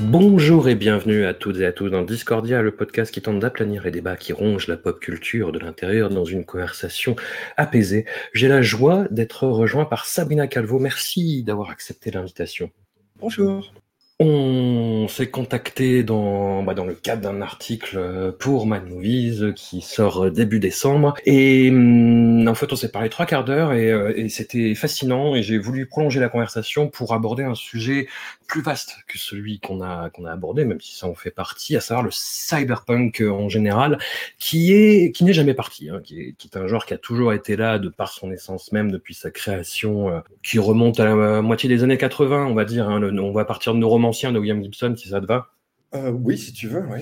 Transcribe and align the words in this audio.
Bonjour 0.00 0.68
et 0.68 0.76
bienvenue 0.76 1.24
à 1.24 1.34
toutes 1.34 1.58
et 1.58 1.66
à 1.66 1.72
tous 1.72 1.90
dans 1.90 2.02
Discordia, 2.02 2.62
le 2.62 2.70
podcast 2.70 3.12
qui 3.12 3.20
tente 3.20 3.40
d'aplanir 3.40 3.82
les 3.82 3.90
débats 3.90 4.16
qui 4.16 4.32
rongent 4.32 4.68
la 4.68 4.76
pop 4.76 5.00
culture 5.00 5.50
de 5.50 5.58
l'intérieur 5.58 6.08
dans 6.08 6.24
une 6.24 6.44
conversation 6.44 7.16
apaisée. 7.56 8.04
J'ai 8.32 8.46
la 8.46 8.62
joie 8.62 9.06
d'être 9.10 9.48
rejoint 9.48 9.86
par 9.86 10.04
Sabrina 10.04 10.46
Calvo. 10.46 10.78
Merci 10.78 11.42
d'avoir 11.42 11.70
accepté 11.70 12.12
l'invitation. 12.12 12.70
Bonjour. 13.18 13.72
On 14.20 15.06
s'est 15.08 15.30
contacté 15.30 16.04
dans, 16.04 16.62
bah, 16.62 16.74
dans 16.74 16.84
le 16.84 16.94
cadre 16.94 17.22
d'un 17.22 17.40
article 17.40 18.32
pour 18.38 18.66
Mad 18.66 18.88
Movies 18.88 19.52
qui 19.56 19.80
sort 19.80 20.30
début 20.30 20.60
décembre. 20.60 21.14
Et 21.26 21.70
hum, 21.70 22.27
en 22.46 22.54
fait, 22.54 22.72
on 22.72 22.76
s'est 22.76 22.90
parlé 22.90 23.08
trois 23.08 23.26
quarts 23.26 23.44
d'heure 23.44 23.72
et, 23.72 23.88
et 24.16 24.28
c'était 24.28 24.74
fascinant. 24.74 25.34
Et 25.34 25.42
j'ai 25.42 25.58
voulu 25.58 25.86
prolonger 25.86 26.20
la 26.20 26.28
conversation 26.28 26.88
pour 26.88 27.14
aborder 27.14 27.44
un 27.44 27.54
sujet 27.54 28.08
plus 28.46 28.62
vaste 28.62 28.96
que 29.06 29.18
celui 29.18 29.60
qu'on 29.60 29.82
a 29.82 30.10
a 30.26 30.32
abordé, 30.32 30.64
même 30.64 30.80
si 30.80 30.96
ça 30.96 31.06
en 31.06 31.14
fait 31.14 31.30
partie, 31.30 31.76
à 31.76 31.80
savoir 31.80 32.04
le 32.04 32.10
cyberpunk 32.10 33.22
en 33.22 33.48
général, 33.48 33.98
qui 34.38 34.72
est 34.72 35.12
qui 35.12 35.24
n'est 35.24 35.32
jamais 35.32 35.54
parti, 35.54 35.90
hein, 35.90 36.00
qui, 36.02 36.20
est, 36.20 36.32
qui, 36.34 36.48
est, 36.48 36.56
un 36.56 36.66
genre 36.66 36.86
qui 36.86 36.94
a 36.94 36.98
toujours 36.98 37.32
été 37.32 37.56
là 37.56 37.78
de 37.78 37.88
par 37.88 38.12
son 38.12 38.30
essence 38.30 38.72
même 38.72 38.90
depuis 38.90 39.14
sa 39.14 39.30
création, 39.30 40.22
qui 40.42 40.58
remonte 40.58 41.00
à 41.00 41.04
la 41.04 41.42
moitié 41.42 41.68
des 41.68 41.82
années 41.82 41.98
80, 41.98 42.46
on 42.46 42.54
va 42.54 42.64
dire. 42.64 42.88
Hein, 42.88 43.02
on 43.02 43.32
va 43.32 43.44
partir 43.44 43.74
de 43.74 43.78
nos 43.78 43.88
romans 43.88 44.08
ancien 44.08 44.32
de 44.32 44.38
William 44.38 44.62
Gibson, 44.62 44.94
si 44.96 45.08
ça 45.08 45.20
te 45.20 45.26
va? 45.26 45.48
Euh, 45.94 46.10
Oui, 46.10 46.38
si 46.38 46.52
tu 46.52 46.68
veux, 46.68 46.84
oui. 46.90 47.00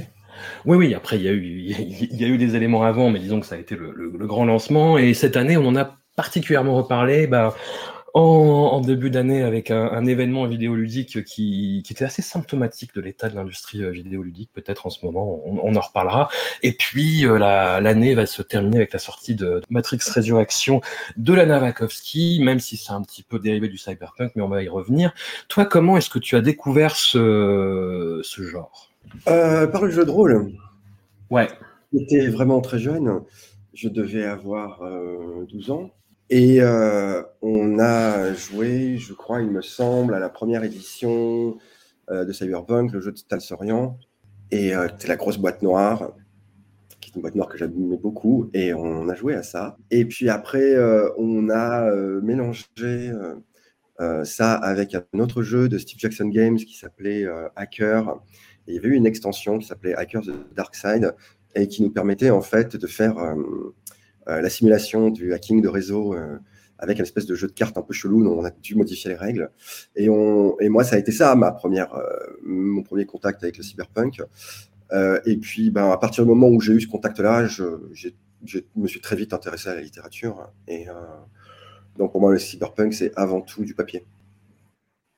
Oui, 0.64 0.76
oui, 0.76 0.94
après, 0.94 1.16
il 1.16 1.22
y, 1.22 1.28
a 1.28 1.32
eu, 2.28 2.38
des 2.38 2.56
éléments 2.56 2.82
avant, 2.82 3.10
mais 3.10 3.18
disons 3.18 3.40
que 3.40 3.46
ça 3.46 3.54
a 3.54 3.58
été 3.58 3.76
le, 3.76 4.26
grand 4.26 4.44
lancement. 4.44 4.98
Et 4.98 5.14
cette 5.14 5.36
année, 5.36 5.56
on 5.56 5.66
en 5.66 5.76
a 5.76 5.96
particulièrement 6.16 6.76
reparlé. 6.76 7.26
Bah, 7.26 7.54
en, 8.18 8.80
début 8.80 9.10
d'année 9.10 9.42
avec 9.42 9.70
un, 9.70 9.90
un, 9.92 10.06
événement 10.06 10.46
vidéoludique 10.46 11.22
qui, 11.24 11.82
qui, 11.84 11.92
était 11.92 12.04
assez 12.04 12.22
symptomatique 12.22 12.94
de 12.94 13.00
l'état 13.00 13.28
de 13.28 13.34
l'industrie 13.34 13.82
euh, 13.82 13.90
vidéoludique, 13.90 14.50
peut-être 14.54 14.86
en 14.86 14.90
ce 14.90 15.04
moment, 15.04 15.42
on, 15.44 15.76
en 15.76 15.80
reparlera. 15.80 16.28
Et 16.62 16.72
puis 16.72 17.26
euh, 17.26 17.38
l'année 17.38 18.14
va 18.14 18.24
se 18.24 18.40
terminer 18.42 18.78
avec 18.78 18.92
la 18.92 18.98
sortie 18.98 19.34
de 19.34 19.60
Matrix 19.68 19.98
Resurrection 20.14 20.80
de 21.16 21.34
la 21.34 21.44
Navakovsky, 21.44 22.40
même 22.42 22.60
si 22.60 22.76
c'est 22.76 22.92
un 22.92 23.02
petit 23.02 23.22
peu 23.22 23.38
dérivé 23.38 23.68
du 23.68 23.76
cyberpunk, 23.76 24.32
mais 24.34 24.42
on 24.42 24.48
va 24.48 24.62
y 24.62 24.68
revenir. 24.68 25.12
Toi, 25.48 25.66
comment 25.66 25.98
est-ce 25.98 26.10
que 26.10 26.18
tu 26.18 26.36
as 26.36 26.40
découvert 26.40 26.96
ce 26.96 28.22
genre? 28.24 28.90
Euh, 29.28 29.66
Par 29.66 29.84
le 29.84 29.90
jeu 29.90 30.04
de 30.04 30.10
rôle. 30.10 30.52
Ouais. 31.30 31.48
J'étais 31.92 32.28
vraiment 32.28 32.60
très 32.60 32.78
jeune. 32.78 33.22
Je 33.74 33.88
devais 33.88 34.24
avoir 34.24 34.82
euh, 34.82 35.46
12 35.50 35.70
ans. 35.70 35.90
Et 36.28 36.60
euh, 36.60 37.22
on 37.42 37.78
a 37.78 38.32
joué, 38.34 38.98
je 38.98 39.12
crois, 39.12 39.42
il 39.42 39.50
me 39.50 39.62
semble, 39.62 40.14
à 40.14 40.18
la 40.18 40.28
première 40.28 40.64
édition 40.64 41.56
euh, 42.10 42.24
de 42.24 42.32
Cyberpunk, 42.32 42.92
le 42.92 43.00
jeu 43.00 43.12
de 43.12 43.20
Talsorian. 43.20 43.98
Et 44.50 44.72
c'était 44.90 45.08
la 45.08 45.16
grosse 45.16 45.38
boîte 45.38 45.62
noire, 45.62 46.12
qui 47.00 47.10
est 47.10 47.16
une 47.16 47.22
boîte 47.22 47.34
noire 47.34 47.48
que 47.48 47.58
j'aimais 47.58 47.96
beaucoup. 47.96 48.48
Et 48.54 48.74
on 48.74 49.08
a 49.08 49.14
joué 49.14 49.34
à 49.34 49.42
ça. 49.42 49.76
Et 49.90 50.04
puis 50.04 50.28
après, 50.28 50.74
euh, 50.74 51.08
on 51.18 51.50
a 51.50 51.90
euh, 51.90 52.20
mélangé 52.20 53.12
euh, 54.00 54.24
ça 54.24 54.54
avec 54.54 54.94
un 54.94 55.18
autre 55.18 55.42
jeu 55.42 55.68
de 55.68 55.78
Steve 55.78 55.98
Jackson 55.98 56.26
Games 56.26 56.56
qui 56.56 56.76
s'appelait 56.76 57.24
Hacker. 57.56 58.20
Il 58.68 58.74
y 58.74 58.78
avait 58.78 58.88
eu 58.88 58.94
une 58.94 59.06
extension 59.06 59.58
qui 59.58 59.66
s'appelait 59.66 59.94
Hacker 59.94 60.22
the 60.22 60.54
Dark 60.54 60.74
Side 60.74 61.14
et 61.54 61.68
qui 61.68 61.82
nous 61.82 61.90
permettait 61.90 62.30
en 62.30 62.42
fait 62.42 62.76
de 62.76 62.86
faire 62.86 63.18
euh, 63.18 63.72
la 64.26 64.50
simulation 64.50 65.10
du 65.10 65.32
hacking 65.32 65.62
de 65.62 65.68
réseau 65.68 66.14
euh, 66.14 66.38
avec 66.78 66.98
une 66.98 67.04
espèce 67.04 67.26
de 67.26 67.34
jeu 67.34 67.46
de 67.46 67.52
cartes 67.52 67.78
un 67.78 67.82
peu 67.82 67.92
chelou 67.92 68.22
dont 68.22 68.38
on 68.38 68.44
a 68.44 68.50
dû 68.50 68.74
modifier 68.74 69.10
les 69.10 69.16
règles. 69.16 69.50
Et, 69.94 70.08
moi, 70.08 70.84
ça 70.84 70.96
a 70.96 70.98
été 70.98 71.12
ça, 71.12 71.34
ma 71.34 71.52
première, 71.52 71.94
euh, 71.94 72.06
mon 72.44 72.82
premier 72.82 73.06
contact 73.06 73.42
avec 73.42 73.56
le 73.56 73.62
cyberpunk. 73.62 74.22
Euh, 74.92 75.20
et 75.24 75.36
puis, 75.36 75.70
ben, 75.70 75.90
à 75.90 75.96
partir 75.96 76.24
du 76.24 76.28
moment 76.28 76.48
où 76.48 76.60
j'ai 76.60 76.72
eu 76.72 76.80
ce 76.80 76.88
contact-là, 76.88 77.46
je, 77.46 77.64
me 78.76 78.86
suis 78.86 79.00
très 79.00 79.16
vite 79.16 79.32
intéressé 79.32 79.68
à 79.68 79.74
la 79.74 79.80
littérature. 79.80 80.50
Et 80.68 80.88
euh, 80.88 80.92
donc, 81.96 82.12
pour 82.12 82.20
moi, 82.20 82.32
le 82.32 82.38
cyberpunk, 82.38 82.92
c'est 82.92 83.12
avant 83.16 83.40
tout 83.40 83.64
du 83.64 83.74
papier. 83.74 84.04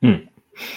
Hmm. 0.03 0.19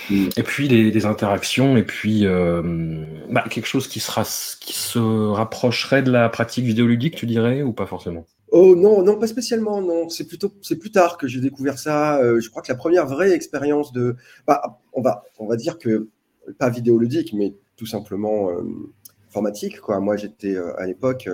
Et 0.10 0.44
puis 0.44 0.68
les, 0.68 0.92
les, 0.92 1.06
interactions, 1.06 1.78
et 1.78 1.84
puis 1.84 2.26
euh, 2.26 3.04
bah, 3.30 3.44
quelque 3.50 3.66
chose 3.66 3.88
qui, 3.88 4.00
sera, 4.00 4.24
qui 4.24 4.74
se 4.74 5.00
rapprocherait 5.00 6.04
de 6.04 6.12
la 6.12 6.30
pratique 6.30 6.66
vidéoludique, 6.66 7.16
tu 7.16 7.26
dirais, 7.26 7.62
ou 7.62 7.74
pas 7.74 7.86
forcément? 7.86 8.26
Oh 8.52 8.76
non, 8.76 9.02
non, 9.02 9.18
pas 9.18 9.28
spécialement, 9.28 9.82
non. 9.82 10.10
C'est 10.10 10.28
plutôt, 10.28 10.52
c'est 10.62 10.78
plus 10.78 10.92
tard 10.92 11.18
que 11.18 11.28
j'ai 11.28 11.40
découvert 11.40 11.80
ça. 11.80 12.20
Euh, 12.20 12.40
je 12.40 12.50
crois 12.50 12.62
que 12.62 12.72
la 12.72 12.78
première 12.78 13.08
vraie 13.08 13.32
expérience 13.32 13.94
de, 13.94 14.16
bah, 14.46 14.80
on 14.94 15.02
va, 15.02 15.24
on 15.40 15.48
va 15.48 15.56
dire 15.56 15.78
que 15.78 16.10
pas 16.60 16.70
vidéoludique, 16.70 17.34
mais 17.34 17.54
tout 17.78 17.86
simplement 17.86 18.50
euh, 18.50 18.64
informatique. 19.30 19.78
Moi, 19.88 20.18
j'étais 20.18 20.58
à 20.78 20.86
l'époque, 20.86 21.30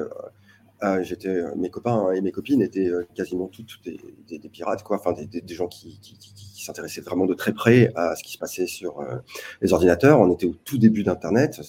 j'étais, 1.02 1.42
mes 1.56 1.70
copains 1.70 2.12
et 2.12 2.22
mes 2.22 2.32
copines 2.32 2.62
étaient 2.62 2.92
quasiment 3.16 3.48
toutes 3.48 3.80
des, 3.84 4.00
des, 4.28 4.40
des 4.40 4.50
pirates, 4.50 4.84
quoi. 4.84 4.98
Enfin, 4.98 5.14
des, 5.14 5.42
des 5.42 5.54
gens 5.54 5.68
qui, 5.68 6.00
qui, 6.02 6.18
qui 6.18 6.64
s'intéressait 6.64 7.02
vraiment 7.02 7.26
de 7.26 7.34
très 7.34 7.54
près 7.54 7.92
à 7.96 8.16
ce 8.16 8.24
qui 8.24 8.34
se 8.34 8.38
passait 8.38 8.68
sur 8.68 9.00
euh, 9.00 9.18
les 9.62 9.74
ordinateurs. 9.74 10.20
On 10.20 10.32
était 10.32 10.46
au 10.46 10.56
tout 10.66 10.78
début 10.78 11.04
d'Internet, 11.04 11.60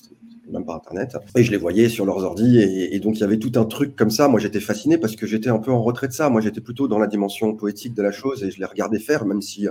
même 0.51 0.65
pas 0.65 0.75
Internet, 0.75 1.17
et 1.37 1.45
je 1.45 1.51
les 1.51 1.59
voyais 1.59 1.89
sur 1.89 2.07
leurs 2.07 2.25
ordi, 2.25 2.59
et, 2.59 2.95
et, 2.95 3.01
donc 3.01 3.17
il 3.17 3.21
y 3.21 3.25
avait 3.25 3.39
tout 3.39 3.53
un 3.57 3.67
truc 3.67 3.95
comme 3.97 4.11
ça. 4.11 4.29
Moi, 4.29 4.41
j'étais 4.41 4.61
fasciné 4.61 4.97
parce 4.97 5.15
que 5.15 5.27
j'étais 5.27 5.51
un 5.51 5.59
peu 5.59 5.71
en 5.71 5.83
retrait 5.83 6.09
de 6.09 6.15
ça. 6.15 6.31
Moi, 6.31 6.41
j'étais 6.41 6.63
plutôt 6.63 6.89
dans 6.89 6.99
la 6.99 7.07
dimension 7.07 7.55
poétique 7.55 7.95
de 7.95 8.03
la 8.03 8.13
chose, 8.13 8.43
et 8.43 8.51
je 8.51 8.59
les 8.59 8.65
regardais 8.65 8.99
faire, 8.99 9.27
même 9.27 9.43
si 9.43 9.69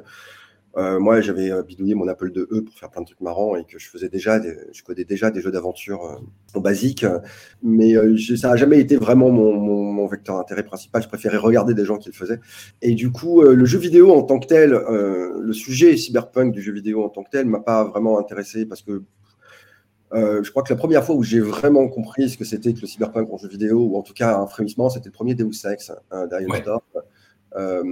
euh, 0.77 0.99
moi, 0.99 1.21
j'avais 1.21 1.51
bidouillé 1.63 1.95
mon 1.95 2.07
Apple 2.07 2.31
IIe 2.35 2.61
pour 2.61 2.75
faire 2.75 2.89
plein 2.89 3.01
de 3.01 3.07
trucs 3.07 3.21
marrants 3.21 3.55
et 3.55 3.65
que 3.65 3.79
je 3.79 3.89
faisais 3.89 4.09
déjà, 4.09 4.39
des, 4.39 4.55
je 4.71 4.83
codais 4.83 5.05
déjà 5.05 5.31
des 5.31 5.41
jeux 5.41 5.51
d'aventure 5.51 6.05
euh, 6.05 6.59
basiques, 6.59 7.05
mais 7.63 7.95
euh, 7.95 8.17
ça 8.35 8.49
n'a 8.49 8.55
jamais 8.55 8.79
été 8.79 8.95
vraiment 8.95 9.29
mon, 9.29 9.53
mon, 9.53 9.91
mon 9.91 10.07
vecteur 10.07 10.37
d'intérêt 10.37 10.63
principal. 10.63 11.01
Je 11.01 11.07
préférais 11.07 11.37
regarder 11.37 11.73
des 11.73 11.85
gens 11.85 11.97
qui 11.97 12.09
le 12.09 12.13
faisaient. 12.13 12.39
Et 12.81 12.93
du 12.93 13.11
coup, 13.11 13.41
euh, 13.41 13.55
le 13.55 13.65
jeu 13.65 13.79
vidéo 13.79 14.11
en 14.11 14.23
tant 14.23 14.39
que 14.39 14.47
tel, 14.47 14.73
euh, 14.73 15.39
le 15.39 15.53
sujet 15.53 15.97
cyberpunk 15.97 16.53
du 16.53 16.61
jeu 16.61 16.73
vidéo 16.73 17.03
en 17.03 17.09
tant 17.09 17.23
que 17.23 17.29
tel, 17.29 17.45
m'a 17.45 17.59
pas 17.59 17.83
vraiment 17.83 18.19
intéressé 18.19 18.65
parce 18.65 18.81
que 18.81 19.03
je 20.13 20.49
crois 20.51 20.63
que 20.63 20.71
la 20.71 20.77
première 20.77 21.03
fois 21.03 21.15
où 21.15 21.23
j'ai 21.23 21.41
vraiment 21.41 21.89
compris 21.89 22.29
ce 22.29 22.37
que 22.37 22.45
c'était 22.45 22.73
que 22.73 22.79
le 22.79 22.87
cyberpunk 22.87 23.29
en 23.29 23.37
jeu 23.37 23.49
vidéo, 23.49 23.79
ou 23.91 23.97
en 23.97 24.03
tout 24.03 24.13
cas 24.13 24.37
un 24.37 24.47
frémissement, 24.47 24.89
c'était 24.89 25.09
le 25.09 25.11
premier 25.11 25.35
Deus 25.35 25.65
Ex, 25.69 25.91
hein, 26.11 26.27
Darius 26.27 26.49
ouais. 26.49 26.63
Euh, 27.55 27.83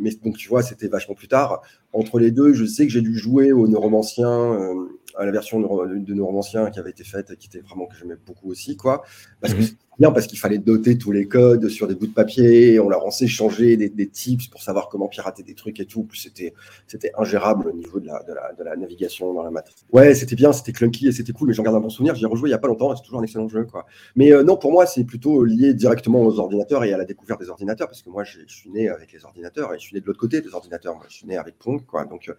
mais 0.00 0.10
donc, 0.22 0.36
tu 0.36 0.48
vois, 0.48 0.62
c'était 0.62 0.88
vachement 0.88 1.14
plus 1.14 1.28
tard. 1.28 1.62
Entre 1.92 2.18
les 2.18 2.30
deux, 2.30 2.52
je 2.52 2.64
sais 2.64 2.86
que 2.86 2.92
j'ai 2.92 3.00
dû 3.00 3.16
jouer 3.16 3.52
au 3.52 3.66
Neuromancien, 3.66 4.28
euh, 4.28 4.74
à 5.16 5.24
la 5.26 5.32
version 5.32 5.60
de 5.60 6.14
Neuromancien 6.14 6.70
qui 6.70 6.78
avait 6.78 6.90
été 6.90 7.04
faite, 7.04 7.36
qui 7.36 7.48
était 7.48 7.60
vraiment 7.60 7.86
que 7.86 7.96
j'aimais 7.96 8.16
beaucoup 8.26 8.50
aussi, 8.50 8.76
quoi. 8.76 9.02
Parce 9.40 9.54
que 9.54 9.62
bien 10.00 10.10
parce 10.10 10.26
qu'il 10.26 10.38
fallait 10.38 10.58
doter 10.58 10.96
tous 10.96 11.12
les 11.12 11.28
codes 11.28 11.68
sur 11.68 11.86
des 11.86 11.94
bouts 11.94 12.06
de 12.06 12.14
papier, 12.14 12.80
on 12.80 12.88
leur 12.88 13.04
en 13.04 13.10
changer 13.10 13.76
des, 13.76 13.90
des, 13.90 14.08
tips 14.08 14.46
pour 14.46 14.62
savoir 14.62 14.88
comment 14.88 15.08
pirater 15.08 15.42
des 15.42 15.54
trucs 15.54 15.78
et 15.78 15.84
tout. 15.84 16.04
Plus 16.04 16.16
c'était 16.16 16.54
c'était 16.86 17.12
ingérable 17.18 17.68
au 17.68 17.72
niveau 17.72 18.00
de 18.00 18.06
la, 18.06 18.22
de 18.22 18.32
la, 18.32 18.52
de 18.54 18.64
la 18.64 18.76
navigation 18.76 19.34
dans 19.34 19.42
la 19.42 19.50
matrice. 19.50 19.84
Ouais, 19.92 20.14
c'était 20.14 20.36
bien, 20.36 20.52
c'était 20.52 20.72
clunky 20.72 21.08
et 21.08 21.12
c'était 21.12 21.32
cool, 21.32 21.48
mais 21.48 21.54
j'en 21.54 21.62
garde 21.62 21.76
un 21.76 21.80
bon 21.80 21.90
souvenir. 21.90 22.14
J'y 22.14 22.24
ai 22.24 22.26
rejoué 22.26 22.48
il 22.48 22.52
y 22.52 22.54
a 22.54 22.58
pas 22.58 22.68
longtemps, 22.68 22.96
c'est 22.96 23.02
toujours 23.02 23.20
un 23.20 23.24
excellent 23.24 23.48
jeu, 23.48 23.64
quoi. 23.64 23.84
Mais 24.16 24.32
euh, 24.32 24.42
non, 24.42 24.56
pour 24.56 24.72
moi, 24.72 24.86
c'est 24.86 25.04
plutôt 25.04 25.44
lié 25.44 25.74
directement 25.74 26.22
aux 26.22 26.38
ordinateurs 26.38 26.82
et 26.84 26.94
à 26.94 26.96
la 26.96 27.04
découverte 27.04 27.40
des 27.40 27.50
ordinateurs, 27.50 27.88
parce 27.88 28.02
que 28.02 28.08
moi, 28.08 28.24
je 28.24 28.38
suis 28.46 28.70
né 28.70 28.88
avec 28.88 29.12
les 29.12 29.24
ordinateurs 29.26 29.74
et 29.74 29.78
je 29.78 29.82
suis 29.82 29.94
né 29.94 30.00
de 30.00 30.06
l'autre 30.06 30.20
côté 30.20 30.40
des 30.40 30.54
ordinateurs. 30.54 30.94
Moi, 30.94 31.04
je 31.08 31.14
suis 31.16 31.26
né 31.26 31.36
avec 31.36 31.58
Pong, 31.58 31.79
quoi. 31.86 32.04
Donc, 32.04 32.32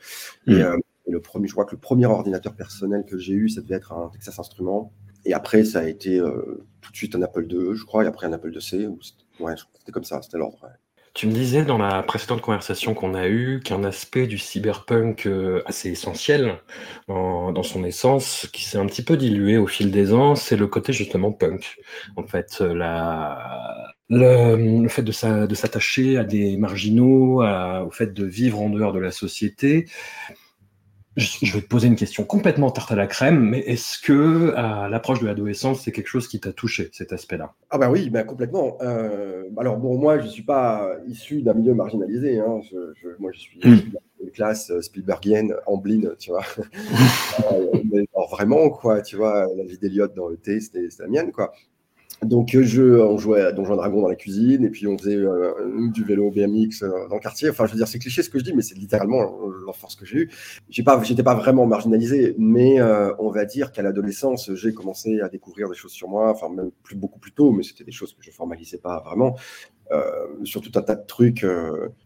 mmh. 0.47 0.51
et, 0.51 0.61
euh, 0.61 0.77
et 1.07 1.11
le 1.11 1.21
premier, 1.21 1.47
je 1.47 1.53
crois 1.53 1.65
que 1.65 1.75
le 1.75 1.81
premier 1.81 2.05
ordinateur 2.05 2.55
personnel 2.55 3.05
que 3.05 3.17
j'ai 3.17 3.33
eu, 3.33 3.49
ça 3.49 3.61
devait 3.61 3.75
être 3.75 3.93
un 3.93 4.09
Texas 4.09 4.39
Instruments. 4.39 4.93
Et 5.25 5.33
après, 5.33 5.63
ça 5.63 5.79
a 5.79 5.83
été 5.83 6.19
euh, 6.19 6.65
tout 6.81 6.91
de 6.91 6.97
suite 6.97 7.15
un 7.15 7.21
Apple 7.21 7.45
II, 7.49 7.75
je 7.75 7.85
crois, 7.85 8.03
et 8.03 8.07
après 8.07 8.27
un 8.27 8.33
Apple 8.33 8.53
IIc. 8.53 8.89
Ouais, 9.39 9.53
c'était 9.77 9.91
comme 9.91 10.03
ça, 10.03 10.21
c'était 10.21 10.37
l'ordre. 10.37 10.57
Ouais. 10.63 10.69
Tu 11.13 11.27
me 11.27 11.33
disais 11.33 11.65
dans 11.65 11.77
la 11.77 12.03
précédente 12.03 12.39
conversation 12.41 12.93
qu'on 12.93 13.15
a 13.15 13.27
eue 13.27 13.59
qu'un 13.59 13.83
aspect 13.83 14.27
du 14.27 14.37
cyberpunk 14.37 15.25
euh, 15.27 15.61
assez 15.65 15.89
essentiel 15.89 16.57
dans, 17.09 17.63
son 17.63 17.83
essence, 17.83 18.47
qui 18.53 18.63
s'est 18.63 18.77
un 18.77 18.85
petit 18.85 19.03
peu 19.03 19.17
dilué 19.17 19.57
au 19.57 19.67
fil 19.67 19.91
des 19.91 20.13
ans, 20.13 20.35
c'est 20.35 20.55
le 20.55 20.67
côté 20.67 20.93
justement 20.93 21.33
punk. 21.33 21.79
En 22.15 22.23
fait, 22.23 22.59
euh, 22.61 22.73
le, 24.09 24.87
fait 24.87 25.03
de 25.03 25.11
s'a- 25.11 25.47
de 25.47 25.55
s'attacher 25.55 26.17
à 26.17 26.23
des 26.23 26.55
marginaux, 26.57 27.43
au 27.43 27.91
fait 27.91 28.13
de 28.13 28.25
vivre 28.25 28.61
en 28.61 28.69
dehors 28.69 28.93
de 28.93 28.99
la 28.99 29.11
société. 29.11 29.87
Je, 31.17 31.53
vais 31.53 31.61
te 31.61 31.67
poser 31.67 31.87
une 31.87 31.97
question 31.97 32.23
complètement 32.23 32.71
tarte 32.71 32.91
à 32.91 32.95
la 32.95 33.05
crème, 33.05 33.41
mais 33.41 33.59
est-ce 33.59 33.99
que 33.99 34.53
à 34.55 34.87
l'approche 34.87 35.19
de 35.19 35.25
l'adolescence, 35.25 35.81
c'est 35.81 35.91
quelque 35.91 36.07
chose 36.07 36.27
qui 36.29 36.39
t'a 36.39 36.53
touché, 36.53 36.89
cet 36.93 37.11
aspect-là? 37.11 37.53
Ah 37.69 37.77
bah 37.77 37.89
oui, 37.91 38.09
bah 38.09 38.23
complètement. 38.23 38.77
Euh, 38.81 39.43
alors 39.57 39.75
bon, 39.77 39.97
moi, 39.97 40.19
je 40.19 40.27
suis 40.27 40.43
pas 40.43 40.89
issu 41.07 41.41
d'un 41.41 41.53
milieu 41.53 41.73
marginalisé. 41.73 42.39
Hein. 42.39 42.61
Je, 42.71 42.93
je- 43.01 43.09
moi, 43.19 43.31
je 43.33 43.39
suis 43.39 43.59
Mm. 43.59 43.73
issu 43.73 43.91
d'une 44.21 44.31
classe 44.31 44.71
euh, 44.71 44.81
Spielbergienne, 44.81 45.53
Amblin, 45.65 46.11
tu 46.17 46.31
vois. 46.31 46.45
Euh, 47.51 47.81
mais 47.91 48.05
alors 48.15 48.29
vraiment, 48.29 48.69
quoi, 48.69 49.01
tu 49.01 49.15
vois, 49.15 49.47
la 49.55 49.63
vie 49.63 49.77
d'Eliott 49.77 50.13
dans 50.15 50.27
le 50.27 50.37
thé, 50.37 50.59
c'était 50.59 50.87
la 50.99 51.07
mienne, 51.07 51.31
quoi. 51.31 51.53
Donc, 52.25 52.55
je, 52.55 52.83
on 52.83 53.17
jouait 53.17 53.41
à 53.41 53.51
Donjon 53.51 53.75
Dragon 53.75 54.03
dans 54.03 54.07
la 54.07 54.15
cuisine, 54.15 54.63
et 54.63 54.69
puis 54.69 54.85
on 54.85 54.95
faisait 54.95 55.15
euh, 55.15 55.89
du 55.89 56.03
vélo 56.03 56.29
BMX 56.29 56.83
euh, 56.83 57.07
dans 57.09 57.15
le 57.15 57.19
quartier. 57.19 57.49
Enfin, 57.49 57.65
je 57.65 57.71
veux 57.71 57.77
dire, 57.77 57.87
c'est 57.87 57.97
cliché 57.97 58.21
ce 58.21 58.29
que 58.29 58.37
je 58.37 58.43
dis, 58.43 58.53
mais 58.53 58.61
c'est 58.61 58.75
littéralement 58.77 59.21
euh, 59.21 59.51
l'enfance 59.65 59.95
que 59.95 60.05
j'ai 60.05 60.17
eue. 60.17 60.31
J'ai 60.69 60.83
pas, 60.83 61.01
j'étais 61.01 61.23
pas 61.23 61.33
vraiment 61.33 61.65
marginalisé, 61.65 62.35
mais 62.37 62.79
euh, 62.79 63.11
on 63.17 63.31
va 63.31 63.45
dire 63.45 63.71
qu'à 63.71 63.81
l'adolescence, 63.81 64.53
j'ai 64.53 64.71
commencé 64.71 65.19
à 65.19 65.29
découvrir 65.29 65.67
des 65.67 65.75
choses 65.75 65.93
sur 65.93 66.09
moi, 66.09 66.29
enfin 66.29 66.49
même 66.49 66.69
plus 66.83 66.95
beaucoup 66.95 67.17
plus 67.19 67.31
tôt, 67.31 67.51
mais 67.53 67.63
c'était 67.63 67.85
des 67.85 67.91
choses 67.91 68.13
que 68.13 68.23
je 68.23 68.29
formalisais 68.29 68.77
pas 68.77 69.01
vraiment, 69.03 69.35
sur 70.45 70.61
tout 70.61 70.71
un 70.75 70.81
tas 70.81 70.95
de 70.95 71.05
trucs 71.05 71.45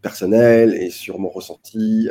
personnels 0.02 0.74
et 0.74 0.90
sur 0.90 1.20
mon 1.20 1.30
ressenti, 1.30 2.10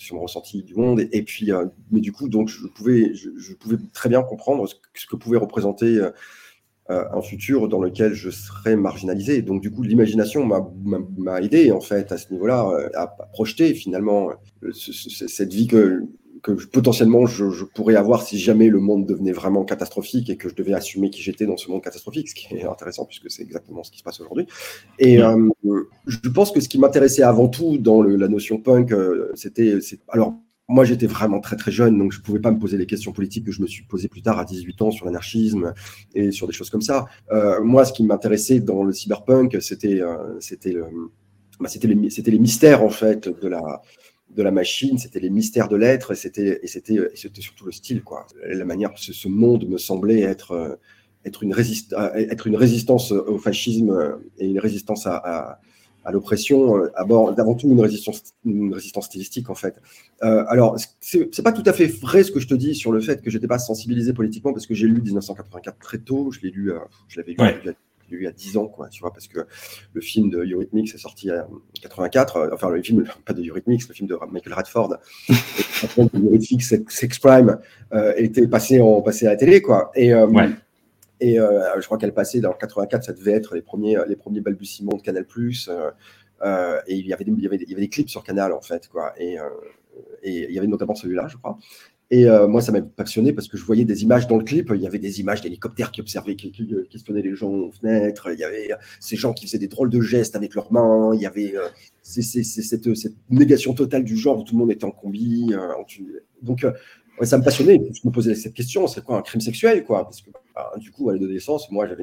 sur 0.00 0.16
mon 0.16 0.22
ressenti 0.22 0.62
du 0.62 0.74
monde. 0.74 1.00
Et, 1.12 1.22
puis, 1.22 1.52
euh, 1.52 1.66
mais 1.90 2.00
du 2.00 2.10
coup, 2.10 2.28
donc 2.28 2.48
je 2.48 2.66
pouvais, 2.66 3.12
je, 3.14 3.52
pouvais 3.52 3.76
très 3.92 4.08
bien 4.08 4.22
comprendre 4.22 4.66
ce 4.66 4.74
que, 4.74 4.80
ce 4.94 5.06
que 5.06 5.16
pouvait 5.16 5.36
représenter. 5.36 5.96
euh, 5.96 6.10
un 6.90 7.22
futur 7.22 7.68
dans 7.68 7.80
lequel 7.80 8.14
je 8.14 8.30
serais 8.30 8.76
marginalisé. 8.76 9.42
Donc, 9.42 9.60
du 9.62 9.70
coup, 9.70 9.82
l'imagination 9.82 10.44
m'a- 10.44 11.40
aidé, 11.42 11.72
en 11.72 11.80
fait, 11.80 12.12
à 12.12 12.18
ce 12.18 12.32
niveau-là, 12.32 12.68
euh, 12.68 12.88
à, 12.94 13.02
à 13.02 13.26
projeter, 13.32 13.74
finalement, 13.74 14.30
euh, 14.64 14.70
ce- 14.72 14.92
ce- 14.92 15.26
cette 15.28 15.52
vie 15.52 15.66
que, 15.66 16.02
potentiellement 16.72 17.26
je, 17.26 17.50
je 17.50 17.64
pourrais 17.64 17.96
avoir 17.96 18.22
si 18.22 18.38
jamais 18.38 18.68
le 18.70 18.80
monde 18.80 19.04
devenait 19.06 19.32
vraiment 19.32 19.62
catastrophique 19.64 20.30
et 20.30 20.36
que 20.38 20.48
je 20.48 20.54
devais 20.54 20.72
assumer 20.72 21.10
qui 21.10 21.20
j'étais 21.20 21.44
dans 21.44 21.58
ce 21.58 21.70
monde 21.70 21.82
catastrophique, 21.82 22.30
ce 22.30 22.34
qui 22.34 22.54
est 22.54 22.64
intéressant 22.64 23.04
puisque 23.04 23.30
c'est 23.30 23.42
exactement 23.42 23.82
ce 23.82 23.90
qui 23.90 23.98
se 23.98 24.02
passe 24.04 24.20
aujourd'hui. 24.20 24.46
Et 24.98 25.22
euh, 25.22 25.50
je 26.06 26.28
pense 26.30 26.50
que 26.52 26.60
ce 26.60 26.68
qui 26.68 26.78
m'intéressait 26.78 27.22
avant 27.22 27.48
tout 27.48 27.78
dans 27.78 28.00
le- 28.02 28.16
la 28.16 28.28
notion 28.28 28.58
punk, 28.58 28.92
euh, 28.92 29.30
c'était... 29.34 29.78
Alors, 30.08 30.34
moi, 30.70 30.84
j'étais 30.84 31.06
vraiment 31.06 31.40
très 31.40 31.56
très 31.56 31.72
jeune, 31.72 31.98
donc 31.98 32.12
je 32.12 32.20
pouvais 32.20 32.38
pas 32.38 32.52
me 32.52 32.58
poser 32.58 32.78
les 32.78 32.86
questions 32.86 33.12
politiques 33.12 33.44
que 33.44 33.52
je 33.52 33.60
me 33.60 33.66
suis 33.66 33.82
posé 33.82 34.06
plus 34.06 34.22
tard 34.22 34.38
à 34.38 34.44
18 34.44 34.82
ans 34.82 34.90
sur 34.92 35.04
l'anarchisme 35.04 35.74
et 36.14 36.30
sur 36.30 36.46
des 36.46 36.52
choses 36.52 36.70
comme 36.70 36.80
ça. 36.80 37.06
Euh, 37.32 37.60
moi, 37.62 37.84
ce 37.84 37.92
qui 37.92 38.04
m'intéressait 38.04 38.60
dans 38.60 38.84
le 38.84 38.92
cyberpunk, 38.92 39.56
c'était 39.60 40.00
euh, 40.00 40.16
bah, 41.58 41.68
les, 41.82 42.38
mystères 42.38 42.84
en 42.84 42.88
fait 42.90 43.28
de 43.28 43.48
la 43.48 43.82
de 44.30 44.44
la 44.44 44.52
machine, 44.52 44.96
c'était 44.96 45.18
les 45.18 45.28
mystères 45.28 45.68
de 45.68 45.74
l'être, 45.74 46.12
et 46.12 46.14
c'était 46.14 46.60
surtout 47.40 47.66
le 47.66 47.72
style 47.72 48.02
quoi. 48.02 48.26
La 48.46 48.64
manière 48.64 48.92
ce, 48.96 49.12
ce 49.12 49.26
monde 49.26 49.68
me 49.68 49.76
semblait 49.76 50.20
être 50.20 50.52
euh, 50.52 50.76
être 51.24 51.42
une 51.42 51.52
résist 51.52 51.94
être 52.14 52.46
une 52.46 52.56
résistance 52.56 53.10
au 53.10 53.38
fascisme 53.38 53.90
euh, 53.90 54.16
et 54.38 54.46
une 54.46 54.60
résistance 54.60 55.06
à 55.06 55.60
à 56.04 56.12
l'oppression, 56.12 56.76
euh, 56.78 56.90
d'abord- 56.96 57.34
avant 57.38 57.54
tout 57.54 57.68
une 57.68 57.80
résistance, 57.80 58.22
une 58.44 58.72
résistance 58.74 59.06
stylistique 59.06 59.50
en 59.50 59.54
fait. 59.54 59.74
Euh, 60.22 60.44
alors, 60.48 60.76
c'est 61.00 61.42
pas 61.42 61.52
tout 61.52 61.62
à 61.66 61.72
fait 61.72 61.86
vrai 61.86 62.22
ce 62.24 62.30
que 62.32 62.40
je 62.40 62.48
te 62.48 62.54
dis 62.54 62.74
sur 62.74 62.92
le 62.92 63.00
fait 63.00 63.22
que 63.22 63.30
j'étais 63.30 63.46
pas 63.48 63.58
sensibilisé 63.58 64.12
politiquement 64.12 64.52
parce 64.52 64.66
que 64.66 64.74
j'ai 64.74 64.86
lu 64.86 65.00
1984 65.02 65.78
très 65.78 65.98
tôt, 65.98 66.30
je 66.32 66.40
l'ai 66.40 66.50
lu, 66.50 66.72
euh, 66.72 66.78
je 67.08 67.18
l'avais 67.20 67.32
lu, 67.32 67.38
Ouais. 67.42 67.60
lu 68.10 68.26
a 68.26 68.32
10 68.32 68.56
ans, 68.56 68.66
quoi, 68.66 68.88
tu 68.88 69.02
vois, 69.02 69.12
parce 69.12 69.28
que 69.28 69.40
le 69.92 70.00
film 70.00 70.30
de 70.30 70.38
Eurythmics 70.38 70.92
est 70.94 70.98
sorti 70.98 71.30
en 71.30 71.46
84, 71.80 72.36
euh, 72.38 72.48
enfin 72.52 72.68
le 72.70 72.82
film, 72.82 73.04
pas 73.24 73.32
de 73.34 73.42
Eurythmics, 73.48 73.86
le 73.88 73.94
film 73.94 74.08
de 74.08 74.18
Michael 74.32 74.54
Radford, 74.54 74.96
Eurythmics 76.14 76.62
Sex 76.62 77.18
Crime 77.18 77.58
euh, 77.92 78.12
était 78.16 78.46
passé, 78.48 78.80
en, 78.80 79.00
passé 79.02 79.26
à 79.26 79.30
la 79.30 79.36
télé, 79.36 79.62
quoi. 79.62 79.90
Et, 79.94 80.12
euh, 80.12 80.26
Ouais. 80.26 80.48
Et 81.20 81.38
euh, 81.38 81.80
je 81.80 81.84
crois 81.86 81.98
qu'elle 81.98 82.14
passait 82.14 82.40
dans 82.40 82.52
84, 82.52 83.04
ça 83.04 83.12
devait 83.12 83.32
être 83.32 83.54
les 83.54 83.62
premiers, 83.62 83.98
les 84.08 84.16
premiers 84.16 84.40
balbutiements 84.40 84.96
de 84.96 85.02
Canal+. 85.02 85.26
Euh, 85.68 85.90
euh, 86.42 86.80
et 86.86 86.96
il 86.96 87.06
y, 87.06 87.12
avait 87.12 87.24
des, 87.24 87.88
clips 87.88 88.08
sur 88.08 88.22
Canal, 88.24 88.52
en 88.52 88.60
fait. 88.60 88.88
Quoi. 88.88 89.12
Et, 89.18 89.38
euh, 89.38 89.44
il 90.24 90.50
y 90.50 90.58
avait 90.58 90.66
notamment 90.66 90.94
celui-là, 90.94 91.28
je 91.28 91.36
crois. 91.36 91.58
Et 92.12 92.28
euh, 92.28 92.48
moi, 92.48 92.60
ça 92.60 92.72
m'a 92.72 92.82
passionné 92.82 93.32
parce 93.32 93.46
que 93.46 93.56
je 93.56 93.64
voyais 93.64 93.84
des 93.84 94.02
images 94.02 94.26
dans 94.26 94.36
le 94.36 94.42
clip. 94.42 94.72
Il 94.74 94.80
y 94.80 94.86
avait 94.86 94.98
des 94.98 95.20
images 95.20 95.42
d'hélicoptères 95.42 95.92
qui 95.92 96.00
observaient, 96.00 96.34
qui, 96.34 96.50
qui, 96.50 96.68
espionnaient 96.92 97.22
les 97.22 97.36
gens 97.36 97.50
aux 97.50 97.70
fenêtres. 97.70 98.30
Il 98.32 98.38
y 98.38 98.44
avait 98.44 98.70
ces 98.98 99.14
gens 99.14 99.32
qui 99.32 99.46
faisaient 99.46 99.58
des 99.58 99.68
drôles 99.68 99.90
de 99.90 100.00
gestes 100.00 100.34
avec 100.34 100.56
leurs 100.56 100.72
mains. 100.72 101.12
Il 101.14 101.20
y 101.20 101.26
avait 101.26 101.54
euh, 101.56 101.68
cette, 102.02 103.14
négation 103.30 103.74
totale 103.74 104.02
du 104.02 104.16
genre 104.16 104.40
où 104.40 104.42
tout 104.42 104.54
le 104.54 104.58
monde 104.58 104.72
était 104.72 104.84
en 104.84 104.90
combi. 104.90 105.52
Euh, 105.52 105.68
donc, 106.42 106.64
euh, 106.64 106.72
ça 107.22 107.38
me 107.38 107.44
passionnait. 107.44 107.80
Je 107.92 108.00
me 108.04 108.10
posais 108.10 108.34
cette 108.34 108.54
question 108.54 108.88
c'est 108.88 109.04
quoi 109.04 109.18
un 109.18 109.22
crime 109.22 109.40
sexuel 109.40 109.84
quoi? 109.84 110.10
Bah, 110.60 110.78
du 110.78 110.90
coup, 110.90 111.08
à 111.08 111.12
l'adolescence, 111.12 111.70
moi, 111.70 111.86
j'avais 111.86 112.02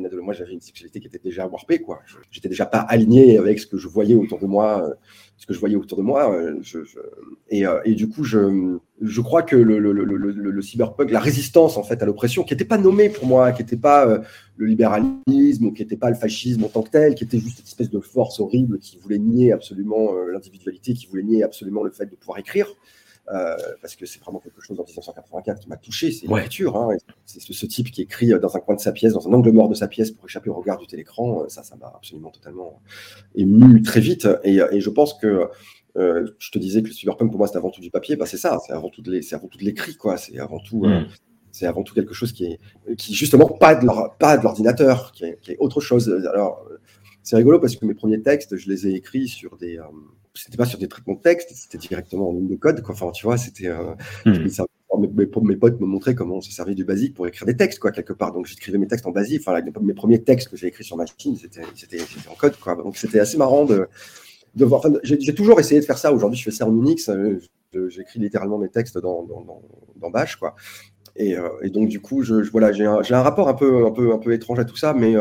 une, 0.51 0.62
sexualité 0.62 1.00
qui 1.00 1.07
était 1.07 1.19
déjà 1.24 1.48
warpée. 1.48 1.80
Quoi. 1.80 2.00
J'étais 2.31 2.50
déjà 2.50 2.65
pas 2.65 2.80
aligné 2.80 3.38
avec 3.38 3.59
ce 3.59 3.68
que 3.68 3.77
je 3.77 3.88
voyais 3.88 4.15
autour 4.15 4.39
de 4.39 4.45
moi. 4.45 4.88
Euh, 4.88 4.94
ce 5.39 5.45
que 5.45 5.54
je 5.54 5.59
voyais 5.59 5.75
autour 5.75 6.00
de 6.00 6.04
moi. 6.04 6.33
Euh, 6.33 6.59
euh, 7.54 7.81
et, 7.86 7.94
du 7.94 8.09
coup, 8.09 8.24
je, 8.24 9.21
crois 9.21 9.44
que 9.44 9.56
le, 9.56 9.77
le, 9.77 10.62
cyberpunk, 10.63 11.12
la 11.12 11.19
résistance 11.19 11.77
en 11.77 11.83
fait 11.83 12.01
à 12.01 12.07
l'oppression, 12.07 12.44
qui 12.44 12.56
n'était 12.56 12.65
pas 12.65 12.80
nommée 12.80 13.09
pour 13.09 13.27
moi, 13.27 13.51
qui 13.51 13.62
n'était 13.62 13.77
pas 13.77 14.24
le 14.56 14.65
libéralisme, 14.65 15.65
ou 15.65 15.71
qui 15.71 15.83
n'était 15.83 15.95
pas 15.95 16.10
le 16.10 16.15
fascisme 16.15 16.63
en 16.63 16.69
tant 16.69 16.81
que 16.81 16.89
tel, 16.89 17.13
qui 17.13 17.24
était 17.24 17.38
juste 17.38 17.57
cette 17.57 17.68
espèce 17.68 17.92
de 17.92 18.00
force 18.00 18.39
horrible 18.39 18.80
qui 18.80 18.98
voulait 18.98 19.19
nier 19.19 19.51
absolument 19.51 20.12
l'individualité, 20.33 20.94
qui 20.94 21.06
voulait 21.06 21.21
nier 21.21 21.44
absolument 21.44 21.83
le 21.83 21.92
fait 21.92 22.07
de 22.07 22.15
pouvoir 22.15 22.39
écrire. 22.39 22.74
Euh, 23.29 23.56
parce 23.81 23.95
que 23.97 24.06
c'est 24.06 24.21
vraiment 24.21 24.39
quelque 24.39 24.62
chose 24.62 24.79
en 24.79 24.83
1984 24.83 25.59
qui 25.59 25.68
m'a 25.69 25.75
touché, 25.75 26.12
c'est 26.12 26.27
Ouais. 26.27 26.41
l'écriture. 26.44 26.77
Hein, 26.77 26.95
c'est 27.25 27.41
ce, 27.41 27.51
ce, 27.51 27.65
type 27.65 27.91
qui 27.91 28.01
écrit 28.03 28.29
dans 28.39 28.56
un 28.56 28.59
coin 28.62 28.75
de 28.75 28.79
sa 28.79 28.94
pièce, 28.94 29.13
dans 29.13 29.27
un 29.27 29.33
angle 29.33 29.51
mort 29.51 29.68
de 29.68 29.75
sa 29.75 29.88
pièce 29.89 30.12
pour 30.12 30.25
échapper 30.25 30.50
au 30.50 30.53
regard 30.53 30.77
du 30.77 30.88
télécran. 30.88 31.44
Ça, 31.50 31.62
ça 31.63 31.75
m'a 31.75 31.88
absolument 31.95 32.31
totalement 32.31 32.81
ému 33.35 33.81
très 33.81 34.00
vite. 34.00 34.27
Et, 34.44 34.59
et 34.71 34.79
je 34.79 34.89
pense 34.89 35.13
que 35.15 35.50
euh, 35.98 36.27
je 36.39 36.51
te 36.51 36.60
disais 36.60 36.81
que 36.84 36.88
le 36.88 36.93
cyberpunk 36.93 37.29
pour 37.31 37.39
moi 37.39 37.48
c'est 37.48 37.57
avant 37.57 37.72
tout 37.72 37.81
du 37.81 37.89
papier, 37.89 38.15
bah, 38.15 38.25
c'est 38.27 38.38
ça, 38.38 38.60
c'est 38.65 38.72
avant 38.72 38.89
tout 38.89 39.01
de 39.01 39.12
les, 39.12 39.22
c'est 39.24 39.36
avant 39.36 39.48
tout 39.48 39.57
de 39.57 39.63
l'écrit 39.65 39.96
quoi, 39.96 40.15
c'est 40.17 40.38
avant 40.39 40.60
tout, 40.60 40.81
Mm. 40.86 40.91
euh, 40.91 41.01
c'est 41.51 41.65
avant 41.65 41.81
tout 41.81 41.96
quelque 41.96 42.13
chose 42.13 42.31
qui 42.34 42.46
est, 42.46 42.60
qui 42.98 43.15
justement 43.15 43.48
pas 43.50 43.74
de 43.75 43.86
l'ordinateur, 44.43 45.12
qui 45.12 45.25
est, 45.25 45.39
qui 45.41 45.51
est 45.53 45.57
autre 45.60 45.81
chose. 45.81 46.07
Alors 46.31 46.63
c'est 47.27 47.36
rigolo 47.36 47.60
parce 47.60 47.75
que 47.75 47.86
mes 47.86 47.93
premiers 47.93 48.22
textes, 48.22 48.55
je 48.55 48.69
les 48.69 48.88
ai 48.88 48.93
écrits 48.93 49.27
sur 49.27 49.57
des, 49.57 49.77
euh, 49.77 49.84
c'était 50.34 50.55
pas 50.57 50.65
sur 50.65 50.79
des 50.79 50.88
traitements 50.88 51.15
de 51.15 51.22
texte, 51.22 51.50
c'était 51.53 51.77
directement 51.77 52.29
en 52.29 52.34
ligne 52.34 52.48
de 52.48 52.55
code, 52.55 52.81
quoi. 52.81 52.93
Enfin, 52.96 53.12
tu 53.12 53.25
vois, 53.25 53.38
c'était, 53.38 53.67
euh, 53.67 53.93
Mm. 54.25 54.48
ça- 54.48 54.65
mes, 54.98 55.07
mes, 55.10 55.27
mes 55.43 55.55
potes 55.57 55.79
me 55.81 55.86
montraient 55.86 56.15
comment 56.15 56.36
on 56.38 56.41
se 56.41 56.51
servait 56.51 56.74
du 56.74 56.86
basique 56.86 57.13
pour 57.15 57.27
écrire 57.27 57.46
des 57.46 57.57
textes, 57.57 57.79
quoi, 57.79 57.91
quelque 57.91 58.13
part. 58.13 58.31
Donc 58.31 58.46
j'écrivais 58.46 58.77
mes 58.77 58.88
textes 58.88 59.05
en 59.05 59.12
basique. 59.12 59.41
Enfin, 59.46 59.60
les- 59.60 59.72
mes 59.81 59.93
premiers 59.93 60.24
textes 60.24 60.48
que 60.50 60.55
j'ai 60.57 60.67
écrits 60.67 60.86
sur 60.86 60.96
machine, 60.96 61.36
c'était, 61.36 62.00
en 62.31 62.36
code, 62.36 62.55
quoi. 62.57 62.75
Donc 62.75 62.96
c'était 62.98 63.19
assez 63.19 63.38
marrant 63.38 63.65
de, 63.65 63.88
de 64.55 64.65
voir. 64.65 64.79
Enfin, 64.86 64.93
j'ai, 65.03 65.36
toujours 65.36 65.60
essayé 65.60 65.81
de 65.81 65.86
faire 65.86 65.98
ça. 65.98 66.13
Aujourd'hui, 66.13 66.39
je 66.39 66.43
fais 66.46 66.51
ça 66.51 66.65
en 66.65 66.74
Unix. 66.74 67.10
euh, 67.10 67.39
j'écris 67.89 68.19
littéralement 68.19 68.57
mes 68.57 68.69
textes 68.69 68.98
dans, 68.98 69.24
dans, 69.24 69.41
dans, 69.41 69.62
dans 69.98 70.10
Bash, 70.10 70.38
quoi. 70.38 70.55
Et, 71.17 71.38
euh, 71.38 71.50
et 71.62 71.69
donc 71.69 71.89
du 71.89 72.00
coup, 72.00 72.24
je, 72.24 72.41
je- 72.43 72.51
voilà, 72.51 72.72
j'ai 72.72 72.86
un, 72.86 73.01
un 73.07 73.22
rapport 73.22 73.50
un 73.50 73.53
peu, 73.53 73.86
un 73.86 73.91
peu, 73.91 74.13
un 74.13 74.17
peu 74.19 74.31
étrange 74.34 74.60
à 74.60 74.65
tout 74.65 74.77
ça, 74.77 74.93
mais 74.93 75.15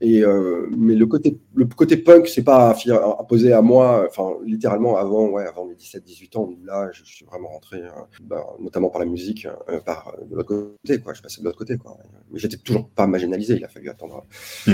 et 0.00 0.22
euh, 0.22 0.68
mais 0.76 0.94
le 0.94 1.06
côté, 1.06 1.40
le 1.54 1.66
côté 1.66 1.96
punk, 1.96 2.28
c'est 2.28 2.44
pas 2.44 2.76
imposé 3.18 3.52
à 3.52 3.62
moi, 3.62 4.06
enfin 4.08 4.34
littéralement 4.44 4.96
avant, 4.96 5.28
ouais, 5.28 5.44
avant 5.44 5.64
mes 5.66 5.74
17-18 5.74 6.36
ans, 6.38 6.42
où 6.44 6.56
là, 6.64 6.88
je, 6.92 7.02
je 7.04 7.12
suis 7.12 7.24
vraiment 7.24 7.48
rentré, 7.48 7.82
euh, 7.82 7.88
bah, 8.22 8.46
notamment 8.60 8.90
par 8.90 9.00
la 9.00 9.06
musique, 9.06 9.48
euh, 9.68 9.80
par 9.80 10.14
de 10.30 10.36
l'autre 10.36 10.48
côté, 10.48 11.00
quoi. 11.00 11.14
Je 11.14 11.22
passais 11.22 11.40
de 11.40 11.46
l'autre 11.46 11.58
côté, 11.58 11.76
quoi. 11.78 11.96
Mais 12.30 12.38
j'étais 12.38 12.58
toujours 12.58 12.88
pas 12.90 13.08
marginalisé. 13.08 13.56
Il 13.56 13.64
a 13.64 13.68
fallu 13.68 13.88
attendre 13.90 14.24
Mm. 14.66 14.72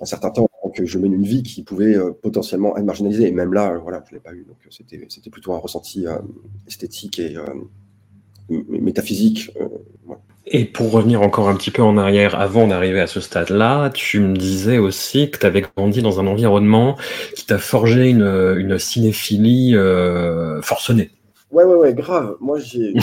un 0.00 0.04
certain 0.04 0.30
temps 0.30 0.48
que 0.74 0.84
je 0.84 0.98
mène 0.98 1.12
une 1.14 1.24
vie 1.24 1.42
qui 1.44 1.62
pouvait 1.62 1.96
potentiellement 2.22 2.76
être 2.76 2.84
marginalisée. 2.84 3.28
Et 3.28 3.32
même 3.32 3.52
là, 3.52 3.78
voilà, 3.78 4.02
je 4.08 4.14
l'ai 4.14 4.20
pas 4.20 4.34
eu. 4.34 4.44
Donc 4.44 4.56
c'était, 4.70 5.04
c'était 5.08 5.30
plutôt 5.30 5.52
un 5.54 5.58
ressenti 5.58 6.04
esthétique 6.66 7.18
et 7.20 7.36
métaphysique. 8.48 9.50
ouais. 10.06 10.16
Et 10.50 10.64
pour 10.64 10.92
revenir 10.92 11.20
encore 11.20 11.48
un 11.48 11.56
petit 11.56 11.70
peu 11.70 11.82
en 11.82 11.98
arrière, 11.98 12.38
avant 12.40 12.66
d'arriver 12.66 13.00
à 13.00 13.06
ce 13.06 13.20
stade-là, 13.20 13.90
tu 13.90 14.20
me 14.20 14.34
disais 14.34 14.78
aussi 14.78 15.30
que 15.30 15.38
tu 15.38 15.44
avais 15.44 15.60
grandi 15.60 16.00
dans 16.00 16.20
un 16.20 16.26
environnement 16.26 16.96
qui 17.36 17.44
t'a 17.44 17.58
forgé 17.58 18.08
une, 18.08 18.78
cinéphilie 18.78 19.76
euh, 19.76 20.62
forcenée. 20.62 21.10
Ouais, 21.50 21.64
ouais, 21.64 21.74
ouais, 21.74 21.92
grave. 21.92 22.36
Moi, 22.40 22.58
j'ai, 22.60 22.94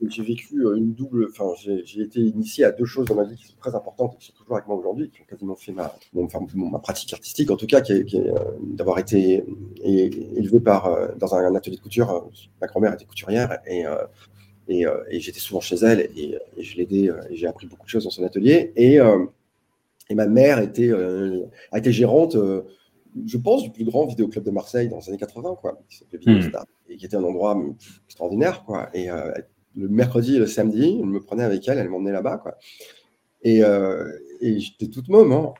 vécu 0.00 0.64
euh, 0.64 0.76
une 0.76 0.94
double. 0.94 1.28
Enfin, 1.30 1.52
j'ai 1.62 2.00
été 2.00 2.20
initié 2.20 2.64
à 2.64 2.72
deux 2.72 2.86
choses 2.86 3.04
dans 3.04 3.16
ma 3.16 3.24
vie 3.24 3.36
qui 3.36 3.48
sont 3.48 3.58
très 3.60 3.74
importantes 3.74 4.14
et 4.14 4.18
qui 4.18 4.26
sont 4.28 4.34
toujours 4.38 4.56
avec 4.56 4.66
moi 4.66 4.76
aujourd'hui, 4.76 5.10
qui 5.10 5.20
ont 5.20 5.26
quasiment 5.28 5.56
fait 5.56 5.72
ma, 5.72 5.94
ma 6.14 6.78
pratique 6.78 7.12
artistique, 7.12 7.50
en 7.50 7.56
tout 7.56 7.66
cas, 7.66 7.82
qui 7.82 7.92
est, 7.92 8.14
euh, 8.14 8.32
d'avoir 8.62 8.98
été 8.98 9.44
élevé 9.84 10.60
par, 10.60 11.16
dans 11.18 11.34
un, 11.34 11.54
atelier 11.54 11.76
de 11.76 11.82
couture. 11.82 12.30
Ma 12.62 12.66
grand-mère 12.66 12.94
était 12.94 13.04
couturière 13.04 13.58
et, 13.66 13.84
et, 14.68 14.84
et 15.10 15.20
j'étais 15.20 15.40
souvent 15.40 15.60
chez 15.60 15.76
elle 15.76 16.10
et, 16.16 16.38
je 16.58 16.76
l'aidais 16.76 17.10
et 17.30 17.36
j'ai 17.36 17.46
appris 17.46 17.66
beaucoup 17.66 17.86
de 17.86 17.90
choses 17.90 18.04
dans 18.04 18.10
son 18.10 18.24
atelier. 18.24 18.72
Et, 18.76 18.98
et 20.10 20.14
ma 20.14 20.26
mère 20.26 20.58
était, 20.60 20.92
a 21.72 21.78
été 21.78 21.92
gérante 21.92 22.36
je 23.26 23.38
pense, 23.38 23.62
du 23.62 23.70
plus 23.70 23.84
grand 23.84 24.06
vidéoclub 24.06 24.44
de 24.44 24.50
Marseille 24.50 24.88
dans 24.88 24.98
les 24.98 25.08
années 25.08 25.18
80, 25.18 25.56
quoi, 25.60 25.80
qui 25.88 26.04
hmm. 26.30 26.50
et 26.88 26.96
qui 26.96 27.06
était 27.06 27.16
un 27.16 27.24
endroit 27.24 27.60
extraordinaire, 28.06 28.64
quoi. 28.64 28.90
Et 28.94 29.10
euh, 29.10 29.32
le 29.76 29.88
mercredi 29.88 30.36
et 30.36 30.38
le 30.38 30.46
samedi, 30.46 30.98
elle 31.00 31.06
me 31.06 31.20
prenait 31.20 31.44
avec 31.44 31.66
elle, 31.68 31.78
elle 31.78 31.88
m'emmenait 31.88 32.12
là-bas, 32.12 32.38
quoi. 32.38 32.58
Et, 33.42 33.62
euh, 33.62 34.10
et 34.40 34.58
j'étais 34.58 34.88
toute 34.88 35.08
môme, 35.08 35.32
hein. 35.32 35.54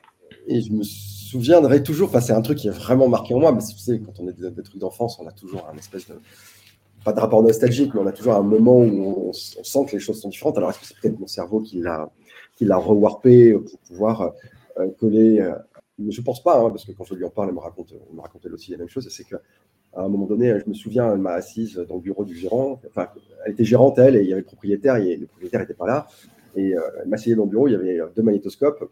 et 0.47 0.61
je 0.61 0.71
me 0.71 0.83
souviendrai 0.83 1.81
toujours, 1.81 2.09
enfin, 2.09 2.21
c'est 2.21 2.33
un 2.33 2.41
truc 2.41 2.57
qui 2.57 2.67
est 2.67 2.71
vraiment 2.71 3.07
marqué 3.07 3.33
en 3.33 3.39
moi, 3.39 3.51
mais 3.51 3.61
tu 3.61 3.77
sais, 3.77 3.99
quand 3.99 4.19
on 4.19 4.27
est 4.27 4.33
des, 4.33 4.63
trucs 4.63 4.79
d'enfance, 4.79 5.17
on 5.19 5.27
a 5.27 5.31
toujours 5.31 5.67
un 5.71 5.77
espèce 5.77 6.07
de, 6.07 6.15
pas 7.03 7.13
de 7.13 7.19
rapport 7.19 7.41
nostalgique, 7.43 7.93
mais 7.93 8.01
on 8.01 8.07
a 8.07 8.11
toujours 8.11 8.35
un 8.35 8.43
moment 8.43 8.77
où 8.77 9.29
on, 9.29 9.33
sent 9.33 9.85
que 9.87 9.93
les 9.93 9.99
choses 9.99 10.21
sont 10.21 10.29
différentes. 10.29 10.57
Alors, 10.57 10.69
est-ce 10.71 10.79
que 10.79 10.85
c'est 10.85 10.99
peut-être 10.99 11.19
mon 11.19 11.27
cerveau 11.27 11.61
qui 11.61 11.79
l'a, 11.81 12.09
rewarpé 12.77 13.53
pour 13.53 13.79
pouvoir 13.79 14.33
euh, 14.77 14.87
coller 14.99 15.41
mais 15.99 16.11
je 16.11 16.21
pense 16.21 16.41
pas, 16.41 16.57
hein, 16.57 16.69
parce 16.69 16.85
que 16.85 16.93
quand 16.93 17.03
je 17.03 17.13
lui 17.13 17.25
en 17.25 17.29
parle, 17.29 17.49
elle 17.49 17.55
me 17.55 17.59
raconte, 17.59 17.93
me 18.13 18.21
racontait 18.21 18.49
aussi 18.49 18.71
la 18.71 18.77
même 18.77 18.87
chose. 18.87 19.07
C'est 19.09 19.25
qu'à 19.25 19.39
un 19.95 20.07
moment 20.07 20.25
donné, 20.25 20.57
je 20.59 20.69
me 20.69 20.73
souviens, 20.73 21.11
elle 21.11 21.19
m'a 21.19 21.31
assise 21.31 21.75
dans 21.75 21.95
le 21.95 22.01
bureau 22.01 22.23
du 22.23 22.35
gérant. 22.35 22.79
Enfin, 22.87 23.09
elle 23.45 23.51
était 23.51 23.65
gérante, 23.65 23.99
elle, 23.99 24.15
et 24.15 24.21
il 24.21 24.29
y 24.29 24.31
avait 24.31 24.41
le 24.41 24.47
propriétaire, 24.47 24.95
et 24.95 25.17
le 25.17 25.27
propriétaire 25.27 25.59
n'était 25.59 25.73
pas 25.73 25.87
là. 25.87 26.07
Et 26.55 26.75
euh, 26.75 26.81
elle 27.01 27.09
m'a 27.09 27.15
assise 27.15 27.35
dans 27.35 27.43
le 27.43 27.49
bureau, 27.49 27.67
il 27.67 27.73
y 27.73 27.75
avait 27.75 27.99
deux 28.15 28.23
magnétoscopes 28.23 28.89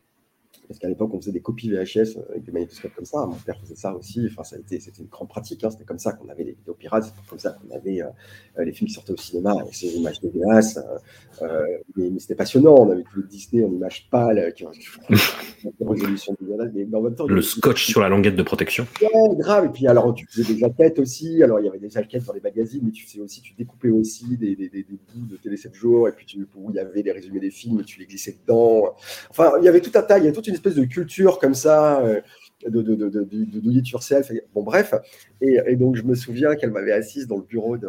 parce 0.68 0.80
qu'à 0.80 0.88
l'époque, 0.88 1.14
on 1.14 1.20
faisait 1.20 1.32
des 1.32 1.42
copies 1.42 1.70
VHS 1.70 2.18
avec 2.30 2.44
des 2.44 2.52
magnétoscopes 2.52 2.94
comme 2.96 3.06
ça. 3.06 3.26
Mon 3.26 3.36
père 3.36 3.60
faisait 3.62 3.76
ça 3.76 3.96
aussi. 3.96 4.28
Enfin, 4.30 4.44
ça 4.44 4.58
a 4.58 4.60
été, 4.60 4.80
c'était 4.80 5.02
une 5.02 5.08
grande 5.08 5.30
pratique. 5.30 5.64
Hein. 5.64 5.70
C'était 5.70 5.86
comme 5.86 6.00
ça 6.00 6.14
qu'on 6.14 6.28
avait 6.30 6.44
les 6.44 6.54
vidéos 6.54 6.74
pirates. 6.74 7.06
C'était 7.06 7.28
comme 7.30 7.40
ça 7.40 7.52
qu'on 7.52 7.76
avait 7.76 8.02
euh, 8.02 8.64
les 8.64 8.74
films 8.74 8.88
qui 8.88 8.94
sortaient 8.94 9.14
au 9.14 9.18
cinéma 9.18 9.54
avec 9.62 9.74
ces 9.74 9.88
images 9.96 10.20
de 10.20 10.30
glace. 10.30 10.78
Euh, 10.78 11.46
euh, 11.46 11.78
mais, 11.96 12.20
c'était 12.20 12.36
passionnant. 12.36 12.76
On 12.76 12.92
avait 12.92 13.04
tous 13.04 13.22
les 13.22 13.28
Disney 13.28 13.64
en 13.64 13.72
images 13.72 14.08
pâles, 14.12 14.54
qui 14.56 14.66
résolution 15.80 16.36
mais 16.40 16.96
en 16.96 17.02
même 17.02 17.16
temps, 17.16 17.28
le 17.28 17.42
scotch 17.42 17.86
sur 17.86 18.02
la 18.02 18.10
languette 18.10 18.36
de 18.36 18.44
protection. 18.44 18.86
Ouais, 19.02 19.36
grave. 19.38 19.66
Et 19.66 19.70
puis 19.70 19.88
alors, 19.88 20.14
tu 20.14 20.26
faisais 20.28 20.54
des 20.54 20.60
jaquettes 20.60 21.00
aussi. 21.00 21.42
Alors, 21.44 21.60
il 21.60 21.66
y 21.66 21.70
avait 21.70 21.80
des 21.80 21.90
jaquettes 21.90 22.26
dans 22.26 22.34
les 22.34 22.42
magazines, 22.42 22.82
mais 22.84 22.92
tu 22.92 23.06
faisais 23.06 23.22
aussi, 23.22 23.42
tu 23.42 23.54
découpais 23.54 23.90
aussi 23.90 24.38
des, 24.38 24.56
des, 24.56 24.70
des, 24.70 24.84
bouts 24.84 25.26
de 25.30 25.38
Télé 25.38 25.58
7 25.58 25.74
jours. 25.74 26.08
Et 26.10 26.12
puis, 26.12 26.26
tu, 26.26 26.46
où 26.56 26.72
il 26.72 26.76
y 26.76 26.80
avait 26.80 27.02
les 27.02 27.12
résumés 27.12 27.40
des 27.40 27.52
films, 27.52 27.84
tu 27.84 28.00
les 28.00 28.06
glissais 28.06 28.38
dedans. 28.42 28.96
Enfin, 29.30 29.54
il 29.60 29.66
y 29.66 29.68
avait 29.68 29.82
tout 29.82 29.92
un 29.96 30.02
tas. 30.02 30.20
Il 30.20 30.26
y 30.26 30.28
a 30.28 30.32
toute 30.32 30.48
une 30.48 30.57
espèce 30.58 30.76
de 30.76 30.86
culture 30.86 31.40
comme 31.40 31.54
ça, 31.54 32.02
euh, 32.02 32.22
de, 32.68 32.82
de, 32.82 32.96
de, 32.96 33.10
de, 33.10 33.24
do 33.24 33.72
it 33.72 33.88
yourself. 33.90 34.32
Bon, 34.54 34.64
bref. 34.64 34.94
Et, 35.42 35.76
donc, 35.76 35.96
je 35.96 36.04
me 36.04 36.16
souviens 36.16 36.56
qu'elle 36.56 36.72
m'avait 36.72 36.92
assise 36.92 37.28
dans 37.28 37.38
le 37.38 37.44
bureau 37.44 37.78
de, 37.78 37.88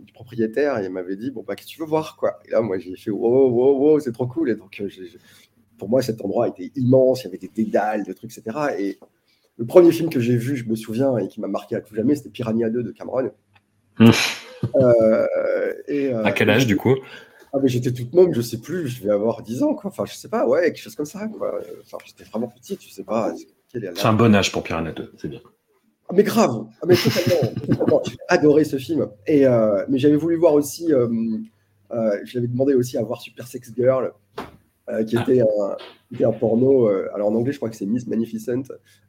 du 0.00 0.12
propriétaire 0.12 0.78
et 0.78 0.84
elle 0.84 0.92
m'avait 0.92 1.16
dit 1.16 1.30
Bon, 1.30 1.44
bah, 1.46 1.54
qu'est-ce 1.54 1.68
que 1.68 1.72
tu 1.72 1.80
veux 1.80 1.86
voir 1.86 2.16
quoi? 2.16 2.38
Et 2.46 2.50
là, 2.50 2.60
moi, 2.60 2.78
j'ai 2.78 2.96
fait 2.96 3.10
Wow, 3.10 3.50
wow, 3.50 3.78
wow, 3.78 4.00
c'est 4.00 4.12
trop 4.12 4.26
cool. 4.26 4.50
Et 4.50 4.56
donc, 4.56 4.80
euh, 4.80 4.88
pour 5.78 5.88
moi, 5.88 6.02
cet 6.02 6.22
endroit 6.22 6.48
était 6.48 6.70
immense. 6.76 7.22
Il 7.22 7.24
y 7.24 7.28
avait 7.28 7.38
des 7.38 7.50
dédales, 7.54 8.04
de 8.04 8.12
trucs, 8.12 8.36
etc. 8.36 8.58
Et 8.78 8.98
le 9.58 9.64
premier 9.64 9.92
film 9.92 10.10
que 10.10 10.20
j'ai 10.20 10.36
vu, 10.36 10.56
je 10.56 10.68
me 10.68 10.74
souviens, 10.74 11.16
et 11.18 11.28
qui 11.28 11.40
m'a 11.40 11.48
marqué 11.48 11.76
à 11.76 11.80
tout 11.80 11.94
jamais, 11.94 12.14
c'était 12.14 12.30
Piranha 12.30 12.68
2 12.68 12.82
de 12.82 12.90
Cameron. 12.90 13.30
Mmh. 13.98 14.10
Euh, 14.74 15.26
et, 15.88 16.12
à 16.12 16.32
quel 16.32 16.50
âge, 16.50 16.66
du 16.66 16.76
coup? 16.76 16.96
Ah, 17.52 17.58
mais 17.62 17.68
j'étais 17.68 17.92
toute 17.92 18.12
môme, 18.12 18.34
je 18.34 18.40
sais 18.40 18.58
plus, 18.58 18.88
je 18.88 19.02
vais 19.02 19.10
avoir 19.10 19.42
10 19.42 19.62
ans, 19.62 19.74
quoi. 19.74 19.90
Enfin, 19.90 20.04
je 20.04 20.14
sais 20.14 20.28
pas, 20.28 20.46
ouais, 20.46 20.66
quelque 20.66 20.82
chose 20.82 20.94
comme 20.94 21.06
ça, 21.06 21.26
quoi. 21.28 21.60
Enfin, 21.82 21.98
j'étais 22.04 22.24
vraiment 22.24 22.48
petite, 22.48 22.82
je 22.82 22.90
sais 22.90 23.04
pas. 23.04 23.32
C'est 23.72 24.06
un 24.06 24.12
bon 24.12 24.34
âge 24.34 24.52
pour 24.52 24.62
Piranha 24.62 24.92
2, 24.92 25.12
c'est 25.16 25.28
bien. 25.28 25.40
Ah, 26.08 26.12
mais 26.14 26.22
grave, 26.22 26.66
ah, 26.80 26.86
mais 26.86 26.94
totalement, 27.66 28.02
J'ai 28.04 28.16
adoré 28.28 28.64
ce 28.64 28.76
film. 28.76 29.08
Et, 29.26 29.46
euh, 29.46 29.84
mais 29.88 29.98
j'avais 29.98 30.16
voulu 30.16 30.36
voir 30.36 30.54
aussi, 30.54 30.92
euh, 30.92 31.08
euh, 31.92 32.18
je 32.24 32.36
l'avais 32.36 32.48
demandé 32.48 32.74
aussi 32.74 32.96
à 32.96 33.02
voir 33.02 33.20
Super 33.20 33.46
Sex 33.46 33.72
Girl, 33.76 34.12
qui, 35.06 35.16
ah. 35.16 35.22
était 35.22 35.40
un, 35.40 35.76
qui, 36.08 36.14
était 36.14 36.24
un, 36.24 36.32
porno. 36.32 36.86
alors 37.14 37.28
en 37.28 37.34
anglais, 37.34 37.52
je 37.52 37.58
crois 37.58 37.68
que 37.68 37.76
c'est 37.76 37.86
Miss 37.86 38.06
Magnificent, 38.06 38.62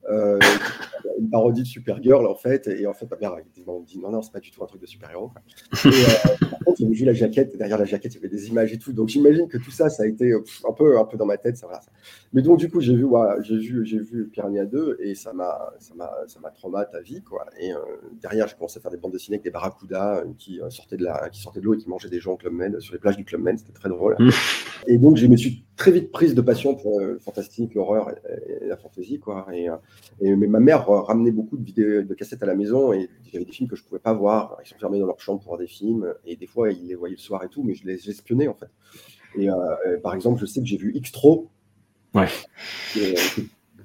une 0.09 1.29
parodie 1.29 1.61
de 1.61 1.67
Supergirl 1.67 2.25
en 2.25 2.35
fait. 2.35 2.67
Et 2.67 2.87
en 2.87 2.93
fait, 2.93 3.09
ma 3.11 3.17
mère 3.17 3.33
a 3.33 3.41
dit 3.41 3.63
non, 3.99 4.11
non, 4.11 4.21
c'est 4.23 4.33
pas 4.33 4.39
du 4.39 4.49
tout 4.49 4.63
un 4.63 4.67
truc 4.67 4.81
de 4.81 4.87
super-héros. 4.87 5.31
Et 5.85 5.89
euh, 6.85 6.85
j'avais 6.85 6.95
vu 6.95 7.05
la 7.05 7.13
jaquette, 7.13 7.57
derrière 7.57 7.77
la 7.77 7.85
jaquette, 7.85 8.13
il 8.13 8.15
y 8.15 8.19
avait 8.19 8.29
des 8.29 8.47
images 8.47 8.73
et 8.73 8.77
tout. 8.77 8.93
Donc 8.93 9.09
j'imagine 9.09 9.47
que 9.47 9.57
tout 9.57 9.71
ça, 9.71 9.89
ça 9.89 10.03
a 10.03 10.05
été 10.05 10.33
un, 10.33 10.73
peu, 10.73 10.97
un 10.99 11.05
peu 11.05 11.17
dans 11.17 11.25
ma 11.25 11.37
tête. 11.37 11.57
Ça, 11.57 11.67
voilà. 11.67 11.81
Mais 12.33 12.41
donc, 12.41 12.59
du 12.59 12.69
coup, 12.69 12.81
j'ai 12.81 12.95
vu, 12.95 13.05
j'ai 13.41 13.57
vu, 13.57 13.85
j'ai 13.85 13.99
vu 13.99 14.27
Piranha 14.27 14.65
2 14.65 14.97
et 15.01 15.15
ça 15.15 15.33
m'a, 15.33 15.73
ça 15.79 15.95
m'a, 15.95 16.11
ça 16.27 16.39
m'a 16.39 16.49
traumatisé 16.49 16.97
à 16.97 17.01
vie. 17.01 17.23
Quoi. 17.23 17.45
Et 17.59 17.71
euh, 17.71 17.77
derrière, 18.21 18.47
j'ai 18.47 18.55
commencé 18.55 18.79
à 18.79 18.81
faire 18.81 18.91
des 18.91 18.97
bandes 18.97 19.13
dessinées 19.13 19.35
avec 19.35 19.43
des 19.43 19.49
barracudas 19.49 20.17
euh, 20.17 20.25
qui, 20.37 20.59
sortaient 20.69 20.97
de 20.97 21.03
la, 21.03 21.29
qui 21.29 21.41
sortaient 21.41 21.59
de 21.59 21.65
l'eau 21.65 21.73
et 21.73 21.77
qui 21.77 21.89
mangeaient 21.89 22.09
des 22.09 22.19
gens 22.19 22.33
au 22.33 22.37
Club 22.37 22.53
Med, 22.53 22.79
sur 22.79 22.93
les 22.93 22.99
plages 22.99 23.17
du 23.17 23.25
Club 23.25 23.41
Med. 23.41 23.57
C'était 23.57 23.73
très 23.73 23.89
drôle. 23.89 24.15
Mmh. 24.19 24.29
Et 24.87 24.97
donc, 24.97 25.17
je 25.17 25.25
me 25.27 25.37
suis 25.37 25.65
très 25.75 25.91
vite 25.91 26.11
prise 26.11 26.35
de 26.35 26.41
passion 26.41 26.75
pour 26.75 26.99
le 26.99 27.19
fantastique, 27.19 27.73
l'horreur 27.75 28.09
et, 28.09 28.67
la 28.67 28.77
fantasy. 28.77 29.19
Quoi. 29.19 29.47
Et, 29.53 29.67
et 30.19 30.35
mais 30.35 30.47
ma 30.47 30.59
mère 30.59 30.87
ramenait 30.87 31.31
beaucoup 31.31 31.57
de 31.57 31.63
vidéos, 31.63 32.01
de 32.01 32.13
cassettes 32.13 32.43
à 32.43 32.47
la 32.47 32.55
maison 32.55 32.93
et 32.93 33.09
il 33.25 33.33
y 33.33 33.35
avait 33.37 33.45
des 33.45 33.51
films 33.51 33.69
que 33.69 33.75
je 33.75 33.83
pouvais 33.83 33.99
pas 33.99 34.13
voir. 34.13 34.57
Ils 34.63 34.67
sont 34.67 34.77
fermés 34.77 34.99
dans 34.99 35.05
leur 35.05 35.19
chambre 35.19 35.39
pour 35.39 35.49
voir 35.49 35.59
des 35.59 35.67
films 35.67 36.13
et 36.25 36.35
des 36.35 36.47
fois 36.47 36.66
ils 36.71 36.87
les 36.87 36.95
voyaient 36.95 37.15
le 37.15 37.21
soir 37.21 37.43
et 37.43 37.49
tout, 37.49 37.63
mais 37.63 37.73
je 37.73 37.85
les 37.85 38.09
espionnais 38.09 38.47
en 38.47 38.53
fait. 38.53 38.69
Et 39.37 39.49
euh, 39.49 39.55
par 40.01 40.13
exemple, 40.13 40.39
je 40.39 40.45
sais 40.45 40.61
que 40.61 40.65
j'ai 40.65 40.77
vu 40.77 40.93
Xtro. 40.99 41.49
Ouais. 42.13 42.27
Qui, 42.93 43.15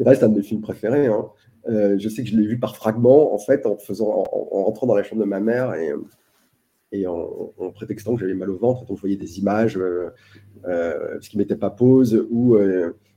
reste 0.01 0.23
un 0.23 0.29
de 0.29 0.37
mes 0.37 0.43
films 0.43 0.63
préférés. 0.63 1.07
Hein. 1.07 1.27
Euh, 1.69 1.97
je 1.99 2.09
sais 2.09 2.25
que 2.25 2.29
je 2.29 2.37
l'ai 2.37 2.47
vu 2.47 2.59
par 2.59 2.77
fragments 2.77 3.35
en 3.35 3.39
fait 3.39 3.67
en 3.67 3.77
faisant, 3.77 4.09
en, 4.09 4.65
rentrant 4.65 4.87
dans 4.87 4.97
la 4.97 5.03
chambre 5.03 5.23
de 5.23 5.29
ma 5.29 5.41
mère 5.41 5.75
et 5.75 5.93
et 6.95 7.07
en, 7.07 7.53
prétextant 7.75 8.15
que 8.15 8.21
j'avais 8.21 8.35
mal 8.35 8.51
au 8.51 8.59
ventre, 8.59 8.85
donc 8.85 8.99
je 8.99 9.01
voyais 9.01 9.17
des 9.17 9.39
images 9.39 9.79
euh, 9.79 10.11
euh, 10.67 11.13
parce 11.13 11.29
qu'il 11.29 11.39
mettait 11.39 11.57
pas 11.57 11.71
pause 11.71 12.27
ou 12.31 12.59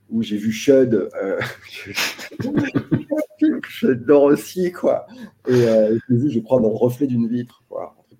où 0.10 0.22
j'ai 0.22 0.38
vu 0.38 0.51
Shud, 0.51 1.10
euh, 1.22 1.39
j'adore 3.79 4.24
aussi, 4.24 4.72
quoi. 4.72 5.05
Et 5.48 5.53
euh, 5.53 5.98
je 6.10 6.15
vu, 6.15 6.29
je 6.29 6.39
prends 6.39 6.60
dans 6.60 6.69
le 6.69 6.75
reflet 6.75 7.07
d'une 7.07 7.27
vitre, 7.27 7.63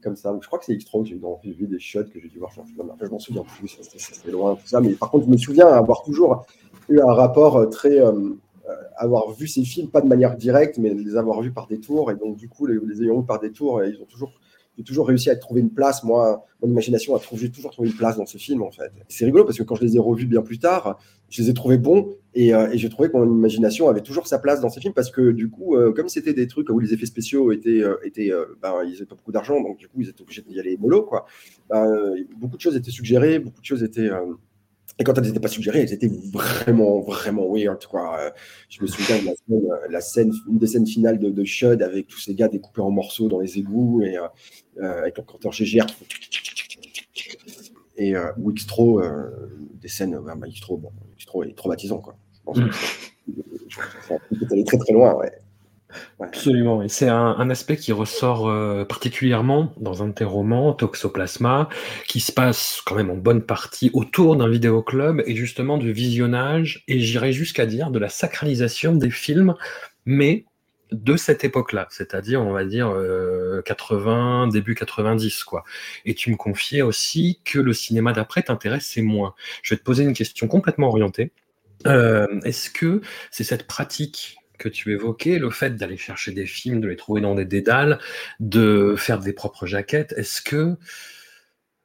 comme 0.06 0.16
ça. 0.16 0.38
Je 0.40 0.48
crois 0.48 0.60
que 0.60 0.66
c'est 0.66 0.74
X-Tro 0.74 1.04
que 1.04 1.10
j'ai 1.10 1.52
vu, 1.52 1.68
des 1.68 1.80
Shud 1.80 2.10
que 2.12 2.20
j'ai 2.22 2.30
dû 2.30 2.38
voir. 2.38 2.52
Je, 2.54 3.10
m'en 3.10 3.20
souviens 3.20 3.44
plus, 3.44 3.78
c'était 3.98 4.32
loin, 4.32 4.56
tout 4.56 4.68
ça. 4.68 4.80
Mais 4.80 4.92
par 4.92 5.10
contre, 5.10 5.26
je 5.26 5.32
me 5.32 5.38
souviens 5.38 5.68
avoir 5.68 6.04
toujours 6.04 6.46
eu 6.88 7.02
un 7.02 7.12
rapport 7.12 7.58
euh, 7.58 7.66
très. 7.66 8.00
Euh, 8.00 8.36
avoir 8.98 9.32
vu 9.32 9.48
ces 9.48 9.64
films, 9.64 9.90
pas 9.90 10.02
de 10.02 10.08
manière 10.08 10.38
directe, 10.38 10.78
mais 10.78 10.94
les 10.94 11.18
avoir 11.18 11.42
vus 11.42 11.52
par 11.52 11.68
détour. 11.68 12.12
Et 12.12 12.16
donc, 12.16 12.38
du 12.38 12.48
coup, 12.48 12.66
les, 12.66 12.80
les 12.84 13.04
ayant 13.04 13.20
vus 13.20 13.26
par 13.26 13.40
détour, 13.40 13.84
ils 13.84 14.02
ont 14.02 14.06
toujours 14.06 14.32
j'ai 14.77 14.84
toujours 14.84 15.08
réussi 15.08 15.29
à 15.29 15.36
trouver 15.36 15.62
une 15.62 15.72
place. 15.72 16.03
Moi, 16.03 16.46
mon 16.62 16.70
imagination 16.70 17.15
a 17.15 17.20
toujours 17.20 17.72
trouvé 17.72 17.89
une 17.89 17.96
place 17.96 18.17
dans 18.17 18.25
ce 18.25 18.38
film, 18.38 18.62
en 18.62 18.72
fait. 18.72 18.91
C'est 19.08 19.25
rigolo 19.25 19.46
parce 19.46 19.58
que 19.58 19.63
quand 19.63 19.75
je 19.75 19.84
les 19.84 19.96
ai 19.96 20.00
revus 20.00 20.25
bien 20.25 20.41
plus 20.41 20.60
tard, 20.60 21.00
je 21.29 21.41
les 21.41 21.50
ai 21.50 21.53
trouvés 21.53 21.77
bons 21.77 22.15
et, 22.34 22.53
euh, 22.53 22.70
j'ai 22.74 22.89
trouvé 22.89 23.10
que 23.10 23.17
mon 23.17 23.25
imagination 23.25 23.89
avait 23.89 24.01
toujours 24.01 24.27
sa 24.27 24.39
place 24.39 24.62
dans 24.62 24.70
ces 24.70 24.82
films 24.82 24.94
parce 24.94 25.10
que 25.10 25.32
du 25.32 25.50
coup, 25.50 25.75
euh, 25.75 25.94
comme 25.94 26.10
c'était 26.10 26.34
des 26.34 26.48
trucs 26.48 26.70
où 26.70 26.79
les 26.79 26.94
effets 26.94 27.05
spéciaux 27.05 27.51
étaient, 27.51 27.82
euh, 27.82 27.96
étaient 28.03 28.32
ben, 28.62 28.84
ils 28.84 28.94
n'avaient 28.94 29.05
pas 29.05 29.15
beaucoup 29.15 29.32
d'argent, 29.32 29.62
donc 29.62 29.77
du 29.77 29.88
coup, 29.88 30.01
ils 30.01 30.10
étaient 30.10 30.22
obligés 30.22 30.41
d'y 30.41 30.60
aller 30.60 30.77
mollo, 30.77 31.03
quoi. 31.03 31.25
Ben, 31.70 32.13
beaucoup 32.38 32.58
de 32.58 32.62
choses 32.62 32.75
étaient 32.75 32.91
suggérées, 32.91 33.39
beaucoup 33.39 33.62
de 33.62 33.65
choses 33.65 33.84
étaient 33.84 34.10
et 34.98 35.03
quand 35.03 35.17
elles 35.17 35.25
n'étaient 35.25 35.41
pas 35.41 35.50
suggérées, 35.50 35.82
elles 35.82 35.94
étaient 35.94 36.12
vraiment, 36.32 37.01
vraiment 37.01 37.51
weird. 37.53 37.86
Quoi. 37.86 38.17
Euh, 38.17 38.32
je 38.70 38.82
me 38.82 38.88
souviens 38.88 39.17
de 39.20 39.91
la 39.91 40.00
scène, 40.00 40.32
euh, 40.32 40.51
une 40.51 40.58
des 40.58 40.67
scènes 40.67 40.88
finales 40.88 41.20
de, 41.20 41.44
Shud 41.44 41.82
avec 41.82 42.08
tous 42.08 42.20
ces 42.20 42.34
gars 42.34 42.48
découpés 42.48 42.82
en 42.82 42.91
morceaux 42.91 43.27
dans 43.27 43.39
les 43.39 43.58
égouts 43.58 44.01
et 44.01 44.17
euh, 44.17 44.27
avec 44.82 45.17
leur 45.17 45.25
compteur 45.25 45.51
GGR 45.51 45.86
et 47.98 48.15
euh, 48.15 48.32
Wixtro, 48.38 49.01
des 49.82 49.88
scènes, 49.88 50.20
bah, 50.20 50.36
Wixtro, 50.41 50.77
bon, 50.77 50.91
Wixtro 51.13 51.44
est 51.44 51.55
traumatisant. 51.55 52.00
Quoi. 52.00 52.17
Je 52.34 52.44
pense 52.44 52.60
que 52.60 54.53
allait 54.53 54.63
très 54.63 54.77
très 54.77 54.94
loin. 54.94 55.13
Ouais. 55.15 55.32
Absolument, 56.20 56.82
et 56.82 56.89
c'est 56.89 57.08
un, 57.08 57.50
aspect 57.50 57.77
qui 57.77 57.94
ressort 57.94 58.50
euh, 58.50 58.84
particulièrement 58.84 59.74
dans 59.77 60.03
un 60.03 60.08
de 60.08 60.13
tes 60.13 60.25
romans, 60.25 60.74
Toxoplasma, 60.74 61.70
qui 62.08 62.20
se 62.20 62.34
passe 62.34 62.82
quand 62.86 62.96
même 62.96 63.10
en 63.10 63.15
bonne 63.15 63.41
partie 63.41 63.91
autour 63.94 64.36
d'un 64.36 64.50
vidéoclub 64.50 65.22
et 65.25 65.36
justement 65.36 65.77
du 65.77 65.94
visionnage, 65.94 66.84
et 66.89 67.00
j'irais 67.00 67.32
jusqu'à 67.32 67.65
dire 67.65 67.91
de 67.91 68.00
la 68.00 68.10
sacralisation 68.10 68.94
des 68.94 69.10
films, 69.10 69.55
mais 70.05 70.46
de 70.92 71.18
cette 71.18 71.44
époque-là, 71.44 71.88
c'est-à-dire 71.89 72.42
on 72.42 72.51
va 72.51 72.63
dire 72.63 72.94
80, 73.65 74.48
euh, 74.48 74.51
début 74.51 74.75
90 74.75 75.44
quoi. 75.44 75.63
Et 76.06 76.13
tu 76.13 76.32
me 76.32 76.36
confiais 76.36 76.82
aussi 76.82 77.42
que 77.44 77.60
le 77.60 77.74
cinéma 77.74 78.13
d'après 78.13 78.44
t'intéressait 78.44 79.01
moins. 79.01 79.34
Je 79.63 79.74
vais 79.74 79.80
te 79.80 79.84
poser 79.84 80.04
une 80.04 80.13
question 80.13 80.48
complètement 80.48 80.88
orientée. 80.88 81.32
Euh, 81.88 82.27
est-ce 82.44 82.70
que 82.70 83.01
c'est 83.32 83.44
cette 83.44 83.68
pratique 83.68 84.38
que 84.58 84.70
tu 84.70 84.94
évoquais, 84.94 85.38
le 85.38 85.50
fait 85.50 85.75
d'aller 85.75 85.98
chercher 85.98 86.32
des 86.32 86.46
films, 86.46 86.80
de 86.80 86.88
les 86.88 86.96
trouver 86.96 87.22
dans 87.22 87.36
des 87.36 87.46
dédales, 87.46 88.00
de 88.39 88.96
faire 88.98 89.20
des 89.20 89.34
propres 89.34 89.65
jaquettes, 89.65 90.13
est-ce 90.18 90.42
que 90.42 90.77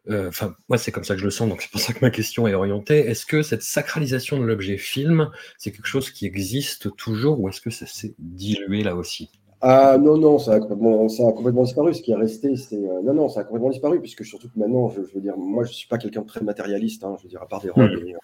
euh, 0.09 0.29
enfin, 0.29 0.55
moi, 0.69 0.79
c'est 0.79 0.93
comme 0.93 1.05
ça 1.05 1.15
que 1.15 1.21
je 1.21 1.25
le 1.27 1.31
sens, 1.31 1.49
donc 1.49 1.63
c'est 1.63 1.71
pour 1.71 1.81
ça 1.81 1.93
que 1.93 1.99
ma 2.03 2.11
question 2.11 2.47
est 2.49 2.55
orientée. 2.55 2.99
Est-ce 3.01 3.27
que 3.27 3.43
cette 3.43 3.63
sacralisation 3.63 4.39
de 4.39 4.45
l'objet 4.45 4.77
film, 4.79 5.31
c'est 5.59 5.73
quelque 5.73 5.87
chose 5.87 6.11
qui 6.11 6.27
existe 6.27 6.95
toujours 6.97 7.41
ou 7.41 7.49
est-ce 7.49 7.61
que 7.61 7.71
ça 7.71 7.87
s'est 7.87 8.15
dilué 8.19 8.83
là 8.83 8.97
aussi? 8.97 9.31
Ah 9.63 9.99
non, 9.99 10.17
non, 10.17 10.39
ça 10.39 10.55
a 10.55 10.61
complètement, 10.61 11.09
ça 11.11 11.29
a 11.29 11.33
complètement 11.33 11.65
disparu. 11.65 11.93
Ce 11.95 12.01
qui 12.03 12.13
est 12.13 12.17
resté, 12.17 12.57
c'est. 12.57 12.77
euh, 12.77 13.03
non, 13.03 13.13
non, 13.15 13.29
ça 13.29 13.41
a 13.41 13.45
complètement 13.45 13.69
disparu, 13.71 14.01
puisque 14.01 14.25
surtout 14.25 14.49
que 14.49 14.59
maintenant, 14.59 14.89
je, 14.89 15.03
je 15.05 15.13
veux 15.15 15.21
dire, 15.21 15.37
moi, 15.37 15.65
je 15.65 15.73
suis 15.73 15.87
pas 15.89 15.99
quelqu'un 15.99 16.23
de 16.23 16.27
très 16.27 16.41
matérialiste, 16.41 17.05
hein, 17.05 17.15
je 17.19 17.25
veux 17.25 17.29
dire, 17.29 17.43
à 17.43 17.47
part 17.49 17.61
des 17.61 17.69
robes, 17.71 17.97
et, 17.97 18.15
euh, 18.15 18.19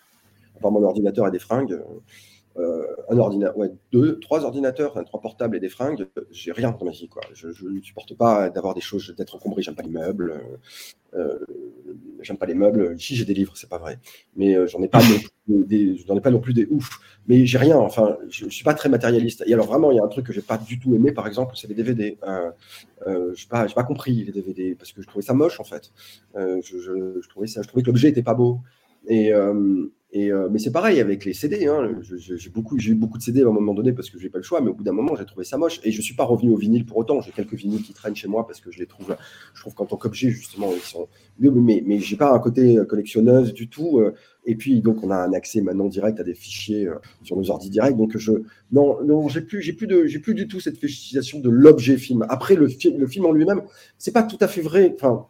à 0.57 0.61
part 0.61 0.73
mon 0.73 0.83
ordinateur 0.85 1.29
et 1.29 1.31
des 1.33 1.39
fringues. 1.41 1.73
euh, 1.75 1.85
un 3.09 3.19
ordinateur, 3.19 3.57
ouais, 3.59 3.71
deux, 3.93 4.19
trois 4.21 4.45
ordinateurs, 4.45 5.03
trois 5.05 5.21
portables 5.21 5.57
et 5.57 5.61
des 5.61 5.69
fringues, 5.69 6.07
euh, 6.19 6.23
j'ai 6.31 6.53
rien 6.53 6.75
dans 6.79 6.85
ma 6.87 6.93
vie, 6.93 7.09
quoi. 7.09 7.23
Je, 7.33 7.51
je 7.51 7.67
ne 7.69 7.81
supporte 7.81 8.15
pas 8.17 8.51
d'avoir 8.51 8.75
des 8.75 8.81
choses, 8.81 9.15
d'être 9.17 9.35
encombré, 9.37 9.63
j'aime 9.63 9.75
pas 9.75 9.83
les 9.83 9.91
meubles, 9.91 10.41
euh, 11.15 11.19
euh, 11.19 11.39
j'aime 12.21 12.37
pas 12.39 12.47
les 12.47 12.55
meubles. 12.55 12.95
Ici, 12.99 13.17
j'ai 13.17 13.25
des 13.25 13.35
livres, 13.35 13.57
c'est 13.57 13.69
pas 13.69 13.79
vrai, 13.79 13.99
mais 14.37 14.55
euh, 14.57 14.67
j'en 14.67 14.83
ai 14.83 14.89
pas 14.89 15.01
non 15.01 15.19
plus 15.19 15.65
des, 15.65 16.05
ai 16.11 16.21
pas 16.21 16.31
non 16.31 16.41
plus 16.41 16.55
des 16.55 16.67
ouf. 16.71 16.99
Mais 17.29 17.47
j'ai 17.47 17.59
rien, 17.59 17.77
enfin, 17.77 18.17
je, 18.29 18.45
je 18.45 18.51
suis 18.51 18.65
pas 18.65 18.75
très 18.75 18.89
matérialiste. 18.89 19.45
Et 19.47 19.55
alors 19.55 19.67
vraiment, 19.67 19.91
il 19.91 19.97
y 19.97 20.01
a 20.01 20.05
un 20.05 20.09
truc 20.09 20.27
que 20.27 20.33
j'ai 20.33 20.43
pas 20.43 20.59
du 20.59 20.79
tout 20.79 20.95
aimé, 20.95 21.13
par 21.13 21.27
exemple, 21.27 21.55
c'est 21.57 21.69
les 21.69 21.75
DVD. 21.75 22.19
Euh, 22.27 22.51
euh, 23.07 23.33
j'ai 23.35 23.47
pas, 23.49 23.67
pas 23.67 23.85
compris 23.85 24.25
les 24.25 24.33
DVD 24.33 24.75
parce 24.75 24.93
que 24.93 25.03
je 25.03 25.07
trouvais 25.07 25.25
ça 25.25 25.35
moche 25.35 25.61
en 25.61 25.65
fait. 25.65 25.93
Euh, 26.37 26.61
je, 26.63 26.79
je, 26.79 27.21
je 27.21 27.29
trouvais 27.29 27.47
ça, 27.47 27.63
je 27.63 27.69
trouvais 27.69 27.83
que 27.83 27.89
l'objet 27.89 28.09
était 28.09 28.23
pas 28.23 28.35
beau. 28.35 28.61
Et, 29.09 29.33
euh, 29.33 29.87
et 30.19 30.31
euh, 30.33 30.49
mais 30.51 30.59
c'est 30.59 30.71
pareil 30.73 31.01
avec 31.01 31.25
les 31.25 31.35
CD. 31.35 31.67
Hein. 31.67 31.99
Je- 32.03 32.17
J'ai 32.37 32.51
beaucoup, 32.51 32.79
j'ai 32.79 32.93
eu 32.93 32.95
beaucoup 32.95 33.19
de 33.19 33.23
CD 33.23 33.43
à 33.43 33.47
un 33.49 33.53
moment 33.53 33.75
donné 33.75 33.93
parce 33.93 34.09
que 34.11 34.19
j'ai 34.19 34.31
pas 34.31 34.39
le 34.39 34.45
choix. 34.45 34.61
Mais 34.61 34.71
au 34.71 34.75
bout 34.75 34.85
d'un 34.85 34.93
moment, 34.93 35.15
j'ai 35.17 35.27
trouvé 35.27 35.45
ça 35.45 35.57
moche. 35.59 35.81
Et 35.85 35.91
je 35.93 36.01
suis 36.03 36.15
pas 36.15 36.25
revenu 36.25 36.51
au 36.51 36.57
vinyle 36.57 36.87
pour 36.87 36.97
autant. 36.99 37.21
J'ai 37.21 37.33
quelques 37.33 37.55
vinyles 37.55 37.83
qui 37.83 37.93
traînent 37.93 38.17
chez 38.17 38.29
moi 38.29 38.47
parce 38.47 38.61
que 38.61 38.71
je 38.71 38.79
les 38.79 38.87
trouve, 38.87 39.17
je 39.55 39.61
trouve 39.61 39.75
qu'en 39.75 39.85
tant 39.87 39.97
qu'objet 39.97 40.31
justement, 40.31 40.71
ils 40.75 40.81
sont 40.81 41.09
mieux. 41.39 41.51
Mais 41.51 41.83
mais 41.87 41.99
j'ai 42.01 42.17
pas 42.17 42.33
un 42.33 42.39
côté 42.39 42.79
collectionneuse 42.89 43.53
du 43.53 43.69
tout. 43.69 43.99
euh. 44.01 44.15
Et 44.49 44.55
puis 44.55 44.81
donc 44.81 45.03
on 45.03 45.11
a 45.11 45.17
un 45.17 45.33
accès 45.33 45.61
maintenant 45.61 45.89
direct 45.89 46.21
à 46.21 46.23
des 46.25 46.35
fichiers 46.35 46.87
euh, 46.89 46.95
sur 47.23 47.37
nos 47.37 47.51
ordi 47.51 47.69
directs. 47.71 47.97
Donc 47.97 48.17
je 48.17 48.33
non 48.73 49.03
non 49.05 49.29
j'ai 49.29 49.41
plus 49.43 49.61
j'ai 49.61 49.73
plus 49.73 49.87
de 49.89 50.07
j'ai 50.07 50.21
plus 50.21 50.35
du 50.35 50.47
tout 50.49 50.61
cette 50.61 50.79
fétichisation 50.79 51.41
de 51.41 51.51
l'objet 51.51 51.97
film. 51.97 52.25
Après 52.29 52.55
le 52.55 52.69
film 52.69 52.99
le 53.01 53.07
film 53.07 53.27
en 53.27 53.33
lui-même, 53.33 53.63
c'est 53.99 54.13
pas 54.13 54.23
tout 54.23 54.39
à 54.41 54.49
fait 54.49 54.61
vrai. 54.63 54.95
Enfin 54.95 55.27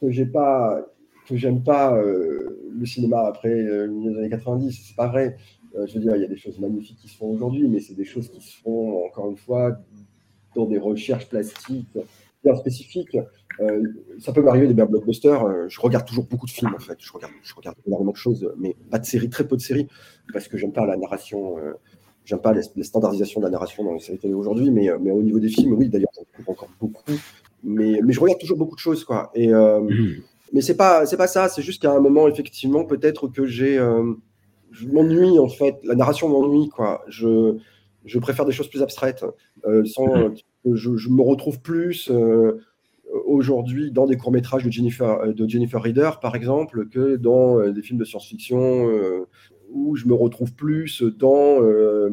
que 0.00 0.10
j'ai 0.10 0.26
pas 0.26 0.80
que 1.28 1.36
j'aime 1.36 1.62
pas 1.62 1.94
euh, 1.96 2.49
le 2.72 2.86
cinéma 2.86 3.20
après 3.26 3.54
le 3.54 3.88
milieu 3.88 4.12
des 4.12 4.18
années 4.18 4.30
90, 4.30 4.86
c'est 4.88 4.96
pas 4.96 5.08
vrai. 5.08 5.36
Euh, 5.76 5.86
je 5.86 5.94
veux 5.94 6.00
dire, 6.00 6.16
il 6.16 6.22
y 6.22 6.24
a 6.24 6.28
des 6.28 6.36
choses 6.36 6.58
magnifiques 6.58 6.98
qui 6.98 7.08
se 7.08 7.16
font 7.16 7.30
aujourd'hui, 7.30 7.68
mais 7.68 7.80
c'est 7.80 7.94
des 7.94 8.04
choses 8.04 8.28
qui 8.28 8.40
se 8.40 8.56
font, 8.60 9.06
encore 9.06 9.30
une 9.30 9.36
fois, 9.36 9.78
dans 10.54 10.66
des 10.66 10.78
recherches 10.78 11.28
plastiques 11.28 11.96
bien 12.42 12.56
spécifiques. 12.56 13.16
Euh, 13.60 13.82
ça 14.18 14.32
peut 14.32 14.40
m'arriver 14.40 14.66
des 14.66 14.74
bien 14.74 14.86
blockbusters. 14.86 15.44
euh, 15.44 15.68
je 15.68 15.80
regarde 15.80 16.06
toujours 16.06 16.24
beaucoup 16.24 16.46
de 16.46 16.50
films, 16.50 16.74
en 16.74 16.78
fait. 16.78 16.96
Je 16.98 17.12
regarde, 17.12 17.32
je 17.42 17.52
énormément 17.86 18.12
de 18.12 18.16
choses, 18.16 18.50
mais 18.58 18.74
pas 18.90 18.98
de 18.98 19.04
séries, 19.04 19.28
très 19.28 19.46
peu 19.46 19.56
de 19.56 19.60
séries, 19.60 19.88
parce 20.32 20.48
que 20.48 20.56
j'aime 20.56 20.72
pas 20.72 20.86
la 20.86 20.96
narration. 20.96 21.56
J'aime 22.24 22.40
pas 22.40 22.52
les, 22.52 22.82
standardisations 22.82 23.40
de 23.40 23.46
la 23.46 23.50
narration 23.50 23.84
dans 23.84 23.92
les 23.92 24.00
séries 24.00 24.18
télé 24.18 24.34
aujourd'hui, 24.34 24.70
mais, 24.70 24.88
mais 25.00 25.10
au 25.10 25.22
niveau 25.22 25.38
des 25.38 25.48
films, 25.48 25.74
oui, 25.74 25.88
d'ailleurs, 25.88 26.10
j'en 26.16 26.24
trouve 26.32 26.50
encore 26.50 26.68
beaucoup. 26.80 27.02
Mais, 27.62 28.00
mais 28.02 28.12
je 28.12 28.20
regarde 28.20 28.40
toujours 28.40 28.56
beaucoup 28.56 28.74
de 28.74 28.80
choses, 28.80 29.04
quoi. 29.04 29.30
Et, 29.34 29.52
euh, 29.52 29.80
mais 30.52 30.60
c'est 30.60 30.76
pas 30.76 31.06
c'est 31.06 31.16
pas 31.16 31.26
ça 31.26 31.48
c'est 31.48 31.62
juste 31.62 31.82
qu'à 31.82 31.92
un 31.92 32.00
moment 32.00 32.28
effectivement 32.28 32.84
peut-être 32.84 33.28
que 33.28 33.46
j'ai 33.46 33.78
euh, 33.78 34.14
je 34.70 34.86
m'ennuie 34.86 35.38
en 35.38 35.48
fait 35.48 35.76
la 35.84 35.94
narration 35.94 36.28
m'ennuie 36.28 36.68
quoi 36.68 37.02
je 37.08 37.56
je 38.04 38.18
préfère 38.18 38.44
des 38.44 38.52
choses 38.52 38.68
plus 38.68 38.82
abstraites 38.82 39.24
euh, 39.66 39.84
sans 39.84 40.30
Mhm. 40.64 40.76
je, 40.76 40.96
je 40.96 41.08
me 41.08 41.22
retrouve 41.22 41.60
plus 41.60 42.10
euh, 42.10 42.60
aujourd'hui 43.26 43.90
dans 43.90 44.06
des 44.06 44.16
courts 44.16 44.32
métrages 44.32 44.64
de 44.64 44.70
Jennifer 44.70 45.34
de 45.34 45.48
Jennifer 45.48 45.82
Reader 45.82 46.10
par 46.20 46.34
exemple 46.36 46.88
que 46.88 47.16
dans 47.16 47.60
des 47.70 47.82
films 47.82 47.98
de 47.98 48.04
science-fiction 48.04 48.88
où 49.72 49.96
je 49.96 50.06
me 50.06 50.14
retrouve 50.14 50.52
plus 50.54 51.02
dans 51.02 51.62
euh, 51.62 52.10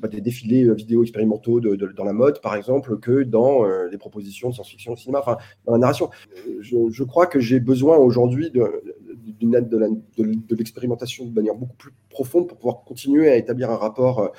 bah, 0.00 0.08
des 0.08 0.20
défilés 0.20 0.64
euh, 0.64 0.74
vidéo 0.74 1.02
expérimentaux 1.02 1.60
dans 1.60 2.04
la 2.04 2.12
mode, 2.12 2.40
par 2.40 2.54
exemple, 2.54 2.98
que 2.98 3.22
dans 3.22 3.64
euh, 3.64 3.88
des 3.88 3.98
propositions 3.98 4.50
de 4.50 4.54
science-fiction 4.54 4.92
au 4.92 4.96
cinéma, 4.96 5.20
enfin, 5.20 5.36
dans 5.66 5.72
la 5.72 5.78
narration. 5.78 6.10
Euh, 6.48 6.60
Je, 6.60 7.04
crois 7.04 7.26
que 7.26 7.40
j'ai 7.40 7.60
besoin 7.60 7.96
aujourd'hui 7.96 8.50
d'une 8.50 9.50
de, 9.50 9.78
de- 10.18 10.54
l'expérimentation 10.56 11.26
de 11.26 11.34
manière 11.34 11.54
beaucoup 11.54 11.76
plus 11.76 11.92
profonde 12.10 12.48
pour 12.48 12.58
pouvoir 12.58 12.84
continuer 12.84 13.28
à 13.28 13.36
établir 13.36 13.70
un 13.70 13.76
rapport, 13.76 14.32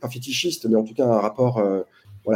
pas 0.00 0.08
fétichiste, 0.08 0.66
mais 0.68 0.76
en 0.76 0.84
tout 0.84 0.94
cas 0.94 1.06
un 1.06 1.20
rapport 1.20 1.62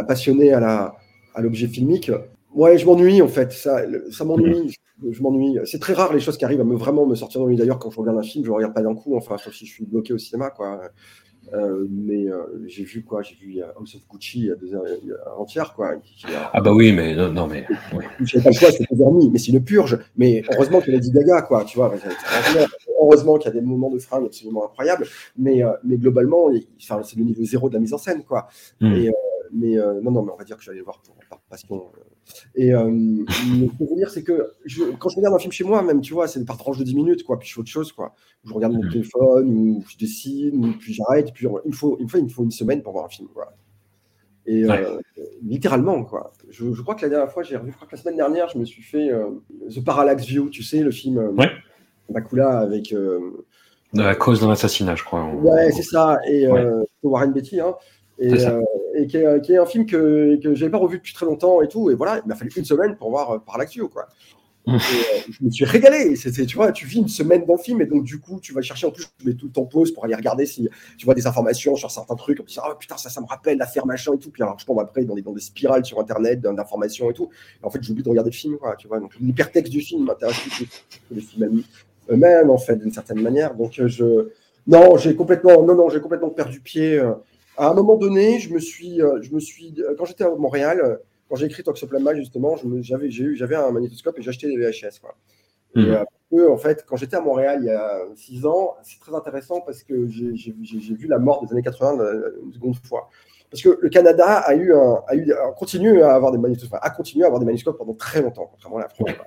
passionné 0.07 0.53
à, 0.53 0.61
la, 0.61 0.97
à 1.35 1.43
l'objet 1.43 1.67
filmique. 1.67 2.11
Ouais, 2.55 2.79
je 2.79 2.87
m'ennuie 2.87 3.21
en 3.23 3.29
fait, 3.29 3.53
ça 3.53 3.85
m'ennuie. 4.25 4.75
Je 5.11 5.23
m'ennuie. 5.23 5.59
C'est 5.65 5.81
très 5.81 5.93
rare 5.93 6.13
les 6.13 6.21
choses 6.21 6.37
qui 6.37 6.45
arrivent 6.45 6.61
à 6.61 6.65
me 6.65 6.77
vraiment 6.77 7.07
me 7.07 7.15
sortir 7.15 7.41
d'ennui. 7.41 7.57
D'ailleurs, 7.57 7.79
quand 7.79 7.91
je 7.91 8.01
regarde 8.01 8.19
un 8.19 8.23
film, 8.23 8.45
je 8.45 8.51
ne 8.51 8.55
regarde 8.57 8.75
pas 8.75 8.83
d'un 8.83 8.95
coup, 8.95 9.17
enfin, 9.17 9.39
sauf 9.39 9.55
si 9.55 9.67
je 9.67 9.73
suis 9.73 9.85
bloqué 9.85 10.13
au 10.13 10.19
cinéma, 10.19 10.51
quoi. 10.51 10.81
Euh, 11.55 11.87
mais 11.91 12.29
euh, 12.29 12.43
j'ai 12.67 12.85
vu 12.85 13.03
quoi 13.03 13.23
J'ai 13.23 13.35
vu 13.37 13.61
House 13.79 13.95
of 13.95 14.03
Gucci 14.09 14.41
il 14.41 14.45
y 14.47 14.51
a 14.51 14.55
deux 14.55 14.75
heures 14.75 14.85
il 15.03 15.09
y 15.09 15.13
a 15.13 15.39
entière, 15.39 15.73
quoi. 15.75 15.93
Ah 16.53 16.61
bah 16.61 16.73
oui, 16.75 16.93
mais 16.93 17.15
non, 17.15 17.33
non, 17.33 17.47
mais 17.47 17.67
oui. 17.95 18.05
je 18.21 18.39
pas 18.39 18.51
le 18.51 18.55
choix, 18.55 18.71
c'était 18.71 18.95
vernis, 18.95 19.31
mais 19.31 19.39
c'est 19.39 19.53
une 19.53 19.65
purge. 19.65 19.99
Mais 20.17 20.43
heureusement 20.53 20.81
qu'il 20.81 20.93
a 20.95 20.97
Lady 20.97 21.11
Gaga, 21.11 21.43
quoi, 21.43 21.65
tu 21.65 21.79
vois. 21.79 21.95
Heureusement 23.01 23.39
qu'il 23.39 23.53
y 23.53 23.57
a 23.57 23.61
des 23.61 23.67
moments 23.67 23.91
de 23.91 23.99
fringue 23.99 24.27
absolument 24.27 24.67
incroyables, 24.67 25.07
mais, 25.39 25.63
euh, 25.63 25.73
mais 25.85 25.97
globalement, 25.97 26.51
c'est 26.79 27.17
le 27.17 27.25
niveau 27.25 27.45
zéro 27.45 27.69
de 27.69 27.75
la 27.75 27.81
mise 27.81 27.95
en 27.95 27.99
scène, 27.99 28.25
quoi. 28.25 28.49
Mm. 28.81 28.93
Et, 28.93 29.09
euh, 29.09 29.13
mais 29.53 29.79
euh, 29.79 30.01
non, 30.03 30.11
non, 30.11 30.23
mais 30.23 30.33
on 30.33 30.37
va 30.37 30.45
dire 30.45 30.57
que 30.57 30.63
j'allais 30.63 30.79
le 30.79 30.85
voir 30.85 31.01
pour, 31.03 31.15
par 31.31 31.41
passion. 31.49 31.77
euh. 31.77 32.01
Et 32.55 32.73
euh, 32.75 32.91
ce 33.29 33.79
que 33.79 33.85
je 33.85 33.91
veux 33.91 33.97
dire, 33.97 34.11
c'est 34.11 34.23
que 34.23 34.53
je- 34.65 34.85
quand 34.99 35.09
je 35.09 35.17
regarde 35.17 35.35
un 35.35 35.39
film 35.39 35.53
chez 35.53 35.65
moi, 35.65 35.83
même, 35.83 36.01
tu 36.01 36.13
vois, 36.15 36.29
c'est 36.29 36.45
par 36.45 36.57
tranche 36.59 36.79
de 36.79 36.85
10 36.85 36.95
minutes, 36.95 37.25
quoi, 37.25 37.39
puis 37.39 37.49
je 37.49 37.55
fais 37.55 37.61
autre 37.61 37.71
chose, 37.71 37.93
quoi. 37.93 38.15
Je 38.45 38.53
regarde 38.53 38.75
mon 38.75 38.83
Mhm. 38.85 38.91
téléphone, 38.91 39.49
ou 39.49 39.85
je 39.89 39.97
dessine, 39.97 40.65
ou 40.65 40.73
puis 40.79 40.93
j'arrête, 40.95 41.33
puis 41.33 41.47
il 41.47 41.71
me 41.71 41.75
faut, 41.75 41.97
il 41.99 42.05
me 42.05 42.09
faut, 42.09 42.19
il 42.19 42.25
me 42.25 42.29
faut 42.29 42.45
une 42.45 42.51
semaine 42.51 42.83
pour 42.83 42.93
voir 42.93 43.07
un 43.07 43.09
film, 43.09 43.29
quoi. 43.29 43.53
Et 44.47 44.65
Ouais. 44.67 44.83
euh, 44.83 44.99
littéralement, 45.43 46.05
quoi. 46.05 46.33
Je, 46.49 46.73
je 46.73 46.83
crois 46.83 46.95
que 46.95 47.03
la 47.03 47.09
dernière 47.11 47.31
fois, 47.31 47.43
j'ai 47.43 47.57
revu, 47.57 47.71
je 47.71 47.77
crois 47.77 47.87
que 47.89 47.95
la 47.97 48.01
semaine 48.03 48.17
dernière, 48.17 48.49
je 48.49 48.59
me 48.59 48.65
suis 48.65 48.83
fait 48.83 49.11
euh, 49.11 49.31
The 49.75 49.85
Parallax 49.85 50.25
View, 50.25 50.49
tu 50.49 50.63
sais, 50.63 50.81
le 50.81 50.91
film 50.91 51.19
euh, 51.19 51.31
Ouais. 51.33 51.51
Bakula 52.11 52.59
avec. 52.61 52.95
De 53.95 54.03
la 54.03 54.15
cause 54.15 54.41
d'un 54.41 54.51
assassinat, 54.51 54.95
je 54.97 55.05
crois. 55.05 55.27
Ouais, 55.35 55.71
c'est 55.73 55.83
ça. 55.83 56.19
Et 56.29 56.47
euh, 56.47 56.83
Warren 57.03 57.33
Beatty, 57.33 57.61
hein. 57.61 57.75
Et, 58.19 58.39
ça. 58.39 58.59
Euh, 58.99 59.03
et 59.03 59.07
qui, 59.07 59.17
est, 59.17 59.41
qui 59.43 59.53
est 59.53 59.59
un 59.59 59.67
film 59.67 59.87
que, 59.87 60.37
que 60.43 60.55
je 60.55 60.61
n'avais 60.61 60.71
pas 60.71 60.79
revu 60.79 60.99
depuis 60.99 61.15
très 61.15 61.27
longtemps 61.27 61.63
et 61.63 61.69
tout. 61.69 61.91
Et 61.91 61.95
voilà, 61.95 62.21
il 62.25 62.29
m'a 62.29 62.35
fallu 62.35 62.51
une 62.57 62.65
semaine 62.65 62.97
pour 62.97 63.11
voir 63.11 63.31
euh, 63.31 63.39
Parallax 63.39 63.73
View, 63.73 63.89
quoi. 63.89 64.09
Mmh. 64.67 64.75
Et, 64.75 64.77
euh, 64.77 65.21
je 65.31 65.45
me 65.45 65.51
suis 65.51 65.65
régalé. 65.65 66.15
C'était, 66.17 66.45
tu 66.45 66.57
vois, 66.57 66.73
tu 66.73 66.87
vis 66.87 66.99
une 66.99 67.09
semaine 67.09 67.47
dans 67.47 67.55
le 67.55 67.63
film 67.63 67.81
et 67.81 67.87
donc 67.87 68.05
du 68.05 68.21
coup, 68.21 68.39
tu 68.41 68.53
vas 68.53 68.61
chercher 68.61 68.87
en 68.87 68.91
plus, 68.91 69.07
tu 69.19 69.27
mets 69.27 69.35
tout 69.35 69.47
le 69.47 69.53
temps 69.53 69.65
pause 69.65 69.93
pour 69.93 70.05
aller 70.05 70.15
regarder 70.15 70.45
si 70.45 70.69
tu 70.99 71.07
vois 71.07 71.15
des 71.15 71.27
informations 71.27 71.75
sur 71.75 71.91
certains 71.91 72.17
trucs. 72.17 72.41
Ah 72.59 72.77
putain, 72.79 72.97
ça, 72.99 73.09
ça 73.09 73.21
me 73.21 73.27
rappelle 73.27 73.57
l'affaire 73.57 73.87
machin 73.87 74.13
et 74.15 74.19
tout. 74.19 74.31
Puis 74.31 74.43
alors, 74.43 74.59
je 74.59 74.67
tombe 74.67 74.79
après 74.81 75.05
dans 75.05 75.15
des, 75.15 75.23
dans 75.23 75.33
des 75.33 75.41
spirales 75.41 75.85
sur 75.85 75.99
Internet 76.01 76.41
d'informations 76.41 77.11
et 77.11 77.15
tout. 77.15 77.31
Et 77.63 77.65
en 77.65 77.71
fait, 77.71 77.83
j'oublie 77.83 78.03
de 78.03 78.09
regarder 78.11 78.31
le 78.31 78.37
film, 78.37 78.59
quoi. 78.59 78.77
Tu 78.77 78.89
vois, 78.89 79.01
donc 79.01 79.15
l'hypertexte 79.19 79.73
du 79.73 79.81
film 79.81 80.05
m'intéresse 80.05 80.39
plus 80.39 80.67
que 80.67 81.15
les 81.15 81.23
films 81.23 81.45
amis 81.45 81.65
eux-mêmes, 82.11 82.51
en 82.51 82.59
fait, 82.59 82.77
d'une 82.77 82.93
certaine 82.93 83.23
manière. 83.23 83.55
Donc, 83.55 83.79
euh, 83.79 83.89
je, 83.89 84.29
non, 84.67 84.99
j'ai 84.99 85.15
complètement, 85.15 85.63
non, 85.63 85.75
non, 85.75 85.89
j'ai 85.89 86.01
complètement 86.01 86.31
perdu 86.31 86.61
pied. 86.61 86.99
euh. 86.99 87.13
À 87.59 87.69
un 87.69 87.75
moment 87.75 87.97
donné, 87.97 88.39
je 88.39 88.55
me 88.55 88.61
suis, 88.61 89.03
euh, 89.03 89.21
je 89.21 89.35
me 89.35 89.41
suis, 89.41 89.75
euh, 89.79 89.95
quand 89.99 90.05
j'étais 90.05 90.25
à 90.25 90.31
Montréal, 90.31 90.81
euh, 90.83 90.97
quand 91.29 91.37
j'ai 91.37 91.47
écrit 91.47 91.63
Toxoplasma, 91.63 92.15
justement, 92.15 92.57
j'avais, 92.81 93.11
j'ai 93.11 93.25
eu, 93.25 93.37
j'avais 93.37 93.57
un 93.57 93.71
magnétoscope 93.71 94.19
et 94.19 94.27
acheté 94.27 94.47
des 94.47 94.57
VHS, 94.57 95.01
quoi. 95.01 95.15
Et, 95.77 95.81
euh, 95.81 96.05
eux, 96.33 96.51
en 96.51 96.57
fait, 96.57 96.85
quand 96.87 96.97
j'étais 96.97 97.17
à 97.17 97.21
Montréal 97.21 97.59
il 97.63 97.67
y 97.67 97.71
a 97.71 98.03
six 98.15 98.47
ans, 98.47 98.77
c'est 98.83 99.01
très 99.01 99.15
intéressant 99.15 99.61
parce 99.61 99.83
que 99.83 100.07
j'ai, 100.07 100.53
vu 100.95 101.07
la 101.07 101.19
mort 101.19 101.45
des 101.45 101.53
années 101.53 101.63
80 101.63 102.01
euh, 102.01 102.41
une 102.45 102.53
seconde 102.53 102.77
fois. 102.77 103.09
Parce 103.51 103.63
que 103.63 103.79
le 103.81 103.89
Canada 103.89 104.27
a 104.27 104.55
eu 104.55 104.75
un, 104.75 105.03
a 105.07 105.15
eu, 105.15 105.33
a 105.33 105.53
continué 105.53 106.03
à 106.03 106.15
avoir 106.15 106.33
des 106.33 106.39
magnétoscopes, 106.39 106.79
a 106.83 106.91
continué 106.91 107.25
à 107.25 107.29
avoir 107.29 107.41
des 107.41 107.47
magnétoscopes 107.47 107.79
pendant 107.79 107.95
très 107.95 108.21
longtemps, 108.21 108.47
contrairement 108.51 108.79
à 108.79 108.83
la 108.83 108.89
France. 108.89 109.13
quoi. 109.17 109.27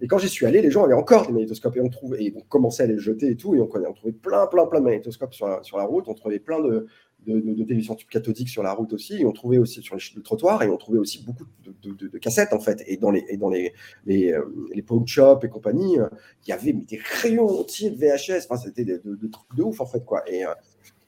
Et 0.00 0.06
quand 0.08 0.18
j'y 0.18 0.28
suis 0.28 0.46
allé, 0.46 0.62
les 0.62 0.70
gens 0.70 0.84
avaient 0.84 0.94
encore 0.94 1.26
des 1.26 1.32
magnétoscopes 1.32 1.76
et 1.76 1.80
on 1.80 1.88
trouvait, 1.88 2.24
et 2.24 2.34
on 2.36 2.40
commençait 2.40 2.84
à 2.84 2.86
les 2.86 2.98
jeter 2.98 3.28
et 3.28 3.36
tout, 3.36 3.54
et 3.54 3.60
on, 3.60 3.68
on 3.72 3.92
trouvait 3.92 4.12
plein, 4.12 4.46
plein, 4.46 4.66
plein 4.66 4.80
de 4.80 4.86
magnétoscopes 4.86 5.34
sur 5.34 5.46
la, 5.46 5.62
sur 5.62 5.76
la 5.78 5.84
route, 5.84 6.08
on 6.08 6.14
trouvait 6.14 6.38
plein 6.38 6.58
de, 6.60 6.86
de, 7.26 7.40
de, 7.40 7.54
de 7.54 7.64
télévisions 7.64 7.94
tubes 7.94 8.08
cathodiques 8.08 8.48
sur 8.48 8.62
la 8.62 8.72
route 8.72 8.92
aussi, 8.92 9.20
et 9.20 9.26
on 9.26 9.32
trouvait 9.32 9.58
aussi 9.58 9.82
sur 9.82 9.96
les, 9.96 10.02
le 10.16 10.22
trottoir, 10.22 10.62
et 10.62 10.68
on 10.68 10.76
trouvait 10.76 10.98
aussi 10.98 11.22
beaucoup 11.24 11.44
de, 11.82 12.18
cassettes 12.18 12.52
en 12.52 12.60
fait, 12.60 12.82
et 12.86 12.96
dans 12.96 13.10
les, 13.10 13.24
et 13.28 13.36
dans 13.36 13.50
les, 13.50 13.72
les, 14.06 14.32
euh, 14.32 14.44
les 14.74 14.82
pawn 14.82 15.06
shops 15.06 15.44
et 15.44 15.48
compagnie, 15.48 15.98
euh, 15.98 16.08
il 16.46 16.50
y 16.50 16.52
avait 16.52 16.72
des 16.72 17.00
rayons 17.22 17.48
entiers 17.48 17.90
de 17.90 17.96
VHS, 17.96 18.46
enfin, 18.48 18.56
c'était 18.56 18.84
des 18.84 18.98
de, 18.98 19.14
de 19.14 19.28
trucs 19.28 19.54
de 19.56 19.62
ouf 19.62 19.80
en 19.80 19.86
fait 19.86 20.04
quoi. 20.04 20.22
Et 20.30 20.44
euh, 20.44 20.50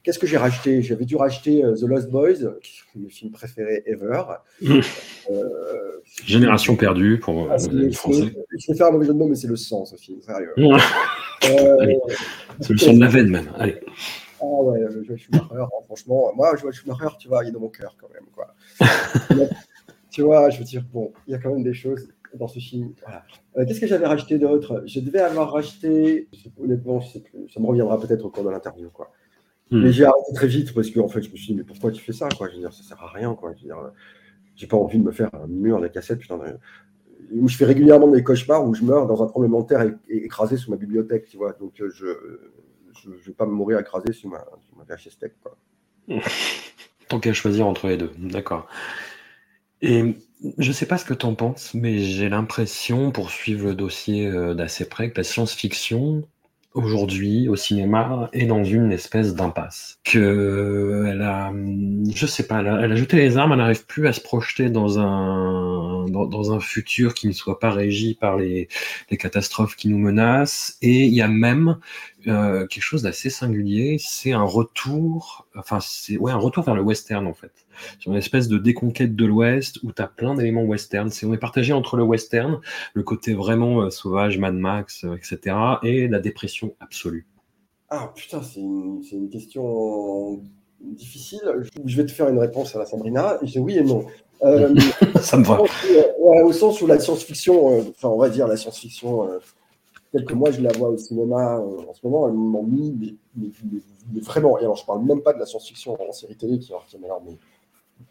qu'est-ce 0.02 0.18
que 0.18 0.26
j'ai 0.26 0.36
racheté? 0.36 0.82
J'avais 0.82 1.04
dû 1.04 1.16
racheter 1.16 1.62
The 1.62 1.82
Lost 1.82 2.10
Boys, 2.10 2.34
qui 2.62 2.80
est 2.94 2.98
mon 2.98 3.08
film 3.08 3.30
préféré 3.30 3.82
ever. 3.86 4.22
Euh, 5.30 6.00
Génération 6.24 6.76
perdue 6.76 7.18
pour 7.18 7.48
ah, 7.50 7.56
les 7.70 7.92
Français. 7.92 8.34
Je 8.58 8.72
vais 8.72 8.76
faire 8.76 8.88
un 8.88 8.90
mauvais 8.90 9.06
jeu 9.06 9.12
de 9.12 9.18
mots, 9.18 9.28
mais 9.28 9.36
c'est 9.36 9.46
le 9.46 9.56
sang 9.56 9.84
ce 9.84 9.96
film, 9.96 10.20
sérieux. 10.20 10.52
Euh, 10.58 10.78
Allez. 11.80 11.98
C'est 12.60 12.72
le 12.72 12.78
son 12.78 12.94
de 12.94 13.00
la 13.00 13.08
veine 13.08 13.28
même. 13.28 13.50
Allez. 13.56 13.76
Ah 14.42 14.62
ouais, 14.62 14.80
le 14.80 15.04
Joël 15.04 15.18
Schumacher, 15.18 15.46
hein, 15.54 15.68
franchement, 15.84 16.32
moi, 16.34 16.56
Joël 16.56 16.74
Schumacher, 16.74 17.16
tu 17.18 17.28
vois, 17.28 17.44
il 17.44 17.48
est 17.48 17.52
dans 17.52 17.60
mon 17.60 17.68
cœur 17.68 17.96
quand 18.00 18.08
même, 18.12 18.26
quoi. 18.34 18.54
tu 20.10 20.22
vois, 20.22 20.50
je 20.50 20.58
veux 20.58 20.64
dire, 20.64 20.84
bon, 20.92 21.12
il 21.26 21.32
y 21.32 21.34
a 21.34 21.38
quand 21.38 21.50
même 21.54 21.62
des 21.62 21.74
choses. 21.74 22.08
dans 22.34 22.48
ce 22.48 22.58
film. 22.58 22.92
Voilà. 23.04 23.22
Euh, 23.58 23.64
Qu'est-ce 23.66 23.80
que 23.80 23.86
j'avais 23.86 24.06
racheté 24.06 24.38
d'autre? 24.38 24.82
Je 24.86 25.00
devais 25.00 25.20
avoir 25.20 25.52
racheté, 25.52 26.28
je 26.32 26.38
sais 26.40 26.50
pas, 26.50 26.62
honnêtement, 26.62 26.98
je 27.00 27.08
sais 27.12 27.20
plus. 27.20 27.48
ça 27.50 27.60
me 27.60 27.66
reviendra 27.66 28.00
peut-être 28.00 28.24
au 28.24 28.30
cours 28.30 28.44
de 28.44 28.50
l'interview. 28.50 28.88
quoi. 28.90 29.12
Hmm. 29.70 29.82
Mais 29.82 29.92
j'ai 29.92 30.04
arrêté 30.04 30.32
très 30.34 30.46
vite 30.48 30.74
parce 30.74 30.90
que 30.90 30.98
en 31.00 31.08
fait, 31.08 31.22
je 31.22 31.30
me 31.30 31.36
suis 31.36 31.48
dit, 31.48 31.54
mais 31.54 31.64
pourquoi 31.64 31.90
tu 31.92 32.02
fais 32.02 32.12
ça 32.12 32.28
quoi? 32.36 32.48
Je 32.48 32.54
veux 32.54 32.60
dire, 32.60 32.72
ça 32.72 32.82
sert 32.82 33.02
à 33.02 33.08
rien. 33.08 33.34
quoi. 33.34 33.52
Je 33.52 33.58
veux 33.60 33.66
dire, 33.66 33.78
euh, 33.78 33.90
j'ai 34.56 34.66
pas 34.66 34.76
envie 34.78 34.98
de 34.98 35.04
me 35.04 35.12
faire 35.12 35.30
un 35.34 35.46
mur 35.46 35.80
de 35.80 35.88
cassette, 35.88 36.18
putain. 36.18 36.38
de- 36.38 36.58
Où 37.38 37.48
je 37.48 37.56
fais 37.56 37.64
régulièrement 37.66 38.08
des 38.08 38.22
cauchemars 38.24 38.66
où 38.66 38.74
je 38.74 38.82
meurs 38.84 39.06
dans 39.06 39.22
un 39.22 39.26
tremblement 39.26 39.60
de 39.62 39.66
terre 39.68 39.86
écrasé 40.08 40.56
sous 40.56 40.70
ma 40.70 40.76
bibliothèque, 40.76 41.26
tu 41.26 41.36
vois. 41.36 41.52
Donc, 41.52 41.80
euh, 41.80 41.90
je 41.94 42.06
je 43.02 43.10
ne 43.10 43.14
vais 43.16 43.32
pas 43.32 43.46
me 43.46 43.52
mourir 43.52 43.78
écrasé 43.78 44.12
sous 44.12 44.28
ma, 44.28 44.44
sous 44.68 44.76
ma 44.76 44.84
VHS 44.84 45.18
Tech, 45.18 45.32
quoi. 45.42 45.56
Tant 47.08 47.20
qu'à 47.20 47.32
choisir 47.32 47.66
entre 47.66 47.88
les 47.88 47.96
deux, 47.96 48.12
d'accord. 48.18 48.66
Et 49.82 50.16
je 50.58 50.72
sais 50.72 50.86
pas 50.86 50.98
ce 50.98 51.04
que 51.04 51.14
tu 51.14 51.26
en 51.26 51.34
penses, 51.34 51.74
mais 51.74 51.98
j'ai 51.98 52.28
l'impression, 52.28 53.10
pour 53.10 53.30
suivre 53.30 53.66
le 53.66 53.74
dossier 53.74 54.26
euh, 54.26 54.54
d'assez 54.54 54.88
près, 54.88 55.10
que 55.10 55.18
la 55.18 55.24
science-fiction, 55.24 56.24
aujourd'hui, 56.74 57.48
au 57.48 57.56
cinéma, 57.56 58.30
est 58.32 58.46
dans 58.46 58.64
une 58.64 58.92
espèce 58.92 59.34
d'impasse. 59.34 59.98
Que 60.04 61.06
elle 61.08 61.22
a, 61.22 61.52
je 62.14 62.26
sais 62.26 62.46
pas, 62.46 62.60
elle 62.60 62.92
a, 62.92 62.96
jeté 62.96 63.18
les 63.18 63.36
armes, 63.36 63.52
elle 63.52 63.58
n'arrive 63.58 63.86
plus 63.86 64.06
à 64.08 64.12
se 64.12 64.20
projeter 64.20 64.70
dans 64.70 64.98
un, 64.98 66.06
dans 66.08 66.52
un 66.52 66.60
futur 66.60 67.14
qui 67.14 67.28
ne 67.28 67.32
soit 67.32 67.58
pas 67.58 67.70
régi 67.70 68.14
par 68.14 68.36
les, 68.36 68.68
les 69.10 69.16
catastrophes 69.16 69.76
qui 69.76 69.88
nous 69.88 69.98
menacent. 69.98 70.78
Et 70.80 71.04
il 71.04 71.14
y 71.14 71.22
a 71.22 71.28
même 71.28 71.78
euh, 72.26 72.66
quelque 72.66 72.82
chose 72.82 73.02
d'assez 73.02 73.30
singulier, 73.30 73.96
c'est 73.98 74.32
un 74.32 74.44
retour, 74.44 75.46
enfin 75.56 75.78
c'est 75.80 76.16
ouais 76.18 76.30
un 76.30 76.36
retour 76.36 76.64
vers 76.64 76.74
le 76.74 76.82
western 76.82 77.26
en 77.26 77.34
fait, 77.34 77.66
sur 77.98 78.12
une 78.12 78.18
espèce 78.18 78.48
de 78.48 78.58
déconquête 78.58 79.16
de 79.16 79.24
l'Ouest 79.24 79.80
où 79.82 79.92
tu 79.92 80.02
as 80.02 80.06
plein 80.06 80.34
d'éléments 80.34 80.62
western. 80.62 81.10
C'est 81.10 81.26
on 81.26 81.34
est 81.34 81.38
partagé 81.38 81.72
entre 81.72 81.96
le 81.96 82.04
western, 82.04 82.60
le 82.94 83.02
côté 83.02 83.34
vraiment 83.34 83.82
euh, 83.82 83.90
sauvage, 83.90 84.38
Mad 84.38 84.54
Max, 84.54 85.04
euh, 85.04 85.16
etc., 85.16 85.56
et 85.82 86.06
la 86.08 86.20
dépression 86.20 86.74
absolue. 86.80 87.26
Ah 87.90 88.12
putain, 88.14 88.42
c'est 88.42 88.60
une, 88.60 89.02
c'est 89.02 89.16
une 89.16 89.28
question 89.28 90.40
difficile. 90.80 91.40
Je, 91.84 91.96
vais 91.96 92.06
te 92.06 92.12
faire 92.12 92.28
une 92.28 92.38
réponse 92.38 92.74
à 92.74 92.78
la 92.78 92.86
Sabrina. 92.86 93.38
Je 93.42 93.52
dis 93.52 93.58
oui 93.58 93.78
et 93.78 93.84
non. 93.84 94.06
Ça 95.20 95.36
me 95.36 95.44
va. 95.44 95.60
au, 95.60 95.66
sens 95.66 95.70
où, 95.88 96.24
ouais, 96.24 96.42
au 96.42 96.52
sens 96.52 96.82
où 96.82 96.86
la 96.86 96.98
science-fiction, 96.98 97.78
enfin 97.90 98.08
on 98.08 98.18
va 98.18 98.28
dire 98.28 98.48
la 98.48 98.56
science-fiction, 98.56 99.28
telle 100.12 100.24
que 100.24 100.34
moi 100.34 100.50
je 100.50 100.60
la 100.60 100.72
vois 100.72 100.90
au 100.90 100.96
cinéma 100.98 101.56
euh, 101.56 101.88
en 101.88 101.94
ce 101.94 102.06
moment, 102.06 102.28
elle 102.28 102.34
m'ennuie, 102.34 102.94
mais, 103.34 103.48
mais, 104.12 104.20
vraiment. 104.20 104.58
Et 104.58 104.62
alors 104.62 104.76
je 104.76 104.84
parle 104.84 105.04
même 105.04 105.22
pas 105.22 105.32
de 105.32 105.38
la 105.38 105.46
science-fiction 105.46 105.96
en 106.00 106.12
série 106.12 106.36
télé 106.36 106.58
qui, 106.58 106.72
est 106.72 107.04
alors, 107.04 107.22
mais 107.24 107.36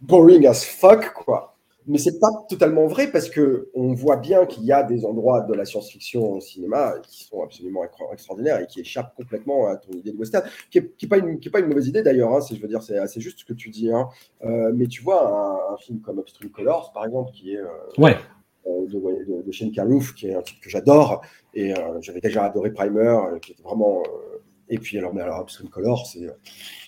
boring 0.02 0.46
as 0.48 0.66
fuck 0.66 1.14
quoi. 1.14 1.56
Mais 1.88 1.98
c'est 1.98 2.20
pas 2.20 2.30
totalement 2.48 2.86
vrai 2.86 3.12
parce 3.12 3.28
que 3.28 3.70
on 3.74 3.94
voit 3.94 4.18
bien 4.18 4.46
qu'il 4.46 4.64
y 4.64 4.72
a 4.72 4.84
des 4.84 5.04
endroits 5.04 5.42
de 5.42 5.54
la 5.56 5.66
science-fiction 5.66 6.34
au 6.34 6.40
cinéma 6.40 6.94
qui 7.02 7.24
sont 7.24 7.42
absolument 7.42 7.84
extra- 7.84 8.14
extraordinaires 8.14 8.60
et 8.60 8.68
qui 8.68 8.82
échappent 8.82 9.16
complètement 9.16 9.68
à 9.68 9.78
ton 9.78 9.92
idée 9.94 10.12
de 10.12 10.18
western, 10.18 10.48
qui 10.70 10.78
est, 10.78 10.96
qui 10.96 11.08
est 11.08 11.10
pas 11.10 11.18
une 11.18 11.40
qui 11.40 11.48
est 11.48 11.52
pas 11.52 11.60
une 11.60 11.68
mauvaise 11.68 11.88
idée 11.88 12.04
d'ailleurs. 12.04 12.34
Hein, 12.34 12.40
je 12.52 12.62
veux 12.62 12.68
dire 12.68 12.84
c'est 12.84 13.00
assez 13.00 13.20
juste 13.20 13.40
ce 13.40 13.46
que 13.46 13.54
tu 13.54 13.70
dis. 13.70 13.92
Hein. 13.92 14.10
Euh, 14.44 14.72
mais 14.76 14.86
tu 14.86 15.02
vois 15.02 15.72
un, 15.72 15.78
film 15.78 16.02
comme 16.02 16.20
Upstream 16.20 16.52
Colors 16.52 16.92
par 16.94 17.06
exemple 17.06 17.32
qui 17.32 17.54
est 17.54 17.58
euh, 17.58 17.68
Ouais, 17.98 18.16
de, 18.66 19.00
de, 19.00 19.42
de 19.44 19.52
Shane 19.52 19.72
Carruth, 19.72 20.14
qui 20.16 20.28
est 20.28 20.36
un 20.36 20.42
type 20.42 20.60
que 20.62 20.70
j'adore. 20.70 21.22
Et 21.54 21.74
euh, 21.74 22.00
j'avais 22.02 22.22
déjà 22.22 22.46
adoré 22.46 22.72
Primer, 22.72 23.00
euh, 23.00 23.40
qui 23.40 23.52
était 23.54 23.64
vraiment. 23.64 24.02
euh, 24.06 24.38
et 24.70 24.78
puis, 24.78 24.98
alors, 24.98 25.14
mais 25.14 25.22
alors 25.22 25.42
Upstream 25.42 25.70
Color, 25.70 26.06
c'est. 26.06 26.24
euh, 26.26 26.32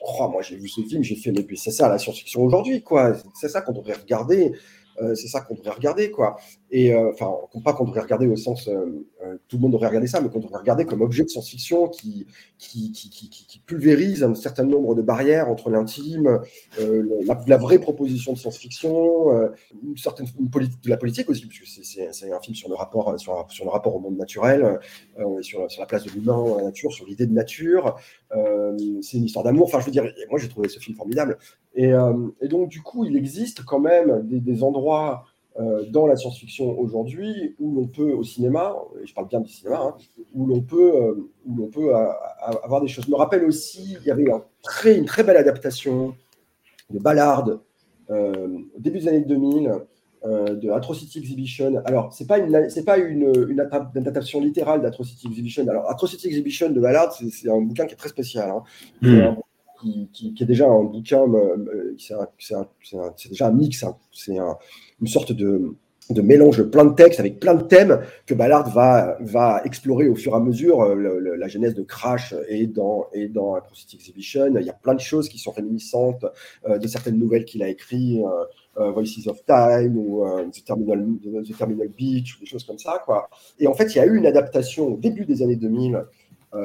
oh, 0.02 0.30
moi, 0.30 0.42
j'ai 0.42 0.56
vu 0.56 0.70
ce 0.70 0.82
film, 0.82 1.04
j'ai 1.04 1.16
fait, 1.16 1.32
mais 1.32 1.46
c'est 1.56 1.72
ça 1.72 1.90
la 1.90 1.98
science-fiction 1.98 2.42
aujourd'hui, 2.42 2.82
quoi. 2.82 3.14
C'est 3.36 3.50
ça 3.50 3.62
qu'on 3.62 3.74
devrait 3.74 3.94
regarder. 3.94 4.54
Euh, 5.01 5.15
c'est 5.15 5.27
ça 5.27 5.41
qu'on 5.41 5.56
devrait 5.56 5.71
regarder, 5.71 6.12
quoi. 6.12 6.38
Et 6.71 6.93
euh, 6.93 7.12
enfin, 7.13 7.32
pas 7.63 7.73
qu'on 7.73 7.86
devrait 7.86 8.01
regarder 8.01 8.27
au 8.27 8.36
sens. 8.36 8.67
euh, 8.67 9.06
euh, 9.23 9.38
tout 9.47 9.58
le 9.58 9.62
monde 9.62 9.71
devrait 9.73 9.88
regarder 9.88 10.08
ça, 10.08 10.21
mais 10.21 10.29
qu'on 10.29 10.39
devrait 10.39 10.60
regarder 10.60 10.86
comme 10.86 11.01
objet 11.01 11.23
de 11.23 11.29
science-fiction 11.29 11.88
qui, 11.88 12.25
qui, 12.58 12.91
qui, 12.91 13.60
pulvérise 13.65 14.23
un 14.23 14.36
certain 14.36 14.65
nombre 14.65 14.95
de 14.95 15.01
barrières 15.01 15.49
entre 15.49 15.69
l'intime, 15.69 16.39
euh, 16.79 17.03
la, 17.25 17.39
la 17.47 17.58
vraie 17.58 17.79
proposition 17.79 18.34
de 18.34 18.38
science-fiction, 18.38 19.32
euh, 19.38 19.49
une 19.84 19.95
certaine 19.97 20.27
une 20.39 20.49
de 20.49 20.89
la 20.89 20.97
politique 20.97 21.29
aussi, 21.29 21.45
parce 21.45 21.60
que 21.60 21.65
c'est- 21.65 22.32
un 22.34 22.39
film 22.39 22.56
sur 22.56 22.69
le 22.69 22.75
rapport, 22.75 23.10
euh, 23.10 23.17
sur, 23.17 23.45
sur 23.49 23.65
le 23.65 23.71
rapport 23.71 23.95
au 23.95 23.99
monde 23.99 24.17
naturel, 24.17 24.79
euh, 25.19 25.41
sur, 25.41 25.69
sur 25.71 25.82
la 25.82 25.88
place 25.88 26.03
de 26.03 26.10
l'humain 26.12 26.34
dans 26.38 26.58
la 26.58 26.63
nature, 26.63 26.91
sur 26.91 27.06
l'idée 27.06 27.27
de 27.27 27.34
nature. 27.34 27.95
Euh, 28.36 28.75
c'est 29.01 29.17
une 29.17 29.25
histoire 29.25 29.43
d'amour. 29.45 29.65
Enfin, 29.67 29.79
je 29.79 29.86
veux 29.86 29.91
dire, 29.91 30.03
moi 30.29 30.39
j'ai 30.39 30.49
trouvé 30.49 30.67
ce 30.69 30.79
film 30.79 30.97
formidable. 30.97 31.38
Et, 31.75 31.91
euh, 31.93 32.13
et 32.41 32.47
donc, 32.47 32.69
du 32.69 32.82
coup, 32.82 33.06
il 33.06 33.15
existe 33.17 33.63
quand 33.63 33.79
même 33.79 34.21
des 34.27 34.63
endroits 34.63 34.83
euh, 35.60 35.86
dans 35.89 36.08
la 36.08 36.15
science-fiction 36.15 36.80
aujourd'hui 36.80 37.56
où 37.60 37.76
l'on 37.76 37.88
peut, 37.88 38.12
au 38.13 38.24
cinéma, 38.24 38.76
et 39.02 39.06
je 39.06 39.13
parle 39.13 39.28
bien 39.28 39.39
du 39.39 39.50
cinéma, 39.50 39.82
hein, 39.82 39.96
où 40.34 40.48
l'on 40.48 40.62
peut, 40.62 40.96
euh, 40.96 41.30
où 41.46 41.56
l'on 41.56 41.67
peut 41.67 41.96
euh, 41.96 42.08
avoir 42.63 42.82
des 42.82 42.88
choses. 42.88 43.06
Je 43.06 43.12
me 43.12 43.15
rappelle 43.15 43.43
aussi, 43.46 43.98
il 44.02 44.08
y 44.08 44.12
avait 44.12 44.32
un 44.32 44.43
très, 44.63 44.98
une 44.98 45.06
très 45.06 45.24
belle 45.24 45.38
adaptation 45.38 46.15
de 46.89 46.98
Ballard 46.98 47.60
euh, 48.10 48.58
au 48.76 48.80
début 48.80 49.00
des 49.00 49.08
années 49.08 49.22
2000 49.22 49.72
euh, 50.26 50.56
de 50.56 50.69
Atrocity 50.72 51.19
Exhibition. 51.19 51.82
Alors, 51.86 52.13
c'est 52.13 52.28
pas 52.28 52.39
une, 52.39 52.69
c'est 52.69 52.86
pas 52.86 52.98
une, 52.98 53.60
adaptation 53.96 54.39
littérale 54.41 54.82
d'Atrocity 54.82 55.28
Exhibition. 55.28 55.67
Alors, 55.67 55.89
Atrocity 55.89 56.28
Exhibition 56.28 56.69
de 56.69 56.80
Ballard, 56.80 57.13
c'est, 57.13 57.50
un 57.50 57.62
bouquin 57.62 57.86
qui 57.86 57.93
est 57.93 57.98
très 57.98 58.10
spécial. 58.10 58.50
hein. 58.50 58.63
Hmm. 59.02 59.36
Qui, 60.13 60.36
est 60.39 60.46
déjà 60.46 60.67
un 60.67 60.84
bouquin, 60.84 61.26
c'est, 61.98 63.30
déjà 63.30 63.48
un 63.48 63.52
mix, 63.52 63.84
hein. 63.84 63.96
c'est 64.12 64.38
un- 64.38 64.58
une 65.02 65.08
sorte 65.08 65.32
de, 65.34 65.76
mélange 66.22 66.58
de 66.58 66.63
plein 66.63 66.86
de 66.86 66.93
textes 66.93 67.19
avec 67.19 67.39
plein 67.39 67.56
de 67.56 67.63
thèmes 67.63 68.02
que 68.26 68.34
Ballard 68.34 68.69
va, 68.69 69.62
explorer 69.65 70.08
au 70.08 70.15
fur 70.15 70.34
et 70.34 70.36
à 70.36 70.39
mesure. 70.39 70.82
euh, 70.82 71.36
la 71.38 71.48
genèse 71.48 71.74
de 71.74 71.84
Crash 71.84 72.34
et 72.48 72.67
dans, 72.67 73.08
et 73.13 73.28
dans 73.28 73.58
Exhibition. 73.93 74.54
Il 74.58 74.65
y 74.65 74.69
a 74.69 74.74
plein 74.74 74.96
de 74.96 75.00
choses 75.00 75.28
qui 75.30 75.38
sont 75.38 75.52
réminiscentes 75.52 76.26
euh, 76.67 76.78
de 76.78 76.88
certaines 76.88 77.17
nouvelles 77.17 77.46
qu'il 77.46 77.63
a 77.63 77.69
écrites, 77.69 78.22
euh, 78.78 78.91
Voices 78.91 79.28
of 79.28 79.43
Time 79.46 79.98
ou 79.98 80.26
The, 80.52 80.63
Terminal, 80.65 81.06
Terminal 81.58 81.88
Beach, 81.89 82.36
ou 82.36 82.39
des 82.39 82.46
choses 82.46 82.63
comme 82.63 82.80
ça. 82.80 83.02
Quoi. 83.06 83.30
Et 83.60 83.67
en 83.67 83.74
fait, 83.74 83.93
il 83.93 83.98
y 83.98 84.02
a 84.02 84.06
eu 84.06 84.17
une 84.17 84.26
adaptation 84.26 84.93
au 84.93 84.98
début 84.98 85.26
des 85.26 85.41
années 85.43 85.56
2000 85.56 85.96
euh, 85.96 86.02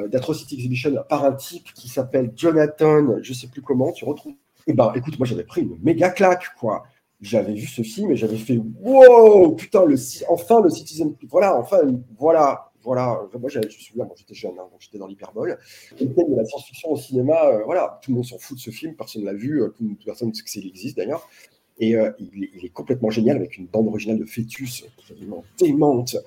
d'Atrocity 0.09 0.55
Exhibition 0.55 0.95
par 1.09 1.25
un 1.25 1.33
type 1.33 1.73
qui 1.73 1.87
s'appelle 1.89 2.31
Jonathan, 2.35 3.21
je 3.21 3.33
sais 3.33 3.47
plus 3.47 3.61
comment, 3.61 3.91
tu 3.91 4.05
retrouves. 4.05 4.35
Et 4.67 4.73
ben, 4.73 4.91
écoute, 4.95 5.17
moi 5.17 5.25
j'avais 5.25 5.43
pris 5.43 5.61
une 5.61 5.77
méga 5.81 6.09
claque, 6.09 6.55
quoi. 6.59 6.83
J'avais 7.21 7.53
vu 7.53 7.67
ce 7.67 7.81
film 7.81 8.11
et 8.11 8.15
j'avais 8.15 8.37
fait 8.37 8.59
wow, 8.81 9.53
putain, 9.53 9.83
le, 9.83 9.95
enfin 10.29 10.61
le 10.61 10.69
Citizen, 10.69 11.15
voilà, 11.29 11.57
enfin, 11.57 11.79
voilà, 12.17 12.71
voilà. 12.81 13.21
Moi, 13.37 13.49
je 13.49 13.59
me 13.59 13.69
souviens, 13.69 14.05
moi 14.05 14.15
j'étais 14.17 14.33
jeune, 14.33 14.53
hein, 14.57 14.67
j'étais 14.79 14.97
dans 14.97 15.07
l'hyperbole. 15.07 15.57
Et 15.99 16.05
de 16.05 16.35
la 16.35 16.45
science-fiction 16.45 16.91
au 16.91 16.97
cinéma, 16.97 17.45
euh, 17.47 17.63
voilà, 17.65 17.99
tout 18.01 18.11
le 18.11 18.15
monde 18.15 18.25
s'en 18.25 18.37
fout 18.37 18.57
de 18.57 18.61
ce 18.61 18.69
film, 18.69 18.95
personne 18.95 19.23
ne 19.23 19.27
l'a 19.27 19.33
vu, 19.33 19.61
euh, 19.61 19.73
personne 20.05 20.29
ne 20.29 20.33
sait 20.33 20.43
que 20.43 20.49
c'est- 20.49 20.59
il 20.59 20.67
existe 20.67 20.97
d'ailleurs. 20.97 21.27
Et 21.79 21.95
euh, 21.95 22.11
il, 22.19 22.65
est, 22.65 22.69
complètement 22.69 23.09
génial 23.09 23.37
avec 23.37 23.57
une 23.57 23.65
bande 23.65 23.87
originale 23.87 24.19
de 24.19 24.25
Fœtus 24.25 24.85
absolument 24.97 25.43
démente. 25.57 26.17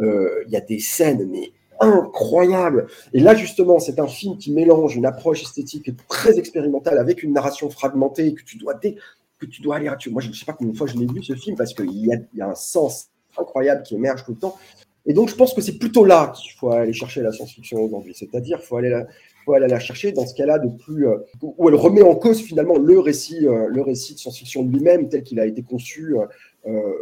Euh, 0.00 0.42
Il 0.46 0.52
y 0.52 0.56
a 0.56 0.60
des 0.60 0.78
scènes, 0.78 1.28
mais 1.30 1.52
incroyables. 1.82 2.86
Et 3.12 3.20
là, 3.20 3.34
justement, 3.34 3.78
c'est 3.78 3.98
un 4.00 4.06
film 4.06 4.38
qui 4.38 4.52
mélange 4.52 4.96
une 4.96 5.06
approche 5.06 5.42
esthétique 5.42 5.90
très 6.08 6.38
expérimentale 6.38 6.98
avec 6.98 7.22
une 7.22 7.32
narration 7.32 7.68
fragmentée 7.70 8.32
que 8.34 8.42
tu 8.44 8.56
dois, 8.56 8.74
dé- 8.74 8.96
que 9.38 9.46
tu 9.46 9.60
dois 9.60 9.76
aller. 9.76 9.90
tu- 9.98 10.10
Moi, 10.10 10.22
je 10.22 10.28
ne 10.28 10.32
sais 10.32 10.44
pas 10.44 10.52
combien 10.52 10.72
de 10.72 10.78
fois 10.78 10.86
je 10.86 10.96
l'ai 10.96 11.06
vu 11.06 11.22
ce 11.22 11.34
film 11.34 11.56
parce 11.56 11.74
qu'il 11.74 11.90
y 12.06 12.12
a, 12.40 12.48
un 12.48 12.54
sens 12.54 13.08
incroyable 13.36 13.82
qui 13.82 13.94
émerge 13.96 14.24
tout 14.24 14.32
le 14.32 14.38
temps. 14.38 14.56
Et 15.04 15.14
donc, 15.14 15.28
je 15.28 15.34
pense 15.34 15.52
que 15.52 15.60
c'est 15.60 15.78
plutôt 15.78 16.04
là 16.04 16.32
qu'il 16.36 16.52
faut 16.52 16.70
aller 16.70 16.92
chercher 16.92 17.22
la 17.22 17.32
science-fiction 17.32 17.80
aujourd'hui. 17.80 18.14
C'est-à-dire, 18.14 18.58
il 18.62 18.64
faut 18.64 18.76
aller 18.76 18.90
la, 18.90 19.04
faut 19.44 19.52
aller 19.54 19.66
la 19.66 19.80
chercher 19.80 20.12
dans 20.12 20.24
ce 20.24 20.34
cas-là 20.34 20.60
de 20.60 20.68
plus 20.68 21.08
euh, 21.08 21.16
où 21.42 21.68
elle 21.68 21.74
remet 21.74 22.02
en 22.02 22.14
cause 22.14 22.40
finalement 22.40 22.78
le 22.78 23.00
récit, 23.00 23.44
euh, 23.48 23.66
le 23.68 23.82
récit 23.82 24.14
de 24.14 24.20
science-fiction 24.20 24.62
lui-même 24.62 25.08
tel 25.08 25.24
qu'il 25.24 25.40
a 25.40 25.46
été 25.46 25.62
conçu 25.62 26.16
euh, 26.16 26.26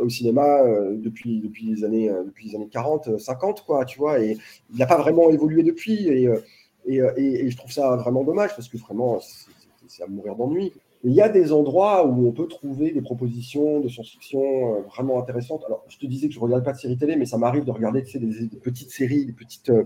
au 0.00 0.08
cinéma 0.08 0.62
euh, 0.62 0.96
depuis 0.96 1.40
depuis 1.40 1.66
les 1.66 1.84
années 1.84 2.10
euh, 2.10 2.24
depuis 2.24 2.48
les 2.48 2.56
années 2.56 2.68
40, 2.70 3.08
euh, 3.08 3.18
50 3.18 3.64
quoi, 3.64 3.84
tu 3.84 3.98
vois. 3.98 4.20
Et 4.20 4.38
il 4.72 4.78
n'a 4.78 4.86
pas 4.86 4.98
vraiment 4.98 5.30
évolué 5.30 5.62
depuis. 5.62 6.08
Et, 6.08 6.26
euh, 6.28 6.38
et, 6.86 7.00
euh, 7.00 7.12
et- 7.16 7.50
je 7.50 7.56
trouve 7.56 7.70
ça 7.72 7.96
vraiment 7.96 8.24
dommage 8.24 8.54
parce 8.56 8.68
que 8.68 8.78
vraiment 8.78 9.20
c'est- 9.20 10.02
à 10.02 10.06
mourir 10.06 10.36
d'ennui. 10.36 10.72
Il 11.02 11.12
y 11.12 11.20
a 11.22 11.28
des 11.28 11.52
endroits 11.52 12.06
où 12.06 12.28
on 12.28 12.32
peut 12.32 12.46
trouver 12.46 12.90
des 12.92 13.00
propositions 13.00 13.80
de 13.80 13.88
science-fiction 13.88 14.76
euh, 14.76 14.80
vraiment 14.82 15.18
intéressantes. 15.20 15.62
Alors, 15.66 15.84
je 15.88 15.98
te 15.98 16.06
disais 16.06 16.28
que 16.28 16.34
je 16.34 16.38
ne 16.38 16.44
regarde 16.44 16.64
pas 16.64 16.72
de 16.72 16.78
séries 16.78 16.98
télé, 16.98 17.16
mais 17.16 17.24
ça 17.26 17.38
m'arrive 17.38 17.64
de 17.64 17.70
regarder 17.70 18.02
tu 18.04 18.18
des, 18.18 18.48
petites 18.62 18.90
séries, 18.90 19.24
des 19.26 19.32
petites. 19.32 19.70
euh, 19.70 19.84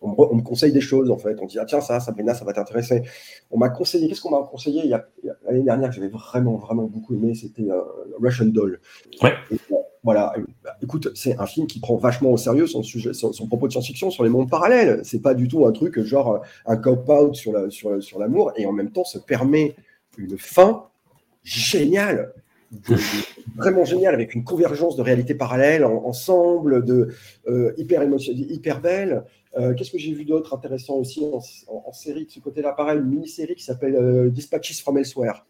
on, 0.00 0.10
me, 0.10 0.14
on 0.18 0.36
me 0.36 0.42
conseille 0.42 0.72
des 0.72 0.80
choses, 0.80 1.10
en 1.10 1.18
fait. 1.18 1.36
On 1.40 1.46
dit, 1.46 1.58
ah 1.58 1.64
tiens, 1.64 1.80
ça, 1.80 2.00
Sabrina, 2.00 2.34
ça 2.34 2.44
va 2.44 2.52
t'intéresser. 2.52 3.02
On 3.50 3.58
m'a 3.58 3.68
conseillé, 3.68 4.08
qu'est-ce 4.08 4.20
qu'on 4.20 4.30
m'a 4.30 4.46
conseillé 4.46 4.82
il 4.84 4.90
y 4.90 4.94
a, 4.94 5.06
l'année 5.46 5.62
dernière 5.62 5.90
que 5.90 5.96
j'avais 5.96 6.08
vraiment, 6.08 6.56
vraiment 6.56 6.84
beaucoup 6.84 7.14
aimé, 7.14 7.34
c'était 7.34 7.70
euh, 7.70 7.80
Russian 8.20 8.46
Doll. 8.46 8.80
Ouais. 9.22 9.34
Et, 9.50 9.56
voilà, 10.04 10.32
bah, 10.62 10.76
écoute, 10.82 11.10
c'est 11.14 11.38
un 11.38 11.46
film 11.46 11.66
qui 11.66 11.80
prend 11.80 11.96
vachement 11.96 12.30
au 12.30 12.36
sérieux 12.36 12.66
son, 12.66 12.82
sujet, 12.82 13.12
son, 13.12 13.32
son 13.32 13.46
propos 13.46 13.66
de 13.66 13.72
science-fiction 13.72 14.10
sur 14.10 14.22
les 14.24 14.30
mondes 14.30 14.48
parallèles. 14.48 15.00
C'est 15.04 15.20
pas 15.20 15.34
du 15.34 15.48
tout 15.48 15.66
un 15.66 15.72
truc 15.72 16.00
genre 16.00 16.40
un 16.66 16.76
cop-out 16.76 17.34
sur, 17.34 17.52
la, 17.52 17.68
sur, 17.68 18.02
sur 18.02 18.18
l'amour 18.18 18.52
et 18.56 18.64
en 18.64 18.72
même 18.72 18.90
temps 18.90 19.04
se 19.04 19.18
permet 19.18 19.74
une 20.16 20.38
fin 20.38 20.84
géniale 21.42 22.32
vraiment 23.56 23.84
génial 23.84 24.14
avec 24.14 24.34
une 24.34 24.44
convergence 24.44 24.96
de 24.96 25.02
réalités 25.02 25.34
parallèles 25.34 25.84
ensemble, 25.84 26.84
de 26.84 27.08
euh, 27.48 27.72
hyper 27.76 28.02
émotionnelles, 28.02 28.50
hyper 28.50 28.80
belles. 28.80 29.24
Euh, 29.56 29.74
qu'est-ce 29.74 29.90
que 29.90 29.98
j'ai 29.98 30.12
vu 30.12 30.24
d'autre 30.24 30.54
intéressant 30.54 30.96
aussi 30.96 31.24
en, 31.68 31.92
série 31.92 32.26
de 32.26 32.30
ce 32.30 32.40
côté-là? 32.40 32.72
Pareil, 32.72 32.98
une 32.98 33.06
mini-série 33.06 33.54
qui 33.54 33.64
s'appelle 33.64 33.96
euh, 33.96 34.30
Dispatches 34.30 34.82
from 34.82 34.98
Elsewhere. 34.98 35.46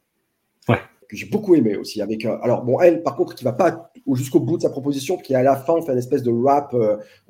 Ouais. 0.68 0.78
Que 1.08 1.16
j'ai 1.16 1.26
beaucoup 1.26 1.54
aimé 1.54 1.76
aussi. 1.76 2.02
Avec, 2.02 2.24
alors, 2.24 2.62
bon, 2.62 2.78
elle, 2.80 3.02
par 3.02 3.16
contre, 3.16 3.34
qui 3.34 3.42
va 3.42 3.52
pas 3.52 3.90
jusqu'au 4.12 4.40
bout 4.40 4.58
de 4.58 4.62
sa 4.62 4.70
proposition, 4.70 5.16
qui 5.16 5.34
à 5.34 5.42
la 5.42 5.56
fin 5.56 5.80
fait 5.80 5.92
une 5.92 5.98
espèce 5.98 6.22
de 6.22 6.30
rap 6.30 6.76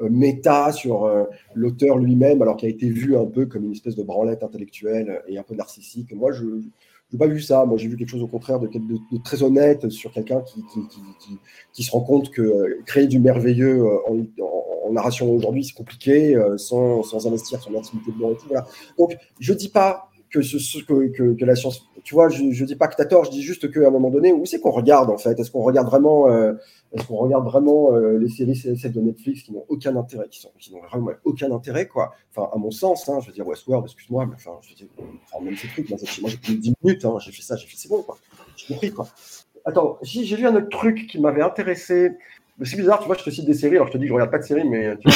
méta 0.01 0.73
sur 0.73 1.09
l'auteur 1.55 1.97
lui-même, 1.97 2.43
alors 2.43 2.57
qu'il 2.57 2.67
a 2.67 2.73
été 2.73 2.89
vu 2.89 3.17
un 3.17 3.27
peu 3.27 3.47
comme 3.47 3.67
une 3.67 3.73
espèce 3.73 3.95
de 3.95 4.03
branlette 4.03 4.43
intellectuelle 4.43 5.23
et 5.29 5.39
un 5.39 5.45
peu 5.45 5.55
narcissique. 5.55 6.13
Moi, 6.13 6.33
je 6.33 6.45
n'ai 7.13 7.19
pas 7.19 7.27
vu 7.27 7.41
ça. 7.41 7.65
Moi, 7.65 7.79
j'ai 7.79 7.89
vu 7.89 7.97
quelque 7.97 8.11
chose 8.11 8.23
au 8.23 8.27
contraire 8.27 8.61
de, 8.61 8.67
de, 8.67 9.23
très 9.23 9.43
honnête 9.43 9.89
sur 9.89 10.13
quelqu'un 10.13 10.41
qui 10.43 10.63
qui, 10.73 10.81
qui, 11.73 11.83
se 11.83 11.91
rend 11.91 12.01
compte 12.01 12.31
que 12.31 12.43
euh, 12.43 12.83
créer 12.87 13.07
du 13.07 13.19
merveilleux 13.19 13.81
euh, 13.81 13.99
en, 14.07 14.27
narration 14.93 15.31
aujourd'hui, 15.31 15.65
c'est 15.65 15.75
compliqué 15.75 16.35
euh, 16.35 16.57
sans, 16.57 17.03
sans, 17.03 17.27
investir 17.27 17.61
son 17.61 17.75
intimité 17.77 18.11
de 18.11 18.33
et 18.33 18.37
tout. 18.37 18.49
Donc, 18.99 19.17
je 19.39 19.53
dis 19.53 19.69
pas 19.69 20.09
que, 20.31 20.43
ce, 20.43 20.79
que, 20.85 21.35
que, 21.35 21.45
la 21.45 21.57
science. 21.57 21.89
Tu 22.05 22.15
vois, 22.15 22.29
je 22.29 22.43
ne 22.43 22.65
dis 22.65 22.77
pas 22.77 22.89
que 22.89 22.97
tu 22.97 23.03
as 23.03 23.07
tort, 23.07 23.25
je 23.25 23.31
dis 23.31 23.43
juste 23.43 23.73
qu'à 23.73 23.87
un 23.87 23.91
moment 23.91 24.11
donné, 24.11 24.33
où 24.33 24.45
c'est 24.47 24.61
qu'on 24.61 24.71
regarde 24.71 25.11
en 25.11 25.19
fait? 25.19 25.39
Est-ce 25.39 25.51
qu'on 25.51 25.63
regarde 25.63 25.87
vraiment, 25.89 26.29
est-ce 26.29 27.07
qu'on 27.07 27.17
regarde 27.17 27.45
vraiment 27.45 27.91
les 27.97 28.29
séries 28.29 28.57
celles 28.57 28.93
de 28.93 29.01
Netflix 29.01 29.43
qui 29.43 29.53
n'ont 29.53 29.65
aucun 29.69 29.95
intérêt, 29.97 30.27
qui, 30.31 30.41
sont, 30.41 30.51
vraiment 30.91 31.13
aucun 31.25 31.51
intérêt, 31.51 31.87
quoi? 31.87 32.13
Enfin, 32.35 32.49
à 32.55 32.59
mon 32.59 32.71
sens, 32.71 33.09
hein, 33.09 33.21
je 33.21 33.29
veux 33.29 33.33
dire, 33.33 33.47
Westworld, 33.47 33.85
excuse-moi, 33.87 34.27
mais 34.27 34.35
enfin, 34.35 34.53
je 34.63 34.71
veux 34.71 34.75
dire, 34.75 34.89
enfin, 35.25 35.45
même 35.45 35.57
ces 35.57 35.69
trucs, 35.69 35.89
moi, 35.89 35.99
moi 36.21 36.31
j'ai 36.31 36.39
pris 36.39 36.57
10 36.57 36.75
minutes, 36.83 37.05
hein, 37.05 37.17
j'ai 37.21 37.33
fait 37.33 37.43
ça, 37.43 37.57
j'ai 37.57 37.67
fait 37.67 37.77
c'est 37.77 37.89
bon, 37.89 38.03
quoi. 38.03 38.17
J'ai 38.57 38.75
compris, 38.75 38.91
quoi. 38.91 39.09
Attends, 39.69 39.99
j'ai 40.03 40.35
vu 40.35 40.47
un 40.47 40.57
autre 40.57 40.71
truc 40.71 41.07
qui 41.09 41.21
m'avait 41.21 41.43
intéressé. 41.43 42.13
C'est 42.63 42.77
bizarre, 42.77 42.99
tu 42.99 43.07
vois, 43.07 43.17
je 43.17 43.25
te 43.25 43.31
cite 43.31 43.47
des 43.47 43.55
séries, 43.55 43.77
alors 43.77 43.87
je 43.87 43.93
te 43.93 43.99
dis 43.99 44.05
que 44.05 44.09
je 44.09 44.15
regarde 44.15 44.31
pas 44.31 44.39
de 44.39 44.45
séries, 44.45 44.69
mais. 44.69 44.97
Tu 44.99 45.09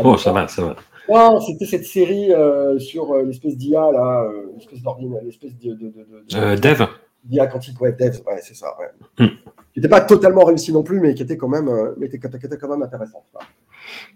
vois, 0.00 0.12
oh, 0.12 0.16
ça 0.16 0.32
va, 0.32 0.46
ça 0.46 0.62
va. 0.62 0.76
Non, 1.08 1.40
c'était 1.40 1.66
cette 1.66 1.84
série 1.84 2.32
euh, 2.32 2.78
sur 2.78 3.12
euh, 3.12 3.24
l'espèce 3.24 3.56
d'IA, 3.56 3.90
là, 3.92 4.22
euh, 4.22 4.52
l'espèce 4.56 4.80
d'ordinateur, 4.80 5.24
l'espèce 5.24 5.56
de. 5.58 5.74
de, 5.74 5.92
de, 6.28 6.56
Dev 6.56 6.86
D'IA 7.24 7.46
quantique, 7.46 7.80
ouais, 7.80 7.92
Dev, 7.92 8.16
ouais, 8.26 8.40
c'est 8.42 8.54
ça, 8.54 8.76
ouais. 8.78 9.24
Hmm. 9.24 9.30
Qui 9.74 9.80
n'était 9.80 9.88
pas 9.88 10.02
totalement 10.02 10.44
réussi 10.44 10.72
non 10.72 10.84
plus, 10.84 11.00
mais 11.00 11.14
qui 11.14 11.22
était 11.24 11.36
quand 11.36 11.48
même, 11.48 11.68
mais 11.98 12.08
qui 12.08 12.16
était 12.16 12.56
quand 12.56 12.68
même 12.68 12.82
intéressant. 12.82 13.24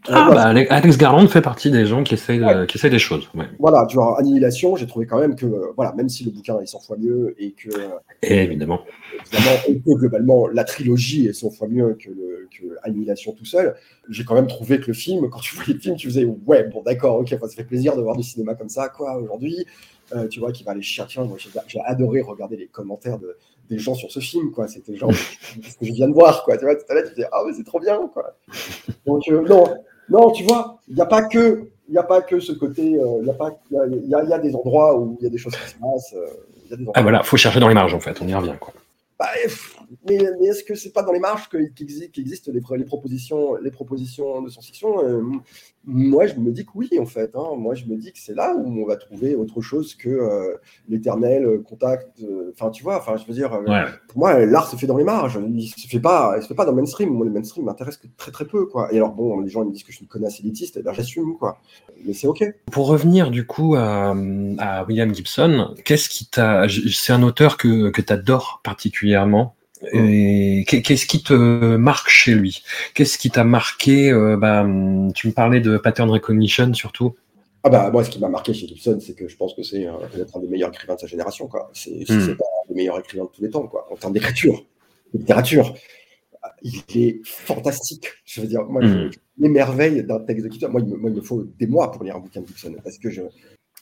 Ah, 0.09 0.31
bah, 0.33 0.45
Alex 0.71 0.97
Garland 0.97 1.27
fait 1.27 1.43
partie 1.43 1.73
des 1.73 1.85
gens 1.85 2.05
qui 2.05 2.15
essayent, 2.15 2.45
qui 2.69 2.79
essayent 2.79 2.93
des 2.93 3.01
choses. 3.01 3.29
Voilà, 3.59 3.85
tu 3.87 3.97
vois, 3.97 4.19
Annihilation, 4.19 4.77
j'ai 4.77 4.87
trouvé 4.87 5.07
quand 5.07 5.19
même 5.19 5.35
que, 5.35 5.73
voilà, 5.75 5.93
même 5.95 6.09
si 6.09 6.25
le 6.25 6.31
bouquin 6.31 6.61
est 6.61 6.67
100 6.67 6.81
fois 6.81 6.97
mieux 6.97 7.35
et 7.39 7.53
que. 7.53 7.69
Et 8.23 8.45
évidemment. 8.45 8.83
Évidemment, 9.33 9.89
globalement, 9.97 10.47
la 10.47 10.63
trilogie 10.65 11.27
est 11.27 11.33
100 11.33 11.51
fois 11.51 11.69
mieux 11.69 11.97
que, 12.01 12.09
le, 12.09 12.49
que 12.57 12.77
Annihilation 12.85 13.33
tout 13.33 13.45
seul, 13.45 13.75
j'ai 14.09 14.25
quand 14.25 14.35
même 14.35 14.47
trouvé 14.47 14.79
que 14.79 14.87
le 14.87 14.93
film, 14.93 15.29
quand 15.29 15.41
tu 15.41 15.57
voyais 15.57 15.75
le 15.75 15.81
film, 15.81 15.97
tu 15.97 16.07
faisais, 16.07 16.25
ouais, 16.47 16.69
bon, 16.73 16.83
d'accord, 16.83 17.19
ok, 17.19 17.31
ça 17.31 17.49
fait 17.49 17.65
plaisir 17.65 17.97
de 17.97 18.03
voir 18.03 18.17
du 18.17 18.23
cinéma 18.23 18.55
comme 18.55 18.69
ça, 18.69 18.89
quoi, 18.89 19.17
aujourd'hui. 19.17 19.67
Euh, 20.15 20.27
tu 20.27 20.41
vois, 20.41 20.53
qui 20.53 20.65
va 20.65 20.71
aller 20.71 20.81
chercher. 20.81 21.21
Moi, 21.21 21.37
j'ai 21.67 21.81
adoré 21.85 22.23
regarder 22.23 22.57
les 22.57 22.67
commentaires 22.67 23.19
de, 23.19 23.37
des 23.69 23.79
gens 23.79 23.95
sur 23.95 24.11
ce 24.11 24.21
film, 24.21 24.51
quoi. 24.51 24.69
C'était 24.69 24.97
genre 24.97 25.13
ce 25.15 25.77
que 25.79 25.87
je 25.87 25.93
viens 25.93 26.09
de 26.09 26.15
voir, 26.15 26.45
quoi. 26.45 26.57
Tu 26.57 26.65
vois, 26.65 26.75
tout 26.75 26.85
à 26.89 26.95
l'heure, 26.95 27.05
tu 27.05 27.15
disais, 27.15 27.29
ah, 27.33 27.43
mais 27.47 27.53
c'est 27.55 27.65
trop 27.65 27.81
bien, 27.81 27.99
quoi. 28.13 28.35
Donc, 29.07 29.23
euh, 29.29 29.43
non, 29.43 29.65
non, 30.09 30.31
tu 30.31 30.45
vois, 30.45 30.79
il 30.89 30.95
n'y 30.95 31.01
a 31.01 31.07
pas 31.07 31.23
que. 31.23 31.69
Il 31.91 31.93
n'y 31.93 31.99
a 31.99 32.03
pas 32.03 32.21
que 32.21 32.39
ce 32.39 32.53
côté, 32.53 32.83
euh, 33.01 33.21
il 33.23 33.27
y, 33.27 33.31
a 33.31 33.33
pas, 33.33 33.59
il 33.71 34.09
y, 34.09 34.15
a, 34.15 34.23
y 34.23 34.33
a 34.35 34.39
des 34.39 34.55
endroits 34.55 34.95
où 34.99 35.17
il 35.19 35.25
y 35.25 35.27
a 35.27 35.31
des 35.31 35.39
choses 35.39 35.57
qui 35.57 35.71
se 35.71 35.75
passent. 35.77 36.15
y 36.69 36.75
a 36.75 36.77
des 36.77 36.85
ah 36.93 37.01
voilà, 37.01 37.23
faut 37.23 37.39
chercher 37.39 37.61
dans 37.61 37.69
les 37.69 37.75
marges 37.75 37.95
en 37.95 38.01
fait, 38.01 38.21
on 38.21 38.29
y 38.29 38.35
revient 38.35 38.53
quoi. 38.61 38.75
Bah, 39.19 39.27
mais, 40.09 40.17
est-ce 40.47 40.63
que 40.63 40.77
c'est 40.77 40.93
pas 40.93 41.03
dans 41.03 41.11
les 41.11 41.19
marges 41.19 41.49
qu'existent 41.49 42.53
les, 42.53 42.61
les, 42.79 42.85
propositions, 42.85 43.57
les 43.57 43.73
propositions 43.73 44.43
de 44.43 44.49
science-fiction 44.49 45.03
euh, 45.03 45.23
Moi, 45.85 46.29
je 46.29 46.37
me 46.37 46.53
dis 46.53 46.65
que 46.65 46.71
oui, 46.77 46.89
en 47.01 47.07
fait. 47.07 47.35
Hein. 47.35 47.57
Moi, 47.57 47.75
je 47.75 47.87
me 47.87 47.97
dis 47.97 48.13
que 48.13 48.19
c'est 48.21 48.35
là 48.35 48.55
où 48.55 48.81
on 48.81 48.87
va 48.87 48.97
trouver 48.97 49.35
autre 49.35 49.61
chose 49.61 49.97
que 49.97 50.09
euh, 50.09 50.55
l'éternel 50.89 51.63
contact. 51.65 52.21
Euh, 52.23 52.53
enfin, 52.55 52.71
tu 52.71 52.85
vois, 52.85 52.99
enfin, 52.99 53.17
je 53.17 53.27
veux 53.27 53.35
dire, 53.35 53.51
pour 54.09 54.19
moi, 54.19 54.39
l'art 54.47 54.71
se 54.71 54.77
fait 54.77 54.87
dans 54.87 54.97
les 54.97 55.05
marges. 55.05 55.41
Il 55.53 55.67
se 55.67 55.89
fait 55.89 55.99
pas, 55.99 56.41
se 56.41 56.47
fait 56.47 56.55
pas 56.55 56.65
dans 56.65 56.73
le 56.73 56.77
mainstream. 56.77 57.11
Moi, 57.11 57.27
le 57.27 57.33
mainstream 57.33 57.65
m'intéresse 57.65 57.97
que 57.97 58.07
très 58.17 58.31
très 58.31 58.45
peu, 58.45 58.67
quoi. 58.67 58.93
Et 58.93 58.99
alors, 58.99 59.15
bon, 59.15 59.41
les 59.41 59.49
gens 59.49 59.65
me 59.65 59.73
disent 59.73 59.83
que 59.83 59.91
je 59.91 59.97
suis 59.97 60.05
une 60.05 60.09
connasse 60.09 60.39
élitiste, 60.39 60.77
eh 60.79 60.83
ben, 60.83 60.93
j'assume, 60.93 61.37
quoi. 61.37 61.59
Mais 62.05 62.13
c'est 62.13 62.29
ok. 62.29 62.45
Pour 62.71 62.87
revenir 62.87 63.33
du 63.33 63.47
coup 63.47 63.75
à, 63.75 64.15
William 64.87 65.13
Gibson, 65.13 65.75
qu'est-ce 65.85 66.09
qui 66.09 66.27
t'a 66.27 66.67
C'est 66.69 67.13
un 67.13 67.25
auteur 67.25 67.57
que 67.57 67.91
que 67.91 68.13
adores 68.13 68.61
particulièrement? 68.63 69.08
Et 69.93 70.65
qu'est-ce 70.67 71.07
qui 71.07 71.23
te 71.23 71.77
marque 71.77 72.09
chez 72.09 72.35
lui? 72.35 72.63
Qu'est-ce 72.95 73.19
qui 73.19 73.31
t'a 73.31 73.45
marqué 73.45 74.11
euh, 74.11 74.37
bah, 74.37 74.67
Tu 75.15 75.29
me 75.29 75.33
parlais 75.33 75.61
de 75.61 75.77
pattern 75.77 76.11
recognition 76.11 76.75
surtout. 76.75 77.15
Ah 77.65 77.71
bah 77.71 77.91
moi, 77.91 78.05
ce 78.05 78.11
qui 78.11 78.21
m'a 78.21 78.29
marqué 78.29 78.55
chez 78.55 78.67
Gibson, 78.69 78.99
c'est 79.01 79.15
que 79.15 79.29
je 79.29 79.37
pense 79.37 79.55
que 79.55 79.63
c'est 79.63 79.87
euh, 79.87 79.93
peut-être 80.13 80.37
un 80.37 80.41
des 80.41 80.49
meilleurs 80.49 80.71
écrivains 80.71 80.95
de 80.95 81.01
sa 81.01 81.07
génération. 81.07 81.49
Quoi. 81.49 81.71
C'est, 81.75 81.91
hmm. 81.91 82.37
pas 82.37 82.45
le 82.69 82.75
meilleur 82.75 82.99
écrivain 82.99 83.25
de 83.25 83.31
tous 83.31 83.43
les 83.43 83.51
temps, 83.51 83.67
quoi. 83.67 83.87
En 83.91 83.97
termes 83.97 84.13
d'écriture, 84.13 84.65
de 85.13 85.19
littérature, 85.19 85.75
il 86.63 86.83
est 86.95 87.21
fantastique. 87.25 88.07
Je 88.25 88.41
veux 88.41 88.47
dire, 88.47 88.65
moi, 88.65 88.83
mmh. 88.83 89.11
je, 89.13 89.19
m'émerveille 89.39 90.05
d'un 90.05 90.21
texte 90.21 90.47
de 90.47 90.53
Gibson. 90.53 90.69
Moi 90.71 90.81
il, 90.81 90.89
me, 90.89 90.97
moi 90.97 91.11
il, 91.11 91.17
me, 91.17 91.21
faut 91.21 91.45
des 91.59 91.67
mois 91.67 91.91
pour 91.91 92.05
lire 92.05 92.17
un 92.17 92.21
bouquin 92.21 92.41
de 92.41 92.47
Gibson 92.47 92.75
parce 92.83 92.99
que 92.99 93.11
je, 93.11 93.23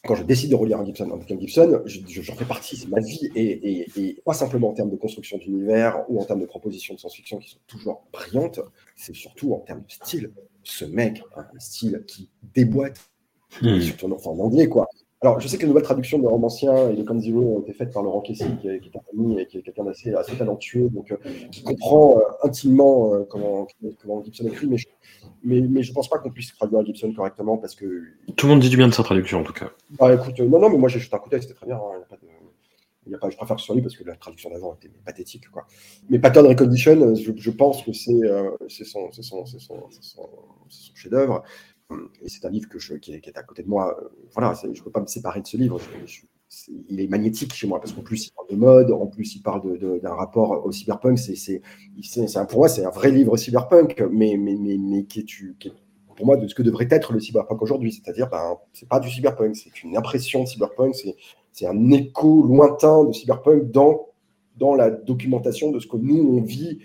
quand 0.06 0.14
je 0.14 0.22
décide 0.22 0.50
de 0.50 0.54
relire 0.54 0.78
un 0.78 0.84
Gibson, 0.84 1.10
un 1.12 1.16
bouquin 1.16 1.38
Gibson, 1.38 1.82
j'en 1.84 2.34
fais 2.34 2.44
partie, 2.44 2.76
c'est 2.76 2.88
ma 2.88 3.00
vie, 3.00 3.30
et, 3.34 4.20
pas 4.24 4.32
simplement 4.32 4.70
en 4.70 4.72
termes 4.72 4.90
de 4.90 4.96
construction 4.96 5.38
d'univers 5.38 6.04
ou 6.08 6.20
en 6.20 6.24
termes 6.24 6.40
de 6.40 6.46
propositions 6.46 6.94
de 6.94 7.00
science-fiction 7.00 7.38
qui 7.38 7.50
sont 7.50 7.58
toujours 7.66 8.04
brillantes, 8.12 8.60
c'est 8.96 9.14
surtout 9.14 9.52
en 9.52 9.58
termes 9.58 9.82
de 9.82 9.90
style. 9.90 10.32
Ce 10.62 10.84
mec 10.84 11.22
a 11.36 11.40
un 11.40 11.58
style 11.58 12.02
qui 12.06 12.28
déboîte, 12.54 12.98
hmm. 13.62 13.80
surtout 13.80 14.06
en 14.06 14.38
anglais, 14.38 14.68
quoi. 14.68 14.88
Alors, 15.22 15.40
je 15.40 15.48
sais 15.48 15.56
que 15.56 15.62
les 15.62 15.68
nouvelles 15.68 15.82
traductions 15.82 16.18
de 16.18 16.26
Romancien 16.26 16.90
et 16.90 16.94
de 16.94 17.02
Come 17.02 17.20
Zero 17.20 17.56
ont 17.56 17.60
été 17.62 17.72
faites 17.72 17.90
par 17.90 18.02
Laurent 18.02 18.20
Kessy, 18.20 18.44
qui 18.60 18.68
est, 18.68 18.80
un 18.94 19.18
ami 19.18 19.40
et 19.40 19.46
qui 19.46 19.58
est 19.58 19.62
quelqu'un 19.62 19.84
d'assez 19.84 20.12
assez 20.14 20.36
talentueux, 20.36 20.90
donc 20.90 21.10
euh, 21.10 21.16
qui 21.50 21.62
comprend 21.62 22.18
euh, 22.18 22.46
intimement 22.46 23.14
euh, 23.14 23.24
comment, 23.24 23.66
comment, 24.02 24.22
Gibson 24.22 24.46
écrit, 24.46 24.66
mais 24.66 24.76
je, 24.76 24.86
mais, 25.42 25.62
mais 25.62 25.82
je 25.82 25.92
pense 25.94 26.10
pas 26.10 26.18
qu'on 26.18 26.30
puisse 26.30 26.54
traduire 26.54 26.84
Gibson 26.84 27.14
correctement 27.14 27.56
parce 27.56 27.74
que. 27.74 28.02
Tout 28.36 28.46
le 28.46 28.52
monde 28.52 28.60
dit 28.60 28.68
du 28.68 28.76
bien 28.76 28.88
de 28.88 28.92
sa 28.92 29.02
traduction 29.02 29.40
en 29.40 29.42
tout 29.42 29.54
cas. 29.54 29.70
Ah, 29.98 30.12
écoute, 30.12 30.38
non, 30.38 30.60
non, 30.60 30.68
mais 30.68 30.78
moi 30.78 30.90
j'ai 30.90 30.98
juste 30.98 31.14
un 31.14 31.18
coup 31.18 31.30
d'œil, 31.30 31.40
c'était 31.40 31.54
très 31.54 31.66
bien. 31.66 31.76
Hein, 31.76 32.02
pas 32.10 32.16
de... 32.16 32.28
Il 33.06 33.12
y 33.12 33.14
a 33.14 33.18
pas, 33.18 33.30
je 33.30 33.36
préfère 33.36 33.54
que 33.54 33.62
ce 33.62 33.66
soit 33.66 33.76
lui 33.76 33.82
parce 33.82 33.96
que 33.96 34.02
la 34.02 34.16
traduction 34.16 34.50
d'avant 34.50 34.74
était 34.74 34.90
pathétique. 35.04 35.48
Quoi. 35.50 35.64
Mais 36.10 36.18
Pattern 36.18 36.44
Recognition, 36.44 37.14
je, 37.14 37.32
je 37.36 37.50
pense 37.52 37.82
que 37.84 37.92
c'est 37.92 38.84
son, 38.84 39.12
son, 39.12 39.46
son, 39.46 39.88
son 39.90 40.94
chef-d'œuvre. 40.94 41.44
Et 42.22 42.28
c'est 42.28 42.44
un 42.44 42.50
livre 42.50 42.68
qui, 43.00 43.12
est, 43.12 43.38
à 43.38 43.42
côté 43.42 43.62
de 43.62 43.68
moi. 43.68 43.96
Euh, 44.00 44.08
voilà, 44.32 44.54
je 44.60 44.68
ne 44.68 44.84
peux 44.84 44.90
pas 44.90 45.00
me 45.00 45.06
séparer 45.06 45.40
de 45.40 45.46
ce 45.46 45.56
livre. 45.56 45.80
il 46.88 47.00
est 47.00 47.06
magnétique 47.06 47.54
chez 47.54 47.66
moi 47.66 47.80
parce 47.80 47.92
qu'en 47.92 48.02
plus 48.02 48.26
il 48.26 48.32
parle 48.32 48.48
de 48.50 48.56
mode, 48.56 48.90
en 48.90 49.06
plus 49.06 49.36
il 49.36 49.42
parle 49.42 49.78
d'un 49.78 50.14
rapport 50.14 50.64
au 50.64 50.72
cyberpunk. 50.72 51.18
C'est, 51.18 51.62
pour 52.48 52.58
moi 52.58 52.68
c'est 52.68 52.84
un 52.84 52.90
vrai 52.90 53.10
livre 53.10 53.36
cyberpunk, 53.36 54.02
mais, 54.10 54.36
mais, 54.36 54.56
mais, 54.56 54.76
mais 54.78 55.04
qui, 55.04 55.20
est, 55.20 55.24
qui 55.24 55.68
est 55.68 55.72
pour 56.16 56.26
moi 56.26 56.36
de 56.36 56.48
ce 56.48 56.54
que 56.54 56.62
devrait 56.62 56.88
être 56.90 57.12
le 57.12 57.20
cyberpunk 57.20 57.62
aujourd'hui. 57.62 57.92
C'est-à-dire, 57.92 58.28
ben, 58.28 58.56
c'est 58.72 58.88
pas 58.88 58.98
du 58.98 59.10
cyberpunk, 59.10 59.54
c'est 59.54 59.84
une 59.84 59.96
impression 59.96 60.42
de 60.42 60.48
cyberpunk, 60.48 60.94
c'est 61.52 61.66
un 61.66 61.90
écho 61.90 62.42
lointain 62.42 63.04
de 63.04 63.12
cyberpunk 63.12 63.70
dans, 63.70 64.08
dans 64.56 64.74
la 64.74 64.90
documentation 64.90 65.70
de 65.70 65.78
ce 65.78 65.86
que 65.86 65.96
nous 65.96 66.36
on 66.36 66.42
vit 66.42 66.80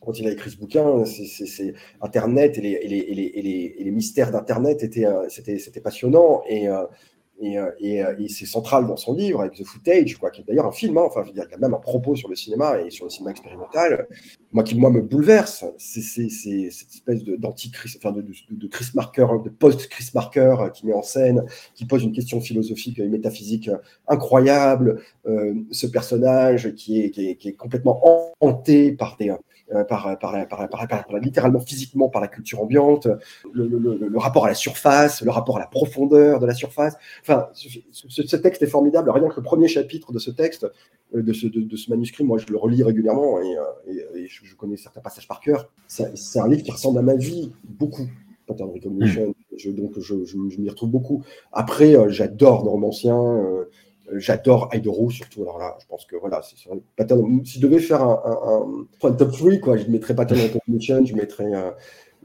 quand 0.00 0.18
il 0.18 0.26
a 0.26 0.30
écrit 0.30 0.50
ce 0.50 0.56
bouquin, 0.56 1.04
c'est 1.04 1.74
Internet 2.00 2.58
et 2.58 2.62
les, 2.62 3.90
mystères 3.90 4.30
d'Internet 4.30 4.82
étaient, 4.82 5.06
euh, 5.06 5.28
c'était 5.28 5.80
passionnant 5.80 6.42
et, 6.48 6.68
euh, 6.68 6.84
euh, 7.42 7.70
et, 8.18 8.28
c'est 8.28 8.44
central 8.44 8.86
dans 8.86 8.96
son 8.96 9.14
livre 9.14 9.40
avec 9.40 9.54
The 9.54 9.64
Footage, 9.64 10.18
qui 10.32 10.40
est 10.40 10.44
d'ailleurs 10.46 10.66
un 10.66 10.72
film. 10.72 10.98
Hein, 10.98 11.04
enfin, 11.06 11.24
il 11.30 11.36
y 11.36 11.40
a 11.40 11.58
même 11.58 11.74
un 11.74 11.78
propos 11.78 12.14
sur 12.14 12.28
le 12.28 12.36
cinéma 12.36 12.80
et 12.80 12.90
sur 12.90 13.04
le 13.04 13.10
cinéma 13.10 13.30
expérimental, 13.30 14.06
moi 14.52 14.62
qui 14.62 14.74
moi 14.74 14.90
me 14.90 15.00
bouleverse. 15.00 15.64
C'est 15.78 16.02
cette 16.02 16.90
espèce 16.90 17.24
d'anti-Chris, 17.24 17.94
enfin 17.96 18.12
de, 18.12 18.68
Chris 18.68 18.86
Marker, 18.94 19.26
de 19.42 19.48
post-Chris 19.48 20.10
Marker 20.14 20.56
qui 20.74 20.86
met 20.86 20.92
en 20.92 21.02
scène, 21.02 21.44
qui 21.74 21.86
pose 21.86 22.04
une 22.04 22.12
question 22.12 22.40
philosophique 22.40 22.98
et 22.98 23.08
métaphysique 23.08 23.70
incroyable. 24.06 25.02
ce 25.70 25.86
personnage 25.86 26.74
qui 26.74 27.00
est, 27.00 27.10
qui 27.10 27.48
est 27.48 27.56
complètement 27.56 28.34
hanté 28.40 28.92
par 28.92 29.16
des 29.18 29.32
euh, 29.72 29.84
par, 29.84 30.18
par, 30.18 30.48
par, 30.48 30.68
par, 30.68 31.04
littéralement 31.20 31.60
physiquement 31.60 32.08
par 32.08 32.20
la 32.20 32.26
culture 32.28 32.60
ambiante, 32.60 33.06
le, 33.52 33.68
le, 33.68 33.78
le, 33.78 34.18
rapport 34.18 34.46
à 34.46 34.48
la 34.48 34.54
surface, 34.54 35.22
le 35.22 35.30
rapport 35.30 35.58
à 35.58 35.60
la 35.60 35.66
profondeur 35.66 36.40
de 36.40 36.46
la 36.46 36.54
surface. 36.54 36.96
Enfin, 37.22 37.48
ce, 37.52 37.68
ce, 38.22 38.36
texte 38.36 38.62
est 38.62 38.66
formidable. 38.66 39.10
Rien 39.10 39.28
que 39.28 39.36
le 39.36 39.42
premier 39.42 39.68
chapitre 39.68 40.12
de 40.12 40.18
ce 40.18 40.32
texte, 40.32 40.66
euh, 41.14 41.22
de 41.22 41.32
ce, 41.32 41.46
de, 41.46 41.76
ce 41.76 41.90
manuscrit, 41.90 42.24
moi 42.24 42.38
je 42.38 42.46
le 42.46 42.56
relis 42.56 42.82
régulièrement 42.82 43.40
et, 43.40 43.56
euh, 43.56 44.16
et, 44.16 44.26
je, 44.28 44.54
connais 44.56 44.76
certains 44.76 45.00
passages 45.00 45.28
par 45.28 45.40
cœur. 45.40 45.70
C'est 45.86 46.40
un 46.40 46.48
livre 46.48 46.62
qui 46.62 46.72
ressemble 46.72 46.98
à 46.98 47.02
ma 47.02 47.14
vie 47.14 47.52
beaucoup. 47.64 48.08
Je, 49.56 49.70
donc 49.70 50.00
je, 50.00 50.24
je, 50.24 50.36
je 50.48 50.60
m'y 50.60 50.68
retrouve 50.68 50.90
beaucoup. 50.90 51.22
Après, 51.52 51.94
j'adore 52.10 52.64
Normancien. 52.64 53.66
J'adore 54.14 54.68
Hydro 54.72 55.10
surtout. 55.10 55.42
Alors 55.42 55.58
là, 55.58 55.76
je 55.80 55.86
pense 55.86 56.04
que 56.04 56.16
voilà, 56.16 56.40
c'est 56.42 56.56
pattern. 56.96 57.44
Si 57.44 57.58
je 57.58 57.66
devais 57.66 57.78
faire 57.78 58.02
un, 58.02 58.86
top 59.00 59.32
3, 59.32 59.56
quoi, 59.56 59.76
je 59.76 59.86
mettrais 59.88 60.14
Pattern 60.14 60.40
Recognition, 60.40 61.04
je 61.04 61.14
mettrais, 61.14 61.54
euh, 61.54 61.70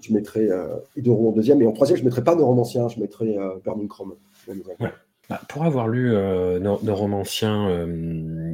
je 0.02 0.14
mettrais 0.14 0.50
euh, 0.50 0.78
en 1.08 1.32
deuxième, 1.32 1.62
et 1.62 1.68
en 1.68 1.74
troisième, 1.74 1.98
je 2.00 2.04
mettrais 2.04 2.24
pas 2.24 2.36
Neuromancien, 2.36 2.88
je 2.88 3.00
mettrais 3.00 3.38
euh, 3.38 3.56
Burning 3.64 3.88
Chrome. 3.88 4.16
Bah, 5.30 5.42
pour 5.50 5.66
avoir 5.66 5.88
lu 5.88 6.14
euh, 6.14 6.60
Neuromancien, 6.60 7.68
euh, 7.68 8.52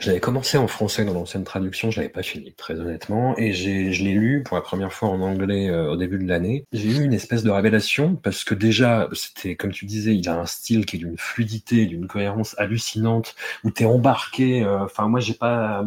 j'avais 0.00 0.20
commencé 0.20 0.56
en 0.56 0.68
français 0.68 1.04
dans 1.04 1.12
l'ancienne 1.12 1.44
traduction, 1.44 1.90
je 1.90 2.00
l'avais 2.00 2.12
pas 2.12 2.22
fini 2.22 2.52
très 2.54 2.80
honnêtement, 2.80 3.36
et 3.36 3.52
je 3.52 3.68
l'ai 3.68 4.14
lu 4.14 4.42
pour 4.42 4.56
la 4.56 4.62
première 4.62 4.92
fois 4.92 5.10
en 5.10 5.20
anglais 5.20 5.68
euh, 5.68 5.90
au 5.92 5.96
début 5.96 6.18
de 6.18 6.26
l'année. 6.26 6.64
J'ai 6.72 6.88
eu 6.88 7.04
une 7.04 7.12
espèce 7.12 7.42
de 7.42 7.50
révélation 7.50 8.16
parce 8.16 8.42
que 8.42 8.54
déjà, 8.54 9.08
c'était 9.12 9.54
comme 9.54 9.72
tu 9.72 9.84
disais, 9.84 10.16
il 10.16 10.26
a 10.30 10.38
un 10.38 10.46
style 10.46 10.86
qui 10.86 10.96
est 10.96 10.98
d'une 10.98 11.18
fluidité, 11.18 11.84
d'une 11.84 12.06
cohérence 12.06 12.58
hallucinante, 12.58 13.34
où 13.62 13.70
tu 13.70 13.82
es 13.82 13.86
embarqué. 13.86 14.64
Euh, 14.64 14.84
enfin, 14.84 15.08
moi, 15.08 15.20
j'ai 15.20 15.34
pas 15.34 15.84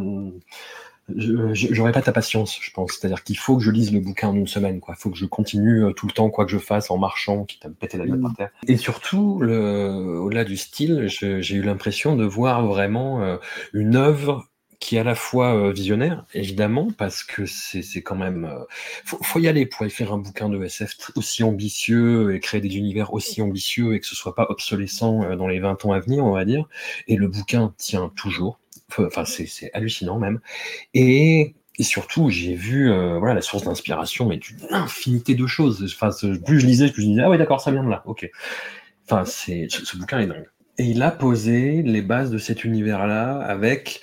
j'aurais 1.15 1.91
pas 1.91 2.02
ta 2.02 2.12
patience, 2.12 2.58
je 2.62 2.72
pense. 2.72 2.93
C'est-à-dire 2.93 3.24
qu'il 3.24 3.38
faut 3.38 3.58
que 3.58 3.63
je 3.63 3.72
lise 3.72 3.91
le 3.93 4.00
bouquin 4.00 4.30
en 4.30 4.36
une 4.36 4.48
semaine, 4.48 4.80
quoi. 4.80 4.95
Il 4.98 5.02
faut 5.02 5.10
que 5.10 5.17
je 5.17 5.26
continue 5.26 5.86
euh, 5.86 5.91
tout 5.91 6.08
le 6.08 6.13
temps, 6.13 6.30
quoi 6.30 6.45
que 6.45 6.52
je 6.52 6.58
fasse, 6.58 6.91
en 6.91 6.98
marchant, 6.98 7.45
quitte 7.45 7.65
à 7.65 7.69
me 7.69 7.74
péter 7.74 7.98
la 7.98 8.06
gueule 8.06 8.22
par 8.22 8.36
terre. 8.36 8.50
Et 8.67 8.78
surtout, 8.78 9.39
au-delà 9.41 10.43
du 10.43 10.58
style, 10.58 11.08
j'ai 11.08 11.56
eu 11.56 11.62
l'impression 11.62 12.15
de 12.15 12.26
voir 12.26 12.65
vraiment 12.65 13.22
euh, 13.22 13.38
une 13.74 13.95
œuvre 13.95 14.45
qui 14.80 14.95
est 14.95 15.00
à 15.00 15.04
la 15.04 15.15
fois 15.15 15.56
euh, 15.56 15.74
visionnaire, 15.74 16.26
évidemment, 16.34 16.88
parce 16.98 17.24
que 17.24 17.45
c'est 17.45 18.02
quand 18.02 18.15
même... 18.15 18.50
faut, 19.04 19.19
faut, 19.22 19.39
y 19.39 19.50
aller 19.50 19.65
pour 19.65 19.86
écrire 19.86 20.13
un 20.13 20.19
bouquin 20.19 20.48
de 20.48 20.63
SF 20.63 21.12
aussi 21.15 21.43
ambitieux 21.43 22.34
et 22.34 22.39
créer 22.39 22.62
des 22.62 22.78
univers 22.78 23.13
aussi 23.13 23.41
ambitieux 23.41 23.93
et 23.93 24.00
que 24.00 24.06
ce 24.06 24.15
soit 24.15 24.36
pas 24.36 24.45
obsolescent 24.50 25.36
dans 25.36 25.48
les 25.48 25.60
20 25.60 25.84
ans 25.86 25.91
à 25.91 26.00
venir, 26.00 26.24
on 26.24 26.32
va 26.32 26.45
dire. 26.45 26.65
Et 27.08 27.17
le 27.17 27.28
bouquin 27.28 27.74
tient 27.78 28.10
toujours. 28.15 28.59
Enfin, 28.97 29.25
c'est 29.25 29.71
hallucinant 29.73 30.19
même. 30.19 30.39
Et, 30.93 31.56
surtout, 31.80 32.30
j'ai 32.30 32.56
vu 32.56 32.91
euh, 32.91 33.17
voilà, 33.19 33.36
la 33.36 33.41
source 33.41 33.63
d'inspiration, 33.63 34.25
mais 34.25 34.38
d'une 34.38 34.60
infinité 34.69 35.36
de 35.36 35.47
choses. 35.47 35.84
Enfin, 35.95 36.10
plus 36.45 36.60
je 36.60 36.65
lisais, 36.65 36.89
plus 36.89 37.04
je 37.04 37.08
disais, 37.08 37.21
ah 37.23 37.30
oui, 37.30 37.38
d'accord, 37.38 37.62
ça 37.62 37.71
vient 37.71 37.84
de 37.84 37.89
là, 37.89 38.04
ok. 38.06 38.30
Enfin, 39.06 39.23
c'est 39.25 39.67
ce 39.69 39.97
bouquin 39.97 40.19
est 40.19 40.28
dingue. 40.28 40.49
Et 40.78 40.84
il 40.84 41.02
a 41.02 41.12
posé 41.12 41.82
les 41.82 42.02
bases 42.02 42.32
de 42.32 42.38
cet 42.38 42.63
univers-là 42.63 43.39
avec 43.39 44.02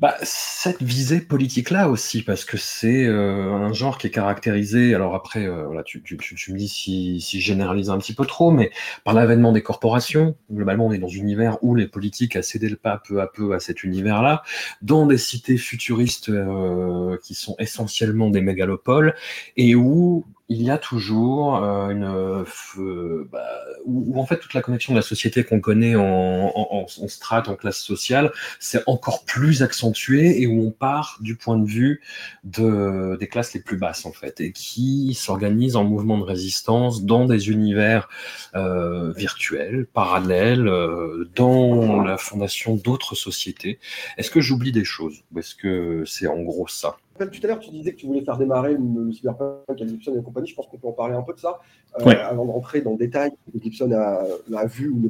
bah, 0.00 0.16
cette 0.22 0.82
visée 0.82 1.20
politique-là 1.20 1.90
aussi, 1.90 2.22
parce 2.22 2.46
que 2.46 2.56
c'est 2.56 3.04
euh, 3.04 3.52
un 3.52 3.74
genre 3.74 3.98
qui 3.98 4.06
est 4.06 4.10
caractérisé, 4.10 4.94
alors 4.94 5.14
après, 5.14 5.46
euh, 5.46 5.66
voilà, 5.66 5.82
tu, 5.82 6.02
tu, 6.02 6.16
tu, 6.16 6.52
me 6.52 6.56
dis 6.56 6.68
si, 6.68 7.20
si 7.20 7.38
généralise 7.38 7.90
un 7.90 7.98
petit 7.98 8.14
peu 8.14 8.24
trop, 8.24 8.50
mais 8.50 8.70
par 9.04 9.12
l'avènement 9.12 9.52
des 9.52 9.62
corporations, 9.62 10.36
globalement 10.50 10.86
on 10.86 10.92
est 10.92 10.98
dans 10.98 11.06
un 11.06 11.10
univers 11.10 11.58
où 11.62 11.74
les 11.74 11.86
politiques 11.86 12.34
a 12.34 12.42
cédé 12.42 12.70
le 12.70 12.76
pas 12.76 13.02
peu 13.06 13.20
à 13.20 13.26
peu 13.26 13.52
à 13.52 13.60
cet 13.60 13.84
univers-là, 13.84 14.42
dans 14.80 15.04
des 15.04 15.18
cités 15.18 15.58
futuristes 15.58 16.30
euh, 16.30 17.18
qui 17.22 17.34
sont 17.34 17.54
essentiellement 17.58 18.30
des 18.30 18.40
mégalopoles, 18.40 19.14
et 19.58 19.74
où 19.74 20.24
il 20.50 20.62
y 20.64 20.70
a 20.70 20.78
toujours 20.78 21.62
euh, 21.62 21.90
une 21.90 22.04
euh, 22.04 23.24
bah, 23.30 23.46
où, 23.84 24.20
en 24.20 24.26
fait 24.26 24.38
toute 24.38 24.52
la 24.52 24.62
connexion 24.62 24.92
de 24.92 24.98
la 24.98 25.02
société 25.02 25.44
qu'on 25.44 25.60
connaît 25.60 25.94
en, 25.94 26.02
en, 26.02 26.86
en, 26.86 27.08
strate, 27.08 27.48
en 27.48 27.54
classe 27.54 27.78
sociale, 27.78 28.32
c'est 28.58 28.82
encore 28.88 29.24
plus 29.24 29.62
accentué 29.62 30.42
et 30.42 30.48
où 30.48 30.66
on 30.66 30.72
part 30.72 31.18
du 31.20 31.36
point 31.36 31.56
de 31.56 31.66
vue 31.66 32.02
de, 32.42 33.16
des 33.20 33.28
classes 33.28 33.54
les 33.54 33.60
plus 33.60 33.76
basses 33.76 34.04
en 34.04 34.12
fait 34.12 34.40
et 34.40 34.50
qui 34.50 35.14
s'organisent 35.14 35.76
en 35.76 35.84
mouvement 35.84 36.18
de 36.18 36.24
résistance 36.24 37.04
dans 37.04 37.26
des 37.26 37.50
univers 37.50 38.08
euh, 38.56 39.12
virtuels, 39.12 39.86
parallèles, 39.86 40.66
euh, 40.66 41.30
dans 41.36 42.02
la 42.02 42.18
fondation 42.18 42.74
d'autres 42.74 43.14
sociétés. 43.14 43.78
Est-ce 44.18 44.32
que 44.32 44.40
j'oublie 44.40 44.72
des 44.72 44.84
choses 44.84 45.22
ou 45.30 45.38
est-ce 45.38 45.54
que 45.54 46.02
c'est 46.06 46.26
en 46.26 46.42
gros 46.42 46.66
ça? 46.66 46.96
Tout 47.18 47.40
à 47.42 47.46
l'heure, 47.46 47.58
tu 47.58 47.70
disais 47.70 47.92
que 47.92 47.96
tu 47.96 48.06
voulais 48.06 48.22
faire 48.22 48.38
démarrer 48.38 48.74
le, 48.74 49.12
cyberpunk 49.12 49.80
à 49.80 49.86
Gibson 49.86 50.16
et 50.18 50.22
compagnie. 50.22 50.48
Je 50.48 50.54
pense 50.54 50.66
qu'on 50.66 50.78
peut 50.78 50.88
en 50.88 50.92
parler 50.92 51.14
un 51.14 51.22
peu 51.22 51.34
de 51.34 51.38
ça. 51.38 51.60
Euh, 51.98 52.10
avant 52.10 52.46
de 52.46 52.52
rentrer 52.52 52.82
dans 52.82 52.92
le 52.92 52.98
détail 52.98 53.32
que 53.52 53.60
Gibson 53.60 53.90
a, 53.92 54.22
a 54.56 54.66
vu 54.66 54.88
ou 54.88 55.00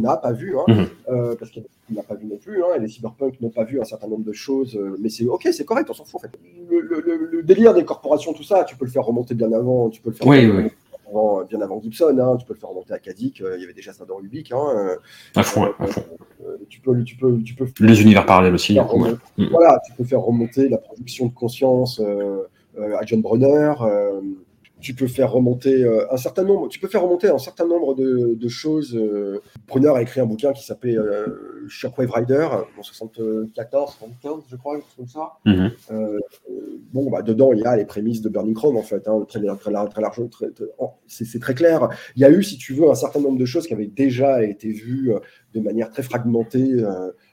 n'a 0.00 0.16
pas, 0.16 0.32
vu, 0.32 0.56
hein, 0.58 0.64
mhm. 0.66 0.86
euh, 1.08 1.36
parce 1.38 1.52
qu'il 1.52 1.62
n'a 1.90 2.02
pas 2.02 2.16
vu 2.16 2.26
non 2.26 2.36
plus, 2.36 2.62
hein, 2.64 2.74
et 2.76 2.80
les 2.80 2.88
cyberpunks 2.88 3.40
n'ont 3.40 3.50
pas 3.50 3.62
vu 3.62 3.80
un 3.80 3.84
certain 3.84 4.08
nombre 4.08 4.24
de 4.24 4.32
choses, 4.32 4.76
euh, 4.76 4.96
mais 5.00 5.08
c'est 5.08 5.24
ok, 5.24 5.48
c'est 5.52 5.64
correct, 5.64 5.88
on 5.88 5.94
s'en 5.94 6.04
fout 6.04 6.16
en 6.16 6.18
fait. 6.18 6.36
Le, 6.68 7.42
délire 7.44 7.74
des 7.74 7.84
corporations, 7.84 8.32
tout 8.32 8.42
ça, 8.42 8.64
tu 8.64 8.76
peux 8.76 8.84
le 8.84 8.90
faire 8.90 9.04
remonter 9.04 9.34
bien 9.34 9.52
avant, 9.52 9.88
tu 9.88 10.00
peux 10.00 10.10
le 10.10 10.16
faire 10.16 10.26
oui, 10.26 10.50
bien 11.48 11.60
avant 11.60 11.80
Gibson. 11.80 12.16
Hein, 12.18 12.36
tu 12.38 12.46
peux 12.46 12.54
le 12.54 12.58
faire 12.58 12.70
remonter 12.70 12.92
à 12.92 12.98
Kadik. 12.98 13.40
Euh, 13.40 13.56
il 13.56 13.60
y 13.60 13.64
avait 13.64 13.72
déjà 13.72 13.92
ça 13.92 14.04
dans 14.04 14.16
Rubik. 14.16 14.52
Hein, 14.52 14.66
euh, 14.74 14.96
à 15.34 15.42
fond, 15.42 15.64
à 15.78 15.86
fond. 15.86 16.04
Euh, 16.44 16.56
tu 16.68 16.80
peux, 16.80 17.02
tu 17.04 17.16
peux, 17.16 17.40
tu 17.42 17.54
peux 17.54 17.66
Les 17.80 18.02
univers 18.02 18.26
parallèles 18.26 18.54
aussi. 18.54 18.78
Mm. 18.78 19.46
Voilà, 19.50 19.80
tu 19.86 19.92
peux 19.94 20.04
faire 20.04 20.20
remonter 20.20 20.68
la 20.68 20.78
production 20.78 21.26
de 21.26 21.34
conscience 21.34 22.00
à 22.00 23.04
John 23.06 23.22
Brunner 23.22 23.72
tu 24.86 24.94
peux 24.94 25.08
faire 25.08 25.32
remonter 25.32 25.82
euh, 25.82 26.06
un 26.12 26.16
certain 26.16 26.44
nombre, 26.44 26.68
tu 26.68 26.78
peux 26.78 26.86
faire 26.86 27.02
remonter 27.02 27.28
un 27.28 27.38
certain 27.38 27.66
nombre 27.66 27.96
de, 27.96 28.48
choses. 28.48 28.94
Euh, 28.96 29.40
Brunner 29.66 29.90
a 29.96 30.00
écrit 30.00 30.20
un 30.20 30.26
bouquin 30.26 30.52
qui 30.52 30.64
s'appelait 30.64 30.96
euh, 30.96 31.66
Shockwave 31.66 32.12
Rider 32.12 32.48
en 32.78 32.82
74, 32.84 33.96
75, 33.98 34.44
je 34.48 34.54
crois, 34.54 34.78
comme 34.96 35.08
ça. 35.08 35.32
Mhm. 35.44 35.72
bon, 36.92 37.10
bah, 37.10 37.22
dedans, 37.22 37.52
il 37.52 37.58
y 37.58 37.64
a 37.64 37.74
les 37.76 37.84
prémices 37.84 38.22
de 38.22 38.28
Burning 38.28 38.54
Chrome, 38.54 38.76
en 38.76 38.82
fait, 38.82 39.08
hein, 39.08 39.26
très, 39.26 39.40
très, 39.40 39.56
très, 39.56 40.00
large, 40.00 40.22
c'est 41.08 41.40
très 41.40 41.54
clair. 41.54 41.88
Il 42.14 42.22
y 42.22 42.24
a 42.24 42.30
eu, 42.30 42.44
si 42.44 42.56
tu 42.58 42.72
veux, 42.72 42.88
un 42.88 42.94
certain 42.94 43.18
nombre 43.18 43.38
de 43.38 43.44
choses 43.44 43.66
qui 43.66 43.74
avaient 43.74 43.88
déjà 43.88 44.44
été 44.44 44.70
vues 44.70 45.12
de 45.52 45.60
manière 45.60 45.90
très 45.90 46.04
fragmentée. 46.04 46.76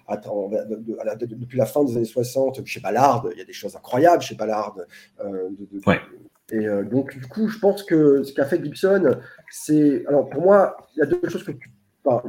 depuis 0.10 1.58
la 1.58 1.68
fin 1.68 1.84
des 1.84 1.98
années 1.98 2.06
60, 2.06 2.66
chez 2.66 2.80
Ballard, 2.80 3.28
il 3.34 3.38
y 3.38 3.42
a 3.42 3.46
des 3.46 3.54
choses 3.54 3.76
incroyables 3.76 4.24
chez 4.24 4.34
Ballard. 4.34 4.76
de, 5.20 5.80
ouais. 5.86 6.00
Et 6.54 6.68
euh, 6.68 6.84
donc, 6.84 7.18
du 7.18 7.26
coup, 7.26 7.48
je 7.48 7.58
pense 7.58 7.84
que 7.84 8.22
ce 8.24 8.32
qu'a 8.32 8.46
fait 8.46 8.64
Gibson, 8.64 9.18
c'est. 9.50 10.06
Alors, 10.08 10.30
pour 10.30 10.44
moi, 10.44 10.78
il 10.96 11.00
y 11.00 11.02
a 11.02 11.08
deux 11.08 11.20
choses 11.28 11.44
que 11.44 11.52
tu. 11.52 11.72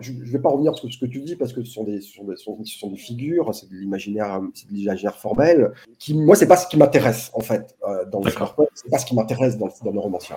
je 0.01 0.13
ne 0.13 0.25
vais 0.25 0.39
pas 0.39 0.49
revenir 0.49 0.75
sur 0.75 0.91
ce 0.91 0.99
que 0.99 1.05
tu 1.05 1.21
dis 1.21 1.37
parce 1.37 1.53
que 1.53 1.63
ce 1.63 1.71
sont 1.71 1.85
des, 1.85 2.01
ce 2.01 2.15
sont 2.15 2.25
des, 2.25 2.37
ce 2.37 2.79
sont 2.79 2.91
des 2.91 2.97
figures, 2.97 3.55
c'est 3.55 3.69
de 3.69 3.75
l'imaginaire, 3.75 4.41
c'est 4.55 4.67
de 4.71 4.75
l'imaginaire 4.75 5.17
formel. 5.17 5.73
Qui, 5.99 6.15
moi, 6.15 6.37
c'est 6.37 6.47
pas 6.47 6.57
ce 6.57 6.67
qui 6.67 6.79
m'intéresse 6.79 7.31
en 7.35 7.41
fait 7.41 7.77
euh, 7.87 8.07
dans 8.07 8.21
le 8.21 8.31
cyberpunk. 8.31 8.69
C'est 8.75 8.91
pas 8.91 8.99
ce 8.99 9.05
qui 9.05 9.15
m'intéresse 9.15 9.59
dans, 9.59 9.69
dans 9.85 9.93
Neuromancien. 9.93 10.37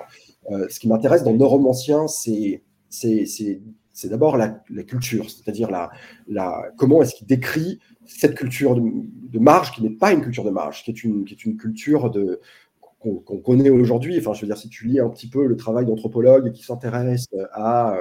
Euh, 0.52 0.68
ce 0.70 0.80
qui 0.82 0.90
m'intéresse 0.90 1.24
dans 1.24 1.34
Neuromancien, 1.34 2.08
c'est 2.08 2.64
c'est 2.90 4.10
d'abord 4.10 4.38
la, 4.38 4.62
la, 4.70 4.84
culture, 4.84 5.28
c'est-à-dire 5.30 5.72
la, 5.72 5.90
la, 6.28 6.70
comment 6.78 7.02
est-ce 7.02 7.16
qu'il 7.16 7.26
décrit 7.26 7.80
cette 8.06 8.36
culture 8.36 8.76
de, 8.76 8.82
de 8.84 9.40
marge 9.40 9.72
qui 9.72 9.82
n'est 9.82 9.90
pas 9.90 10.14
une 10.14 10.22
culture 10.22 10.44
de 10.44 10.52
marge, 10.52 10.84
qui 10.84 10.92
est 10.92 11.04
une, 11.04 11.26
qui 11.26 11.34
est 11.34 11.46
une 11.46 11.58
culture 11.58 12.12
de, 12.12 12.40
qu'on 13.00 13.38
connaît 13.38 13.70
aujourd'hui. 13.70 14.18
Enfin, 14.20 14.34
je 14.34 14.42
veux 14.42 14.48
dire, 14.48 14.58
si 14.58 14.70
tu 14.70 14.88
lis 14.88 15.00
un 15.00 15.10
petit 15.10 15.28
peu 15.28 15.46
le 15.46 15.56
travail 15.56 15.86
d'anthropologues 15.86 16.52
qui 16.52 16.64
s'intéressent 16.64 17.30
à, 17.54 17.98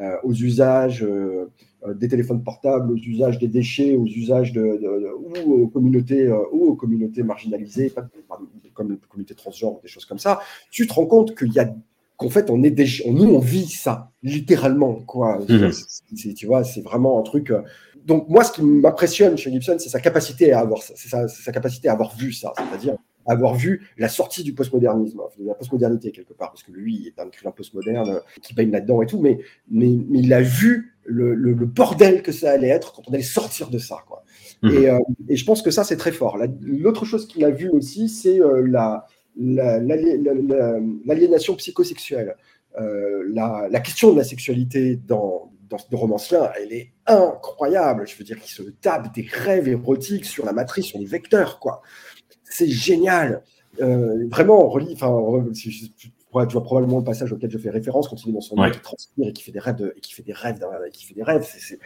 euh, 0.00 0.16
aux 0.22 0.32
usages 0.32 1.02
euh, 1.02 1.50
des 1.94 2.06
téléphones 2.06 2.44
portables, 2.44 2.92
aux 2.92 2.96
usages 2.96 3.38
des 3.38 3.48
déchets, 3.48 3.96
aux 3.96 4.06
usages 4.06 4.52
de, 4.52 4.80
ou 5.44 5.62
aux 5.62 5.66
communautés 5.66 6.26
euh, 6.26 6.38
ou 6.52 6.66
aux 6.66 6.76
communautés 6.76 7.24
marginalisées, 7.24 7.92
comme 8.74 8.92
les 8.92 8.96
communautés 9.08 9.34
transgenres, 9.34 9.80
des 9.82 9.88
choses 9.88 10.04
comme 10.04 10.20
ça, 10.20 10.38
tu 10.70 10.86
te 10.86 10.94
rends 10.94 11.06
compte 11.06 11.36
qu'il 11.36 11.52
y 11.52 11.58
a 11.58 11.74
qu'en 12.16 12.30
fait 12.30 12.48
on 12.48 12.62
est 12.62 12.70
des, 12.70 12.86
nous 13.10 13.24
on 13.24 13.40
vit 13.40 13.66
ça 13.66 14.12
littéralement 14.22 14.94
quoi. 14.94 15.40
Mhm. 15.48 16.34
tu 16.34 16.46
vois, 16.46 16.62
c'est 16.62 16.82
vraiment 16.82 17.18
un 17.18 17.22
truc. 17.22 17.52
Donc 18.04 18.28
moi, 18.28 18.44
ce 18.44 18.52
qui 18.52 18.62
m'impressionne 18.62 19.36
chez 19.36 19.50
Gibson, 19.50 19.76
c'est 19.78 19.88
sa 19.88 20.00
capacité 20.00 20.52
à 20.52 20.60
avoir 20.60 20.82
ça, 20.82 20.94
c'est 20.96 21.08
sa, 21.08 21.26
sa, 21.26 21.50
capacité 21.50 21.88
à 21.88 21.92
avoir 21.92 22.16
vu 22.16 22.32
ça, 22.32 22.52
c'est-à-dire 22.56 22.96
avoir 23.28 23.54
vu 23.54 23.86
la 23.98 24.08
sortie 24.08 24.42
du 24.42 24.54
postmodernisme, 24.54 25.20
de 25.38 25.46
la 25.46 25.54
postmodernité 25.54 26.10
quelque 26.10 26.32
part, 26.32 26.50
parce 26.50 26.62
que 26.62 26.72
lui 26.72 27.06
est 27.06 27.20
un 27.20 27.28
écrivain 27.28 27.52
postmoderne 27.52 28.20
qui 28.42 28.54
baigne 28.54 28.70
là-dedans 28.70 29.02
et 29.02 29.06
tout, 29.06 29.20
mais, 29.20 29.38
mais, 29.70 29.98
mais 30.08 30.20
il 30.20 30.32
a 30.32 30.40
vu 30.40 30.94
le, 31.04 31.34
le, 31.34 31.66
bordel 31.66 32.22
que 32.22 32.32
ça 32.32 32.50
allait 32.50 32.68
être 32.68 32.92
quand 32.92 33.02
on 33.08 33.12
allait 33.12 33.22
sortir 33.22 33.70
de 33.70 33.78
ça. 33.78 33.98
Quoi. 34.06 34.24
Mmh. 34.62 34.70
Et, 34.70 34.90
euh, 34.90 34.98
et, 35.28 35.36
je 35.36 35.44
pense 35.44 35.62
que 35.62 35.70
ça, 35.70 35.84
c'est 35.84 35.96
très 35.96 36.12
fort. 36.12 36.38
L'autre 36.60 37.04
chose 37.04 37.26
qu'il 37.26 37.44
a 37.44 37.50
vu 37.50 37.68
aussi, 37.70 38.08
c'est 38.08 38.40
euh, 38.40 38.66
la, 38.66 39.06
l'aliénation 39.38 41.54
psychosexuelle. 41.56 42.36
Euh, 42.78 43.24
la, 43.32 43.68
la, 43.70 43.80
question 43.80 44.12
de 44.12 44.18
la 44.18 44.24
sexualité 44.24 44.96
dans, 44.96 45.50
dans 45.68 45.78
ce 45.78 45.96
romancien, 45.96 46.50
elle 46.60 46.72
est 46.72 46.92
incroyable. 47.06 48.06
Je 48.06 48.16
veux 48.16 48.24
dire 48.24 48.38
qu'il 48.38 48.50
se 48.50 48.62
tape 48.62 49.14
des 49.14 49.26
rêves 49.30 49.68
érotiques 49.68 50.26
sur 50.26 50.44
la 50.44 50.52
matrice, 50.52 50.86
sur 50.86 50.98
les 50.98 51.06
vecteurs, 51.06 51.58
quoi 51.58 51.82
c'est 52.50 52.68
génial. 52.68 53.42
Euh, 53.80 54.26
vraiment, 54.30 54.68
relis, 54.68 54.92
enfin, 54.94 55.44
tu, 55.54 55.70
vois 56.32 56.46
probablement 56.46 56.98
le 56.98 57.04
passage 57.04 57.32
auquel 57.32 57.50
je 57.50 57.58
fais 57.58 57.70
référence 57.70 58.08
quand 58.08 58.22
il 58.24 58.30
est 58.30 58.32
dans 58.32 58.40
son 58.40 58.60
lit, 58.62 58.70
qui 58.72 58.80
transpire 58.80 59.28
et 59.28 59.32
qui 59.32 59.42
fait 59.42 59.52
des 59.52 59.58
rêves, 59.58 59.92
et 59.96 60.00
qui 60.00 60.14
fait 60.14 60.22
des 60.22 60.32
rêves, 60.32 60.58
qui 60.92 61.04
fait 61.04 61.14
des 61.14 61.22
rêves. 61.22 61.46
C'est, 61.46 61.78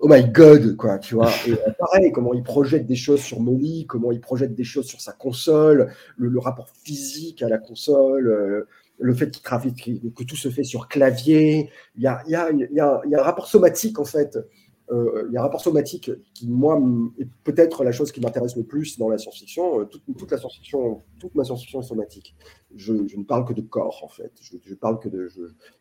oh 0.00 0.08
my 0.08 0.24
god, 0.28 0.76
quoi, 0.76 0.98
tu 0.98 1.14
vois. 1.14 1.30
Et 1.46 1.52
euh, 1.52 1.56
pareil, 1.78 2.12
comment 2.12 2.34
il 2.34 2.42
projette 2.42 2.86
des 2.86 2.96
choses 2.96 3.20
sur 3.20 3.40
Molly, 3.40 3.86
comment 3.86 4.12
il 4.12 4.20
projette 4.20 4.54
des 4.54 4.64
choses 4.64 4.86
sur 4.86 5.00
sa 5.00 5.12
console, 5.12 5.92
le, 6.16 6.38
rapport 6.38 6.68
physique 6.84 7.42
à 7.42 7.48
la 7.48 7.58
console, 7.58 8.28
euh, 8.28 8.68
le 9.00 9.14
fait 9.14 9.30
qu'il 9.30 9.42
trafique, 9.42 10.14
que 10.14 10.24
tout 10.24 10.36
se 10.36 10.50
fait 10.50 10.64
sur 10.64 10.88
clavier. 10.88 11.70
Il 11.96 12.02
y 12.02 12.06
a, 12.06 12.22
y 12.28 12.34
a, 12.34 12.50
y 12.52 12.80
a, 12.80 13.00
y 13.06 13.14
a 13.14 13.20
un 13.20 13.22
rapport 13.22 13.48
somatique, 13.48 13.98
en 13.98 14.04
fait, 14.04 14.38
il 14.90 15.32
y 15.32 15.36
a 15.36 15.40
un 15.40 15.42
rapport 15.42 15.60
somatique 15.60 16.10
qui, 16.34 16.48
moi, 16.48 16.80
est 17.18 17.28
peut-être 17.44 17.84
la 17.84 17.92
chose 17.92 18.12
qui 18.12 18.20
m'intéresse 18.20 18.56
le 18.56 18.62
plus 18.62 18.98
dans 18.98 19.08
la 19.08 19.18
science-fiction. 19.18 19.80
Euh, 19.80 19.84
toute, 19.84 20.02
toute, 20.16 20.30
la 20.30 20.38
science-fiction, 20.38 21.02
toute 21.18 21.34
ma 21.34 21.44
science-fiction 21.44 21.80
est 21.80 21.84
somatique. 21.84 22.34
Je, 22.74 22.92
ne 22.92 23.24
parle 23.24 23.44
que 23.44 23.52
de 23.52 23.60
corps, 23.60 24.00
en 24.02 24.08
fait. 24.08 24.32
Je, 24.40 24.56
je 24.64 24.74
parle 24.74 24.98
que 24.98 25.08
de, 25.08 25.28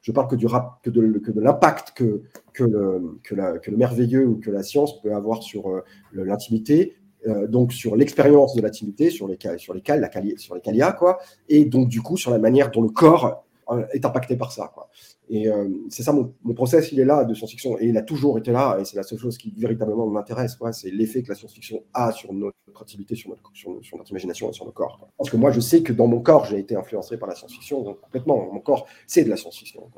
je, 0.01 0.11
parle 0.11 0.27
que 0.27 0.35
du 0.35 0.45
rap, 0.45 0.81
que 0.83 0.89
de, 0.89 1.39
l'impact 1.39 1.93
que, 1.95 2.23
que, 2.53 2.63
le, 2.63 3.19
que, 3.23 3.71
le 3.71 3.77
merveilleux 3.77 4.27
ou 4.27 4.35
que 4.37 4.51
la 4.51 4.63
science 4.63 5.01
peut 5.01 5.13
avoir 5.13 5.43
sur 5.43 5.69
euh, 5.69 5.81
l'intimité, 6.13 6.95
euh, 7.27 7.47
donc 7.47 7.73
sur 7.73 7.95
l'expérience 7.95 8.55
de 8.55 8.61
l'intimité, 8.61 9.09
sur 9.09 9.27
les 9.27 9.37
sur 9.57 9.73
lesquels 9.73 10.01
la 10.01 10.37
sur 10.37 10.55
les 10.55 10.61
calia, 10.61 10.91
quoi, 10.91 11.19
et 11.49 11.65
donc 11.65 11.87
du 11.87 12.01
coup 12.01 12.17
sur 12.17 12.31
la 12.31 12.39
manière 12.39 12.71
dont 12.71 12.81
le 12.81 12.89
corps 12.89 13.43
est 13.91 14.05
impacté 14.05 14.37
par 14.37 14.51
ça, 14.51 14.71
quoi. 14.73 14.89
Et 15.29 15.49
euh, 15.49 15.67
c'est 15.89 16.03
ça, 16.03 16.13
mon, 16.13 16.33
mon, 16.43 16.53
process, 16.53 16.91
il 16.91 16.99
est 16.99 17.05
là 17.05 17.25
de 17.25 17.33
science-fiction, 17.33 17.77
et 17.79 17.87
il 17.87 17.97
a 17.97 18.01
toujours 18.01 18.37
été 18.37 18.51
là, 18.51 18.77
et 18.79 18.85
c'est 18.85 18.95
la 18.95 19.03
seule 19.03 19.19
chose 19.19 19.37
qui 19.37 19.53
véritablement 19.57 20.07
m'intéresse, 20.07 20.57
c'est 20.71 20.89
l'effet 20.89 21.21
que 21.21 21.29
la 21.29 21.35
science-fiction 21.35 21.83
a 21.93 22.11
sur 22.11 22.31
notre 22.33 22.55
activité, 22.79 23.15
sur 23.15 23.31
notre, 23.31 24.11
imagination 24.11 24.49
et 24.49 24.53
sur 24.53 24.65
nos 24.65 24.71
corps. 24.71 25.09
Parce 25.17 25.29
que 25.29 25.37
moi, 25.37 25.51
je 25.51 25.59
sais 25.59 25.83
que 25.83 25.91
dans 25.91 26.07
mon 26.07 26.21
corps, 26.21 26.45
j'ai 26.45 26.59
été 26.59 26.75
influencé 26.75 27.17
par 27.17 27.27
la 27.27 27.35
science-fiction, 27.35 27.81
donc 27.81 27.99
complètement, 28.01 28.49
mon 28.53 28.61
corps, 28.61 28.87
c'est 29.05 29.23
de 29.23 29.29
la 29.29 29.35
science-fiction, 29.35 29.89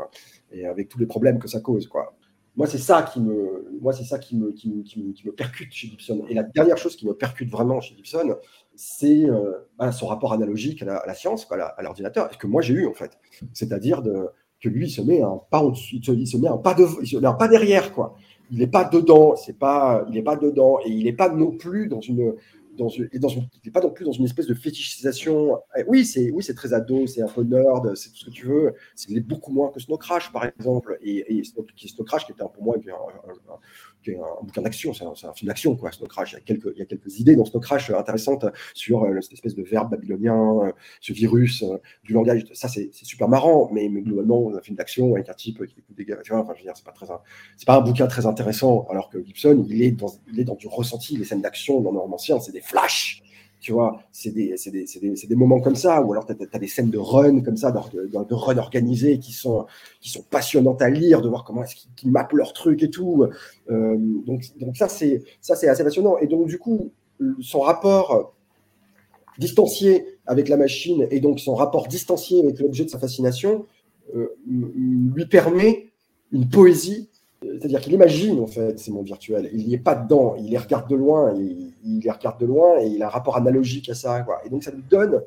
et 0.52 0.66
avec 0.66 0.90
tous 0.90 1.00
les 1.00 1.06
problèmes 1.06 1.38
que 1.38 1.48
ça 1.48 1.60
cause. 1.60 1.88
Quoi. 1.88 2.16
Moi, 2.56 2.68
c'est 2.68 2.80
ça 2.80 3.04
qui 3.04 3.22
me, 3.22 3.70
moi, 3.80 3.94
ça 3.94 4.18
qui 4.18 4.36
me, 4.36 4.52
qui, 4.52 4.84
qui, 4.84 5.24
percute 5.38 5.72
chez 5.72 5.88
Gibson. 5.88 6.26
Et 6.28 6.34
la 6.34 6.44
dernière 6.44 6.78
chose 6.78 6.96
qui 6.96 7.08
me 7.08 7.14
percute 7.14 7.50
vraiment 7.50 7.80
chez 7.82 7.96
Gibson, 7.96 8.36
c'est 8.76 9.30
euh, 9.30 9.60
bah, 9.78 9.92
son 9.92 10.08
rapport 10.08 10.34
analogique 10.34 10.82
à 10.82 11.04
la, 11.06 11.14
science, 11.14 11.48
à 11.52 11.82
l'ordinateur, 11.84 12.30
que 12.38 12.48
moi 12.48 12.62
j'ai 12.62 12.74
eu 12.74 12.88
en 12.88 12.94
fait. 12.94 13.18
C'est-à-dire 13.54 14.02
de 14.02 14.28
que 14.62 14.70
lui, 14.70 14.88
il 14.88 14.90
se 14.90 15.02
met 15.02 15.22
un 15.22 15.40
pas 15.50 15.64
il 15.92 16.28
se, 16.28 16.38
met 16.38 16.48
un 16.48 16.58
pas, 16.58 16.74
de, 16.74 16.86
il 17.02 17.08
se 17.08 17.18
met 17.18 17.28
un 17.28 17.34
pas 17.34 17.48
derrière, 17.48 17.94
quoi. 17.94 18.16
Il 18.52 18.58
n'est 18.58 18.68
pas 18.68 18.84
dedans, 18.84 19.36
c'est 19.36 19.58
pas, 19.58 20.06
il 20.08 20.16
n'est 20.16 20.24
pas 20.24 20.36
dedans, 20.36 20.80
et 20.86 20.90
il 20.90 21.04
n'est 21.04 21.14
pas 21.14 21.30
non 21.30 21.52
plus 21.52 21.88
dans 21.88 22.02
une, 22.02 22.34
dans 22.78 22.90
une, 22.90 23.08
dans 23.14 23.28
une, 23.30 23.42
il 23.42 23.68
n'est 23.68 23.72
pas 23.72 23.82
non 23.82 23.92
plus 23.92 24.06
dans 24.06 24.12
une 24.12 24.26
espèce 24.26 24.48
de 24.48 24.54
fétichisation. 24.54 25.60
Eh, 25.78 25.84
oui, 25.88 26.06
c'est, 26.06 26.32
oui, 26.32 26.42
c'est 26.42 26.56
très 26.56 26.74
ado, 26.74 27.06
c'est 27.06 27.22
un 27.22 27.28
peu 27.28 27.44
nerd, 27.44 27.96
c'est 27.96 28.10
tout 28.10 28.18
ce 28.18 28.26
que 28.26 28.32
tu 28.32 28.48
veux. 28.48 28.74
C'est 28.96 29.20
beaucoup 29.20 29.52
moins 29.52 29.70
que 29.70 29.80
Snow 29.80 29.98
Crash, 29.98 30.32
par 30.32 30.46
exemple, 30.46 30.98
et, 31.02 31.38
et 31.38 31.44
Snow, 31.44 31.66
Snow 31.76 32.04
Crash 32.04 32.26
qui 32.26 32.32
était 32.32 32.44
pour 32.54 32.64
moi 32.64 32.76
un, 32.78 33.32
un, 33.52 33.60
qui 34.04 34.12
est 34.12 34.18
un 34.18 34.44
bouquin 34.44 34.62
d'action, 34.62 34.94
c'est 34.94 35.04
un, 35.04 35.14
un, 35.30 35.34
film 35.34 35.48
d'action, 35.48 35.76
quoi, 35.76 35.92
Snow 35.92 36.08
Crash. 36.08 36.32
Il 36.32 36.36
y, 36.36 36.38
a 36.38 36.42
quelques, 36.42 36.72
il 36.76 36.80
y 36.80 36.82
a 36.82 36.86
quelques 36.86 37.20
idées 37.20 37.36
dans 37.36 37.46
Snow 37.46 37.60
Crash 37.60 37.90
intéressantes 37.90 38.46
sur 38.74 39.04
euh, 39.04 39.20
cette 39.22 39.34
espèce 39.34 39.56
de 39.56 39.64
verbe 39.64 39.92
babylonien, 39.92 40.60
euh, 40.64 40.72
ce 41.02 41.14
virus 41.14 41.64
euh, 41.64 41.78
du 42.04 42.14
langage. 42.14 42.46
Ça, 42.54 42.68
c'est 42.68 42.90
super 42.94 43.28
marrant, 43.28 43.70
mais, 43.74 43.90
mais, 43.90 44.02
globalement, 44.02 44.52
un 44.56 44.62
film 44.62 44.78
d'action 44.78 45.16
avec 45.16 45.30
un 45.30 45.34
type 45.34 45.66
qui 45.66 45.80
écoute 45.80 45.96
des 45.96 46.06
gars, 46.06 46.18
tu 46.24 46.32
vois, 46.32 46.42
enfin, 46.42 46.54
je 46.56 46.60
veux 46.60 46.66
dire, 46.66 46.74
c'est 46.76 46.86
pas 46.86 46.94
c'est 47.58 47.66
pas 47.66 47.78
un 47.78 47.82
bouquin 47.82 48.08
très 48.08 48.26
intéressant, 48.26 48.88
alors 48.90 49.10
que 49.10 49.24
Gibson, 49.24 49.66
il 49.70 49.82
est 49.82 49.92
dans, 49.92 50.12
il 50.32 50.40
est 50.40 50.44
dans 50.44 50.56
du 50.56 50.68
ressenti. 50.68 51.18
Les 51.18 51.26
scènes 51.26 51.42
d'action 51.42 51.82
dans 51.82 51.92
le 51.92 52.00
romancier, 52.00 52.36
c'est 52.42 52.52
des 52.52 52.62
flashs 52.62 53.22
tu 53.60 53.74
vois, 53.74 54.02
c'est 54.12 54.32
des, 54.32 54.56
des, 54.72 54.86
des, 55.02 55.28
des, 55.28 55.36
moments 55.36 55.60
comme 55.60 55.76
ça, 55.76 56.02
ou 56.02 56.14
alors 56.14 56.26
tu 56.26 56.34
as, 56.34 56.60
des 56.60 56.68
scènes 56.68 56.90
de 56.90 56.98
run 56.98 57.42
comme 57.42 57.58
ça, 57.58 57.72
de, 57.72 58.34
run 58.34 58.58
organisés 58.58 59.20
qui 59.20 59.34
sont, 59.34 59.66
qui 60.00 60.10
sont 60.10 60.24
passionnantes 60.30 60.82
à 60.82 60.90
lire, 60.90 61.22
de 61.22 61.28
voir 61.28 61.44
comment 61.44 61.64
est-ce 61.64 61.76
mappent 62.08 62.34
leur 62.34 62.54
truc 62.54 62.82
et 62.84 62.90
tout. 62.90 63.28
Euh, 63.70 63.98
donc, 64.26 64.44
donc 64.60 64.78
ça, 64.78 64.88
c'est 64.88 65.24
assez 65.50 65.84
passionnant. 65.84 66.18
Et 66.20 66.28
donc, 66.28 66.48
du 66.48 66.58
coup, 66.58 66.92
son 67.42 67.60
rapport 67.60 68.34
distancié 69.40 70.06
avec 70.26 70.48
la 70.50 70.58
machine 70.58 71.08
et 71.10 71.20
donc 71.20 71.40
son 71.40 71.56
rapport 71.56 71.88
distancié 71.88 72.42
avec 72.44 72.60
l'objet 72.60 72.86
de 72.86 72.90
sa 72.90 73.00
fascination 73.00 73.66
euh, 74.16 74.36
lui 74.48 75.26
permet 75.26 75.88
une 76.32 76.50
poésie 76.50 77.10
c'est-à-dire 77.42 77.80
qu'il 77.80 77.94
imagine 77.94 78.40
en 78.40 78.48
fait 78.48 78.78
ces 78.80 78.92
mondes 78.92 79.06
virtuels. 79.06 79.50
Il 79.54 79.66
n'y 79.66 79.74
est 79.74 79.80
pas 79.80 79.96
dedans, 79.96 80.36
il 80.38 80.50
les 80.50 80.58
regarde 80.58 80.90
de 80.90 80.96
loin, 80.96 81.34
il, 81.36 81.74
il, 81.84 82.00
les 82.00 82.12
regarde 82.12 82.40
de 82.40 82.46
loin 82.46 82.80
et 82.82 82.88
il 82.88 83.02
a 83.02 83.08
un 83.08 83.10
rapport 83.10 83.38
analogique 83.38 83.90
à 83.90 83.96
ça. 83.96 84.26
Et 84.46 84.50
donc 84.50 84.64
ça 84.64 84.72
lui 84.72 84.84
donne, 84.90 85.22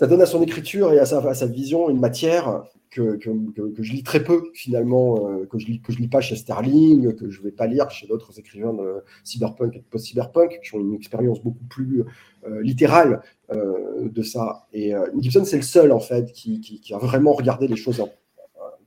ça 0.00 0.06
donne 0.06 0.22
à 0.22 0.26
son 0.26 0.40
écriture 0.42 0.92
et 0.94 0.98
à 0.98 1.04
sa, 1.04 1.46
vision 1.46 1.90
une 1.90 2.00
matière 2.00 2.62
que, 2.90 3.16
que, 3.16 3.30
que, 3.70 3.82
je 3.82 3.92
lis 3.92 4.02
très 4.02 4.24
peu 4.24 4.44
finalement, 4.54 5.28
euh, 5.28 5.44
que 5.44 5.58
je 5.58 5.66
lis 5.66 5.82
lis 5.98 6.08
pas 6.08 6.22
chez 6.22 6.36
Sterling, 6.36 7.14
que 7.14 7.28
je 7.28 7.42
vais 7.42 7.50
pas 7.50 7.66
lire 7.66 7.90
chez 7.90 8.06
d'autres 8.06 8.38
écrivains 8.38 8.72
de 8.72 9.04
cyberpunk 9.24 9.76
et 9.76 9.80
de 9.80 9.84
post-cyberpunk 9.84 10.60
qui 10.62 10.74
ont 10.74 10.80
une 10.80 10.94
expérience 10.94 11.42
beaucoup 11.42 11.64
plus 11.68 12.04
euh, 12.46 12.62
littérale 12.62 13.20
euh, 13.52 14.08
de 14.08 14.22
ça. 14.22 14.66
Et 14.72 14.94
Gibson 15.18 15.44
c'est 15.44 15.56
le 15.56 15.62
seul 15.62 15.92
en 15.92 16.00
fait 16.00 16.32
qui, 16.32 16.80
a 16.94 16.98
vraiment 16.98 17.32
regardé 17.32 17.68
les 17.68 17.76
choses 17.76 18.00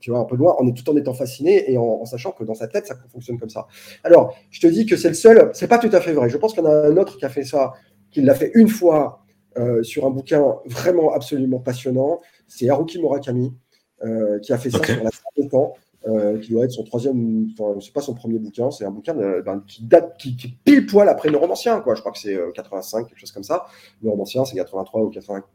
tu 0.04 0.10
vois, 0.10 0.20
un 0.20 0.26
peu 0.26 0.36
loin, 0.36 0.54
en, 0.58 0.70
tout 0.70 0.90
en 0.90 0.96
étant 0.98 1.14
fasciné 1.14 1.72
et 1.72 1.78
en, 1.78 2.04
sachant 2.04 2.32
que 2.32 2.44
dans 2.44 2.52
sa 2.52 2.68
tête, 2.68 2.86
ça 2.86 2.94
fonctionne 3.10 3.38
comme 3.38 3.48
ça. 3.48 3.66
Alors, 4.02 4.36
je 4.50 4.60
te 4.60 4.66
dis 4.66 4.84
que 4.84 4.98
c'est 4.98 5.08
le 5.08 5.14
seul, 5.14 5.50
c'est 5.54 5.66
pas 5.66 5.78
tout 5.78 5.88
à 5.92 6.00
fait 6.02 6.12
vrai. 6.12 6.28
Je 6.28 6.36
pense 6.36 6.52
qu'il 6.52 6.62
y 6.62 6.66
en 6.66 6.68
a 6.68 6.88
un 6.88 6.96
autre 6.98 7.16
qui 7.16 7.24
a 7.24 7.30
fait 7.30 7.42
ça, 7.42 7.72
qui 8.10 8.20
l'a 8.20 8.34
fait 8.34 8.50
une 8.54 8.68
fois 8.68 9.24
euh, 9.56 9.82
sur 9.82 10.04
un 10.04 10.10
bouquin 10.10 10.56
vraiment 10.66 11.14
absolument 11.14 11.58
passionnant. 11.58 12.20
C'est 12.46 12.68
Haruki 12.68 13.00
Murakami 13.00 13.54
euh, 14.04 14.38
qui 14.40 14.52
a 14.52 14.58
fait 14.58 14.68
ça 14.68 14.76
okay. 14.76 14.92
sur 14.92 15.04
la 15.04 15.10
fin 15.10 15.22
des 15.38 15.48
temps. 15.48 15.72
Euh, 16.06 16.38
qui 16.38 16.52
doit 16.52 16.66
être 16.66 16.72
son 16.72 16.84
troisième, 16.84 17.46
enfin, 17.58 17.80
c'est 17.80 17.94
pas 17.94 18.02
son 18.02 18.12
premier 18.12 18.38
bouquin, 18.38 18.70
c'est 18.70 18.84
un 18.84 18.90
bouquin 18.90 19.14
de, 19.14 19.40
ben, 19.40 19.64
qui 19.66 19.86
date, 19.86 20.18
qui, 20.18 20.36
qui, 20.36 20.48
pile 20.48 20.84
poil 20.84 21.08
après 21.08 21.30
le 21.30 21.38
romancien, 21.38 21.80
quoi. 21.80 21.94
Je 21.94 22.00
crois 22.00 22.12
que 22.12 22.18
c'est 22.18 22.38
85, 22.52 23.08
quelque 23.08 23.18
chose 23.18 23.32
comme 23.32 23.42
ça. 23.42 23.64
Le 24.02 24.10
romancien, 24.10 24.44
c'est 24.44 24.54
83 24.54 25.00
ou 25.00 25.08
84 25.08 25.48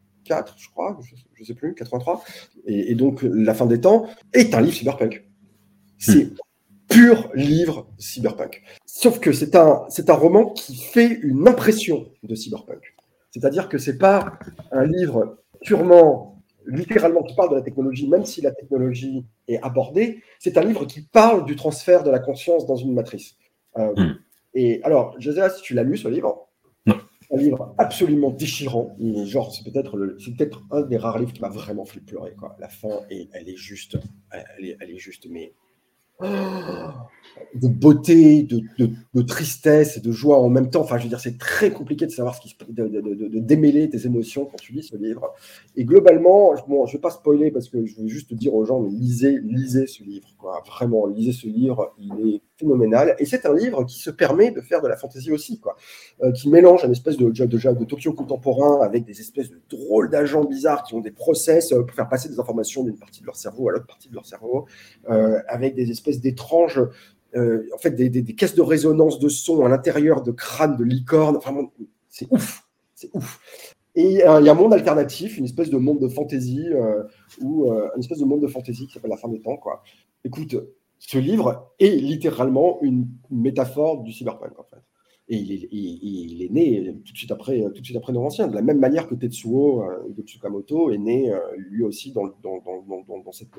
je 0.57 0.69
crois, 0.69 0.97
je, 1.01 1.15
ne 1.39 1.45
sais 1.45 1.53
plus, 1.53 1.73
83. 1.75 2.23
Et, 2.65 2.91
et, 2.91 2.95
donc, 2.95 3.21
La 3.23 3.53
fin 3.53 3.65
des 3.65 3.81
temps 3.81 4.07
est 4.33 4.53
un 4.53 4.61
livre 4.61 4.75
cyberpunk. 4.75 5.25
C'est 5.97 6.25
hmm. 6.25 6.35
pur 6.87 7.29
livre 7.35 7.87
cyberpunk. 7.97 8.63
Sauf 8.85 9.19
que 9.19 9.31
c'est 9.31 9.55
un, 9.55 9.85
c'est 9.89 10.09
un 10.09 10.15
roman 10.15 10.51
qui 10.51 10.75
fait 10.75 11.19
une 11.21 11.47
impression 11.47 12.09
de 12.23 12.35
cyberpunk. 12.35 12.95
C'est-à-dire 13.31 13.69
que 13.69 13.77
c'est 13.77 13.97
pas 13.97 14.39
un 14.71 14.85
livre 14.85 15.39
purement, 15.61 16.41
littéralement, 16.65 17.21
qui 17.23 17.35
parle 17.35 17.51
de 17.51 17.55
la 17.55 17.61
technologie, 17.61 18.07
même 18.07 18.25
si 18.25 18.41
la 18.41 18.51
technologie 18.51 19.25
est 19.47 19.61
abordée. 19.61 20.23
C'est 20.39 20.57
un 20.57 20.63
livre 20.63 20.85
qui 20.85 21.01
parle 21.01 21.45
du 21.45 21.55
transfert 21.55 22.03
de 22.03 22.09
la 22.09 22.19
conscience 22.19 22.65
dans 22.65 22.75
une 22.75 22.93
matrice. 22.93 23.35
Euh, 23.77 23.93
hmm. 23.95 24.15
Et 24.55 24.81
alors, 24.83 25.15
je 25.19 25.31
sais 25.31 25.39
pas 25.39 25.49
si 25.49 25.61
tu 25.61 25.73
l'as 25.73 25.83
lu, 25.83 25.97
ce 25.97 26.07
livre? 26.07 26.48
Un 27.31 27.37
livre 27.37 27.75
absolument 27.77 28.31
déchirant. 28.31 28.95
genre, 29.25 29.53
c'est 29.53 29.69
peut-être 29.69 29.97
peut-être 29.97 30.63
un 30.71 30.81
des 30.81 30.97
rares 30.97 31.19
livres 31.19 31.33
qui 31.33 31.41
m'a 31.41 31.49
vraiment 31.49 31.85
fait 31.85 31.99
pleurer. 31.99 32.33
La 32.59 32.69
fin, 32.69 33.01
et 33.09 33.29
elle 33.33 33.49
est 33.49 33.57
juste, 33.57 33.97
elle 34.31 34.65
est, 34.65 34.77
elle 34.79 34.91
est 34.91 34.97
juste, 34.97 35.27
mais 35.29 35.53
de 36.21 37.67
beauté, 37.67 38.43
de, 38.43 38.61
de, 38.77 39.21
tristesse 39.21 39.97
et 39.97 40.01
de 40.01 40.11
joie 40.11 40.39
en 40.39 40.49
même 40.49 40.69
temps. 40.69 40.81
Enfin, 40.81 40.97
je 40.97 41.03
veux 41.03 41.09
dire, 41.09 41.19
c'est 41.19 41.37
très 41.37 41.71
compliqué 41.71 42.05
de 42.05 42.11
savoir 42.11 42.35
ce 42.35 42.41
qui 42.41 42.55
de, 42.69 42.87
de, 42.87 43.39
démêler 43.39 43.89
tes 43.89 44.05
émotions 44.05 44.45
quand 44.45 44.57
tu 44.57 44.73
lis 44.73 44.83
ce 44.83 44.97
livre. 44.97 45.33
Et 45.75 45.85
globalement, 45.85 46.53
bon, 46.67 46.85
je 46.85 46.91
ne 46.91 46.97
vais 46.97 47.01
pas 47.01 47.09
spoiler 47.09 47.51
parce 47.51 47.69
que 47.69 47.85
je 47.85 47.95
veux 48.01 48.07
juste 48.07 48.33
dire 48.33 48.53
aux 48.53 48.65
gens, 48.65 48.83
lisez, 48.83 49.39
lisez 49.39 49.87
ce 49.87 50.03
livre. 50.03 50.27
Vraiment, 50.67 51.05
lisez 51.07 51.31
ce 51.31 51.47
livre. 51.47 51.93
Il 51.97 52.35
est 52.35 52.41
phénoménal. 52.59 53.15
Et 53.19 53.25
c'est 53.25 53.45
un 53.45 53.53
livre 53.53 53.83
qui 53.85 53.99
se 53.99 54.09
permet 54.09 54.51
de 54.51 54.61
faire 54.61 54.81
de 54.81 54.87
la 54.87 54.97
fantaisie 54.97 55.31
aussi, 55.31 55.59
quoi. 55.59 55.75
Euh, 56.21 56.31
qui 56.31 56.49
mélange 56.49 56.83
un 56.83 56.91
espèce 56.91 57.17
de, 57.17 57.29
de, 57.29 57.45
de, 57.45 57.79
de 57.79 57.85
Tokyo 57.85 58.13
contemporain 58.13 58.81
avec 58.81 59.05
des 59.05 59.19
espèces 59.19 59.49
de 59.49 59.59
drôles 59.69 60.09
d'agents 60.09 60.43
bizarres 60.43 60.83
qui 60.83 60.93
ont 60.93 60.99
des 60.99 61.11
process 61.11 61.71
euh, 61.71 61.83
pour 61.83 61.95
faire 61.95 62.09
passer 62.09 62.29
des 62.29 62.39
informations 62.39 62.83
d'une 62.83 62.97
partie 62.97 63.21
de 63.21 63.25
leur 63.25 63.37
cerveau 63.37 63.69
à 63.69 63.71
l'autre 63.71 63.87
partie 63.87 64.09
de 64.09 64.15
leur 64.15 64.25
cerveau, 64.25 64.65
euh, 65.09 65.39
avec 65.47 65.75
des 65.75 65.89
espèces 65.91 66.19
d'étranges 66.19 66.81
en 67.35 67.77
fait, 67.77 67.91
des, 67.91 68.35
caisses 68.35 68.55
de 68.55 68.63
résonance 68.63 69.19
de 69.19 69.29
son 69.29 69.63
à 69.63 69.69
l'intérieur 69.69 70.23
de 70.23 70.31
crânes 70.31 70.75
de 70.75 70.83
licornes. 70.83 71.37
Enfin, 71.37 71.69
c'est 72.09 72.27
ouf, 72.31 72.67
c'est 72.95 73.11
ouf. 73.13 73.39
Et 73.93 74.03
il 74.03 74.17
y 74.17 74.23
a 74.23 74.33
un 74.33 74.53
monde 74.55 74.73
alternatif, 74.73 75.37
une 75.37 75.45
espèce 75.45 75.69
de 75.69 75.77
monde 75.77 75.99
de 75.99 76.07
fantaisie, 76.07 76.69
euh, 76.69 77.03
ou 77.39 77.71
une 77.71 77.99
espèce 77.99 78.17
de 78.17 78.25
monde 78.25 78.41
de 78.41 78.47
fantaisie 78.47 78.87
qui 78.87 78.93
s'appelle 78.93 79.11
La 79.11 79.17
fin 79.17 79.29
des 79.29 79.41
temps. 79.41 79.57
Quoi. 79.57 79.83
Écoute, 80.23 80.55
ce 80.99 81.17
livre 81.17 81.73
est 81.79 81.95
littéralement 81.95 82.79
une 82.81 83.07
métaphore 83.31 84.03
du 84.03 84.11
cyberpunk, 84.11 84.59
en 84.59 84.63
fait. 84.63 84.83
Et 85.31 85.37
il 85.37 85.51
est, 85.51 85.69
il, 85.71 86.31
il 86.31 86.41
est, 86.43 86.49
né 86.49 86.95
tout 87.05 87.13
de 87.13 87.17
suite 87.17 87.31
après, 87.31 87.63
tout 87.75 87.81
de 87.81 87.85
suite 87.85 87.97
après 87.97 88.11
nos 88.11 88.23
anciens, 88.23 88.47
de 88.47 88.55
la 88.55 88.63
même 88.63 88.79
manière 88.79 89.07
que 89.07 89.13
Tetsuo 89.13 89.83
euh, 89.83 90.09
de 90.09 90.23
Tsukamoto 90.23 90.89
est 90.89 90.97
né 90.97 91.31
euh, 91.31 91.39
lui 91.55 91.83
aussi 91.83 92.11
dans, 92.11 92.25
dans, 92.41 92.59
dans, 92.63 93.21
dans, 93.23 93.31
cette 93.31 93.49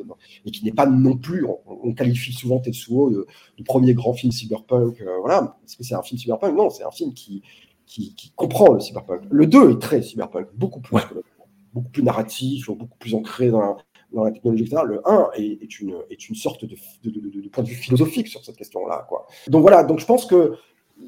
et 0.44 0.50
qui 0.50 0.64
n'est 0.64 0.72
pas 0.72 0.86
non 0.86 1.16
plus, 1.16 1.44
on, 1.44 1.58
on, 1.66 1.94
qualifie 1.94 2.32
souvent 2.32 2.58
Tetsuo 2.58 3.10
de, 3.10 3.26
de 3.56 3.62
premier 3.62 3.94
grand 3.94 4.14
film 4.14 4.32
cyberpunk, 4.32 5.00
euh, 5.00 5.18
voilà, 5.20 5.58
est-ce 5.64 5.76
que 5.76 5.84
c'est 5.84 5.94
un 5.94 6.02
film 6.02 6.18
cyberpunk? 6.18 6.56
Non, 6.56 6.70
c'est 6.70 6.82
un 6.82 6.90
film 6.90 7.14
qui, 7.14 7.42
qui, 7.86 8.16
qui, 8.16 8.32
comprend 8.32 8.72
le 8.72 8.80
cyberpunk. 8.80 9.22
Le 9.30 9.46
2 9.46 9.70
est 9.70 9.78
très 9.80 10.02
cyberpunk, 10.02 10.48
beaucoup 10.56 10.80
plus, 10.80 10.96
ouais. 10.96 11.02
beaucoup 11.72 11.90
plus 11.90 12.02
narratif, 12.02 12.66
beaucoup 12.66 12.98
plus 12.98 13.14
ancré 13.14 13.50
dans 13.50 13.76
dans 14.12 14.24
la 14.24 14.32
technologie, 14.32 14.64
etc. 14.64 14.82
Le 14.86 15.00
1 15.08 15.30
est, 15.34 15.80
une, 15.80 15.96
est 16.10 16.28
une 16.28 16.34
sorte 16.34 16.64
de, 16.64 16.76
de, 17.04 17.10
de, 17.10 17.40
de, 17.40 17.48
point 17.48 17.64
de 17.64 17.68
vue 17.68 17.74
philosophique 17.74 18.28
sur 18.28 18.44
cette 18.44 18.56
question-là. 18.56 19.06
Quoi. 19.08 19.26
Donc 19.48 19.62
voilà, 19.62 19.84
donc 19.84 20.00
je 20.00 20.06
pense 20.06 20.26
que 20.26 20.54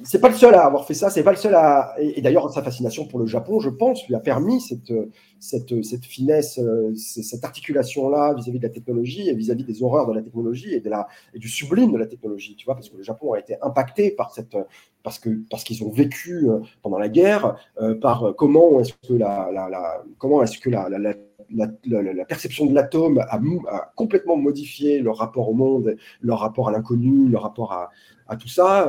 c'est 0.04 0.20
pas 0.20 0.28
le 0.28 0.34
seul 0.34 0.54
à 0.54 0.64
avoir 0.64 0.86
fait 0.86 0.94
ça, 0.94 1.10
c'est 1.10 1.22
pas 1.22 1.30
le 1.30 1.36
seul 1.36 1.54
à. 1.54 1.94
Et, 1.98 2.20
d'ailleurs, 2.20 2.50
sa 2.50 2.62
fascination 2.62 3.06
pour 3.06 3.18
le 3.18 3.26
Japon, 3.26 3.60
je 3.60 3.70
pense, 3.70 4.06
lui 4.08 4.14
a 4.14 4.20
permis 4.20 4.60
cette, 4.60 4.92
cette, 5.38 6.04
finesse, 6.04 6.58
euh, 6.58 6.92
cette 6.94 7.44
articulation-là 7.44 8.34
vis-à-vis 8.34 8.58
de 8.58 8.64
la 8.64 8.72
technologie 8.72 9.28
et 9.28 9.34
vis-à-vis 9.34 9.64
des 9.64 9.82
horreurs 9.82 10.08
de 10.08 10.14
la 10.14 10.22
technologie 10.22 10.74
et, 10.74 10.80
de 10.80 10.90
la, 10.90 11.06
du 11.34 11.48
sublime 11.48 11.92
de 11.92 11.98
la 11.98 12.06
technologie, 12.06 12.56
tu 12.56 12.64
vois, 12.64 12.74
parce 12.74 12.88
que 12.88 12.96
le 12.96 13.02
Japon 13.02 13.32
a 13.32 13.38
été 13.38 13.56
impacté 13.62 14.10
par 14.10 14.32
cette. 14.32 14.56
Parce 15.02 15.18
que 15.18 15.30
parce 15.50 15.64
qu'ils 15.64 15.82
ont 15.82 15.90
vécu 15.90 16.48
euh, 16.48 16.60
pendant 16.82 16.98
la 16.98 17.08
guerre, 17.08 17.56
euh, 17.80 17.94
par 17.94 18.34
comment 18.36 18.80
est-ce 18.80 18.92
que 19.06 19.14
la, 19.14 19.50
la, 19.52 20.04
comment 20.18 20.42
est-ce 20.42 20.58
que 20.58 20.70
la, 20.70 20.88
la, 20.88 21.14
la, 21.50 22.24
perception 22.24 22.66
de 22.66 22.74
l'atome 22.74 23.18
a, 23.18 23.34
a, 23.34 23.92
complètement 23.96 24.36
modifié 24.36 25.00
leur 25.00 25.16
rapport 25.16 25.48
au 25.48 25.54
monde, 25.54 25.96
leur 26.20 26.38
rapport 26.38 26.68
à 26.68 26.72
l'inconnu, 26.72 27.28
leur 27.28 27.42
rapport 27.42 27.72
à, 27.72 27.90
à 28.28 28.36
tout 28.36 28.48
ça. 28.48 28.88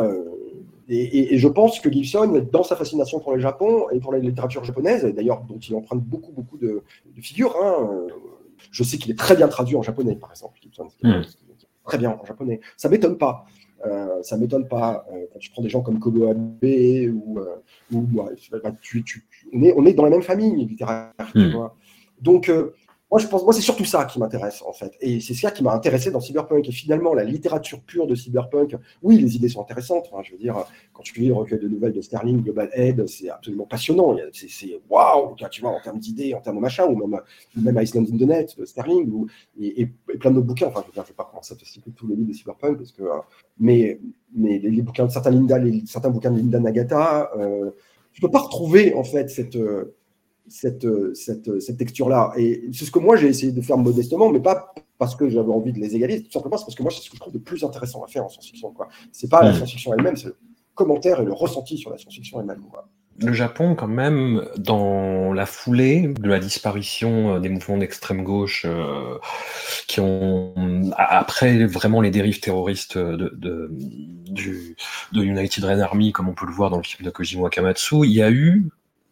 Et, 0.90 1.38
je 1.38 1.48
pense 1.48 1.80
que 1.80 1.92
Gibson, 1.92 2.46
dans 2.52 2.64
sa 2.64 2.76
fascination 2.76 3.20
pour 3.20 3.34
le 3.34 3.40
Japon 3.40 3.86
et 3.92 4.00
pour 4.00 4.12
la 4.12 4.20
littérature 4.20 4.64
japonaise, 4.64 5.06
d'ailleurs 5.06 5.42
dont 5.42 5.58
il 5.58 5.76
emprunte 5.76 6.04
beaucoup, 6.04 6.32
beaucoup 6.32 6.58
de, 6.58 6.84
figures, 7.22 7.56
hein, 7.62 7.90
euh, 7.90 8.08
je 8.72 8.84
sais 8.84 8.98
qu'il 8.98 9.12
est 9.12 9.18
très 9.18 9.36
bien 9.36 9.48
traduit 9.48 9.76
en 9.76 9.82
japonais, 9.82 10.16
par 10.16 10.32
exemple, 10.32 10.60
Gibson, 10.62 10.88
hmm. 11.02 11.22
très 11.86 11.98
bien 11.98 12.18
en 12.22 12.26
japonais. 12.26 12.60
Ça 12.76 12.90
m'étonne 12.90 13.18
pas. 13.18 13.46
Euh, 13.86 14.22
ça 14.24 14.38
m'étonne 14.38 14.68
pas 14.68 15.06
euh, 15.12 15.26
quand 15.32 15.40
tu 15.40 15.50
prends 15.52 15.62
des 15.62 15.70
gens 15.70 15.82
comme 15.82 16.00
Kobo 16.00 16.30
Abe 16.30 16.64
ou, 16.64 17.40
ou 17.92 18.02
bah, 18.02 18.30
tu, 18.82 19.04
tu, 19.04 19.26
on, 19.54 19.62
est, 19.64 19.74
on 19.76 19.86
est 19.86 19.94
dans 19.94 20.04
la 20.04 20.10
même 20.10 20.22
famille 20.22 20.66
littéraire. 20.66 21.12
Hmm. 21.34 21.68
Donc, 22.22 22.52
moi, 23.14 23.20
je 23.20 23.28
pense, 23.28 23.44
moi, 23.44 23.54
c'est 23.54 23.62
surtout 23.62 23.86
ça 23.86 24.06
qui 24.06 24.18
m'intéresse, 24.18 24.64
en 24.66 24.74
fait. 24.74 24.98
Et 25.00 25.20
c'est 25.20 25.36
ça 25.36 25.52
qui 25.52 25.62
m'a 25.62 25.72
intéressé 25.72 26.10
dans 26.10 26.20
Cyberpunk. 26.20 26.68
Et 26.68 26.72
finalement, 26.72 27.14
la 27.14 27.24
littérature 27.24 27.80
pure 27.82 28.08
de 28.08 28.16
Cyberpunk, 28.16 28.76
oui, 29.04 29.20
les 29.20 29.36
idées 29.36 29.50
sont 29.50 29.62
intéressantes. 29.62 30.10
je 30.24 30.32
veux 30.32 30.40
dire, 30.40 30.66
quand 30.94 31.04
tu 31.04 31.20
lis 31.20 31.28
le 31.28 31.36
recueil 31.36 31.60
de 31.60 31.68
nouvelles 31.68 31.94
de 31.94 32.02
Sterling, 32.02 32.42
Global 32.42 32.72
Head, 32.74 33.06
c'est 33.06 33.30
absolument 33.30 33.68
passionnant. 33.68 34.18
C'est 34.34 34.80
waouh, 34.90 35.36
tu 35.52 35.62
vois, 35.62 35.70
en 35.70 35.80
termes 35.80 36.00
d'idées, 36.00 36.34
en 36.34 36.42
termes 36.42 36.56
de 36.56 36.62
machin, 36.62 36.88
ou 36.88 37.06
même, 37.06 37.22
même 37.56 37.78
Iceland 37.80 38.06
in 38.12 38.18
the 38.18 38.22
Net 38.22 38.56
Sterling, 38.66 39.08
ou, 39.12 39.28
et, 39.62 39.86
plein 40.20 40.32
d'autres 40.32 40.48
bouquins. 40.48 40.70
Enfin, 40.70 40.82
je 40.82 41.00
veux 41.00 41.06
je 41.06 41.10
vais 41.10 41.16
pas 41.16 41.26
commencer 41.26 41.54
à 41.54 41.58
te 41.58 41.66
citer 41.66 41.92
tous 41.92 42.08
les 42.08 42.16
livres 42.16 42.30
de 42.30 42.34
Cyberpunk, 42.34 42.80
parce 42.80 42.94
que, 42.94 43.04
euh, 43.04 43.20
mais, 43.60 44.00
mais 44.36 44.58
les, 44.58 44.82
bouquins 44.82 45.06
de 45.06 45.12
certains, 45.12 45.30
Linda, 45.30 45.60
certains 45.86 46.10
bouquins 46.10 46.32
de 46.32 46.38
Linda 46.38 46.60
Nagata, 46.60 47.30
euh, 47.38 47.70
tu 48.12 48.22
peux 48.22 48.32
pas 48.32 48.40
retrouver, 48.40 48.96
en 48.96 49.04
fait, 49.04 49.30
cette. 49.30 49.56
Euh, 49.56 49.94
cette, 50.48 50.88
cette, 51.16 51.60
cette 51.60 51.78
texture-là. 51.78 52.34
Et 52.38 52.70
c'est 52.74 52.86
ce 52.86 52.92
que 52.92 53.00
moi 53.00 53.16
j'ai 53.16 53.28
essayé 53.28 53.52
de 53.52 53.62
faire 53.62 53.78
modestement, 53.78 54.30
mais 54.30 54.40
pas 54.40 54.74
parce 54.98 55.16
que 55.16 55.30
j'avais 55.30 55.52
envie 55.52 55.74
de 55.74 55.80
les 55.80 55.96
égaliser, 55.96 56.24
tout 56.24 56.32
simplement 56.32 56.58
parce 56.58 56.76
que 56.76 56.84
moi 56.84 56.92
c'est 56.92 57.02
ce 57.02 57.10
que 57.10 57.16
je 57.16 57.22
trouve 57.22 57.34
de 57.34 57.40
plus 57.40 57.64
intéressant 57.64 58.04
à 58.04 58.08
faire 58.08 58.24
en 58.24 58.30
science-fiction. 58.30 58.74
C'est 59.12 59.30
pas 59.30 59.44
la 59.44 59.52
hmm. 59.52 59.56
science-fiction 59.56 59.94
elle-même, 59.94 60.16
c'est 60.16 60.28
le 60.28 60.38
commentaire 60.76 61.22
et 61.22 61.26
le 61.26 61.34
ressenti 61.34 61.78
sur 61.78 61.92
la 61.92 61.98
science-fiction 61.98 62.40
elle-même. 62.40 62.62
Le 63.20 63.32
Japon, 63.32 63.76
quand 63.76 63.88
même, 63.88 64.44
dans 64.58 65.34
la 65.34 65.46
foulée 65.46 66.08
de 66.20 66.28
la 66.28 66.40
disparition 66.40 67.36
euh, 67.36 67.40
des 67.40 67.50
mouvements 67.50 67.78
d'extrême 67.78 68.24
gauche 68.24 68.66
euh, 68.68 69.20
qui 69.88 70.00
ont, 70.00 70.54
après 70.98 71.66
vraiment 71.66 72.02
les 72.02 72.10
dérives 72.10 72.40
terroristes 72.40 72.98
de, 72.98 73.32
de, 73.36 73.70
du, 73.72 74.76
de 75.12 75.24
United 75.24 75.64
Red 75.64 75.80
Army, 75.80 76.12
comme 76.12 76.28
on 76.28 76.34
peut 76.34 76.48
le 76.48 76.54
voir 76.54 76.72
dans 76.72 76.78
le 76.78 76.84
film 76.84 77.06
de 77.06 77.12
Kojima 77.12 77.44
Wakamatsu, 77.44 78.04
il 78.04 78.12
y 78.12 78.24
a 78.24 78.32
eu 78.32 78.70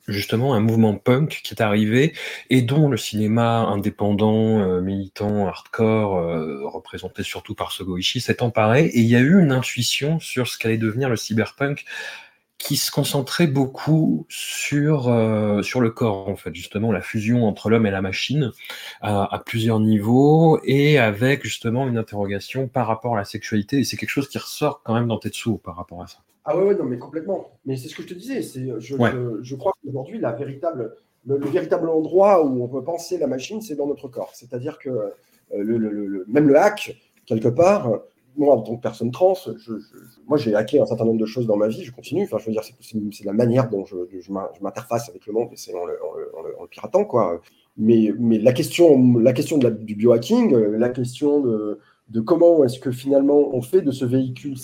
justement 0.08 0.54
un 0.54 0.60
mouvement 0.60 0.96
punk 0.96 1.42
qui 1.44 1.54
est 1.54 1.62
arrivé 1.62 2.14
et 2.50 2.62
dont 2.62 2.90
le 2.90 2.98
cinéma 2.98 3.60
indépendant, 3.60 4.60
euh, 4.60 4.82
militant, 4.82 5.48
hardcore, 5.48 6.18
euh, 6.18 6.68
représenté 6.68 7.24
surtout 7.24 7.56
par 7.56 7.72
Sogoichi, 7.72 8.22
s'est 8.22 8.42
emparé 8.42 8.86
et 8.86 9.00
il 9.00 9.08
y 9.08 9.16
a 9.16 9.20
eu 9.20 9.42
une 9.42 9.52
intuition 9.52 10.20
sur 10.20 10.48
ce 10.48 10.58
qu'allait 10.58 10.78
devenir 10.78 11.10
le 11.10 11.16
cyberpunk 11.16 11.86
qui 12.58 12.78
se 12.78 12.92
concentrait 12.92 13.48
beaucoup 13.48 14.28
sur 14.30 15.08
euh, 15.08 15.64
sur 15.64 15.82
le 15.82 15.90
corps 15.90 16.30
en 16.30 16.36
fait 16.36 16.54
justement 16.54 16.92
la 16.92 17.02
fusion 17.02 17.48
entre 17.48 17.70
l'homme 17.72 17.88
et 17.88 17.92
la 17.92 18.04
machine 18.04 18.52
à, 19.02 19.34
à, 19.34 19.40
plusieurs 19.40 19.80
niveaux 19.80 20.60
et 20.64 21.00
avec 21.00 21.44
justement 21.44 21.88
une 21.88 21.98
interrogation 21.98 22.68
par 22.68 22.86
rapport 22.88 23.16
à 23.16 23.18
la 23.18 23.26
sexualité 23.26 23.80
et 23.80 23.84
c'est 23.84 23.98
quelque 23.98 24.10
chose 24.10 24.30
qui 24.30 24.38
ressort 24.38 24.84
quand 24.84 24.94
même 24.94 25.08
dans 25.08 25.18
Tetsuo 25.18 25.58
par 25.58 25.76
rapport 25.76 26.04
à 26.04 26.08
ça. 26.08 26.20
Ah 26.44 26.58
ouais, 26.58 26.76
non, 26.76 26.86
mais 26.86 26.98
complètement. 26.98 27.52
Mais 27.66 27.78
c'est 27.78 27.88
ce 27.88 27.96
que 27.96 28.04
je 28.04 28.08
te 28.08 28.14
disais. 28.14 28.42
C'est, 28.42 28.68
je, 28.80 28.96
je, 29.42 29.56
crois 29.56 29.74
qu'aujourd'hui, 29.84 30.20
la 30.20 30.32
véritable, 30.32 30.96
le, 31.26 31.38
véritable 31.38 31.90
endroit 31.90 32.44
où 32.44 32.64
on 32.64 32.68
peut 32.68 32.84
penser 32.84 33.18
la 33.18 33.28
machine, 33.28 33.62
c'est 33.62 33.76
dans 33.76 33.88
notre 33.88 34.08
corps. 34.08 34.32
C'est-à-dire 34.34 34.80
que 34.80 34.90
euh, 34.90 35.10
le, 35.52 35.78
le, 35.78 36.26
même 36.28 36.48
le 36.48 36.58
hack, 36.58 36.98
quelque 37.26 37.48
part, 37.48 37.92
moi, 38.38 38.56
en 38.56 38.62
tant 38.62 38.76
que 38.76 38.82
personne 38.82 39.12
trans, 39.12 39.36
je, 39.36 39.74
moi, 40.28 40.38
j'ai 40.38 40.56
hacké 40.56 40.80
un 40.80 40.86
certain 40.86 41.06
nombre 41.06 41.20
de 41.20 41.26
choses 41.26 41.46
dans 41.46 41.58
ma 41.58 41.68
vie. 41.68 41.84
Je 41.84 41.92
continue. 41.92 42.24
Enfin, 42.24 42.40
je 42.40 42.48
veux 42.48 42.54
dire, 42.54 42.64
c'est, 42.64 42.76
c'est 43.12 43.26
la 43.26 43.34
manière 43.34 43.70
dont 43.70 43.86
je, 43.86 44.32
m'interface 44.62 45.10
avec 45.10 45.28
le 45.28 45.34
monde, 45.34 45.50
et 45.52 45.58
c'est 45.58 45.76
en 45.76 45.86
le, 45.86 46.00
en, 46.60 46.66
piratant, 46.66 47.06
quoi. 47.06 47.40
Mais, 47.78 48.12
mais 48.18 48.40
la 48.40 48.52
question, 48.52 49.18
la 49.20 49.34
question 49.34 49.58
de 49.58 49.66
la, 49.66 49.72
du 49.72 49.96
biohacking, 49.96 50.56
la 50.56 50.90
question 50.90 51.40
de, 51.40 51.80
de 52.12 52.20
comment 52.20 52.64
est-ce 52.64 52.80
que 52.80 52.92
finalement 52.92 53.56
on 53.56 53.62
fait 53.62 53.82
de 53.82 53.92
ce 53.92 54.04
véhicule 54.04 54.58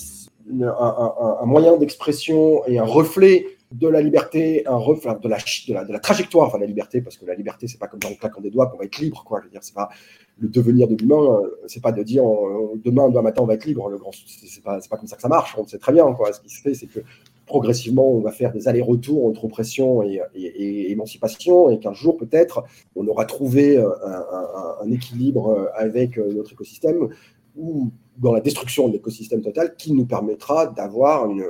un, 0.49 1.45
moyen 1.45 1.77
d'expression 1.77 2.65
et 2.67 2.79
un 2.79 2.85
reflet 2.85 3.45
de 3.71 3.87
la 3.87 4.01
liberté, 4.01 4.65
un 4.65 4.77
reflet 4.77 5.11
de 5.21 5.27
la, 5.27 5.37
de 5.37 5.73
la, 5.73 5.83
de 5.83 5.91
la 5.91 5.99
trajectoire, 5.99 6.47
enfin 6.47 6.57
la 6.57 6.65
liberté, 6.65 7.01
parce 7.01 7.17
que 7.17 7.25
la 7.25 7.35
liberté, 7.35 7.67
c'est 7.67 7.79
pas 7.79 7.87
comme 7.87 7.99
dans 7.99 8.09
le 8.09 8.15
claquant 8.15 8.39
des 8.41 8.49
doigts 8.49 8.67
qu'on 8.67 8.77
va 8.77 8.85
être 8.85 8.97
libre, 8.97 9.23
quoi. 9.25 9.39
Je 9.41 9.45
veux 9.45 9.51
dire, 9.51 9.63
c'est 9.63 9.75
pas 9.75 9.89
le 10.39 10.47
devenir 10.47 10.87
de 10.87 10.95
l'humain, 10.95 11.41
euh, 11.41 11.49
c'est 11.67 11.81
pas 11.81 11.91
de 11.91 12.01
dire 12.03 12.23
euh, 12.23 12.79
demain, 12.83 13.09
demain 13.09 13.23
matin, 13.23 13.41
on 13.41 13.45
va 13.45 13.55
être 13.55 13.65
libre. 13.65 13.89
Le 13.89 13.97
grand, 13.97 14.11
c'est 14.13 14.63
pas, 14.63 14.79
pas 14.89 14.97
comme 14.97 15.07
ça 15.07 15.15
que 15.17 15.21
ça 15.21 15.27
marche. 15.27 15.55
On 15.57 15.65
sait 15.65 15.79
très 15.79 15.91
bien, 15.91 16.11
quoi. 16.13 16.31
Ce 16.31 16.39
qui 16.39 16.49
se 16.49 16.61
fait, 16.61 16.73
c'est 16.73 16.87
que 16.87 16.99
progressivement, 17.45 18.09
on 18.09 18.19
va 18.19 18.31
faire 18.31 18.53
des 18.53 18.67
allers-retours 18.67 19.25
entre 19.25 19.45
oppression 19.45 20.03
et, 20.03 20.21
émancipation, 20.91 21.69
et 21.69 21.79
qu'un 21.79 21.93
jour, 21.93 22.17
peut-être, 22.17 22.63
on 22.95 23.07
aura 23.07 23.25
trouvé 23.25 23.77
euh, 23.77 23.89
un, 24.05 24.85
un, 24.85 24.91
équilibre 24.91 25.69
avec 25.75 26.17
notre 26.17 26.53
écosystème 26.53 27.09
ou 27.57 27.91
dans 28.17 28.33
la 28.33 28.41
destruction 28.41 28.87
de 28.87 28.93
l'écosystème 28.93 29.41
total 29.41 29.75
qui 29.77 29.93
nous 29.93 30.05
permettra 30.05 30.67
d'avoir 30.67 31.29
une, 31.29 31.45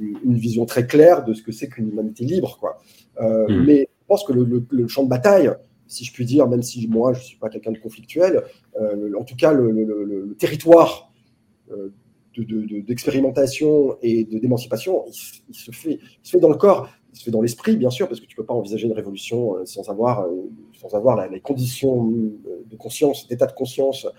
une, 0.00 0.36
vision 0.36 0.64
très 0.64 0.86
claire 0.86 1.24
de 1.24 1.34
ce 1.34 1.42
que 1.42 1.52
c'est 1.52 1.68
qu'une 1.68 1.88
humanité 1.90 2.24
libre. 2.24 2.58
Quoi. 2.60 2.78
Euh, 3.20 3.46
hmm. 3.48 3.64
Mais 3.64 3.80
je 3.80 4.06
pense 4.06 4.24
que 4.24 4.32
le, 4.32 4.88
champ 4.88 5.04
de 5.04 5.08
bataille, 5.08 5.50
si 5.86 6.04
je 6.04 6.12
puis 6.12 6.24
dire, 6.24 6.46
même 6.48 6.62
si 6.62 6.86
moi 6.88 7.12
je 7.12 7.20
ne 7.20 7.24
suis 7.24 7.38
pas 7.38 7.48
quelqu'un 7.48 7.72
de 7.72 7.78
conflictuel, 7.78 8.42
euh, 8.80 9.12
en 9.18 9.24
tout 9.24 9.36
cas 9.36 9.52
le, 9.52 10.34
territoire 10.38 11.12
euh, 11.70 11.90
d'expérimentation 12.36 13.96
et 14.02 14.24
de 14.24 14.38
d'émancipation, 14.38 15.04
il, 15.48 15.54
se 15.54 15.70
fait, 15.70 15.98
il 16.00 16.18
se 16.26 16.30
fait 16.30 16.40
dans 16.40 16.48
le 16.48 16.56
corps, 16.56 16.88
il 17.12 17.18
se 17.18 17.24
fait 17.24 17.30
dans 17.30 17.42
l'esprit, 17.42 17.76
bien 17.76 17.90
sûr, 17.90 18.08
parce 18.08 18.20
que 18.20 18.26
tu 18.26 18.34
ne 18.34 18.42
peux 18.42 18.46
pas 18.46 18.54
envisager 18.54 18.86
une 18.86 18.92
révolution 18.92 19.64
sans 19.64 19.88
avoir, 19.88 20.26
sans 20.72 20.96
avoir 20.96 21.28
les 21.28 21.40
conditions 21.40 22.12
de 22.66 22.76
conscience, 22.76 23.28
d'état 23.28 23.46
de 23.46 23.52
conscience 23.52 24.06
euh, 24.06 24.10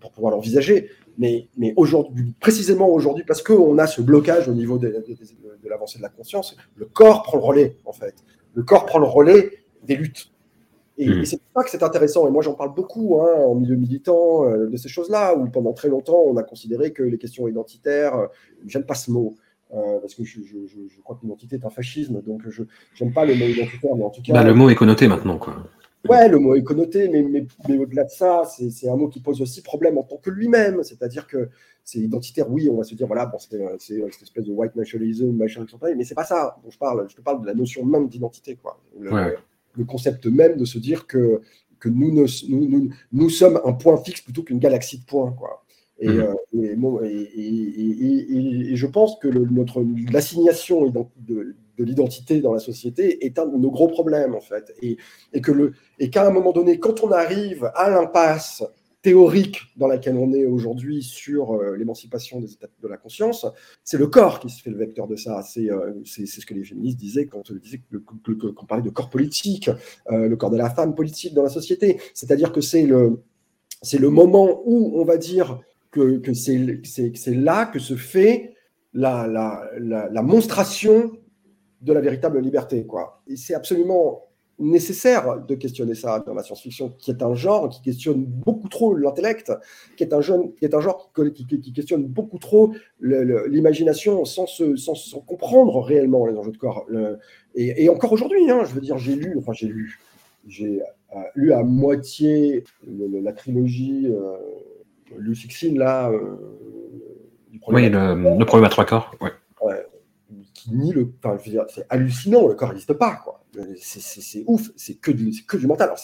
pour 0.00 0.10
pouvoir 0.12 0.32
l'envisager. 0.32 0.90
Mais, 1.18 1.48
mais 1.56 1.72
aujourd'hui, 1.76 2.34
précisément 2.40 2.88
aujourd'hui, 2.88 3.24
parce 3.26 3.42
qu'on 3.42 3.78
a 3.78 3.86
ce 3.86 4.02
blocage 4.02 4.48
au 4.48 4.52
niveau 4.52 4.78
de, 4.78 4.88
de, 4.88 5.68
l'avancée 5.68 5.98
de 5.98 6.02
la 6.02 6.08
conscience, 6.08 6.56
le 6.76 6.86
corps 6.86 7.22
prend 7.22 7.38
le 7.38 7.44
relais, 7.44 7.76
en 7.84 7.92
fait. 7.92 8.14
Le 8.54 8.62
corps 8.62 8.86
prend 8.86 8.98
le 8.98 9.06
relais 9.06 9.50
des 9.84 9.96
luttes. 9.96 10.30
Et, 10.98 11.08
hmm. 11.08 11.24
c'est 11.24 11.38
pour 11.38 11.62
ça 11.62 11.64
que 11.64 11.70
c'est 11.70 11.82
intéressant. 11.82 12.26
Et 12.26 12.30
moi, 12.30 12.42
j'en 12.42 12.54
parle 12.54 12.74
beaucoup 12.74 13.20
hein, 13.20 13.32
en 13.46 13.54
milieu 13.54 13.76
militant 13.76 14.48
euh, 14.48 14.66
de 14.68 14.76
ces 14.76 14.88
choses-là, 14.88 15.34
où 15.36 15.48
pendant 15.48 15.72
très 15.72 15.88
longtemps, 15.88 16.20
on 16.26 16.36
a 16.36 16.42
considéré 16.42 16.92
que 16.92 17.02
les 17.02 17.18
questions 17.18 17.46
identitaires, 17.48 18.16
euh, 18.16 18.26
j'aime 18.66 18.84
pas 18.84 18.94
ce 18.94 19.10
mot, 19.10 19.36
parce 19.70 20.14
que 20.14 20.22
je, 20.22 20.40
je, 20.42 20.56
je, 20.68 21.00
crois 21.02 21.16
que 21.16 21.22
l'identité 21.22 21.56
est 21.56 21.64
un 21.64 21.70
fascisme, 21.70 22.22
donc 22.22 22.42
je 22.48 22.62
n'aime 23.00 23.12
pas 23.12 23.24
le 23.24 23.34
mot 23.34 23.44
identitaire, 23.44 23.96
mais 23.96 24.04
en 24.04 24.10
tout 24.10 24.22
cas. 24.22 24.32
Bah, 24.32 24.44
le 24.44 24.54
mot 24.54 24.68
est 24.68 24.76
connoté 24.76 25.08
maintenant, 25.08 25.36
quoi. 25.36 25.56
Ouais, 26.08 26.28
le 26.28 26.38
mot 26.38 26.54
est 26.54 26.62
connoté, 26.62 27.08
mais, 27.08 27.22
mais, 27.68 27.78
au-delà 27.78 28.04
de 28.04 28.10
ça, 28.10 28.42
c'est 28.44 28.88
un 28.88 28.96
mot 28.96 29.08
qui 29.08 29.20
pose 29.20 29.40
aussi 29.40 29.62
problème 29.62 29.96
en 29.96 30.02
tant 30.02 30.18
que 30.18 30.30
lui-même. 30.30 30.82
C'est-à-dire 30.82 31.26
que 31.26 31.48
c'est 31.82 31.98
identitaire, 31.98 32.50
oui, 32.50 32.68
on 32.70 32.76
va 32.76 32.84
se 32.84 32.94
dire, 32.94 33.06
voilà, 33.06 33.26
bon, 33.26 33.38
c'est 33.38 33.58
cette 33.78 34.22
espèce 34.22 34.44
de 34.44 34.52
white 34.52 34.76
nationalism, 34.76 35.32
machin, 35.32 35.64
mais 35.96 36.04
c'est 36.04 36.14
pas 36.14 36.24
ça 36.24 36.56
dont 36.62 36.70
je 36.70 36.78
parle. 36.78 37.06
Je 37.08 37.16
te 37.16 37.22
parle 37.22 37.40
de 37.42 37.46
la 37.46 37.54
notion 37.54 37.84
même 37.84 38.08
d'identité, 38.08 38.56
quoi. 38.56 38.80
Le, 38.98 39.84
concept 39.84 40.26
même 40.26 40.56
de 40.56 40.64
se 40.64 40.78
dire 40.78 41.06
que, 41.06 41.40
que 41.80 41.88
nous, 41.88 42.12
nous, 42.12 42.26
nous, 42.48 42.90
nous 43.12 43.30
sommes 43.30 43.60
un 43.64 43.72
point 43.72 43.96
fixe 43.96 44.20
plutôt 44.20 44.42
qu'une 44.42 44.60
galaxie 44.60 44.98
de 45.00 45.04
points, 45.04 45.32
quoi. 45.32 45.64
Et, 46.00 46.08
mmh. 46.08 46.34
euh, 46.54 47.04
et, 47.04 48.72
et, 48.72 48.76
je 48.76 48.86
pense 48.86 49.16
que 49.20 49.28
le, 49.28 49.46
notre 49.46 49.84
l'assignation 50.12 50.92
de, 51.76 51.82
de 51.82 51.88
l'identité 51.88 52.40
dans 52.40 52.52
la 52.52 52.60
société 52.60 53.24
est 53.24 53.38
un 53.38 53.46
de 53.46 53.56
nos 53.56 53.70
gros 53.70 53.88
problèmes 53.88 54.34
en 54.34 54.40
fait, 54.40 54.74
et, 54.82 54.96
et 55.32 55.40
que 55.40 55.52
le 55.52 55.72
qu'à 56.10 56.26
un 56.26 56.30
moment 56.30 56.52
donné, 56.52 56.78
quand 56.78 57.02
on 57.02 57.10
arrive 57.10 57.70
à 57.74 57.90
l'impasse 57.90 58.62
théorique 59.02 59.60
dans 59.76 59.86
laquelle 59.86 60.16
on 60.16 60.32
est 60.32 60.46
aujourd'hui 60.46 61.02
sur 61.02 61.52
euh, 61.52 61.76
l'émancipation 61.76 62.40
des 62.40 62.54
états 62.54 62.68
de 62.82 62.88
la 62.88 62.96
conscience, 62.96 63.46
c'est 63.84 63.98
le 63.98 64.06
corps 64.06 64.40
qui 64.40 64.48
se 64.48 64.62
fait 64.62 64.70
le 64.70 64.78
vecteur 64.78 65.06
de 65.06 65.14
ça. 65.14 65.42
C'est 65.42 65.70
euh, 65.70 65.92
ce 66.04 66.46
que 66.46 66.54
les 66.54 66.64
féministes 66.64 66.98
disaient 66.98 67.26
quand 67.26 67.42
on 67.50 67.54
disait 67.54 67.82
qu'on 68.56 68.66
parlait 68.66 68.82
de 68.82 68.88
corps 68.88 69.10
politique, 69.10 69.68
euh, 70.10 70.26
le 70.26 70.36
corps 70.36 70.50
de 70.50 70.56
la 70.56 70.70
femme 70.70 70.94
politique 70.94 71.34
dans 71.34 71.42
la 71.42 71.50
société. 71.50 72.00
C'est-à-dire 72.14 72.50
que 72.50 72.62
c'est 72.62 72.86
le 72.86 73.20
le 73.92 74.08
moment 74.08 74.62
où 74.64 74.98
on 74.98 75.04
va 75.04 75.18
dire 75.18 75.60
que, 75.90 76.16
que 76.16 76.32
c'est 76.32 77.34
là 77.34 77.66
que 77.66 77.78
se 77.78 77.96
fait 77.96 78.54
la, 78.94 79.26
la, 79.26 79.68
la, 79.78 80.08
la 80.08 80.22
monstration 80.22 81.12
de 81.84 81.92
la 81.92 82.00
véritable 82.00 82.40
liberté. 82.40 82.84
Quoi. 82.84 83.20
Et 83.28 83.36
c'est 83.36 83.54
absolument 83.54 84.24
nécessaire 84.58 85.40
de 85.40 85.54
questionner 85.54 85.94
ça 85.94 86.22
dans 86.24 86.34
la 86.34 86.42
science-fiction, 86.42 86.94
qui 86.98 87.10
est 87.10 87.22
un 87.22 87.34
genre 87.34 87.68
qui 87.68 87.82
questionne 87.82 88.24
beaucoup 88.24 88.68
trop 88.68 88.94
l'intellect, 88.94 89.52
qui 89.96 90.04
est 90.04 90.12
un, 90.12 90.20
jeune, 90.20 90.54
qui 90.54 90.64
est 90.64 90.74
un 90.74 90.80
genre 90.80 91.10
qui, 91.12 91.46
qui, 91.46 91.60
qui 91.60 91.72
questionne 91.72 92.04
beaucoup 92.04 92.38
trop 92.38 92.72
l'imagination 93.00 94.24
sans, 94.24 94.46
sans, 94.46 94.94
sans, 94.94 95.20
comprendre 95.20 95.80
réellement 95.80 96.26
les 96.26 96.36
enjeux 96.36 96.52
de 96.52 96.56
corps. 96.56 96.84
Le, 96.88 97.18
et, 97.54 97.84
et, 97.84 97.88
encore 97.88 98.12
aujourd'hui, 98.12 98.48
hein, 98.50 98.62
je 98.64 98.74
veux 98.74 98.80
dire, 98.80 98.96
j'ai 98.98 99.16
lu, 99.16 99.34
enfin 99.38 99.52
j'ai 99.52 99.66
lu, 99.66 99.98
j'ai 100.46 100.82
euh, 101.16 101.20
lu 101.34 101.52
à 101.52 101.62
moitié 101.62 102.64
le, 102.86 103.20
la 103.20 103.32
trilogie 103.32 104.06
euh, 104.08 105.34
Fixine, 105.34 105.78
là. 105.78 106.10
Euh, 106.10 106.36
du 107.50 107.60
oui, 107.68 107.88
le, 107.88 108.36
le, 108.38 108.44
problème 108.44 108.66
à 108.66 108.68
trois 108.68 108.84
corps. 108.84 109.14
Ouais. 109.20 109.30
ouais 109.62 109.84
qui 110.64 110.74
nie 110.74 110.92
le. 110.92 111.12
C'est 111.68 111.86
hallucinant, 111.90 112.48
le 112.48 112.54
corps 112.54 112.70
n'existe 112.70 112.94
pas, 112.94 113.20
c'est 113.76 114.44
ouf, 114.46 114.70
c'est 114.76 114.94
que, 114.94 115.10
du, 115.10 115.30
que 115.46 115.56
du 115.56 115.66
mental. 115.66 115.88
Alors 115.88 115.98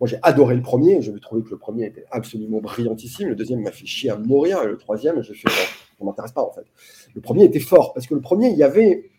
moi, 0.00 0.06
j'ai 0.06 0.18
adoré 0.22 0.54
le 0.54 0.62
premier, 0.62 1.00
je 1.00 1.10
trouvé 1.12 1.42
que 1.42 1.50
le 1.50 1.58
premier 1.58 1.86
était 1.86 2.04
absolument 2.10 2.60
brillantissime. 2.60 3.28
Le 3.28 3.34
deuxième 3.34 3.62
m'a 3.62 3.72
fait 3.72 3.86
chier 3.86 4.10
à 4.10 4.18
mourir, 4.18 4.62
et 4.62 4.66
le 4.66 4.76
troisième, 4.76 5.22
je 5.22 5.32
fais, 5.32 5.48
ne 6.00 6.06
m'intéresse 6.06 6.32
pas 6.32 6.42
en 6.42 6.52
fait. 6.52 6.66
Le 7.14 7.20
premier 7.20 7.44
était 7.44 7.60
fort, 7.60 7.94
parce 7.94 8.06
que 8.06 8.14
le 8.14 8.20
premier, 8.20 8.50
il 8.50 8.56
y 8.56 8.62
avait, 8.62 9.10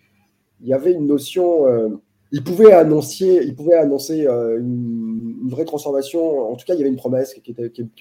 y 0.62 0.74
avait 0.74 0.94
une 0.94 1.08
notion. 1.08 1.68
Euh, 1.68 1.90
il 2.34 2.44
pouvait 2.44 2.74
annoncer, 2.74 3.42
il 3.44 3.56
pouvait 3.56 3.76
annoncer 3.76 4.26
une, 4.26 5.48
vraie 5.50 5.66
transformation. 5.66 6.52
En 6.52 6.56
tout 6.56 6.66
cas, 6.66 6.74
il 6.74 6.78
y 6.78 6.82
avait 6.82 6.90
une 6.90 6.96
promesse 6.96 7.36
qui, 7.36 7.54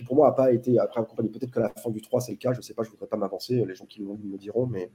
pour 0.04 0.16
moi 0.16 0.28
n'a 0.28 0.32
pas 0.32 0.52
été 0.52 0.78
après 0.78 1.02
accompagnée. 1.02 1.28
Peut-être 1.28 1.50
que 1.50 1.60
la 1.60 1.68
fin 1.68 1.90
du 1.90 2.00
3, 2.00 2.22
c'est 2.22 2.32
le 2.32 2.38
cas. 2.38 2.54
Je 2.54 2.58
ne 2.58 2.62
sais 2.62 2.72
pas, 2.72 2.82
je 2.82 2.88
ne 2.88 2.92
voudrais 2.92 3.08
pas 3.08 3.18
m'avancer. 3.18 3.62
Les 3.68 3.74
gens 3.74 3.84
qui 3.84 4.00
me 4.00 4.38
diront, 4.38 4.66
mais, 4.66 4.90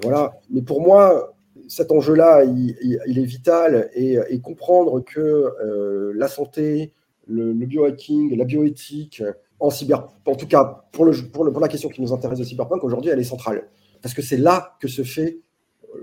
voilà. 0.00 0.38
Mais 0.48 0.62
pour 0.62 0.80
moi, 0.80 1.34
cet 1.66 1.90
enjeu-là, 1.90 2.44
il, 2.44 3.18
est 3.18 3.24
vital 3.24 3.90
et, 3.94 4.38
comprendre 4.40 5.00
que 5.00 5.18
euh, 5.20 6.12
la 6.14 6.28
santé, 6.28 6.92
le, 7.26 7.52
biohacking, 7.54 8.36
la 8.36 8.44
bioéthique, 8.44 9.24
en 9.58 9.70
cyber, 9.70 10.06
en 10.24 10.36
tout 10.36 10.46
cas 10.46 10.84
pour, 10.92 11.10
pour 11.32 11.60
la 11.60 11.66
question 11.66 11.88
qui 11.88 12.00
nous 12.00 12.12
intéresse 12.12 12.38
de 12.38 12.44
cyberpunk, 12.44 12.84
aujourd'hui, 12.84 13.10
elle 13.10 13.18
est 13.18 13.24
centrale. 13.24 13.66
Parce 14.02 14.14
que 14.14 14.22
c'est 14.22 14.36
là 14.36 14.76
que 14.80 14.86
se 14.86 15.02
fait 15.02 15.40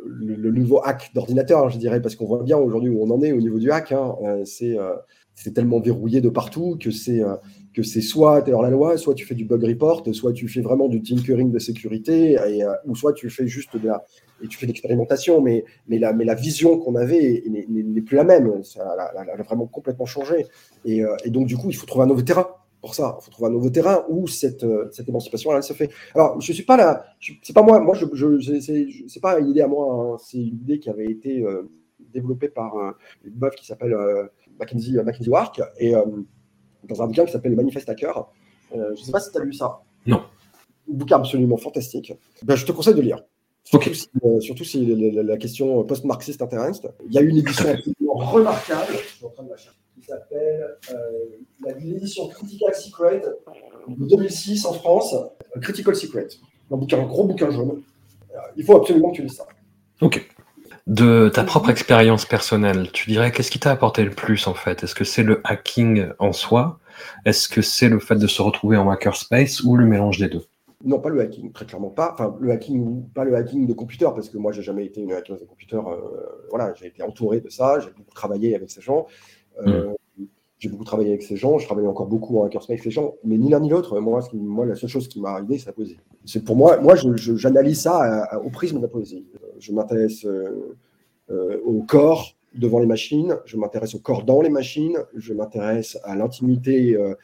le, 0.06 0.52
nouveau 0.52 0.82
hack 0.84 1.12
d'ordinateur, 1.14 1.66
hein, 1.66 1.70
je 1.70 1.78
dirais, 1.78 2.02
parce 2.02 2.16
qu'on 2.16 2.26
voit 2.26 2.44
bien 2.44 2.58
aujourd'hui 2.58 2.90
où 2.90 3.04
on 3.04 3.10
en 3.12 3.22
est 3.22 3.32
au 3.32 3.42
niveau 3.42 3.60
du 3.60 3.72
hack. 3.72 3.92
Hein, 3.92 4.16
euh, 4.24 4.44
c'est 4.46 4.78
euh, 4.78 4.96
c'est 5.34 5.54
tellement 5.54 5.82
verrouillé 5.82 6.22
de 6.22 6.30
partout 6.30 6.78
que 6.80 6.92
c'est 6.92 7.22
euh, 7.22 7.36
que 7.74 7.84
soit 7.84 8.42
tu 8.42 8.52
es 8.52 8.54
hors 8.54 8.62
la 8.62 8.70
loi, 8.70 8.98
soit 8.98 9.16
tu 9.16 9.26
fais 9.26 9.36
du 9.36 9.44
bug 9.44 9.64
report, 9.64 10.04
soit 10.14 10.32
tu 10.32 10.48
fais 10.48 10.62
vraiment 10.62 10.88
du 10.88 11.02
tinkering 11.02 11.52
de 11.52 11.60
sécurité, 11.60 12.38
et, 12.48 12.64
ou 12.86 12.96
soit 12.96 13.12
tu 13.12 13.30
fais 13.30 13.46
juste 13.46 13.76
de 13.76 13.88
la 13.88 14.06
et 14.44 14.48
tu 14.48 14.58
fais 14.58 14.66
l'expérimentation, 14.66 15.42
mais, 15.42 15.64
mais, 15.88 15.98
la, 15.98 16.12
mais 16.14 16.26
la 16.26 16.36
vision 16.36 16.78
qu'on 16.78 16.96
avait 16.96 17.44
n'est 17.48 18.02
plus 18.02 18.18
la 18.18 18.26
même, 18.26 18.64
ça 18.64 18.82
a, 18.84 19.22
a, 19.22 19.44
vraiment 19.44 19.66
complètement 19.66 20.06
changé. 20.06 20.46
Et, 20.84 21.04
donc 21.28 21.48
du 21.48 21.56
coup, 21.58 21.70
il 21.70 21.76
faut 21.76 21.86
trouver 21.86 22.04
un 22.04 22.08
nouveau 22.08 22.22
terrain 22.22 22.48
pour 22.86 22.96
ça. 22.96 23.18
Il 23.20 23.26
faut 23.26 23.32
trouver 23.32 23.50
un 23.50 23.54
nouveau 23.54 23.70
terrain 23.70 24.06
où 24.10 24.28
cette, 24.28 24.66
cette 24.92 25.10
émancipation 25.10 25.56
elle 25.56 25.64
se 25.64 25.74
fait. 25.74 25.90
Alors 26.14 26.40
je 26.40 26.54
suis 26.54 26.64
pas 26.64 26.78
là, 26.78 27.06
c'est 27.42 27.54
pas 27.54 27.64
moi, 27.64 27.80
moi 27.80 27.96
je, 27.96 28.06
je 28.14 28.60
c'est 29.08 29.20
pas 29.20 29.40
une 29.40 29.50
idée 29.50 29.62
à 29.62 29.68
moi, 29.68 30.14
hein, 30.14 30.18
c'est 30.24 30.38
une 30.38 30.60
idée 30.66 30.80
qui 30.80 30.90
avait 30.90 31.08
été 31.08 31.42
euh, 31.42 31.70
développée 32.14 32.50
par 32.50 32.76
une 33.24 33.38
meuf 33.38 33.56
qui 33.56 33.66
s'appelle 33.66 33.96
Mackenzie, 34.60 34.98
Mackenzie 35.04 35.30
Wark, 35.30 35.62
et 35.78 35.96
euh, 35.96 36.04
dans 36.84 37.02
un 37.02 37.08
bouquin 37.08 37.26
qui 37.26 37.32
s'appelle 37.32 37.52
Le 37.52 37.58
Manifeste 37.58 37.90
Hacker. 37.90 38.30
Euh, 38.74 38.94
je 38.96 39.02
ne 39.02 39.06
sais 39.06 39.12
pas 39.12 39.20
si 39.20 39.32
tu 39.32 39.38
as 39.38 39.44
lu 39.44 39.54
ça. 39.54 39.82
Non. 40.06 40.18
Un 40.18 40.94
bouquin 40.94 41.18
absolument 41.18 41.58
fantastique. 41.58 42.14
Ben, 42.44 42.56
je 42.56 42.66
te 42.66 42.72
conseille 42.72 42.96
de 42.96 43.02
lire. 43.02 43.24
Surtout, 43.64 43.90
okay. 43.90 43.96
si, 43.96 44.10
euh, 44.24 44.40
surtout 44.42 44.64
si 44.64 44.86
la, 44.86 45.24
la, 45.24 45.38
question 45.38 45.84
post-marxiste 45.84 46.42
intéresse. 46.42 46.82
Il 47.08 47.14
y 47.14 47.18
a 47.18 47.22
une 47.22 47.38
édition 47.38 47.68
absolument 47.68 48.14
remarquable, 48.14 48.92
je 48.92 49.16
suis 49.16 49.26
en 49.26 49.30
train 49.30 49.44
de 49.44 49.50
la 49.50 49.58
chercher, 49.58 49.80
qui 49.96 50.06
s'appelle 50.06 50.78
euh, 50.92 51.76
l'édition 51.80 52.28
Critical 52.28 52.74
Secret 52.76 53.22
de 53.88 54.08
2006 54.08 54.66
en 54.66 54.74
France, 54.74 55.16
Critical 55.62 55.96
Secret. 55.96 56.28
Un, 56.72 56.78
bouquin, 56.78 57.00
un 57.00 57.06
gros 57.06 57.26
bouquin 57.26 57.50
jaune. 57.50 57.82
Il 58.58 58.66
faut 58.66 58.76
absolument 58.76 59.12
que 59.12 59.18
tu 59.18 59.22
lises 59.24 59.36
ça. 59.36 59.46
Ok. 60.02 60.28
De 60.88 61.30
ta 61.34 61.44
propre 61.44 61.72
expérience 61.72 62.26
personnelle, 62.26 62.92
tu 62.92 63.10
dirais 63.10 63.32
qu'est-ce 63.32 63.50
qui 63.50 63.60
t'a 63.60 63.72
apporté 63.72 64.04
le 64.04 64.12
plus 64.12 64.46
en 64.46 64.54
fait? 64.54 64.84
Est-ce 64.84 64.94
que 64.94 65.04
c'est 65.04 65.24
le 65.24 65.42
hacking 65.44 66.10
en 66.20 66.32
soi? 66.32 66.80
Est-ce 67.26 67.50
que 67.50 67.62
c'est 67.62 67.90
le 67.90 68.00
fait 68.00 68.16
de 68.16 68.28
se 68.28 68.42
retrouver 68.42 68.78
en 68.78 68.90
hackerspace 68.90 69.64
ou 69.64 69.78
le 69.78 69.86
mélange 69.86 70.20
des 70.20 70.30
deux? 70.30 70.46
Non, 70.84 71.00
pas 71.00 71.10
le 71.10 71.20
hacking, 71.22 71.52
très 71.52 71.66
clairement 71.66 71.90
pas. 71.90 72.12
Enfin, 72.14 72.38
le 72.40 72.52
hacking, 72.52 73.10
pas 73.10 73.24
le 73.24 73.36
hacking 73.36 73.66
de 73.66 73.74
computer, 73.74 74.06
parce 74.14 74.30
que 74.30 74.38
moi, 74.38 74.52
j'ai 74.52 74.62
jamais 74.62 74.86
été 74.86 75.02
une 75.02 75.14
hackeuse 75.14 75.40
de 75.40 75.46
computer. 75.46 75.78
Euh, 75.78 75.96
voilà, 76.52 76.74
j'ai 76.76 76.86
été 76.86 77.02
entouré 77.02 77.40
de 77.40 77.50
ça, 77.50 77.80
j'ai 77.80 77.90
beaucoup 77.90 78.14
travaillé 78.14 78.56
avec 78.56 78.70
ces 78.70 78.82
gens. 78.82 79.08
Euh, 79.66 79.94
mm. 80.18 80.26
J'ai 80.58 80.70
beaucoup 80.70 80.86
travaillé 80.86 81.10
avec 81.10 81.22
ces 81.22 81.36
gens, 81.36 81.60
je 81.60 81.66
travaille 81.66 81.86
encore 81.86 82.08
beaucoup 82.08 82.40
en 82.40 82.46
hackerspace 82.46 82.72
avec 82.72 82.84
ces 82.84 82.90
gens, 82.90 83.16
mais 83.24 83.38
ni 83.38 83.50
l'un 83.50 83.60
ni 83.60 83.70
l'autre. 83.70 84.00
Moi, 84.00 84.22
la 84.66 84.76
seule 84.76 84.90
chose 84.90 85.08
qui 85.08 85.20
m'a 85.20 85.32
arrivé, 85.32 85.58
c'est 85.58 85.68
la 85.68 85.74
poésie. 85.74 85.98
C'est 86.24 86.44
pour 86.44 86.56
moi, 86.56 86.78
moi, 86.78 86.96
j'analyse 86.96 87.82
ça 87.82 87.98
à, 87.98 88.36
à, 88.36 88.40
au 88.40 88.50
prisme 88.50 88.78
de 88.78 88.82
la 88.82 88.88
poésie. 88.88 89.26
Je 89.60 89.74
m'intéresse 89.74 90.26
euh, 90.26 90.76
euh, 91.32 91.60
au 91.66 91.82
corps 91.82 92.36
devant 92.54 92.80
les 92.80 92.86
machines, 92.86 93.36
je 93.46 93.58
m'intéresse 93.58 93.96
au 93.96 94.00
corps 94.00 94.24
dans 94.24 94.42
les 94.42 94.50
machines, 94.50 95.00
je 95.16 95.34
m'intéresse 95.34 95.98
à 96.04 96.16
l'intimité 96.16 96.96
euh, 96.96 97.16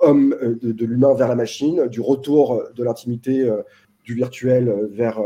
homme 0.00 0.34
euh, 0.42 0.58
de, 0.62 0.86
l'humain 0.86 1.12
vers 1.12 1.28
la 1.28 1.34
machine, 1.34 1.86
du 1.88 2.00
retour 2.00 2.62
de 2.74 2.82
l'intimité 2.82 3.48
du 4.04 4.14
virtuel 4.14 4.88
vers 4.90 5.20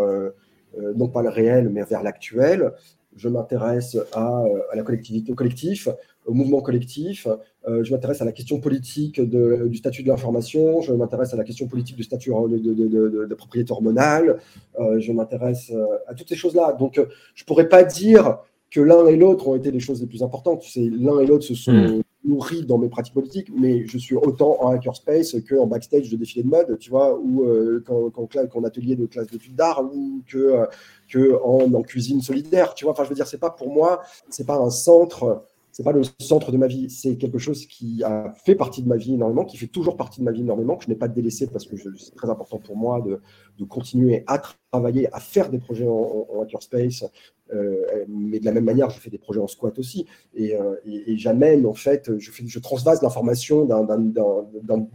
non 0.97 1.09
pas 1.09 1.23
le 1.23 1.29
réel, 1.29 1.69
mais 1.69 1.85
vers 1.85 2.03
l'actuel. 2.03 2.73
Je 3.17 3.29
m'intéresse 3.29 3.97
à, 4.13 4.43
la 4.75 4.83
collectivité, 4.83 5.31
au 5.31 5.37
collectif, 5.37 5.89
au 6.27 6.35
mouvement 6.35 6.61
collectif. 6.61 7.29
Euh, 7.67 7.85
je 7.85 7.93
m'intéresse 7.93 8.23
à 8.23 8.25
la 8.25 8.33
question 8.33 8.61
politique 8.61 9.21
de, 9.21 9.67
du 9.69 9.77
statut 9.77 10.03
de 10.03 10.09
l'information. 10.09 10.81
Je 10.81 10.93
m'intéresse 10.93 11.33
à 11.35 11.37
la 11.37 11.45
question 11.45 11.67
politique 11.67 11.97
du 11.97 12.03
statut 12.03 12.31
de, 12.31 12.59
de, 12.59 12.75
de, 12.75 13.27
de 13.27 13.35
propriété 13.35 13.73
hormonale. 13.73 14.39
Euh, 14.79 15.01
je 15.01 15.13
m'intéresse 15.13 15.73
à 16.07 16.15
toutes 16.15 16.29
ces 16.29 16.37
choses-là. 16.37 16.73
Donc, 16.73 16.95
je 17.35 17.43
ne 17.43 17.47
pourrais 17.47 17.69
pas 17.69 17.85
dire 17.85 18.39
que 18.75 18.81
l'un 18.81 19.07
et 19.07 19.15
l'autre 19.15 19.47
ont 19.47 19.55
été 19.55 19.71
les 19.71 19.79
choses 19.79 20.01
les 20.01 20.09
plus 20.09 20.25
importantes. 20.25 20.65
C'est 20.65 20.91
l'un 20.91 21.21
et 21.21 21.27
l'autre 21.27 21.45
se 21.45 21.55
sont 21.55 21.73
mmh. 21.73 22.03
nourris 22.25 22.67
dans 22.67 22.77
mes 22.77 22.89
pratiques 22.89 23.15
politiques, 23.15 23.49
mais 23.57 23.87
je 23.87 23.99
suis 23.99 24.17
autant 24.17 24.57
en 24.61 24.71
hackerspace 24.71 25.37
qu'en 25.49 25.69
backstage 25.69 26.11
de 26.11 26.17
défilé 26.17 26.43
de 26.43 26.49
mode, 26.49 26.77
tu 26.81 26.91
vois, 26.91 27.17
ou 27.17 27.45
euh, 27.45 27.85
qu'en 27.87 28.65
atelier 28.65 28.97
de 28.97 29.07
classe 29.07 29.29
d'études 29.29 29.55
d'art, 29.55 29.85
ou 29.85 30.23
que, 30.27 30.39
euh, 30.39 30.67
que 31.09 31.41
en, 31.45 31.73
en, 31.73 31.83
cuisine 31.83 32.21
solidaire, 32.21 32.75
tu 32.75 32.85
vois. 32.85 32.95
Enfin, 32.95 33.05
je 33.05 33.11
veux 33.11 33.15
dire, 33.15 33.29
c'est 33.29 33.39
pas 33.39 33.51
pour 33.51 33.73
moi, 33.73 34.03
c'est 34.29 34.47
pas 34.47 34.57
un 34.57 34.71
centre 34.71 35.45
c'est 35.75 35.83
pas 35.83 35.91
le 35.91 36.03
centre 36.21 36.53
de 36.53 36.57
ma 36.57 36.69
vie, 36.69 36.89
c'est 36.89 37.17
quelque 37.17 37.39
chose 37.39 37.67
qui 37.67 38.05
a 38.05 38.33
fait 38.45 38.55
partie 38.55 38.81
de 38.81 38.89
ma 38.89 38.97
vie 38.97 39.15
énormément, 39.15 39.45
qui 39.45 39.57
fait 39.57 39.67
toujours 39.67 39.97
partie 39.97 40.21
de 40.21 40.25
ma 40.25 40.31
vie 40.31 40.43
énormément, 40.43 40.77
que 40.77 40.85
je 40.85 40.89
n'ai 40.89 40.95
pas 40.95 41.09
délaissé 41.09 41.49
parce 41.49 41.67
que 41.67 41.75
c'est 41.77 42.15
très 42.15 42.31
important 42.31 42.59
pour 42.59 42.77
moi 42.77 43.01
de, 43.01 43.21
de, 43.59 43.65
continuer 43.65 44.23
à 44.29 44.41
travailler, 44.71 45.13
à 45.13 45.19
faire 45.19 45.51
des 45.51 45.59
projets 45.59 45.89
en, 45.89 46.29
en 46.33 46.43
hackerspace, 46.43 47.05
euh, 47.53 48.05
mais 48.07 48.39
de 48.39 48.45
la 48.45 48.53
même 48.53 48.65
manière, 48.65 48.89
je 48.89 49.01
fais 49.01 49.11
des 49.11 49.19
projets 49.19 49.41
en 49.41 49.49
squat 49.49 49.77
aussi, 49.81 50.07
et, 50.37 50.55
euh, 50.55 50.77
et, 50.87 51.11
et 51.11 51.19
j'amène 51.19 51.67
en 51.67 51.75
fait, 51.75 52.19
je, 52.19 52.31
fais, 52.31 52.47
je 52.47 52.59
transvase 52.61 53.03
l'information 53.03 53.65
d'un 53.65 54.87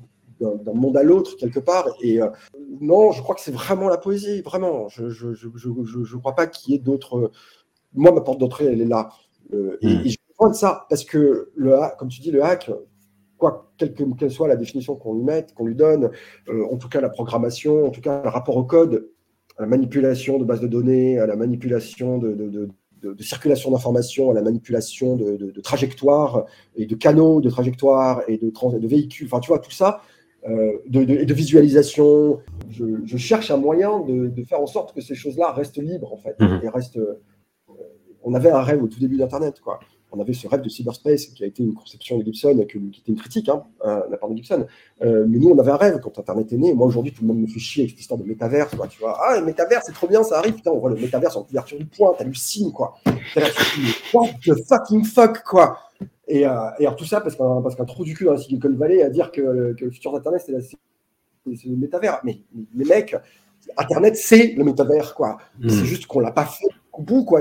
monde 0.73 0.95
à 0.95 1.03
l'autre 1.03 1.35
quelque 1.35 1.59
part. 1.59 1.89
Et 2.01 2.21
euh, 2.21 2.29
non, 2.79 3.11
je 3.11 3.21
crois 3.21 3.35
que 3.35 3.41
c'est 3.41 3.51
vraiment 3.51 3.89
la 3.89 3.97
poésie, 3.97 4.41
vraiment. 4.43 4.87
Je 4.87 5.03
ne 5.03 5.09
je, 5.09 5.33
je, 5.33 5.49
je, 5.55 6.03
je, 6.05 6.17
crois 6.17 6.35
pas 6.35 6.47
qu'il 6.47 6.71
y 6.71 6.77
ait 6.77 6.79
d'autres. 6.79 7.31
Moi, 7.93 8.13
ma 8.13 8.21
porte 8.21 8.39
d'entrée, 8.39 8.63
elle 8.65 8.79
est 8.79 8.85
là. 8.85 9.09
Euh, 9.53 9.77
et, 9.81 10.09
et 10.09 10.15
de 10.47 10.53
ça, 10.53 10.85
parce 10.89 11.03
que, 11.03 11.51
le, 11.55 11.75
comme 11.97 12.07
tu 12.07 12.21
dis, 12.21 12.31
le 12.31 12.43
hack, 12.43 12.71
quoi, 13.37 13.71
quelle 13.77 13.93
que 13.93 14.03
quelle 14.17 14.31
soit 14.31 14.47
la 14.47 14.55
définition 14.55 14.95
qu'on 14.95 15.15
lui 15.15 15.23
mette, 15.23 15.53
qu'on 15.53 15.65
lui 15.65 15.75
donne, 15.75 16.11
euh, 16.49 16.65
en 16.71 16.77
tout 16.77 16.87
cas 16.87 17.01
la 17.01 17.09
programmation, 17.09 17.85
en 17.85 17.89
tout 17.89 18.01
cas 18.01 18.21
le 18.23 18.29
rapport 18.29 18.55
au 18.55 18.63
code, 18.63 19.09
à 19.57 19.63
la 19.63 19.67
manipulation 19.67 20.37
de 20.37 20.45
bases 20.45 20.61
de 20.61 20.67
données, 20.67 21.19
à 21.19 21.25
la 21.25 21.35
manipulation 21.35 22.17
de, 22.17 22.33
de, 22.33 22.69
de, 23.01 23.13
de 23.13 23.23
circulation 23.23 23.71
d'informations, 23.71 24.31
à 24.31 24.33
la 24.33 24.41
manipulation 24.41 25.15
de, 25.15 25.59
trajectoires 25.61 26.45
et 26.75 26.85
de 26.85 26.95
canaux 26.95 27.41
de 27.41 27.49
trajectoires 27.49 28.21
et 28.27 28.37
de, 28.37 28.49
trans, 28.49 28.71
de 28.71 28.87
véhicules, 28.87 29.27
enfin 29.27 29.39
tu 29.39 29.47
vois, 29.47 29.59
tout 29.59 29.71
ça, 29.71 30.01
euh, 30.47 30.73
de, 30.87 31.03
de, 31.03 31.23
de, 31.23 31.33
visualisation. 31.33 32.39
Je, 32.69 32.85
je, 33.03 33.17
cherche 33.17 33.51
un 33.51 33.57
moyen 33.57 33.99
de, 34.01 34.27
de, 34.27 34.43
faire 34.43 34.61
en 34.61 34.67
sorte 34.67 34.93
que 34.93 35.01
ces 35.01 35.15
choses-là 35.15 35.51
restent 35.51 35.81
libres, 35.81 36.13
en 36.13 36.17
fait, 36.17 36.39
mmh. 36.39 36.59
et 36.63 36.69
restent. 36.69 36.97
Euh, 36.97 37.21
on 38.23 38.33
avait 38.33 38.49
un 38.49 38.61
rêve 38.61 38.83
au 38.83 38.87
tout 38.87 38.99
début 38.99 39.17
d'Internet, 39.17 39.59
quoi 39.61 39.79
on 40.11 40.19
avait 40.19 40.33
ce 40.33 40.47
rêve 40.47 40.61
de 40.61 40.69
cyberspace 40.69 41.27
qui 41.27 41.43
a 41.43 41.47
été 41.47 41.63
une 41.63 41.73
conception 41.73 42.17
de 42.17 42.23
Gibson, 42.23 42.65
qui, 42.69 42.77
était 42.77 43.11
une 43.11 43.17
critique 43.17 43.49
hein, 43.49 43.63
à 43.83 44.05
la 44.09 44.17
part 44.17 44.29
de 44.29 44.35
Gibson. 44.35 44.65
Euh, 45.01 45.25
mais 45.27 45.37
nous, 45.37 45.49
on 45.49 45.59
avait 45.59 45.71
un 45.71 45.77
rêve 45.77 45.99
quand 46.01 46.17
Internet 46.17 46.51
est 46.51 46.57
né. 46.57 46.73
Moi, 46.73 46.87
aujourd'hui, 46.87 47.11
tout 47.11 47.21
le 47.21 47.27
monde 47.27 47.41
me 47.41 47.47
fait 47.47 47.59
chier 47.59 47.83
avec 47.83 47.91
cette 47.91 47.99
histoire 47.99 48.19
de 48.19 48.25
métaverse. 48.25 48.75
Quoi, 48.75 48.87
tu 48.87 48.99
vois, 48.99 49.19
ah, 49.21 49.39
le 49.39 49.45
métaverse, 49.45 49.85
c'est 49.85 49.93
trop 49.93 50.07
bien, 50.07 50.23
ça 50.23 50.39
arrive. 50.39 50.55
Putain, 50.55 50.71
on 50.71 50.79
voit 50.79 50.89
le 50.89 50.95
métaverse 50.95 51.35
en 51.35 51.43
couverture 51.43 51.77
du 51.77 51.85
point, 51.85 52.13
t'hallucines, 52.17 52.71
quoi. 52.71 52.95
Là, 53.35 53.47
what 54.13 54.29
the 54.43 54.53
fucking 54.67 55.03
fuck, 55.03 55.43
quoi. 55.43 55.77
Et, 56.27 56.45
euh, 56.45 56.51
et 56.79 56.85
alors, 56.85 56.95
tout 56.95 57.05
ça 57.05 57.21
parce 57.21 57.35
qu'un 57.35 57.61
parce 57.61 57.75
qu'un 57.75 57.85
trou 57.85 58.03
du 58.03 58.13
cul 58.15 58.25
dans 58.25 58.33
la 58.33 58.37
Silicon 58.37 58.73
Valley 58.73 59.01
à 59.01 59.09
dire 59.09 59.31
que, 59.31 59.73
que 59.73 59.85
le 59.85 59.91
futur 59.91 60.11
d'Internet, 60.11 60.43
c'est 60.45 60.51
le 61.67 61.75
métavers. 61.75 62.19
Mais 62.23 62.41
les 62.75 62.85
mecs, 62.85 63.15
Internet, 63.77 64.15
c'est 64.15 64.53
le 64.53 64.63
métavers, 64.63 65.13
quoi. 65.13 65.37
Mm. 65.59 65.69
C'est 65.69 65.85
juste 65.85 66.05
qu'on 66.07 66.19
l'a 66.19 66.31
pas 66.31 66.45
fait 66.45 66.67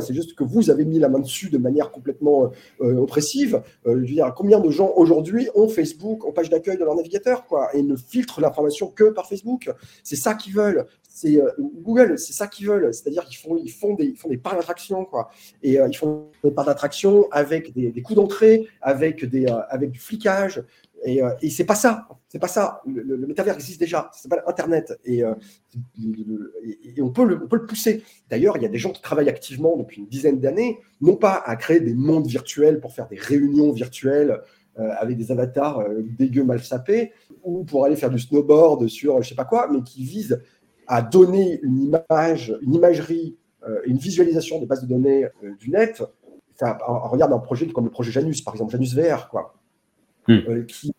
C'est 0.00 0.14
juste 0.14 0.34
que 0.34 0.44
vous 0.44 0.70
avez 0.70 0.84
mis 0.84 0.98
la 0.98 1.09
main 1.09 1.18
dessus 1.18 1.50
de 1.50 1.59
manière 1.59 1.90
complètement 1.90 2.50
euh, 2.80 2.96
oppressive. 2.96 3.62
Euh, 3.86 3.94
je 3.94 4.00
veux 4.00 4.06
dire, 4.06 4.32
combien 4.36 4.61
de 4.61 4.70
gens 4.70 4.92
aujourd'hui 4.96 5.48
ont 5.54 5.68
Facebook 5.68 6.24
en 6.24 6.32
page 6.32 6.50
d'accueil 6.50 6.76
de 6.76 6.84
leur 6.84 6.94
navigateur, 6.94 7.46
quoi, 7.46 7.74
et 7.74 7.82
ne 7.82 7.96
filtrent 7.96 8.40
l'information 8.40 8.88
que 8.88 9.11
par 9.11 9.26
Facebook? 9.28 9.70
C'est 10.02 10.16
ça 10.16 10.34
qu'ils 10.34 10.54
veulent. 10.54 10.86
C'est 11.18 11.40
euh, 11.42 11.50
Google, 11.59 12.16
c'est 12.16 12.32
ça 12.32 12.46
qu'ils 12.46 12.68
veulent. 12.68 12.94
C'est-à-dire 12.94 13.24
qu'ils 13.24 13.38
font, 13.38 13.56
ils 13.56 13.72
font 13.72 13.94
des, 13.94 14.14
ils 14.30 14.40
parts 14.40 14.54
d'attraction, 14.54 15.04
quoi. 15.04 15.30
Et 15.64 15.80
euh, 15.80 15.88
ils 15.90 15.96
font 15.96 16.28
des 16.44 16.52
parts 16.52 16.66
d'attraction 16.66 17.26
avec 17.32 17.72
des, 17.74 17.90
des 17.90 18.02
coûts 18.02 18.14
d'entrée, 18.14 18.68
avec 18.80 19.24
des, 19.24 19.46
euh, 19.46 19.59
avec 19.68 19.90
du 19.90 19.98
flicage. 19.98 20.62
Et, 21.05 21.22
euh, 21.22 21.30
et 21.42 21.51
c'est 21.51 21.64
pas 21.64 21.74
ça. 21.74 22.09
C'est 22.28 22.38
pas 22.38 22.49
ça. 22.49 22.82
Le, 22.86 23.16
métavers 23.26 23.55
existe 23.55 23.80
déjà. 23.80 24.11
Ça 24.12 24.22
s'appelle 24.22 24.42
Internet. 24.46 24.99
Et, 25.05 25.24
euh, 25.24 25.34
on, 27.01 27.11
peut 27.11 27.24
le, 27.24 27.66
pousser. 27.66 28.03
D'ailleurs, 28.28 28.59
il 28.59 28.62
y 28.62 28.66
a 28.66 28.68
des 28.68 28.78
gens 28.78 28.90
qui 28.90 29.01
travaillent 29.01 29.30
activement 29.30 29.76
depuis 29.76 30.01
une 30.03 30.09
dizaine 30.09 30.38
d'années, 30.38 30.78
non 31.01 31.16
pas 31.16 31.42
à 31.46 31.57
créer 31.57 31.80
des 31.80 31.94
mondes 31.94 32.26
virtuels 32.26 32.80
pour 32.80 32.92
faire 32.92 33.09
des 33.09 33.16
réunions 33.16 33.72
virtuelles 33.72 34.42
euh, 34.78 34.90
avec 34.99 35.16
des 35.16 35.32
avatars 35.32 35.80
euh, 35.80 36.03
dégueux 36.18 36.44
mal 36.44 36.62
sapés, 36.62 37.12
ou 37.42 37.64
pour 37.64 37.86
aller 37.86 37.96
faire 37.96 38.11
du 38.11 38.18
snowboard 38.18 38.88
sur 38.88 39.22
je 39.22 39.30
sais 39.30 39.34
pas 39.34 39.46
quoi, 39.46 39.68
mais 39.72 39.82
qui 39.82 40.05
visent 40.05 40.42
à 40.86 41.01
donner 41.01 41.61
une 41.62 41.80
image, 41.80 42.55
une 42.62 42.74
imagerie, 42.74 43.36
une 43.84 43.99
visualisation 43.99 44.59
des 44.59 44.64
bases 44.64 44.82
de 44.82 44.86
données 44.86 45.26
du 45.59 45.68
net. 45.70 46.03
Ça, 46.55 46.78
on 46.88 47.09
regarde 47.09 47.32
un 47.32 47.38
projet 47.38 47.66
comme 47.66 47.84
le 47.84 47.90
projet 47.90 48.11
Janus, 48.11 48.40
par 48.40 48.55
exemple, 48.55 48.72
Janus 48.72 48.94
VR, 48.94 49.28
quoi. 49.28 49.57
Hmm. 50.29 50.41
Euh, 50.49 50.62
qui, 50.64 50.93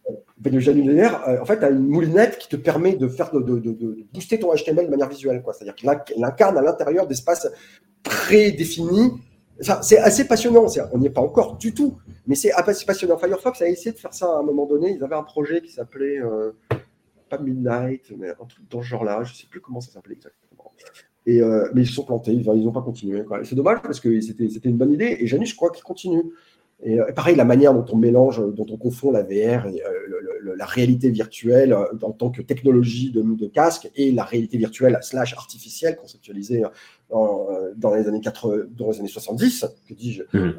Janus 0.43 0.89
VR, 0.89 1.27
euh, 1.27 1.41
en 1.41 1.45
fait, 1.45 1.63
a 1.63 1.69
une 1.69 1.87
moulinette 1.87 2.37
qui 2.39 2.47
te 2.47 2.55
permet 2.55 2.95
de 2.95 3.07
faire 3.07 3.31
de, 3.31 3.41
de, 3.41 3.59
de, 3.59 3.97
booster 4.11 4.39
ton 4.39 4.53
HTML 4.53 4.85
de 4.85 4.91
manière 4.91 5.09
visuelle. 5.09 5.43
C'est-à-dire 5.53 5.75
qu'il 5.75 5.87
inc- 5.89 6.11
il 6.15 6.23
incarne 6.23 6.57
à 6.57 6.61
l'intérieur 6.61 7.05
d'espaces 7.05 7.47
prédéfinis. 8.03 9.11
Enfin, 9.61 9.81
c'est 9.81 9.99
assez 9.99 10.25
passionnant. 10.27 10.65
On 10.93 10.97
n'y 10.97 11.07
est 11.07 11.11
pas 11.11 11.21
encore 11.21 11.57
du 11.57 11.73
tout, 11.73 11.97
mais 12.25 12.35
c'est 12.35 12.51
assez 12.53 12.85
passionnant. 12.85 13.17
Firefox 13.17 13.61
a 13.61 13.67
essayé 13.67 13.91
de 13.91 13.97
faire 13.97 14.13
ça 14.13 14.27
à 14.27 14.39
un 14.39 14.43
moment 14.43 14.65
donné. 14.65 14.95
Ils 14.95 15.03
avaient 15.03 15.15
un 15.15 15.23
projet 15.23 15.61
qui 15.61 15.71
s'appelait 15.71 16.19
euh, 16.19 16.51
pas 17.29 17.37
Midnight, 17.37 18.11
mais 18.17 18.29
un 18.29 18.45
truc 18.47 18.67
dans 18.69 18.81
ce 18.81 18.87
genre-là. 18.87 19.23
Je 19.23 19.33
sais 19.35 19.47
plus 19.47 19.59
comment 19.59 19.81
ça 19.81 19.91
s'appelait 19.91 20.15
exactement. 20.15 20.71
Et, 21.25 21.41
euh, 21.41 21.69
mais 21.73 21.81
ils 21.81 21.87
se 21.87 21.93
sont 21.93 22.05
plantés, 22.05 22.31
ils 22.31 22.45
n'ont 22.45 22.71
pas 22.71 22.81
continué. 22.81 23.23
C'est 23.43 23.55
dommage 23.55 23.81
parce 23.83 23.99
que 23.99 24.19
c'était 24.21 24.69
une 24.69 24.77
bonne 24.77 24.93
idée. 24.93 25.17
Et 25.19 25.27
Janus, 25.27 25.49
je 25.51 25.55
crois 25.55 25.69
qu'il 25.69 25.83
continue. 25.83 26.23
Et, 26.83 26.99
euh, 26.99 27.11
pareil, 27.13 27.35
la 27.35 27.43
manière 27.45 27.73
dont 27.73 27.85
on 27.91 27.97
mélange, 27.97 28.41
dont 28.55 28.65
on 28.71 28.77
confond 28.77 29.11
la 29.11 29.21
VR 29.23 29.67
et 29.67 29.83
euh, 29.83 29.89
le- 30.07 30.19
le- 30.41 30.55
la 30.55 30.65
réalité 30.65 31.09
virtuelle 31.11 31.73
euh, 31.73 31.83
en 32.01 32.11
tant 32.11 32.29
que 32.31 32.41
technologie 32.41 33.11
de, 33.11 33.21
de 33.21 33.47
casque 33.47 33.89
et 33.95 34.11
la 34.11 34.23
réalité 34.23 34.57
virtuelle 34.57 34.97
slash 35.01 35.33
artificielle 35.33 35.97
conceptualisée 35.97 36.63
en, 37.09 37.47
euh, 37.51 37.73
dans 37.75 37.93
les 37.93 38.07
années 38.07 38.21
80, 38.21 38.63
dans 38.77 38.91
les 38.91 38.99
années 38.99 39.07
70, 39.09 39.65
que 39.87 39.93
dis-je, 39.93 40.23
euh, 40.39 40.53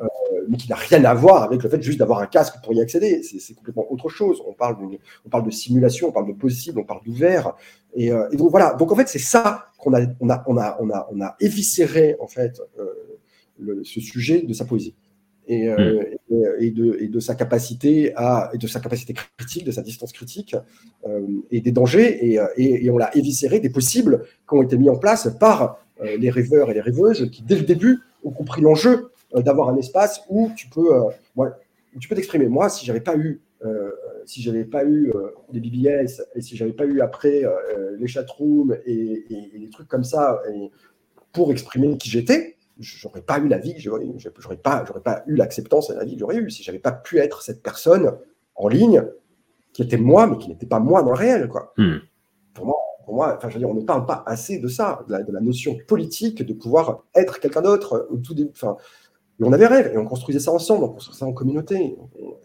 mais 0.49 0.57
qui 0.59 0.69
n'a 0.69 0.77
rien 0.77 1.03
à 1.05 1.15
voir 1.15 1.43
avec 1.45 1.63
le 1.63 1.69
fait 1.71 1.81
juste 1.83 1.99
d'avoir 1.99 2.19
un 2.21 2.27
casque 2.27 2.57
pour 2.63 2.75
y 2.75 2.81
accéder. 2.83 3.23
C'est 3.23 3.55
complètement 3.55 3.91
autre 3.91 4.09
chose. 4.11 4.43
On 4.47 4.53
parle, 4.53 4.77
d'une- 4.79 4.99
on 5.25 5.29
parle 5.31 5.47
de 5.47 5.51
simulation, 5.51 6.09
on 6.09 6.13
parle 6.13 6.29
de 6.29 6.33
possible, 6.35 6.79
on 6.81 6.85
parle 6.85 7.03
d'ouvert. 7.05 7.55
Et, 7.95 8.13
euh, 8.13 8.29
et 8.31 8.37
donc 8.37 8.51
voilà. 8.51 8.75
Donc 8.75 8.93
en 8.93 8.97
fait, 8.97 9.09
c'est 9.09 9.19
ça 9.19 9.69
qu'on 9.79 9.95
a, 9.95 10.01
on 10.21 10.29
a, 10.29 10.45
on 10.47 10.57
a, 10.59 10.77
on 10.81 10.91
a, 10.91 11.09
on 11.13 11.21
a 11.23 11.37
éviscéré 11.41 12.17
en 12.21 12.27
fait 12.27 12.61
euh, 12.79 12.85
le- 13.59 13.85
ce 13.85 14.01
sujet 14.01 14.43
de 14.43 14.53
sa 14.53 14.65
poésie. 14.67 14.95
Et, 15.53 15.69
euh, 15.69 16.05
et, 16.31 16.67
et 16.67 16.71
de, 16.71 16.97
et 17.01 17.09
de 17.09 17.21
sa 17.21 17.35
capacité 17.35 18.13
à 18.15 18.51
et 18.55 18.59
de 18.59 18.67
sa 18.69 18.79
capacité 18.79 19.15
critique, 19.37 19.65
de 19.65 19.73
sa 19.73 19.83
distance 19.83 20.13
critique 20.13 20.55
euh, 21.07 21.21
et 21.51 21.61
des 21.61 21.73
dangers 21.73 22.25
et, 22.25 22.39
euh, 22.39 22.93
on 22.93 22.99
l'a 22.99 23.11
éviscéré 23.17 23.59
des 23.59 23.71
possibles 23.71 24.23
qui 24.49 24.55
ont 24.55 24.63
été 24.63 24.79
mis 24.79 24.89
en 24.89 24.97
place 24.97 25.29
par 25.41 25.85
euh, 26.03 26.17
les 26.19 26.31
rêveurs 26.31 26.71
et 26.71 26.75
les 26.75 26.81
rêveuses 26.81 27.29
qui 27.33 27.43
dès 27.43 27.57
le 27.57 27.65
début 27.65 27.99
ont 28.23 28.31
compris 28.31 28.63
l'enjeu 28.63 29.11
euh, 29.35 29.43
d'avoir 29.43 29.71
un 29.71 29.77
espace 29.77 30.23
où 30.29 30.51
tu 30.57 30.69
peux 30.69 30.95
euh, 30.95 31.11
où 31.37 31.99
tu 31.99 32.09
peux 32.09 32.15
t'exprimer. 32.15 32.49
Moi, 32.49 32.69
si 32.69 32.87
j'avais 32.87 33.01
pas 33.01 33.17
eu 33.17 33.41
euh, 33.65 33.91
si 34.25 34.41
j'avais 34.43 34.65
pas 34.65 34.85
eu 34.85 35.11
euh, 35.15 35.31
les 35.53 35.61
BBS 35.61 36.23
et 36.35 36.41
si 36.41 36.57
j'avais 36.57 36.73
pas 36.73 36.87
eu 36.87 37.01
après 37.01 37.45
euh, 37.45 37.97
les 37.99 38.07
chatrooms 38.07 38.77
et, 38.87 39.25
des 39.29 39.69
trucs 39.71 39.89
comme 39.89 40.05
ça 40.05 40.41
pour 41.33 41.53
exprimer 41.53 41.97
qui 41.99 42.09
j'étais, 42.09 42.57
j'aurais 42.81 43.23
pas 43.23 43.39
eu 43.39 43.49
la 43.49 43.59
vie 43.59 43.75
que 43.75 43.81
j'aurais 43.81 44.57
pas, 44.57 44.85
j'aurais 44.87 45.01
pas 45.03 45.23
eu 45.27 45.35
l'acceptance 45.37 45.91
et 45.91 45.95
la 45.95 46.05
vie 46.05 46.15
que 46.15 46.21
j'aurais 46.21 46.37
eu 46.37 46.51
si 46.51 46.63
j'avais 46.63 46.79
pas 46.79 46.93
pu 46.93 47.19
être 47.19 47.43
cette 47.43 47.63
personne 47.63 48.13
en 48.57 48.69
ligne 48.69 49.05
qui 49.73 49.83
était 49.83 49.97
moi, 49.97 50.27
mais 50.27 50.37
qui 50.39 50.49
n'était 50.49 50.67
pas 50.67 50.81
moi 50.81 51.03
dans 51.03 51.11
le 51.11 51.17
réel, 51.17 51.49
quoi. 51.49 51.73
Hmm. 51.77 51.99
Pour 52.55 52.67
moi, 52.67 52.77
pour 53.05 53.15
moi, 53.15 53.35
enfin, 53.37 53.49
je 53.49 53.55
veux 53.55 53.61
dire, 53.61 53.69
on 53.71 53.75
ne 53.75 53.83
parle 53.85 54.05
pas 54.07 54.23
assez 54.27 54.59
de 54.59 54.69
ça, 54.69 55.05
de 55.07 55.13
la, 55.13 55.23
de 55.23 55.33
la 55.33 55.41
notion 55.41 55.77
politique 55.87 56.43
de 56.45 56.53
pouvoir 56.53 57.05
être 57.15 57.39
quelqu'un 57.41 57.63
d'autre 57.63 57.95
euh, 57.95 58.07
au 58.15 58.17
tout 58.19 58.35
début. 58.35 58.51
Enfin, 58.53 58.77
on 59.41 59.53
avait 59.53 59.67
rêve 59.67 59.91
et 59.95 59.97
on 59.97 60.05
construisait 60.05 60.39
ça 60.41 60.53
ensemble, 60.53 60.85
on 60.85 60.89
construisait 60.89 61.21
ça 61.21 61.27
en 61.27 61.33
communauté. 61.33 61.97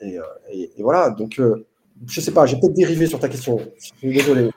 Et, 0.01 0.17
euh, 0.19 0.23
et- 0.51 0.71
et 0.79 0.83
voilà, 0.83 1.09
donc 1.09 1.39
euh, 1.39 1.65
je 2.07 2.19
sais 2.19 2.33
pas, 2.33 2.45
j'ai 2.45 2.57
peut-être 2.57 2.73
dérivé 2.73 3.07
sur 3.07 3.19
ta 3.19 3.29
question. 3.29 3.59
Désolé. 4.03 4.49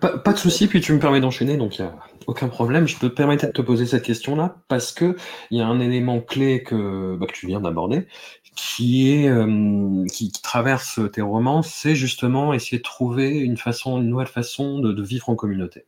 pas, 0.00 0.18
pas- 0.18 0.32
de 0.32 0.38
souci, 0.38 0.66
puis 0.66 0.80
tu 0.80 0.92
me 0.92 0.98
permets 0.98 1.20
d'enchaîner, 1.20 1.56
donc 1.56 1.78
il 1.78 1.82
n'y 1.82 1.88
a 1.88 1.98
aucun 2.26 2.48
problème. 2.48 2.88
Je 2.88 2.96
peux 2.96 3.10
te 3.10 3.14
permettre 3.14 3.46
de 3.46 3.52
te 3.52 3.62
poser 3.62 3.86
cette 3.86 4.02
question-là 4.02 4.56
parce 4.68 4.92
que 4.92 5.16
il 5.50 5.58
y 5.58 5.60
a 5.60 5.66
un 5.66 5.80
élément 5.80 6.20
clé 6.20 6.62
que, 6.62 7.16
bah, 7.16 7.26
que 7.26 7.32
tu 7.32 7.46
viens 7.46 7.60
d'aborder, 7.60 8.06
euh, 8.80 10.04
qui, 10.06 10.30
qui 10.32 10.42
traverse 10.42 11.00
tes 11.12 11.20
romans, 11.20 11.62
c'est 11.62 11.94
justement 11.94 12.54
essayer 12.54 12.78
de 12.78 12.82
trouver 12.82 13.38
une 13.38 13.56
façon, 13.56 14.00
une 14.00 14.08
nouvelle 14.08 14.26
façon 14.26 14.78
de, 14.80 14.92
de 14.92 15.02
vivre 15.02 15.28
en 15.28 15.36
communauté. 15.36 15.86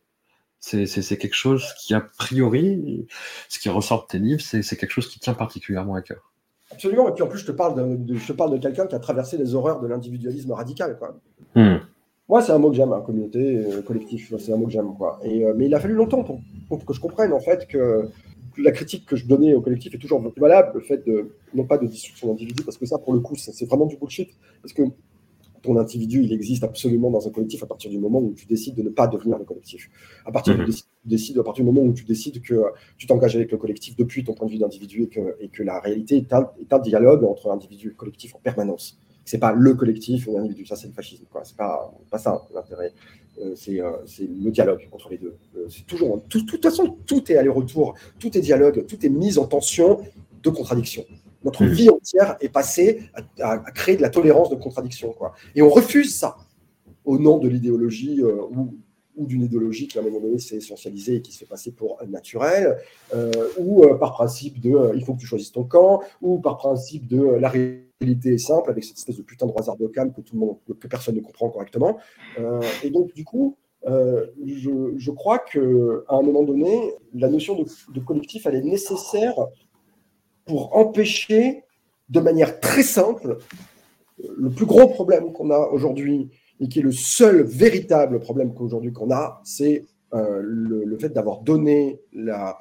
C'est 0.59 1.17
quelque 1.17 1.35
chose 1.35 1.65
qui, 1.79 1.93
a 1.93 2.01
priori, 2.01 3.07
ce 3.49 3.59
qui 3.59 3.69
ressort 3.69 4.03
de 4.03 4.07
tes 4.07 4.19
livres, 4.19 4.41
c'est 4.41 4.77
quelque 4.77 4.91
chose 4.91 5.09
qui 5.09 5.19
tient 5.19 5.33
particulièrement 5.33 5.95
à 5.95 6.01
cœur. 6.01 6.32
Absolument. 6.73 7.09
Et 7.09 7.13
puis 7.13 7.23
en 7.23 7.27
plus, 7.27 7.39
je 7.39 7.45
te 7.45 7.51
parle 7.51 7.75
de, 7.75 7.95
de- 7.95 8.15
je 8.15 8.27
te 8.27 8.33
parle 8.33 8.51
de 8.51 8.57
quelqu'un 8.57 8.87
qui 8.87 8.95
a 8.95 8.99
traversé 8.99 9.37
les 9.37 9.55
horreurs 9.55 9.79
de 9.79 9.87
l'individualisme 9.87 10.51
radical. 10.51 10.97
Quoi. 10.97 11.15
Hmm. 11.55 11.77
Moi, 12.29 12.41
c'est 12.41 12.51
un 12.51 12.57
mot 12.57 12.69
que 12.69 12.75
j'aime, 12.75 12.93
hein, 12.93 13.01
communauté, 13.05 13.57
euh, 13.57 13.81
collectif. 13.81 14.33
C'est 14.39 14.53
un 14.53 14.57
mot 14.57 14.65
que 14.65 14.71
j'aime. 14.71 14.93
Quoi. 14.97 15.19
Et, 15.23 15.45
euh, 15.45 15.53
mais 15.55 15.65
il 15.67 15.75
a 15.75 15.79
fallu 15.79 15.93
longtemps 15.93 16.23
pour, 16.23 16.39
pour 16.67 16.83
que 16.85 16.93
je 16.93 16.99
comprenne 17.01 17.33
en 17.33 17.39
fait 17.39 17.67
que 17.67 18.09
la 18.57 18.71
critique 18.71 19.05
que 19.05 19.15
je 19.15 19.25
donnais 19.27 19.53
au 19.55 19.61
collectif 19.61 19.93
est 19.93 19.97
toujours 19.97 20.21
valable. 20.37 20.71
Le 20.75 20.81
fait 20.81 21.05
de, 21.05 21.31
non 21.53 21.65
pas 21.65 21.77
de 21.77 21.87
destruction 21.87 22.27
d'individu, 22.27 22.63
parce 22.63 22.77
que 22.77 22.85
ça, 22.85 22.97
pour 22.97 23.13
le 23.13 23.19
coup, 23.19 23.35
c'est 23.35 23.51
c'est 23.51 23.65
vraiment 23.65 23.85
du 23.85 23.97
bullshit. 23.97 24.29
Parce 24.61 24.73
que 24.73 24.83
ton 25.63 25.77
individu, 25.77 26.21
il 26.23 26.31
existe 26.33 26.63
absolument 26.63 27.09
dans 27.09 27.25
un 27.27 27.31
collectif 27.31 27.63
à 27.63 27.65
partir 27.65 27.89
du 27.89 27.97
moment 27.97 28.19
où 28.19 28.33
tu 28.35 28.45
décides 28.45 28.75
de 28.75 28.83
ne 28.83 28.89
pas 28.89 29.07
devenir 29.07 29.39
le 29.39 29.45
collectif. 29.45 29.89
À 30.25 30.31
partir, 30.31 30.55
Mhm. 30.57 30.65
du, 30.65 30.73
décides, 31.05 31.37
à 31.39 31.43
partir 31.43 31.63
du 31.65 31.71
moment 31.71 31.87
où 31.87 31.93
tu 31.93 32.03
décides 32.03 32.41
que 32.41 32.61
tu 32.97 33.07
t'engages 33.07 33.35
avec 33.35 33.51
le 33.51 33.57
collectif 33.57 33.95
depuis 33.95 34.23
ton 34.23 34.33
point 34.33 34.45
de 34.45 34.51
vue 34.51 34.59
d'individu 34.59 35.03
et 35.03 35.07
que, 35.07 35.35
et 35.39 35.47
que 35.47 35.63
la 35.63 35.79
réalité 35.79 36.17
est 36.17 36.31
un, 36.33 36.49
est 36.61 36.71
un 36.71 36.79
dialogue 36.79 37.23
entre 37.23 37.49
individu 37.49 37.89
et 37.91 37.95
collectif 37.95 38.35
en 38.35 38.39
permanence. 38.39 38.99
C'est 39.25 39.37
pas 39.37 39.53
le 39.53 39.73
collectif 39.73 40.27
ou 40.27 40.35
l'individu, 40.35 40.65
ça 40.65 40.75
c'est 40.75 40.87
le 40.87 40.93
fascisme. 40.93 41.23
C'est 41.43 41.55
pas, 41.55 41.93
pas 42.11 42.17
ça 42.17 42.41
l'intérêt. 42.53 42.91
Euh, 43.41 43.53
c'est 43.55 43.81
euh, 43.81 43.91
c'est 44.05 44.29
le 44.29 44.51
dialogue 44.51 44.87
entre 44.91 45.09
les 45.09 45.17
deux. 45.17 45.35
Euh, 45.55 45.65
c'est 45.69 45.87
toujours, 45.87 46.21
de 46.29 46.39
toute 46.39 46.61
façon, 46.61 46.97
tout 47.05 47.31
est 47.31 47.37
aller-retour, 47.37 47.95
tout 48.19 48.37
est 48.37 48.41
dialogue, 48.41 48.85
tout 48.85 49.03
est 49.03 49.09
mise 49.09 49.37
en 49.37 49.45
tension 49.47 49.99
de 50.43 50.49
contradiction. 50.49 51.05
Notre 51.43 51.63
Mhm. 51.63 51.71
vie 51.71 51.89
entière 51.89 52.37
est 52.41 52.49
passée 52.49 53.03
à, 53.39 53.57
créer 53.71 53.97
de 53.97 54.01
la 54.01 54.09
tolérance 54.09 54.49
de 54.49 54.55
contradiction. 54.55 55.13
Quoi. 55.13 55.33
Et 55.55 55.61
on 55.61 55.69
refuse 55.69 56.15
ça 56.15 56.37
au 57.05 57.17
nom 57.17 57.37
de 57.37 57.47
l'idéologie 57.49 58.21
euh, 58.21 58.41
ou, 58.51 58.75
ou 59.15 59.25
d'une 59.27 59.43
idéologie 59.43 59.87
qui 59.87 59.97
à 59.97 60.01
un 60.01 60.05
moment 60.05 60.21
donné 60.21 60.39
s'est 60.39 60.55
essentialisée 60.57 61.15
et 61.15 61.21
qui 61.21 61.31
se 61.33 61.39
fait 61.39 61.45
passer 61.45 61.71
pour 61.71 61.99
naturelle, 62.07 62.77
euh, 63.13 63.31
ou 63.57 63.83
euh, 63.83 63.95
par 63.95 64.13
principe 64.13 64.59
de 64.59 64.91
il 64.95 65.03
faut 65.03 65.13
que 65.13 65.19
tu 65.19 65.27
choisisses 65.27 65.51
ton 65.51 65.65
camp, 65.65 66.01
ou 66.21 66.39
par 66.39 66.57
principe 66.57 67.07
de 67.07 67.21
la 67.21 67.49
réalité 67.49 68.33
est 68.33 68.37
simple 68.37 68.69
avec 68.69 68.83
cette 68.83 68.97
espèce 68.97 69.17
de 69.17 69.21
putain 69.21 69.45
de 69.45 69.51
droit 69.51 69.75
d'Occam 69.77 70.11
que 70.13 70.21
tout 70.21 70.35
le 70.35 70.39
monde, 70.39 70.57
que 70.79 70.87
personne 70.87 71.15
ne 71.15 71.21
comprend 71.21 71.49
correctement. 71.49 71.97
Et 72.83 72.89
donc 72.89 73.13
du 73.13 73.23
coup, 73.23 73.55
euh, 73.85 74.27
je, 74.45 74.93
je 74.97 75.11
crois 75.11 75.39
que 75.39 76.05
à 76.07 76.15
un 76.15 76.21
moment 76.21 76.43
donné, 76.43 76.93
la 77.13 77.29
notion 77.29 77.55
de, 77.55 77.65
de 77.93 77.99
collectif 77.99 78.45
elle 78.45 78.55
est 78.55 78.63
nécessaire 78.63 79.35
pour 80.45 80.75
empêcher 80.75 81.63
de 82.09 82.19
manière 82.19 82.59
très 82.59 82.83
simple 82.83 83.37
le 84.37 84.49
plus 84.49 84.65
gros 84.65 84.87
problème 84.87 85.33
qu'on 85.33 85.49
a 85.51 85.69
aujourd'hui 85.71 86.29
et 86.59 86.67
qui 86.67 86.79
est 86.79 86.83
le 86.83 86.91
seul 86.91 87.43
véritable 87.43 88.19
problème 88.19 88.53
qu'aujourd'hui 88.53 88.93
qu'on 88.93 89.11
a, 89.11 89.41
c'est 89.43 89.85
euh, 90.13 90.41
le, 90.43 90.97
fait 90.97 91.09
d'avoir 91.09 91.41
donné 91.41 91.99
la, 92.13 92.57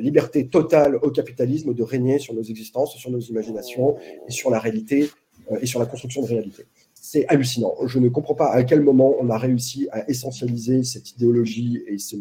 liberté 0.00 0.48
totale 0.48 0.96
au 0.96 1.10
capitalisme 1.10 1.72
de 1.72 1.82
régner 1.84 2.18
sur 2.18 2.34
nos 2.34 2.42
existences, 2.42 2.96
sur 2.96 3.12
nos 3.12 3.20
imaginations 3.20 3.96
et 4.26 4.32
sur 4.32 4.50
la 4.50 4.58
réalité 4.58 5.08
euh, 5.52 5.58
et 5.62 5.66
sur 5.66 5.78
la 5.78 5.86
construction 5.86 6.22
de 6.22 6.26
réalité. 6.26 6.64
C'est 6.94 7.24
hallucinant. 7.28 7.74
Je 7.86 8.00
ne 8.00 8.08
comprends 8.08 8.34
pas 8.34 8.50
à 8.50 8.64
quel 8.64 8.80
moment 8.80 9.14
on 9.20 9.30
a 9.30 9.38
réussi 9.38 9.88
à 9.92 10.08
essentialiser 10.10 10.82
cette 10.82 11.12
idéologie 11.12 11.84
et, 11.86 11.96
euh, 12.14 12.18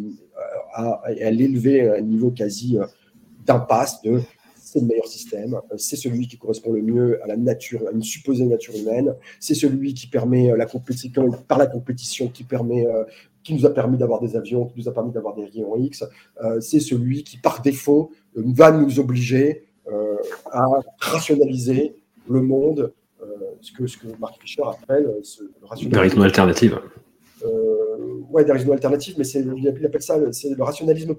à, 0.74 1.32
l'élever 1.32 1.90
à 1.90 1.96
un 1.96 2.02
niveau 2.02 2.30
quasi 2.30 2.78
d'impasse 3.46 4.02
de 4.02 4.22
c'est 4.74 4.80
le 4.80 4.88
meilleur 4.88 5.08
système, 5.08 5.54
euh, 5.54 5.78
c'est 5.78 5.96
celui 5.96 6.28
qui 6.28 6.38
correspond 6.38 6.72
le 6.72 6.82
mieux 6.82 7.24
à 7.24 7.28
la 7.28 7.38
nature, 7.38 7.82
à 7.88 7.92
une 7.92 8.02
supposée 8.02 8.46
nature 8.46 8.76
humaine, 8.76 9.14
c'est 9.40 9.54
celui 9.54 9.94
qui 9.94 10.08
permet 10.08 10.52
euh, 10.52 10.58
la 10.58 10.66
compétition, 10.66 11.30
par 11.48 11.60
la 11.60 11.68
compétition, 11.68 12.28
qui 12.28 12.44
permet 12.44 12.88
euh, 12.88 13.04
qui 13.44 13.54
nous 13.54 13.66
a 13.66 13.74
permis 13.74 13.98
d'avoir 13.98 14.20
des 14.22 14.36
avions, 14.36 14.66
qui 14.66 14.80
nous 14.80 14.88
a 14.88 14.94
permis 14.94 15.12
d'avoir 15.12 15.36
des 15.36 15.46
rayons 15.46 15.76
X. 15.78 16.04
Euh, 16.44 16.60
c'est 16.62 16.80
celui 16.80 17.24
qui, 17.24 17.38
par 17.38 17.62
défaut, 17.62 18.12
va 18.36 18.72
nous 18.72 19.00
obliger 19.00 19.66
euh, 19.92 20.16
à 20.52 20.66
rationaliser 21.00 21.96
le 22.30 22.42
monde, 22.42 22.94
ce, 23.62 23.72
que, 23.72 23.86
ce 23.86 23.98
que 23.98 24.08
Mark 24.20 24.42
Fisher 24.42 24.64
appelle 24.66 25.10
ce, 25.24 25.44
le 25.44 25.68
rationalisme. 25.68 26.00
rythmes 26.00 26.22
alternatifs. 26.22 26.74
Euh, 28.00 28.22
ouais, 28.30 28.44
des 28.46 28.52
régions 28.52 28.72
alternatives, 28.72 29.16
mais 29.18 29.28
il 29.28 29.86
appelle 29.86 30.02
ça 30.02 30.20
c'est 30.32 30.56
le 30.56 30.64
rationalisme 30.64 31.16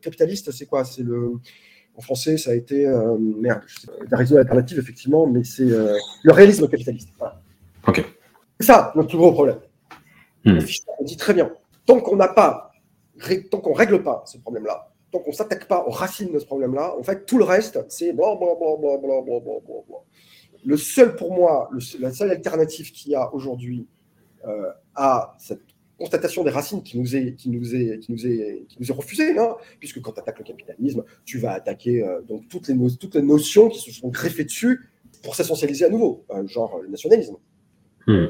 capitaliste. 0.00 0.50
C'est 0.52 0.66
quoi? 0.66 0.84
C'est 0.84 1.02
le 1.02 1.32
en 1.96 2.00
français, 2.00 2.36
ça 2.36 2.50
a 2.50 2.54
été 2.54 2.86
euh, 2.88 3.16
merde, 3.18 3.62
je 3.66 3.80
sais 3.80 3.86
pas, 3.86 3.92
des 4.04 4.16
régions 4.16 4.36
alternatives 4.36 4.78
effectivement, 4.80 5.28
mais 5.28 5.44
c'est 5.44 5.62
euh, 5.62 5.96
le 6.24 6.32
réalisme 6.32 6.66
capitaliste. 6.68 7.10
Voilà. 7.18 7.40
Ok. 7.86 8.04
C'est 8.58 8.66
ça 8.66 8.92
notre 8.96 9.08
plus 9.10 9.18
gros 9.18 9.32
problème. 9.32 9.58
Hmm. 10.44 10.58
On 10.98 11.04
dit 11.04 11.16
très 11.16 11.34
bien. 11.34 11.52
Tant 11.86 12.00
qu'on 12.00 12.16
n'a 12.16 12.28
pas, 12.28 12.72
tant 13.50 13.60
qu'on 13.60 13.70
ne 13.70 13.76
règle 13.76 14.02
pas 14.02 14.24
ce 14.26 14.38
problème-là, 14.38 14.90
tant 15.12 15.20
qu'on 15.20 15.30
ne 15.30 15.36
s'attaque 15.36 15.68
pas 15.68 15.84
aux 15.86 15.90
racines 15.90 16.32
de 16.32 16.38
ce 16.38 16.46
problème-là, 16.46 16.96
en 16.98 17.02
fait, 17.02 17.26
tout 17.26 17.38
le 17.38 17.44
reste, 17.44 17.78
c'est 17.88 18.12
le 20.66 20.76
seul 20.76 21.14
pour 21.14 21.32
moi, 21.32 21.70
la 22.00 22.10
seule 22.10 22.30
alternative 22.30 22.90
qu'il 22.90 23.12
y 23.12 23.14
a 23.14 23.32
aujourd'hui 23.32 23.86
à 24.94 25.34
cette 25.38 25.73
constatation 25.98 26.42
des 26.44 26.50
racines 26.50 26.82
qui 26.82 26.98
nous 26.98 27.14
est, 27.16 27.34
qui 27.34 27.50
nous 27.50 27.74
est, 27.74 27.98
qui 28.00 28.10
nous 28.12 28.26
est, 28.26 28.64
qui 28.68 28.76
nous 28.80 28.90
est 28.90 28.94
refusée, 28.94 29.38
hein, 29.38 29.54
puisque 29.78 30.00
quand 30.00 30.12
tu 30.12 30.20
attaques 30.20 30.38
le 30.38 30.44
capitalisme, 30.44 31.04
tu 31.24 31.38
vas 31.38 31.52
attaquer 31.52 32.02
euh, 32.02 32.20
donc 32.22 32.48
toutes 32.48 32.68
les, 32.68 32.74
no- 32.74 32.90
toutes 32.90 33.14
les 33.14 33.22
notions 33.22 33.68
qui 33.68 33.78
se 33.80 33.92
sont 33.92 34.08
greffées 34.08 34.44
dessus 34.44 34.88
pour 35.22 35.34
s'essentialiser 35.36 35.84
à 35.84 35.88
nouveau, 35.88 36.24
euh, 36.30 36.46
genre 36.46 36.80
le 36.82 36.88
nationalisme 36.88 37.36
Hmm. 38.06 38.26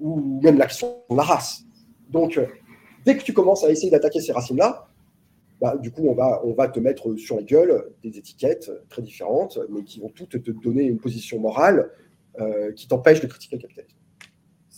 ou 0.00 0.40
même 0.42 0.58
la 0.58 0.66
question 0.66 0.98
de 1.10 1.16
la 1.16 1.24
race. 1.24 1.64
Donc, 2.10 2.38
euh, 2.38 2.46
dès 3.04 3.16
que 3.16 3.24
tu 3.24 3.32
commences 3.32 3.64
à 3.64 3.70
essayer 3.70 3.90
d'attaquer 3.90 4.20
ces 4.20 4.30
racines-là, 4.30 4.86
bah, 5.60 5.76
du 5.76 5.90
coup, 5.90 6.06
on 6.06 6.14
va, 6.14 6.40
on 6.44 6.52
va 6.52 6.68
te 6.68 6.78
mettre 6.78 7.16
sur 7.16 7.34
la 7.36 7.42
gueule 7.42 7.84
des 8.04 8.16
étiquettes 8.18 8.70
très 8.88 9.02
différentes, 9.02 9.58
mais 9.70 9.82
qui 9.82 9.98
vont 9.98 10.08
toutes 10.08 10.40
te 10.40 10.50
donner 10.52 10.84
une 10.84 10.98
position 10.98 11.40
morale 11.40 11.90
euh, 12.40 12.70
qui 12.72 12.86
t'empêche 12.86 13.20
de 13.20 13.26
critiquer 13.26 13.56
le 13.56 13.62
capitalisme. 13.62 13.96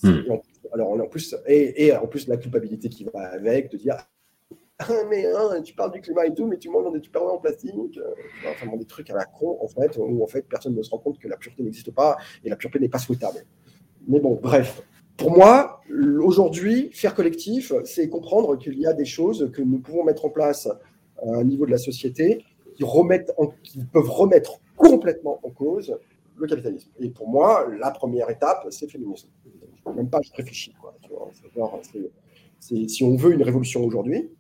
Hmm. 0.02 0.38
Alors, 0.74 0.90
en 0.90 1.06
plus, 1.06 1.36
et, 1.46 1.96
en 1.96 2.08
plus, 2.08 2.26
la 2.26 2.36
culpabilité 2.36 2.88
qui 2.88 3.04
va 3.04 3.20
avec, 3.28 3.70
de 3.70 3.76
dire 3.76 3.96
Ah, 4.80 4.88
mais 5.08 5.24
hein, 5.24 5.62
tu 5.62 5.72
parles 5.72 5.92
du 5.92 6.00
climat 6.00 6.26
et 6.26 6.34
tout, 6.34 6.48
mais 6.48 6.58
tu 6.58 6.68
manges 6.68 6.92
des 6.92 7.00
tupperwares 7.00 7.34
en 7.34 7.38
plastique. 7.38 7.96
euh, 7.96 8.50
enfin, 8.50 8.76
des 8.76 8.84
trucs 8.84 9.08
à 9.10 9.14
la 9.14 9.24
con, 9.24 9.56
en 9.60 9.68
fait, 9.68 9.96
où 9.96 10.22
en 10.22 10.26
fait, 10.26 10.42
personne 10.48 10.74
ne 10.74 10.82
se 10.82 10.90
rend 10.90 10.98
compte 10.98 11.20
que 11.20 11.28
la 11.28 11.36
pureté 11.36 11.62
n'existe 11.62 11.92
pas 11.92 12.16
et 12.44 12.50
la 12.50 12.56
pureté 12.56 12.80
n'est 12.80 12.88
pas 12.88 12.98
souhaitable. 12.98 13.44
Mais 14.08 14.18
bon, 14.18 14.34
bref. 14.42 14.82
Pour 15.16 15.30
moi, 15.30 15.80
aujourd'hui, 16.24 16.90
faire 16.92 17.14
collectif, 17.14 17.72
c'est 17.84 18.08
comprendre 18.08 18.58
qu'il 18.58 18.76
y 18.80 18.86
a 18.86 18.92
des 18.92 19.04
choses 19.04 19.52
que 19.54 19.62
nous 19.62 19.78
pouvons 19.78 20.02
mettre 20.02 20.24
en 20.24 20.30
place 20.30 20.66
à 20.66 21.36
un 21.36 21.44
niveau 21.44 21.66
de 21.66 21.70
la 21.70 21.78
société 21.78 22.44
qui, 22.74 22.84
qui 23.62 23.84
peuvent 23.92 24.10
remettre 24.10 24.60
complètement 24.76 25.38
en 25.44 25.50
cause 25.50 25.96
le 26.36 26.46
capitalisme. 26.48 26.90
Et 26.98 27.10
pour 27.10 27.28
moi, 27.28 27.68
la 27.78 27.92
première 27.92 28.28
étape, 28.28 28.66
c'est 28.70 28.86
le 28.86 28.90
féminisme. 28.90 29.28
Même 29.92 30.08
pas, 30.08 30.20
je 30.22 30.30
réfléchis. 30.34 30.72
Quoi, 30.80 30.94
tu 31.02 31.10
vois, 31.10 31.30
si 32.60 33.04
on 33.04 33.16
veut 33.16 33.32
une 33.34 33.42
révolution 33.42 33.84
aujourd'hui, 33.84 34.30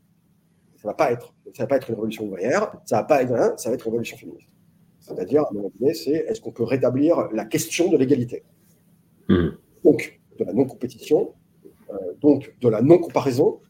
ça 0.76 0.88
va 0.88 0.94
pas 0.94 1.12
être, 1.12 1.34
ça 1.54 1.64
va 1.64 1.66
pas 1.66 1.76
être 1.76 1.88
une 1.90 1.96
révolution 1.96 2.24
ouvrière, 2.24 2.72
ça 2.84 2.96
va 2.96 3.04
pas 3.04 3.22
être, 3.22 3.32
hein, 3.32 3.54
ça 3.56 3.68
va 3.68 3.74
être 3.74 3.86
une 3.86 3.92
révolution 3.92 4.16
féministe. 4.16 4.48
C'est-à-dire, 5.00 5.42
à 5.42 5.50
un 5.50 5.54
moment 5.54 5.70
donné, 5.78 5.92
c'est 5.94 6.12
est-ce 6.12 6.40
qu'on 6.40 6.52
peut 6.52 6.62
rétablir 6.64 7.28
la 7.32 7.44
question 7.44 7.90
de 7.90 7.96
l'égalité? 7.96 8.42
Hmm. 9.28 9.50
donc 9.82 10.20
de 10.38 10.44
la 10.44 10.52
non-compétition, 10.52 11.32
euh, 11.90 11.94
donc 12.20 12.54
de 12.60 12.68
la 12.68 12.82
non-comparaison, 12.82 13.60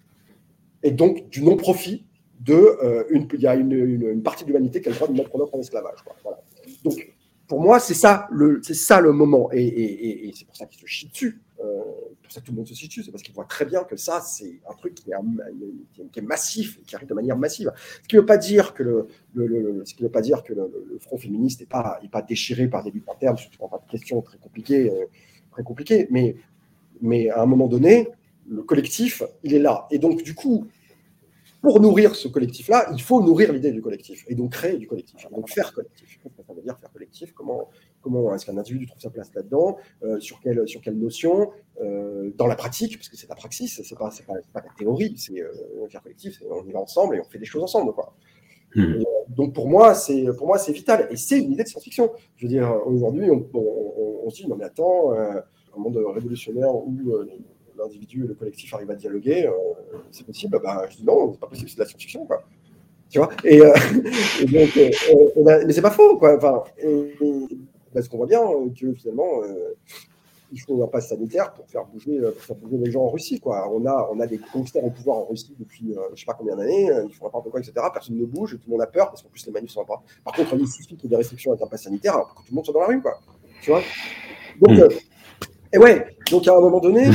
et 0.83 0.91
donc 0.91 1.29
du 1.29 1.43
non-profit 1.43 2.07
de 2.41 2.55
euh, 2.55 3.05
une, 3.11 3.29
il 3.35 3.41
y 3.41 3.47
a 3.47 3.55
une, 3.55 3.71
une- 3.73 4.09
une 4.09 4.23
partie 4.23 4.45
de 4.45 4.49
l'humanité 4.49 4.81
qui 4.81 4.89
a 4.89 4.91
le 4.91 4.97
droit 4.97 5.09
de 5.09 5.13
mettre 5.13 5.35
en 5.35 5.41
œuvre 5.41 5.55
en 5.55 5.61
esclavage. 5.61 6.03
quoi. 6.05 6.17
Voilà. 6.25 6.41
Donc 6.85 7.15
pour 7.47 7.61
moi, 7.61 7.79
c'est 7.79 7.95
ça 7.95 8.27
le, 8.33 8.61
c'est 8.65 8.75
ça 8.75 9.01
le 9.01 9.13
moment, 9.13 9.51
et, 9.53 9.63
et- 9.63 10.07
et- 10.09 10.29
et 10.29 10.33
c'est 10.35 10.45
pour 10.47 10.57
ça 10.57 10.67
qu'il 10.67 10.81
se 10.81 10.87
chie 10.87 11.09
dessus. 11.09 11.41
Euh, 11.65 11.83
pour 12.23 12.33
ça 12.33 12.41
tout 12.41 12.53
le 12.53 12.57
monde 12.57 12.67
se 12.67 12.73
dessus, 12.73 13.03
c'est 13.03 13.11
parce 13.11 13.23
qu'il 13.23 13.35
voit 13.35 13.45
très 13.45 13.65
bien 13.65 13.85
que 13.85 13.97
ça, 13.97 14.21
c'est 14.21 14.61
un 14.69 14.75
truc 14.75 14.95
qui 14.95 15.11
est, 15.11 16.23
massif, 16.23 16.81
qui 16.87 16.97
arrive 16.97 17.09
de 17.09 17.15
manière 17.15 17.37
massive. 17.37 17.73
Ce 18.03 18.09
qui 18.09 18.17
ne 18.17 18.21
veut 18.21 18.27
pas 18.27 18.39
dire 18.39 18.75
que 18.75 19.07
le, 19.35 19.83
ce 19.85 19.95
qui 19.95 20.03
veut 20.03 20.09
pas 20.09 20.23
dire 20.23 20.43
que 20.43 20.53
le, 20.53 20.99
front 21.01 21.19
féministe 21.19 21.61
n'est 21.61 21.67
pas, 21.67 21.99
est 22.03 22.09
pas 22.09 22.23
déchiré 22.23 22.69
par 22.69 22.83
des 22.83 22.91
luttes 22.91 23.09
internes, 23.09 23.37
sur 23.37 23.51
pas 23.69 23.79
de 23.85 23.91
questions 23.91 24.23
très 24.23 24.39
compliquées, 24.39 24.91
euh, 24.91 25.05
très 25.51 25.63
compliquées, 25.63 26.07
mais, 26.11 26.37
mais 27.01 27.29
à 27.31 27.43
un 27.43 27.47
moment 27.47 27.67
donné, 27.67 28.09
le 28.49 28.63
collectif, 28.63 29.23
il 29.43 29.55
est 29.55 29.59
là. 29.59 29.87
Et 29.91 29.99
donc, 29.99 30.23
du 30.23 30.35
coup, 30.35 30.67
pour 31.65 31.81
nourrir 31.81 32.15
ce 32.15 32.29
collectif-là, 32.29 32.91
il 32.93 33.01
faut 33.01 33.23
nourrir 33.23 33.53
l'idée 33.53 33.73
du 33.73 33.81
collectif 33.81 34.25
et 34.29 34.35
donc 34.35 34.53
créer 34.53 34.77
du 34.77 34.87
collectif. 34.87 35.27
Donc 35.31 35.49
faire 35.49 35.73
collectif. 35.73 36.19
Qu'est-ce 36.23 36.37
que 36.37 36.43
ça 36.47 36.53
veut 36.53 36.61
dire 36.61 36.79
faire 36.79 36.93
collectif 36.93 37.33
Comment, 37.33 37.71
comment 38.05 38.35
est-ce 38.35 38.47
qu'un 38.47 38.57
individu 38.59 38.87
trouve 38.87 39.01
sa 39.01 39.11
place 39.11 39.31
là-dedans 39.35 39.77
Euh, 40.05 40.21
Sur 40.21 40.41
quelle, 40.41 40.69
sur 40.69 40.81
quelle 40.83 40.99
notion 40.99 41.51
Euh, 41.83 42.31
Dans 42.37 42.47
la 42.47 42.57
pratique, 42.57 42.97
parce 42.99 43.09
que 43.09 43.17
c'est 43.17 43.29
la 43.29 43.35
praxis, 43.35 43.81
c'est 43.83 43.99
pas, 43.99 44.11
c'est 44.13 44.27
pas, 44.27 44.35
c'est 44.45 44.53
pas 44.53 44.61
la 44.61 44.73
théorie. 44.79 45.15
C'est 45.17 45.41
euh, 45.43 45.89
faire 45.89 46.03
collectif, 46.03 46.41
on 46.51 46.65
y 46.69 46.73
va 46.73 46.81
ensemble 46.81 47.17
et 47.17 47.21
on 47.21 47.25
fait 47.25 47.39
des 47.39 47.45
choses 47.47 47.63
ensemble. 47.63 47.93
Quoi. 47.95 48.15
Hmm. 48.77 49.03
Donc 49.29 49.55
pour 49.55 49.69
moi, 49.69 49.95
c'est 49.95 50.25
pour 50.37 50.47
moi 50.49 50.59
c'est 50.59 50.73
vital 50.73 51.09
et 51.11 51.17
c'est 51.17 51.39
une 51.39 51.53
idée 51.53 51.63
de 51.65 51.69
science-fiction. 51.69 52.11
Je 52.37 52.45
veux 52.47 52.49
dire, 52.51 52.69
aujourd'hui, 52.87 53.31
on, 53.31 53.47
on- 53.55 53.95
on- 54.03 54.21
on 54.27 54.31
se 54.31 54.43
dit 54.43 54.49
non 54.49 54.57
mais 54.57 54.65
attends, 54.65 55.13
euh, 55.15 55.41
un 55.77 55.81
monde 55.81 55.97
révolutionnaire 56.15 56.75
où 56.75 56.97
euh, 57.13 57.27
l'individu 57.79 58.25
et 58.25 58.29
le 58.29 58.35
collectif 58.35 58.73
arrivent 58.75 58.91
à 58.91 58.97
dialoguer, 58.97 59.47
euh, 59.47 59.53
c'est 60.11 60.27
possible. 60.27 60.59
Bah, 60.63 60.87
je 60.91 60.97
dis 60.97 61.05
non, 61.05 61.33
c'est 61.33 61.41
pas 61.41 61.47
possible, 61.49 61.69
c'est 61.71 61.77
de 61.77 61.81
la 61.83 61.87
science-fiction 61.87 62.27
quoi. 62.27 62.45
Tu 63.11 63.19
vois? 63.19 63.31
Et, 63.45 63.61
euh, 63.61 63.73
et 64.43 64.47
donc, 64.47 64.77
euh, 64.77 64.91
on 65.37 65.47
a- 65.47 65.65
mais 65.65 65.73
c'est 65.73 65.83
pas 65.83 65.91
faux 65.91 66.17
quoi. 66.19 66.37
Enfin, 66.37 66.65
et- 66.79 67.15
parce 67.95 68.09
qu'on 68.09 68.19
voit 68.19 68.27
bien 68.27 68.43
euh, 68.43 68.69
que 68.79 68.93
finalement. 68.93 69.43
euh, 69.45 69.75
il 70.53 70.61
faut 70.61 70.81
un 70.85 70.87
pass 70.87 71.09
sanitaire 71.09 71.53
pour 71.53 71.67
faire 71.69 71.85
bouger, 71.85 72.17
euh, 72.21 72.31
pour 72.31 72.41
faire 72.43 72.55
bouger 72.55 72.77
les 72.77 72.89
gens 72.89 73.03
en 73.03 73.09
Russie. 73.09 73.41
Quoi. 73.41 73.69
On, 73.73 73.85
a, 73.87 74.09
on 74.13 74.21
a 74.21 74.27
des 74.27 74.39
gangsters 74.53 74.85
au 74.85 74.91
pouvoir 74.91 75.17
en 75.19 75.25
Russie 75.25 75.53
depuis 75.59 75.97
euh, 75.97 76.01
je 76.15 76.21
sais 76.21 76.27
pas 76.27 76.35
combien 76.35 76.55
d'années, 76.55 76.93
euh, 76.93 77.07
ils 77.09 77.15
font 77.15 77.25
n'importe 77.25 77.51
quoi, 77.51 77.59
etc. 77.59 77.73
Personne 77.93 78.17
ne 78.17 78.25
bouge, 78.25 78.53
tout 78.53 78.61
le 78.69 78.73
monde 78.73 78.83
a 78.83 78.87
peur, 78.87 79.07
parce 79.09 79.23
qu'en 79.23 79.31
plus 79.31 79.45
les 79.47 79.53
manifs 79.53 79.71
sont 79.73 79.85
pas. 79.85 80.01
Par 80.25 80.33
contre, 80.33 80.55
il 80.55 80.69
suffit 80.69 80.95
qu'il 80.97 81.05
y 81.05 81.07
ait 81.07 81.09
des 81.09 81.17
restrictions 81.17 81.51
avec 81.51 81.63
un 81.63 81.67
pass 81.67 81.83
sanitaire 81.85 82.15
alors 82.15 82.35
que 82.35 82.41
tout 82.43 82.47
le 82.51 82.55
monde 82.55 82.65
soit 82.65 82.75
dans 82.75 82.81
la 82.83 82.87
rue. 82.87 83.03
Quoi. 83.03 83.19
Tu 83.63 83.71
vois? 83.71 83.81
Donc, 84.61 84.77
Mm. 84.79 84.81
euh, 84.83 84.89
et 85.73 85.79
ouais, 85.79 86.07
donc 86.31 86.47
à 86.47 86.55
un 86.57 86.61
moment 86.61 86.79
donné, 86.79 87.09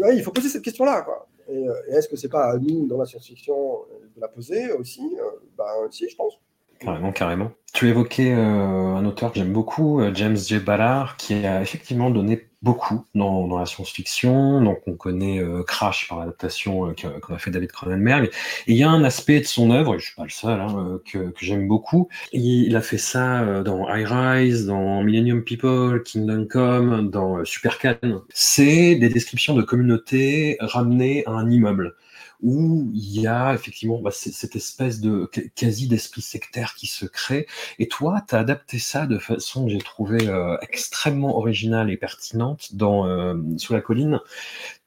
ouais, 0.00 0.14
il 0.16 0.22
faut 0.22 0.32
poser 0.32 0.50
cette 0.50 0.62
question-là. 0.62 1.02
Quoi. 1.02 1.26
Et, 1.48 1.54
et 1.88 1.92
est-ce 1.94 2.08
que 2.08 2.16
c'est 2.16 2.28
pas 2.28 2.50
à 2.52 2.58
nous, 2.58 2.86
dans 2.86 2.98
la 2.98 3.06
science-fiction, 3.06 3.78
de 4.14 4.20
la 4.20 4.28
poser 4.28 4.72
aussi? 4.72 5.16
Ben 5.56 5.64
si, 5.90 6.06
je 6.06 6.16
pense. 6.16 6.34
Carrément, 6.82 7.12
carrément. 7.12 7.52
Tu 7.72 7.88
évoquais 7.88 8.32
euh, 8.32 8.94
un 8.96 9.04
auteur 9.06 9.32
que 9.32 9.38
j'aime 9.38 9.52
beaucoup, 9.52 10.00
euh, 10.00 10.12
James 10.14 10.36
J. 10.36 10.58
Ballard, 10.58 11.16
qui 11.16 11.34
a 11.46 11.62
effectivement 11.62 12.10
donné 12.10 12.48
beaucoup 12.62 13.04
dans, 13.14 13.58
la 13.58 13.66
science-fiction. 13.66 14.62
Donc, 14.62 14.78
on 14.86 14.94
connaît 14.94 15.38
euh, 15.40 15.62
Crash 15.64 16.08
par 16.08 16.20
l'adaptation 16.20 16.88
euh, 16.88 16.94
qu'on 17.20 17.34
a 17.34 17.38
fait 17.38 17.50
David 17.50 17.72
Cronenberg. 17.72 18.26
Et 18.66 18.72
il 18.72 18.76
y 18.76 18.84
a 18.84 18.90
un 18.90 19.04
aspect 19.04 19.40
de 19.40 19.44
son 19.44 19.70
œuvre, 19.70 19.96
et 19.96 19.98
je 19.98 20.06
suis 20.06 20.14
pas 20.14 20.24
le 20.24 20.30
seul, 20.30 20.60
hein, 20.60 21.00
que, 21.04 21.32
j'aime 21.40 21.66
beaucoup. 21.66 22.08
Il, 22.32 22.74
a 22.76 22.80
fait 22.80 22.98
ça 22.98 23.62
dans 23.62 23.92
High 23.92 24.06
Rise, 24.06 24.66
dans 24.66 25.02
Millennium 25.02 25.42
People, 25.42 26.02
Kingdom 26.04 26.46
Come, 26.48 27.10
dans 27.10 27.38
euh, 27.38 27.44
Supercan. 27.44 28.22
C'est 28.32 28.94
des 28.94 29.08
descriptions 29.08 29.54
de 29.54 29.62
communautés 29.62 30.56
ramenées 30.60 31.24
à 31.26 31.32
un 31.32 31.50
immeuble 31.50 31.96
où 32.42 32.90
il 32.94 33.20
y 33.20 33.26
a 33.26 33.54
effectivement 33.54 34.00
bah, 34.00 34.10
cette 34.10 34.56
espèce 34.56 35.00
de 35.00 35.28
qu- 35.32 35.50
quasi 35.54 35.88
d'esprit 35.88 36.22
sectaire 36.22 36.74
qui 36.74 36.86
se 36.86 37.06
crée. 37.06 37.46
Et 37.78 37.88
toi, 37.88 38.24
tu 38.28 38.34
as 38.34 38.40
adapté 38.40 38.78
ça 38.78 39.06
de 39.06 39.18
façon 39.18 39.66
que 39.66 39.72
j'ai 39.72 39.78
trouvé 39.78 40.28
euh, 40.28 40.56
extrêmement 40.60 41.36
originale 41.38 41.90
et 41.90 41.96
pertinente 41.96 42.74
dans 42.74 43.06
euh, 43.06 43.34
Sous 43.58 43.72
la 43.72 43.80
colline. 43.80 44.20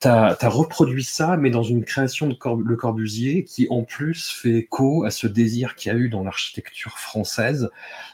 Tu 0.01 0.07
as, 0.07 0.37
reproduit 0.43 1.03
ça, 1.03 1.37
mais 1.37 1.49
dans 1.49 1.63
une 1.63 1.83
création 1.85 2.27
de 2.27 2.35
Le 2.63 2.75
Corbusier 2.75 3.43
qui, 3.43 3.67
en 3.69 3.83
plus, 3.83 4.29
fait 4.29 4.59
écho 4.59 5.03
à 5.03 5.11
ce 5.11 5.27
désir 5.27 5.75
qu'il 5.75 5.91
y 5.91 5.95
a 5.95 5.97
eu 5.97 6.09
dans 6.09 6.23
l'architecture 6.23 6.99
française 6.99 7.69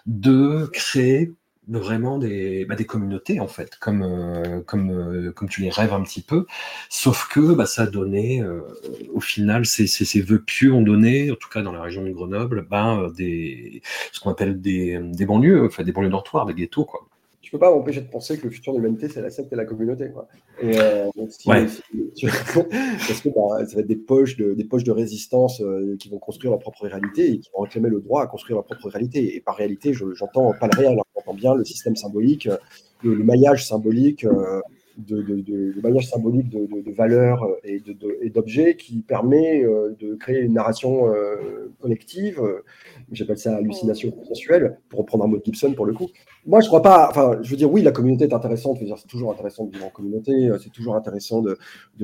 de 0.06 0.70
créer 0.74 1.34
vraiment 1.80 2.18
des, 2.18 2.66
bah, 2.66 2.76
des 2.76 2.86
communautés 2.86 3.40
en 3.40 3.48
fait, 3.48 3.76
comme, 3.80 4.04
euh, 4.04 4.62
comme, 4.62 4.90
euh, 4.92 5.32
comme 5.32 5.50
tu 5.50 5.62
les 5.62 5.70
rêves 5.70 5.94
un 5.94 6.02
petit 6.04 6.22
peu, 6.22 6.46
sauf 6.90 7.28
que 7.30 7.54
bah, 7.54 7.66
ça 7.66 7.84
a 7.84 7.88
donné, 7.88 8.42
euh, 8.42 8.62
au 9.14 9.20
final, 9.22 9.66
ces, 9.66 9.88
ces, 9.88 10.06
ces 10.06 10.22
vœux 10.22 10.42
pieux 10.42 10.74
ont 10.74 10.82
donné, 10.82 11.32
en 11.32 11.36
tout 11.36 11.50
cas 11.50 11.62
dans 11.62 11.72
la 11.72 11.82
région 11.82 12.04
de 12.04 12.12
Grenoble, 12.12 12.66
bah, 12.70 13.08
des, 13.16 13.82
ce 14.12 14.20
qu'on 14.20 14.32
appelle 14.32 14.60
des, 14.62 15.00
des 15.02 15.26
banlieues, 15.26 15.66
enfin 15.66 15.84
des 15.84 15.92
banlieues 15.92 16.10
dortoirs, 16.10 16.46
des 16.46 16.54
ghettos 16.54 16.86
quoi. 16.86 17.02
Tu 17.42 17.50
peux 17.58 17.60
pas 17.60 17.72
m'empêcher 17.72 18.00
de 18.02 18.08
penser 18.08 18.38
que 18.38 18.46
le 18.46 18.50
futur 18.52 18.72
de 18.72 18.78
l'humanité, 18.78 19.10
c'est 19.10 19.20
la 19.22 19.30
secte 19.30 19.52
et 19.52 19.58
la 19.58 19.66
communauté. 19.66 20.10
Quoi. 20.14 20.26
Et, 20.62 20.80
euh, 20.80 21.08
donc, 21.18 21.32
si- 21.32 21.50
Ouais. 21.50 21.68
si- 21.68 21.82
parce 23.08 23.20
que 23.22 23.30
bah, 23.30 23.66
ça 23.68 23.76
va 23.76 23.82
être 23.82 23.88
des 23.88 23.96
poches 23.98 24.38
de, 24.38 24.54
des 24.54 24.64
poches 24.64 24.86
de 24.86 24.92
résistance 24.92 25.60
euh, 25.60 25.98
qui 26.00 26.08
vont 26.10 26.20
construire 26.20 26.52
leur 26.52 26.60
propre 26.60 26.84
réalité 26.88 27.30
et 27.30 27.40
qui 27.40 27.50
vont 27.54 27.64
réclamer 27.64 27.90
le 27.90 28.00
droit 28.00 28.24
à 28.24 28.28
construire 28.28 28.58
leur 28.58 28.64
propre 28.66 28.88
réalité. 28.90 29.36
Et 29.36 29.42
par 29.42 29.58
réalité, 29.58 29.92
je- 29.92 30.14
j'entends 30.14 30.54
pas 30.58 30.70
le 30.72 30.78
réel, 30.78 30.96
j'entends 31.22 31.38
bien 31.38 31.56
le 31.56 31.66
système 31.66 31.96
symbolique, 31.96 32.48
euh, 32.48 32.58
le, 33.04 33.16
le 33.16 33.24
maillage 33.24 33.66
symbolique, 33.66 34.26
euh, 34.26 34.62
de, 34.98 35.22
de, 35.22 35.42
de, 35.42 35.82
manière 35.82 36.04
symbolique 36.04 36.50
de, 36.50 36.68
de 36.68 36.92
valeurs 36.92 37.48
et 37.64 37.82
d'objets 38.30 38.76
qui 38.76 39.00
permet 39.02 39.64
de 39.64 40.16
créer 40.16 40.42
une 40.42 40.54
narration 40.54 41.06
collective. 41.80 42.42
J'appelle 43.12 43.38
ça 43.38 43.56
hallucination 43.56 44.12
consensuelle, 44.12 44.78
pour 44.90 45.00
reprendre 45.00 45.24
un 45.24 45.28
mot 45.28 45.38
de 45.38 45.46
Gibson 45.46 45.74
pour 45.74 45.86
le 45.86 45.94
coup. 45.94 46.10
Moi, 46.46 46.60
je 46.60 46.68
crois 46.68 46.82
pas. 46.82 47.08
Enfin, 47.10 47.40
je 47.42 47.50
veux 47.50 47.56
dire, 47.56 47.72
oui, 47.72 47.82
la 47.82 47.92
communauté 47.92 48.26
est 48.26 48.34
intéressante. 48.34 48.80
C'est 48.80 49.08
toujours 49.08 49.32
intéressant 49.32 49.66
de 49.66 49.72
vivre 49.72 49.86
en 49.86 49.90
communauté. 49.90 50.52
C'est 50.62 50.72
toujours 50.72 50.96
intéressant 50.96 51.42
de, 51.42 51.58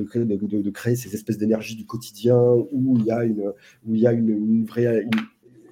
créer, 0.04 0.24
de, 0.24 0.70
créer 0.70 0.96
ces 0.96 1.14
espèces 1.14 1.38
d'énergie 1.38 1.76
du 1.76 1.84
quotidien 1.84 2.40
où 2.72 2.96
il 2.98 3.04
y 3.04 3.10
a 3.10 3.22
une, 3.22 3.52
où 3.86 3.94
il 3.94 4.00
y 4.00 4.06
a 4.06 4.12
une, 4.12 4.30
une 4.30 4.64
vraie. 4.64 5.02
Une, 5.02 5.10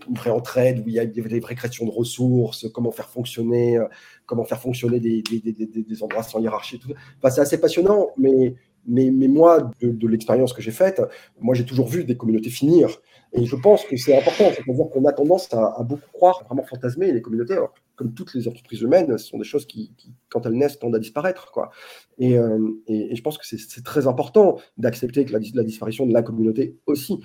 une 0.09 0.17
vraie 0.17 0.31
entraide, 0.31 0.81
où 0.81 0.89
il 0.89 0.95
y 0.95 0.99
a 0.99 1.07
des 1.07 1.21
vraies 1.21 1.41
créations 1.41 1.87
de 1.87 1.91
ressources, 1.91 2.69
comment 2.73 2.91
faire 2.91 3.09
fonctionner, 3.09 3.79
euh, 3.79 3.87
comment 4.27 4.45
faire 4.45 4.61
fonctionner 4.61 5.01
des, 5.01 5.23
des, 5.23 5.41
des, 5.41 5.67
des 5.67 6.03
endroits 6.03 6.23
sans 6.23 6.41
hiérarchie. 6.41 6.79
Tout. 6.79 6.93
Enfin, 7.19 7.31
c'est 7.31 7.41
assez 7.41 7.61
passionnant, 7.61 8.09
mais, 8.17 8.55
mais, 8.87 9.11
mais 9.11 9.29
moi, 9.29 9.71
de, 9.81 10.09
l'expérience 10.09 10.53
que 10.53 10.63
j'ai 10.63 10.71
faite, 10.71 11.03
moi, 11.41 11.55
j'ai 11.55 11.65
toujours 11.65 11.89
vu 11.89 12.05
des 12.05 12.17
communautés 12.17 12.51
finir. 12.51 12.89
Et 13.33 13.45
je 13.45 13.57
pense 13.57 13.85
que 13.85 13.97
c'est 13.97 14.17
important, 14.17 14.45
c'est-à-dire 14.53 14.89
qu'on 14.91 15.05
a 15.05 15.13
tendance 15.13 15.53
à, 15.53 15.83
beaucoup 15.83 16.11
croire, 16.13 16.45
vraiment 16.47 16.63
fantasmer 16.63 17.13
les 17.13 17.21
communautés. 17.21 17.59
Comme 17.97 18.15
toutes 18.15 18.35
les 18.35 18.47
entreprises 18.47 18.83
humaines, 18.83 19.19
ce 19.19 19.27
sont 19.27 19.39
des 19.39 19.45
choses 19.45 19.67
qui, 19.67 19.93
quand 20.29 20.47
elles 20.47 20.53
naissent, 20.53 20.79
tendent 20.79 20.95
à 20.95 20.99
disparaître. 20.99 21.51
Quoi. 21.51 21.71
Et, 22.19 22.39
euh, 22.39 22.59
et, 22.87 23.15
je 23.17 23.23
pense 23.23 23.39
que 23.39 23.45
c'est 23.45 23.85
très 23.85 24.07
important 24.07 24.59
d'accepter 24.79 25.25
que 25.25 25.33
la, 25.33 25.65
disparition 25.65 26.07
de 26.07 26.13
la 26.13 26.23
communauté 26.23 26.77
aussi 26.87 27.21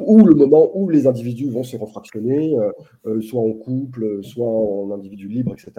ou 0.00 0.24
le 0.24 0.34
moment 0.34 0.70
où 0.74 0.88
les 0.88 1.06
individus 1.06 1.48
vont 1.48 1.62
se 1.62 1.76
refractionner, 1.76 2.56
euh, 2.58 2.70
euh, 3.06 3.20
soit 3.20 3.40
en 3.40 3.52
couple, 3.52 4.22
soit 4.22 4.46
en 4.46 4.90
individu 4.92 5.28
libre, 5.28 5.54
etc. 5.54 5.72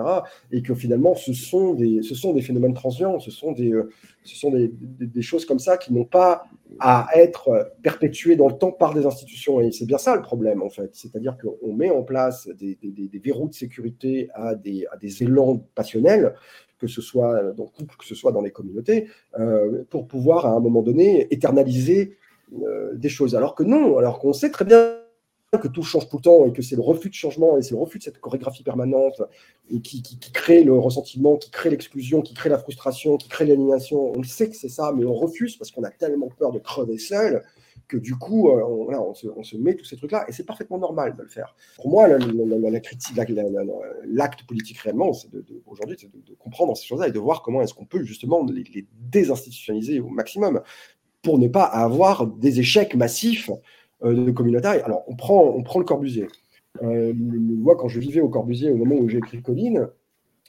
Et 0.51 0.61
que 0.61 0.73
finalement, 0.73 1.15
ce 1.15 1.33
sont 1.33 1.73
des, 1.73 2.01
ce 2.01 2.15
sont 2.15 2.33
des 2.33 2.41
phénomènes 2.41 2.73
transients, 2.73 3.19
ce 3.19 3.31
sont 3.31 3.51
des, 3.51 3.71
euh, 3.71 3.89
ce 4.23 4.35
sont 4.35 4.51
des, 4.51 4.71
des, 4.71 5.21
choses 5.21 5.45
comme 5.45 5.59
ça 5.59 5.77
qui 5.77 5.93
n'ont 5.93 6.05
pas 6.05 6.45
à 6.79 7.07
être 7.15 7.73
perpétuées 7.81 8.35
dans 8.35 8.47
le 8.47 8.57
temps 8.57 8.71
par 8.71 8.93
des 8.93 9.05
institutions. 9.05 9.61
Et 9.61 9.71
c'est 9.71 9.85
bien 9.85 9.97
ça 9.97 10.15
le 10.15 10.21
problème, 10.21 10.61
en 10.61 10.69
fait. 10.69 10.89
C'est-à-dire 10.93 11.37
qu'on 11.37 11.73
met 11.73 11.89
en 11.89 12.03
place 12.03 12.49
des, 12.57 12.77
verrous 13.23 13.49
de 13.49 13.53
sécurité 13.53 14.29
à 14.33 14.55
des, 14.55 14.85
à 14.91 14.97
des 14.97 15.23
élans 15.23 15.65
passionnels 15.75 16.35
que 16.79 16.85
ce 16.85 17.01
soit 17.01 17.41
dans 17.53 17.63
le 17.63 17.69
couple, 17.71 17.95
que 17.97 18.05
ce 18.05 18.13
soit 18.13 18.31
dans 18.31 18.43
les 18.43 18.51
communautés, 18.51 19.07
pour 19.89 20.07
pouvoir 20.07 20.45
à 20.45 20.51
un 20.51 20.59
moment 20.59 20.83
donné 20.83 21.25
éternaliser 21.33 22.17
des 22.93 23.09
choses. 23.09 23.35
Alors 23.35 23.55
que 23.55 23.63
non, 23.63 23.97
alors 23.97 24.19
qu'on 24.19 24.33
sait 24.33 24.51
très 24.51 24.65
bien 24.65 24.97
que 25.61 25.69
tout 25.69 25.81
change 25.81 26.09
tout 26.09 26.17
le 26.17 26.21
temps 26.23 26.45
et 26.45 26.51
que 26.51 26.61
c'est 26.61 26.75
le 26.75 26.81
refus 26.81 27.07
de 27.07 27.13
changement 27.13 27.57
et 27.57 27.61
c'est 27.61 27.71
le 27.71 27.79
refus 27.79 27.99
de 27.99 28.03
cette 28.03 28.19
chorégraphie 28.19 28.63
permanente 28.63 29.21
qui, 29.81 30.03
crée 30.33 30.63
le 30.63 30.77
ressentiment, 30.77 31.37
qui 31.37 31.51
crée 31.51 31.69
l'exclusion, 31.69 32.21
qui 32.21 32.33
crée 32.33 32.49
la 32.49 32.57
frustration, 32.57 33.15
qui 33.15 33.29
crée 33.29 33.45
l'aliénation. 33.45 34.11
On 34.15 34.23
sait 34.23 34.49
que 34.49 34.57
c'est 34.57 34.69
ça, 34.69 34.91
mais 34.95 35.05
on 35.05 35.13
refuse 35.13 35.55
parce 35.55 35.71
qu'on 35.71 35.83
a 35.83 35.89
tellement 35.89 36.27
peur 36.27 36.51
de 36.51 36.59
crever 36.59 36.97
seul 36.97 37.43
que 37.87 37.95
du 37.95 38.15
coup, 38.15 38.49
euh, 38.49 38.61
on, 38.65 39.13
on, 39.37 39.43
se, 39.43 39.55
met 39.55 39.75
tous 39.75 39.85
ces 39.85 39.95
trucs-là 39.95 40.25
et 40.27 40.33
c'est 40.33 40.45
parfaitement 40.45 40.77
normal 40.77 41.15
de 41.15 41.21
le 41.21 41.29
faire. 41.29 41.55
Pour 41.77 41.89
moi, 41.89 42.07
la, 42.07 42.79
critique, 42.81 43.15
l'acte 44.05 44.43
politique 44.43 44.79
réellement, 44.79 45.13
c'est 45.13 45.31
de, 45.31 45.45
aujourd'hui, 45.65 45.95
c'est 45.97 46.11
de, 46.11 46.33
comprendre 46.35 46.75
ces 46.75 46.85
choses-là 46.85 47.07
et 47.07 47.11
de 47.11 47.19
voir 47.19 47.41
comment 47.41 47.61
est-ce 47.61 47.73
qu'on 47.73 47.85
peut 47.85 48.03
justement 48.03 48.43
les, 48.45 48.63
les, 48.63 48.85
désinstitutionnaliser 48.91 50.01
au 50.01 50.09
maximum 50.09 50.61
pour 51.21 51.39
ne 51.39 51.47
pas 51.47 51.63
avoir 51.63 52.27
des 52.27 52.59
échecs 52.59 52.95
massifs 52.95 53.49
euh, 54.03 54.13
de 54.13 54.31
communautaire. 54.31 54.83
Alors, 54.85 55.03
on 55.07 55.15
prend, 55.15 55.43
on 55.43 55.63
prend 55.63 55.79
le 55.79 55.85
Corbusier. 55.85 56.27
Euh, 56.83 57.13
moi, 57.15 57.75
quand 57.75 57.87
je 57.87 57.99
vivais 57.99 58.21
au 58.21 58.29
Corbusier, 58.29 58.69
au 58.69 58.75
moment 58.75 58.95
où 58.95 59.09
j'ai 59.09 59.17
écrit 59.17 59.41
Colline, 59.41 59.87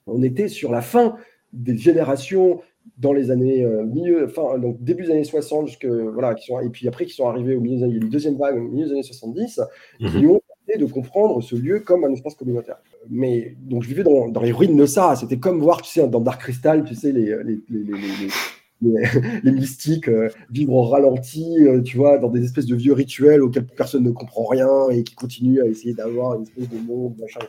on 0.07 0.23
était 0.23 0.49
sur 0.49 0.71
la 0.71 0.83
fin 0.83 1.17
des 1.53 1.77
générations 1.77 2.61
dans 2.99 3.13
les 3.13 3.31
années 3.31 3.65
euh, 3.65 3.85
milieu, 3.85 4.29
fin, 4.29 4.59
donc 4.59 4.83
début 4.83 5.05
des 5.05 5.13
années 5.13 5.25
60 5.25 5.69
jusque 5.69 5.87
voilà, 5.87 6.35
qui 6.35 6.47
sont, 6.47 6.61
et 6.61 6.69
puis 6.69 6.89
après 6.89 7.07
qui 7.07 7.15
sont 7.15 7.27
arrivés 7.27 7.57
au 7.57 7.61
milieu 7.61 7.77
des 7.77 7.85
années, 7.85 7.99
deuxième 8.01 8.37
vague 8.37 8.57
au 8.57 8.69
milieu 8.69 8.87
des 8.87 8.93
années 8.93 9.03
70, 9.03 9.61
qui 9.99 10.05
mhm. 10.05 10.31
ont 10.31 10.41
essayé 10.67 10.85
de 10.85 10.91
comprendre 10.91 11.43
ce 11.43 11.57
lieu 11.57 11.81
comme 11.81 12.05
un 12.05 12.13
espace 12.13 12.35
communautaire. 12.35 12.79
Mais 13.09 13.57
donc 13.61 13.83
je 13.83 13.89
vivais 13.89 14.05
dans, 14.05 14.29
dans 14.29 14.43
les 14.43 14.53
ruines 14.53 14.77
de 14.77 14.87
ça. 14.87 15.17
C'était 15.17 15.39
comme 15.39 15.61
voir, 15.61 15.83
tu 15.83 15.91
sais, 15.91 16.07
dans 16.07 16.21
Dark 16.21 16.41
Crystal, 16.41 16.85
tu 16.85 16.95
sais, 16.95 17.13
les, 17.13 17.35
les, 17.45 17.59
les 17.71 17.85
les, 17.85 18.29
mystiques 19.45 20.09
euh, 20.09 20.29
vivre 20.51 20.75
au 20.75 20.83
ralenti, 20.83 21.67
euh, 21.67 21.83
tu 21.83 21.97
vois, 21.97 22.19
dans 22.19 22.29
des 22.29 22.45
espèces 22.45 22.67
de 22.67 22.77
vieux 22.77 22.93
rituels 22.93 23.43
auxquels 23.43 23.67
personne 23.67 24.05
ne 24.05 24.11
comprend 24.11 24.45
rien 24.45 24.89
et 24.91 25.03
qui 25.03 25.15
continuent 25.15 25.63
à 25.63 25.67
essayer 25.67 25.95
d'avoir 25.95 26.37
une 26.37 26.43
espèce 26.43 26.69
de 26.69 26.79
monde, 26.79 27.17
machin 27.19 27.41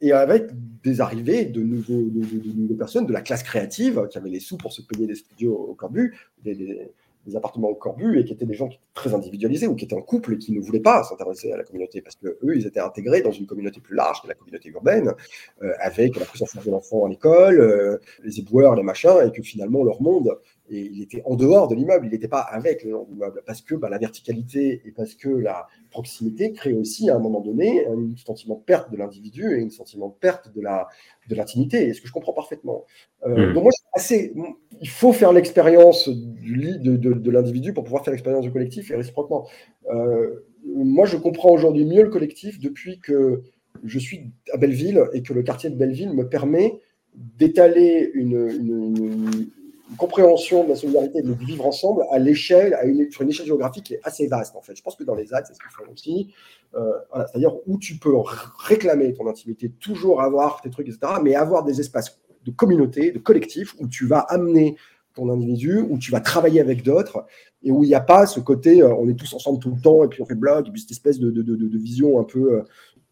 et 0.00 0.08
Et 0.08 0.12
avec 0.12 0.50
des 0.82 1.00
arrivées 1.00 1.46
de, 1.46 1.62
nouveaux, 1.62 2.74
personnes 2.78 3.06
de 3.06 3.12
la 3.12 3.22
classe 3.22 3.42
créative 3.42 4.06
qui 4.10 4.18
avaient 4.18 4.28
les 4.28 4.40
sous 4.40 4.58
pour 4.58 4.72
se 4.72 4.82
payer 4.82 5.06
des 5.06 5.14
studios 5.14 5.54
au 5.54 5.74
Corbu, 5.74 6.14
des, 6.44 6.90
appartements 7.34 7.68
au 7.68 7.74
Corbu 7.74 8.18
et 8.18 8.24
qui 8.26 8.34
étaient 8.34 8.44
des 8.44 8.52
gens 8.52 8.68
qui 8.68 8.74
étaient 8.74 8.84
très 8.92 9.14
individualisés 9.14 9.66
ou 9.66 9.74
qui 9.74 9.86
étaient 9.86 9.94
en 9.94 10.02
couple 10.02 10.34
et 10.34 10.38
qui 10.38 10.52
ne 10.52 10.60
voulaient 10.60 10.80
pas 10.80 11.02
s'intéresser 11.04 11.50
à 11.52 11.56
la 11.56 11.64
communauté 11.64 12.02
parce 12.02 12.16
que 12.16 12.36
eux 12.42 12.54
ils 12.54 12.66
étaient 12.66 12.80
intégrés 12.80 13.22
dans 13.22 13.30
une 13.30 13.46
communauté 13.46 13.80
plus 13.80 13.96
large 13.96 14.20
que 14.20 14.28
la 14.28 14.34
communauté 14.34 14.68
urbaine 14.68 15.14
euh, 15.62 15.72
avec 15.80 16.18
la 16.18 16.26
présence 16.26 16.54
de 16.54 16.70
l'enfant 16.70 17.06
à 17.06 17.08
l'école, 17.08 17.98
les 18.22 18.40
éboueurs, 18.40 18.74
les 18.74 18.82
machins 18.82 19.16
et 19.26 19.32
que 19.32 19.42
finalement 19.42 19.82
leur 19.84 20.02
monde 20.02 20.36
et 20.70 20.80
il 20.80 21.02
était 21.02 21.22
en 21.26 21.36
dehors 21.36 21.68
de 21.68 21.74
l'immeuble, 21.74 22.06
il 22.06 22.12
n'était 22.12 22.28
pas 22.28 22.40
avec 22.40 22.84
l'immeuble, 22.84 23.42
parce 23.46 23.60
que 23.60 23.74
bah, 23.74 23.88
la 23.90 23.98
verticalité 23.98 24.82
et 24.84 24.92
parce 24.92 25.14
que 25.14 25.28
la 25.28 25.66
proximité 25.90 26.52
crée 26.52 26.72
aussi 26.72 27.10
à 27.10 27.16
un 27.16 27.18
moment 27.18 27.40
donné 27.40 27.86
un 27.86 28.16
sentiment 28.16 28.56
de 28.56 28.62
perte 28.62 28.90
de 28.90 28.96
l'individu 28.96 29.58
et 29.58 29.62
un 29.62 29.70
sentiment 29.70 30.08
de 30.08 30.14
perte 30.14 30.54
de 30.54 30.60
la 30.60 30.88
de 31.28 31.34
l'intimité, 31.34 31.92
ce 31.92 32.00
que 32.00 32.08
je 32.08 32.12
comprends 32.12 32.32
parfaitement. 32.32 32.84
Euh, 33.26 33.50
mmh. 33.50 33.54
Donc 33.54 33.62
moi, 33.64 33.72
assez, 33.94 34.34
il 34.80 34.88
faut 34.88 35.12
faire 35.12 35.32
l'expérience 35.32 36.08
de, 36.08 36.96
de, 36.96 37.12
de 37.12 37.30
l'individu 37.30 37.72
pour 37.72 37.84
pouvoir 37.84 38.04
faire 38.04 38.12
l'expérience 38.12 38.44
du 38.44 38.52
collectif 38.52 38.90
et 38.90 38.96
réciproquement. 38.96 39.46
Euh, 39.92 40.44
moi, 40.66 41.06
je 41.06 41.16
comprends 41.16 41.50
aujourd'hui 41.50 41.84
mieux 41.84 42.02
le 42.02 42.10
collectif 42.10 42.58
depuis 42.58 42.98
que 42.98 43.42
je 43.84 43.98
suis 43.98 44.30
à 44.52 44.56
Belleville 44.56 45.02
et 45.12 45.22
que 45.22 45.32
le 45.32 45.42
quartier 45.42 45.70
de 45.70 45.76
Belleville 45.76 46.12
me 46.12 46.28
permet 46.28 46.80
d'étaler 47.14 48.10
une, 48.14 48.48
une 48.50 49.50
compréhension 49.98 50.64
de 50.64 50.70
la 50.70 50.76
solidarité 50.76 51.18
et 51.18 51.22
de 51.22 51.32
vivre 51.32 51.66
ensemble 51.66 52.04
à 52.10 52.18
l'échelle, 52.18 52.76
une, 52.84 53.10
sur 53.10 53.22
une 53.22 53.28
échelle 53.28 53.46
géographique 53.46 53.84
qui 53.84 53.94
est 53.94 54.00
assez 54.02 54.26
vaste 54.26 54.56
en 54.56 54.62
fait. 54.62 54.74
Je 54.74 54.82
pense 54.82 54.96
que 54.96 55.04
dans 55.04 55.14
les 55.14 55.32
axes, 55.34 55.48
c'est 55.48 55.54
ce 55.54 55.58
qu'ils 55.58 55.70
font 55.70 55.92
aussi. 55.92 56.34
Euh, 56.74 56.92
c'est-à-dire 57.26 57.54
où 57.66 57.78
tu 57.78 57.96
peux 57.96 58.14
réclamer 58.58 59.12
ton 59.12 59.28
intimité, 59.28 59.70
toujours 59.70 60.22
avoir 60.22 60.60
tes 60.60 60.70
trucs, 60.70 60.88
etc., 60.88 61.14
mais 61.22 61.34
avoir 61.34 61.64
des 61.64 61.80
espaces 61.80 62.18
de 62.44 62.50
communauté, 62.50 63.12
de 63.12 63.18
collectif, 63.18 63.74
où 63.78 63.86
tu 63.86 64.06
vas 64.06 64.20
amener 64.20 64.76
ton 65.14 65.30
individu, 65.30 65.78
où 65.78 65.98
tu 65.98 66.10
vas 66.10 66.20
travailler 66.20 66.60
avec 66.60 66.82
d'autres, 66.82 67.24
et 67.62 67.70
où 67.70 67.84
il 67.84 67.88
n'y 67.88 67.94
a 67.94 68.00
pas 68.00 68.26
ce 68.26 68.40
côté, 68.40 68.82
euh, 68.82 68.94
on 68.94 69.08
est 69.08 69.14
tous 69.14 69.32
ensemble 69.34 69.60
tout 69.60 69.70
le 69.70 69.80
temps, 69.80 70.04
et 70.04 70.08
puis 70.08 70.20
on 70.22 70.26
fait 70.26 70.34
blog, 70.34 70.66
et 70.66 70.70
puis 70.70 70.80
cette 70.80 70.90
espèce 70.90 71.20
de, 71.20 71.78
vision 71.78 72.18
un 72.18 72.24
peu, 72.24 72.54
euh, 72.54 72.62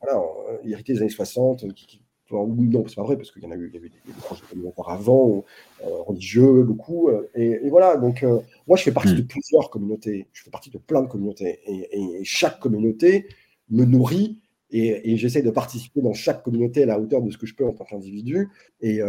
voilà, 0.01 0.21
héritée 0.65 0.95
des 0.95 1.01
années 1.01 1.09
60, 1.09 1.73
qui, 1.75 2.03
non, 2.33 2.85
c'est 2.87 2.97
pas 2.97 3.03
vrai, 3.03 3.17
parce 3.17 3.31
qu'il 3.31 3.43
y 3.43 3.47
en 3.47 3.51
a 3.51 3.57
eu, 3.57 3.69
il 3.69 3.75
y 3.75 3.79
avait 3.79 3.89
des, 3.89 4.13
projets 4.19 4.43
communautaires 4.49 4.89
avant, 4.89 5.45
euh, 5.83 5.89
religieux, 6.07 6.63
beaucoup. 6.63 7.09
Euh, 7.09 7.29
et, 7.35 7.69
voilà, 7.69 7.97
donc 7.97 8.23
euh, 8.23 8.39
moi, 8.67 8.77
je 8.77 8.83
fais 8.83 8.93
partie 8.93 9.15
de 9.15 9.23
hmm. 9.23 9.27
plusieurs 9.27 9.71
communautés. 9.71 10.29
Je 10.33 10.43
fais 10.43 10.51
partie 10.51 10.71
de 10.71 10.79
plein 10.79 11.03
de 11.03 11.09
communautés. 11.09 11.61
Et, 11.67 12.25
chaque 12.25 12.61
communauté 12.61 13.27
me 13.71 13.85
nourrit 13.85 14.39
et, 14.71 15.17
j'essaie 15.17 15.43
de 15.43 15.51
participer 15.51 16.01
dans 16.01 16.15
chaque 16.15 16.43
communauté 16.43 16.85
à 16.85 16.87
la 16.87 16.99
hauteur 16.99 17.21
de 17.21 17.31
ce 17.31 17.37
que 17.37 17.47
je 17.47 17.55
peux 17.55 17.67
en 17.67 17.73
tant 17.73 17.85
qu'individu. 17.85 18.49
Et, 18.81 19.01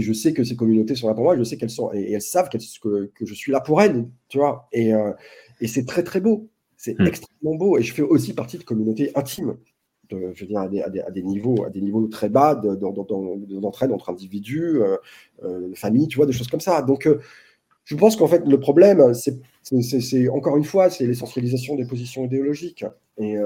je 0.00 0.12
sais 0.12 0.32
que 0.32 0.44
ces 0.44 0.56
communautés 0.56 0.94
sont 0.94 1.08
là 1.08 1.14
pour 1.14 1.24
moi, 1.24 1.36
je 1.36 1.44
sais 1.44 1.56
qu'elles 1.56 1.70
sont, 1.70 1.92
et, 1.92 2.12
elles 2.12 2.22
savent 2.22 2.48
que, 2.48 3.06
que, 3.06 3.26
je 3.26 3.34
suis 3.34 3.52
là 3.52 3.60
pour 3.60 3.80
elles, 3.80 4.08
tu 4.28 4.38
vois. 4.38 4.68
Et, 4.72 4.92
c'est 5.66 5.86
très, 5.86 6.02
très 6.02 6.20
beau. 6.20 6.48
C'est 6.76 6.98
hmm. 6.98 7.06
extrêmement 7.06 7.56
beau. 7.56 7.78
Et 7.78 7.82
je 7.82 7.94
fais 7.94 8.02
aussi 8.02 8.34
partie 8.34 8.58
de 8.58 8.64
communautés 8.64 9.10
intimes 9.14 9.56
je 10.10 10.44
veux 10.44 10.56
à 10.56 10.68
des, 11.10 11.22
niveaux, 11.22 11.64
à 11.64 11.70
des 11.70 11.80
niveaux 11.80 12.06
très 12.06 12.28
bas 12.28 12.54
d'entraide 12.54 13.92
entre 13.92 14.10
individus, 14.10 14.80
euh, 14.80 14.96
euh, 15.44 15.72
familles, 15.74 16.08
tu 16.08 16.16
vois, 16.16 16.26
des 16.26 16.32
choses 16.32 16.48
comme 16.48 16.60
ça. 16.60 16.82
Donc, 16.82 17.06
euh, 17.06 17.20
je 17.84 17.96
pense 17.96 18.16
qu'en 18.16 18.26
fait, 18.26 18.42
le 18.46 18.58
problème, 18.58 19.12
c'est 19.12 20.28
encore 20.30 20.56
une 20.56 20.64
fois, 20.64 20.88
c'est 20.88 21.06
l'essentialisation 21.06 21.76
des 21.76 21.84
positions 21.84 22.24
idéologiques 22.24 22.84
et, 23.18 23.36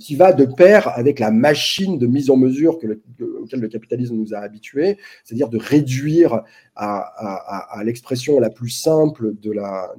qui 0.00 0.16
va 0.16 0.32
de 0.32 0.44
pair 0.44 0.88
avec 0.88 1.20
la 1.20 1.30
machine 1.30 1.98
de 1.98 2.06
mise 2.08 2.30
en 2.30 2.36
mesure 2.36 2.78
que 2.78 2.88
le, 2.88 3.02
auquel 3.40 3.60
le 3.60 3.68
capitalisme 3.68 4.16
nous 4.16 4.34
a 4.34 4.38
habitués, 4.38 4.98
c'est-à-dire 5.22 5.48
de 5.48 5.58
réduire 5.58 6.42
à, 6.74 7.80
l'expression 7.84 8.40
la 8.40 8.50
plus 8.50 8.70
simple 8.70 9.34
de 9.40 9.52
la, 9.52 9.94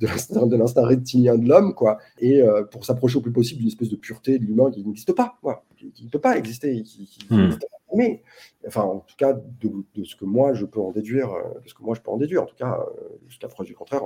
de 0.00 0.56
l'instinct 0.56 0.86
reptilien 0.86 1.36
de 1.36 1.48
l'homme, 1.48 1.74
quoi, 1.74 1.98
et 2.18 2.42
euh, 2.42 2.64
pour 2.64 2.84
s'approcher 2.84 3.18
au 3.18 3.20
plus 3.20 3.32
possible 3.32 3.60
d'une 3.60 3.68
espèce 3.68 3.88
de 3.88 3.96
pureté 3.96 4.38
de 4.38 4.44
l'humain 4.44 4.70
qui 4.70 4.84
n'existe 4.84 5.12
pas, 5.12 5.38
qui 5.76 6.04
ne 6.04 6.10
peut 6.10 6.20
pas 6.20 6.36
exister, 6.36 6.84
hmm. 7.30 7.50
mais 7.94 8.22
enfin, 8.66 8.82
en 8.82 9.00
tout 9.00 9.16
cas, 9.16 9.32
de, 9.32 10.04
ce 10.04 10.16
que 10.16 10.24
moi 10.24 10.54
je 10.54 10.64
peux 10.64 10.80
en 10.80 10.92
déduire, 10.92 11.32
euh, 11.32 11.60
de 11.62 11.68
ce 11.68 11.74
que 11.74 11.82
moi 11.82 11.94
je 11.94 12.00
peux 12.00 12.10
en 12.10 12.18
déduire, 12.18 12.42
en 12.42 12.46
tout 12.46 12.56
cas, 12.56 12.78
euh, 12.80 13.08
jusqu'à 13.26 13.48
preuve 13.48 13.66
du 13.66 13.74
contraire, 13.74 14.02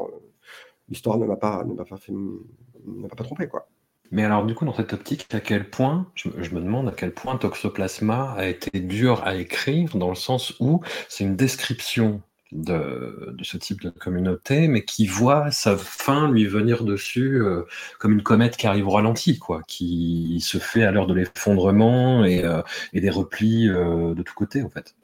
l'histoire 0.89 1.19
ne 1.19 1.27
m'a 1.27 1.37
pas, 1.37 1.65
ne 1.65 1.75
m'a 1.75 1.85
pas 1.85 1.97
fait, 1.97 2.13
n'a 2.13 3.09
pas 3.09 3.25
trompé, 3.25 3.49
quoi. 3.49 3.69
Mais 4.13 4.25
alors, 4.25 4.45
du 4.45 4.55
coup, 4.55 4.67
dans 4.67 4.75
cette 4.75 4.93
optique, 4.93 5.27
à 5.33 5.41
quel 5.41 5.71
point, 5.71 6.07
je, 6.15 6.29
me 6.29 6.61
demande 6.61 6.87
à 6.87 6.93
quel 6.93 7.15
point 7.15 7.39
Toxoplasma 7.39 8.35
a 8.35 8.47
été 8.47 8.79
dur 8.79 9.23
à 9.25 9.37
écrire, 9.37 9.97
dans 9.97 10.11
le 10.11 10.15
sens 10.15 10.55
où 10.61 10.83
c'est 11.09 11.25
une 11.25 11.35
description 11.35 12.21
de, 12.53 13.35
ce 13.43 13.57
type 13.57 13.83
de 13.83 13.91
communauté, 13.91 14.69
mais 14.69 14.85
qui 14.85 15.07
voit 15.07 15.51
sa 15.51 15.77
fin 15.77 16.31
lui 16.31 16.47
venir 16.47 16.85
dessus 16.85 17.43
euh, 17.43 17.63
comme 17.99 18.13
une 18.13 18.23
comète 18.23 18.57
qui 18.57 18.67
arrive 18.67 18.87
au 18.87 18.91
ralenti, 18.91 19.39
quoi, 19.39 19.63
qui 19.67 20.39
se 20.41 20.59
fait 20.59 20.85
à 20.85 20.93
l'heure 20.93 21.07
de 21.07 21.15
l'effondrement 21.15 22.25
et, 22.25 22.45
euh, 22.45 22.63
des 22.93 23.11
replis 23.11 23.69
euh, 23.69 24.15
de 24.15 24.23
tous 24.23 24.35
côtés, 24.35 24.63
en 24.63 24.69
fait. 24.69 24.95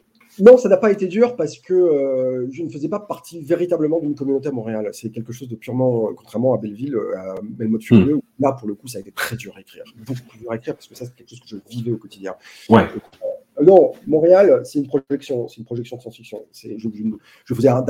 Non, 0.41 0.57
ça 0.57 0.69
n'a 0.69 0.77
pas 0.77 0.93
été 0.93 1.09
dur 1.09 1.35
parce 1.35 1.59
que 1.59 2.47
je 2.53 2.63
ne 2.63 2.69
faisais 2.69 2.89
pas 2.89 3.01
partie 3.01 3.43
véritablement 3.43 3.99
d'une 3.99 4.15
communauté 4.15 4.47
à 4.47 4.53
Montréal. 4.53 4.89
C'est 4.93 5.11
quelque 5.11 5.33
chose 5.33 5.49
de 5.49 5.57
purement, 5.57 6.13
contrairement 6.15 6.55
à 6.55 6.59
Belleville, 6.59 6.97
à 7.17 7.35
Belmont-Furieux, 7.43 8.17
mm. 8.19 8.21
là, 8.39 8.53
pour 8.53 8.69
le 8.69 8.75
coup, 8.75 8.87
ça 8.87 8.99
a 8.99 9.01
été 9.01 9.11
très 9.11 9.35
dur 9.35 9.55
à 9.57 9.61
écrire. 9.61 9.83
Beaucoup 9.97 10.21
plus 10.29 10.39
dur 10.39 10.53
à 10.53 10.55
écrire 10.55 10.75
parce 10.75 10.87
que 10.87 10.95
ça, 10.95 11.07
c'est 11.07 11.17
quelque 11.17 11.31
chose 11.31 11.41
que 11.41 11.49
je 11.49 11.77
vivais 11.77 11.91
au 11.91 11.97
quotidien. 11.97 12.37
Ouais. 12.69 12.87
Euh, 13.61 13.65
non, 13.65 13.93
Montréal, 14.07 14.63
c'est 14.65 14.79
une 14.79 14.87
projection, 14.87 15.49
c'est 15.49 15.59
une 15.59 15.65
projection 15.65 15.97
de 15.97 16.03
science-fiction. 16.03 16.45
Je, 16.53 17.55
faisais 17.55 17.69
un, 17.69 17.83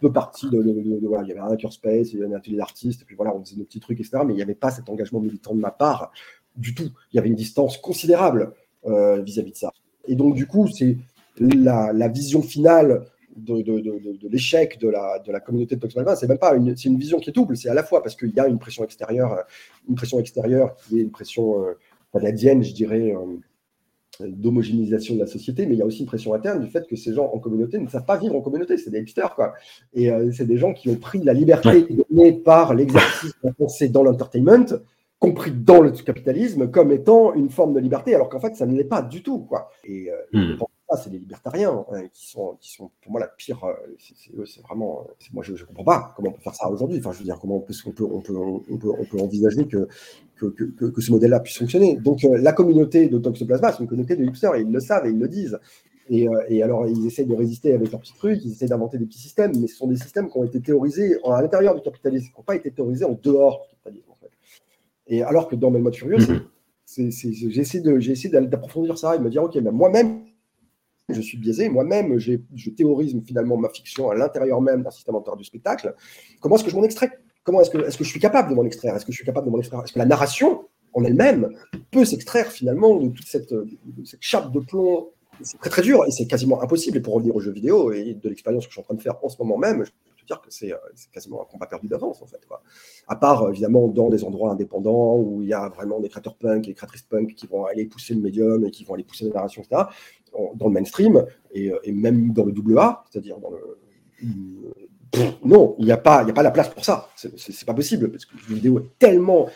peu 0.00 0.12
partie 0.12 0.48
de, 0.50 1.06
voilà, 1.06 1.24
il 1.24 1.28
y 1.28 1.32
avait 1.32 1.40
un 1.40 1.52
hackerspace, 1.52 2.12
il 2.12 2.18
y 2.18 2.22
avait 2.22 2.32
un 2.32 2.36
atelier 2.36 2.56
d'artistes, 2.56 3.02
et 3.02 3.04
puis 3.04 3.16
voilà, 3.16 3.34
on 3.34 3.44
faisait 3.44 3.56
nos 3.56 3.64
petits 3.64 3.80
trucs, 3.80 4.00
etc. 4.00 4.18
Mais 4.26 4.32
il 4.32 4.36
n'y 4.36 4.42
avait 4.42 4.54
pas 4.54 4.70
cet 4.70 4.88
engagement 4.88 5.20
militant 5.20 5.54
de 5.54 5.60
ma 5.60 5.70
part 5.70 6.12
du 6.56 6.74
tout. 6.74 6.90
Il 7.12 7.16
y 7.16 7.18
avait 7.18 7.28
une 7.28 7.34
distance 7.34 7.78
considérable 7.78 8.52
euh, 8.86 9.22
vis-à-vis 9.22 9.52
de 9.52 9.56
ça. 9.56 9.72
Et 10.06 10.14
donc, 10.14 10.34
du 10.34 10.46
coup, 10.46 10.68
c'est 10.68 10.96
la, 11.38 12.08
vision 12.08 12.42
finale 12.42 13.06
de, 13.36 14.28
l'échec 14.28 14.78
de 14.78 14.88
la, 14.88 15.18
de 15.18 15.32
la 15.32 15.40
communauté 15.40 15.76
de 15.76 15.80
Tox 15.80 15.94
c'est 16.20 16.28
même 16.28 16.38
pas 16.38 16.54
une, 16.54 16.76
c'est 16.76 16.88
une 16.88 16.98
vision 16.98 17.18
qui 17.18 17.30
est 17.30 17.32
double. 17.32 17.56
C'est 17.56 17.68
à 17.68 17.74
la 17.74 17.82
fois 17.82 18.02
parce 18.02 18.14
qu'il 18.14 18.30
y 18.30 18.40
a 18.40 18.46
une 18.46 18.58
pression 18.58 18.84
extérieure, 18.84 19.44
une 19.88 19.94
pression 19.94 20.20
extérieure 20.20 20.76
qui 20.76 20.98
est 20.98 21.02
une 21.02 21.10
pression 21.10 21.64
euh, 21.64 21.72
canadienne, 22.12 22.62
je 22.62 22.72
dirais, 22.72 23.12
euh, 23.12 23.38
d'homogénéisation 24.20 25.14
de 25.14 25.20
la 25.20 25.26
société, 25.26 25.66
mais 25.66 25.74
il 25.74 25.78
y 25.78 25.82
a 25.82 25.86
aussi 25.86 26.00
une 26.00 26.06
pression 26.06 26.34
interne 26.34 26.62
du 26.62 26.70
fait 26.70 26.86
que 26.86 26.96
ces 26.96 27.14
gens 27.14 27.30
en 27.32 27.38
communauté 27.38 27.78
ne 27.78 27.88
savent 27.88 28.04
pas 28.04 28.16
vivre 28.16 28.36
en 28.36 28.40
communauté. 28.40 28.76
C'est 28.78 28.90
des 28.90 29.00
hipsters, 29.00 29.34
quoi. 29.34 29.54
Et 29.92 30.10
euh, 30.10 30.30
c'est 30.32 30.46
des 30.46 30.56
gens 30.56 30.72
qui 30.72 30.88
ont 30.88 30.96
pris 30.96 31.22
la 31.22 31.32
liberté 31.32 31.86
donnée 32.10 32.32
par 32.32 32.74
l'exercice 32.74 33.34
de 33.42 33.50
la 33.50 33.88
dans 33.88 34.02
l'entertainment 34.02 34.66
compris 35.18 35.52
dans 35.52 35.80
le 35.80 35.90
capitalisme 35.90 36.70
comme 36.70 36.92
étant 36.92 37.32
une 37.34 37.48
forme 37.48 37.72
de 37.72 37.80
liberté, 37.80 38.14
alors 38.14 38.28
qu'en 38.28 38.40
fait, 38.40 38.56
ça 38.56 38.66
ne 38.66 38.76
l'est 38.76 38.84
pas 38.84 39.00
du 39.00 39.22
tout. 39.22 39.40
Quoi. 39.40 39.70
Et, 39.84 40.10
c'est 40.96 41.10
les 41.10 41.18
libertariens 41.18 41.84
hein, 41.92 42.02
qui, 42.12 42.28
sont, 42.28 42.56
qui 42.60 42.72
sont 42.72 42.90
pour 43.02 43.12
moi 43.12 43.20
la 43.20 43.28
pire. 43.28 43.62
Euh, 43.64 43.74
c'est 44.46 44.62
vraiment. 44.62 45.06
Moi, 45.32 45.44
je 45.44 45.52
ne 45.52 45.58
comprends 45.58 45.84
pas 45.84 46.12
comment 46.16 46.30
on 46.30 46.32
peut 46.32 46.42
faire 46.42 46.54
ça 46.54 46.68
aujourd'hui. 46.68 46.98
Enfin, 46.98 47.12
je 47.12 47.18
veux 47.18 47.24
dire, 47.24 47.38
comment 47.40 47.56
on 47.56 47.60
peut, 47.60 47.74
on 47.86 47.90
peut, 47.92 48.04
on 48.04 48.20
peut, 48.20 48.36
on 48.36 48.78
peut, 48.78 48.90
on 48.98 49.04
peut 49.04 49.20
envisager 49.20 49.66
que, 49.66 49.88
que, 50.36 50.46
que, 50.46 50.84
que 50.86 51.00
ce 51.00 51.10
modèle-là 51.10 51.40
puisse 51.40 51.58
fonctionner. 51.58 51.96
Donc, 51.96 52.24
euh, 52.24 52.38
la 52.38 52.52
communauté 52.52 53.08
de 53.08 53.18
Toxoplasma, 53.18 53.72
c'est 53.72 53.82
une 53.82 53.88
communauté 53.88 54.16
de 54.16 54.24
hipsters 54.24 54.54
et 54.54 54.62
ils 54.62 54.70
le 54.70 54.80
savent 54.80 55.06
et 55.06 55.10
ils 55.10 55.18
le 55.18 55.28
disent. 55.28 55.58
Et, 56.10 56.28
euh, 56.28 56.32
et, 56.48 56.62
alors, 56.62 56.86
ils 56.86 57.06
essaient 57.06 57.24
de 57.24 57.34
résister 57.34 57.72
avec 57.72 57.90
leurs 57.90 58.00
petits 58.00 58.14
trucs, 58.14 58.44
ils 58.44 58.52
essaient 58.52 58.66
d'inventer 58.66 58.98
des 58.98 59.06
petits 59.06 59.20
systèmes, 59.20 59.52
mais 59.58 59.66
ce 59.66 59.76
sont 59.76 59.86
des 59.86 59.96
systèmes 59.96 60.28
qui 60.28 60.36
ont 60.36 60.44
été 60.44 60.60
théorisés 60.60 61.18
à 61.24 61.40
l'intérieur 61.40 61.74
du 61.74 61.80
capitalisme, 61.80 62.26
qui 62.26 62.36
n'ont 62.36 62.44
pas 62.44 62.56
été 62.56 62.70
théorisés 62.70 63.04
en 63.04 63.18
dehors 63.22 63.62
du 63.62 63.70
capitalisme. 63.70 64.10
En 64.10 64.14
fait. 64.16 64.30
Et 65.06 65.22
alors 65.22 65.48
que 65.48 65.56
dans 65.56 65.70
Mes 65.70 65.80
modes 65.80 65.94
furieux, 65.94 66.18
mm-hmm. 66.18 67.50
j'ai 67.50 68.12
essayé 68.12 68.40
d'approfondir 68.40 68.98
ça 68.98 69.14
et 69.14 69.18
de 69.18 69.22
me 69.22 69.30
dire, 69.30 69.42
OK, 69.42 69.58
ben 69.58 69.72
moi-même, 69.72 70.24
je 71.08 71.20
suis 71.20 71.38
biaisé. 71.38 71.68
Moi-même, 71.68 72.18
je 72.18 72.70
théorise 72.70 73.16
finalement 73.26 73.56
ma 73.56 73.68
fiction 73.68 74.10
à 74.10 74.14
l'intérieur 74.14 74.60
même 74.60 74.82
d'un 74.82 74.90
système 74.90 75.14
antérieur 75.14 75.36
du 75.36 75.44
spectacle. 75.44 75.94
Comment 76.40 76.56
est-ce 76.56 76.64
que 76.64 76.70
je 76.70 76.76
m'en 76.76 76.84
extrais? 76.84 77.10
Comment 77.42 77.60
est-ce 77.60 77.70
que, 77.70 78.04
je 78.04 78.08
suis 78.08 78.20
capable 78.20 78.50
de 78.50 78.54
m'en 78.54 78.64
extraire? 78.64 78.96
Est-ce 78.96 79.04
que 79.04 79.12
je 79.12 79.16
suis 79.16 79.26
capable 79.26 79.46
de 79.46 79.52
m'en 79.52 79.58
extraire? 79.58 79.82
Est-ce 79.84 79.92
que 79.92 79.98
la 79.98 80.06
narration 80.06 80.66
en 80.94 81.04
elle-même 81.04 81.50
peut 81.90 82.04
s'extraire 82.04 82.46
finalement 82.50 82.96
de 82.96 83.08
toute 83.08 83.26
cette, 83.26 83.54
chape 84.20 84.50
de 84.50 84.60
plomb? 84.60 85.10
C'est 85.42 85.58
très 85.58 85.68
très 85.68 85.82
dur 85.82 86.04
et 86.06 86.10
c'est 86.10 86.26
quasiment 86.26 86.62
impossible. 86.62 86.96
Et 86.96 87.00
pour 87.00 87.14
revenir 87.14 87.34
aux 87.36 87.40
jeux 87.40 87.52
vidéo 87.52 87.92
et 87.92 88.14
de 88.14 88.28
l'expérience 88.28 88.64
que 88.64 88.70
je 88.70 88.74
suis 88.74 88.80
en 88.80 88.84
train 88.84 88.94
de 88.94 89.02
faire 89.02 89.16
en 89.22 89.28
ce 89.28 89.36
moment 89.38 89.58
même, 89.58 89.84
je 89.84 89.90
peux 89.90 90.26
dire 90.26 90.40
que 90.40 90.48
c'est 90.48 90.72
quasiment 91.12 91.42
un 91.42 91.44
combat 91.44 91.66
perdu 91.66 91.88
d'avance 91.88 92.22
en 92.22 92.26
fait. 92.26 92.40
À 93.08 93.16
part 93.16 93.50
évidemment 93.50 93.88
dans 93.88 94.08
des 94.08 94.22
endroits 94.22 94.52
indépendants 94.52 95.16
où 95.16 95.42
il 95.42 95.48
y 95.48 95.52
a 95.52 95.68
vraiment 95.68 95.98
des 95.98 96.08
créateurs 96.08 96.36
punk 96.36 96.68
et 96.68 96.74
créatrices 96.74 97.02
punk 97.02 97.34
qui 97.34 97.48
vont 97.48 97.64
aller 97.64 97.84
pousser 97.84 98.14
le 98.14 98.20
médium 98.20 98.64
et 98.64 98.70
qui 98.70 98.84
vont 98.84 98.94
aller 98.94 99.02
pousser 99.02 99.24
la 99.24 99.34
narration, 99.34 99.62
etc 99.62 99.86
dans 100.54 100.66
le 100.66 100.72
mainstream 100.72 101.24
et, 101.52 101.70
euh, 101.70 101.78
et, 101.84 101.92
même 101.92 102.32
dans 102.32 102.44
le 102.44 102.52
double 102.52 102.78
A, 102.78 103.04
c'est-à-dire 103.10 103.38
dans 103.38 103.50
le. 103.50 103.78
non, 105.44 105.76
il 105.78 105.84
n'y 105.84 105.92
a, 105.92 105.96
pas, 105.96 106.20
a 106.20 106.32
pas 106.32 106.42
la 106.42 106.50
place 106.50 106.68
pour 106.68 106.84
ça. 106.84 107.10
C'est 107.16 107.64
pas 107.64 107.74
possible 107.74 108.10
parce 108.10 108.24
que 108.24 108.34
le 108.48 108.54
vidéo 108.54 108.80
est 108.80 108.98
tellement, 108.98 109.48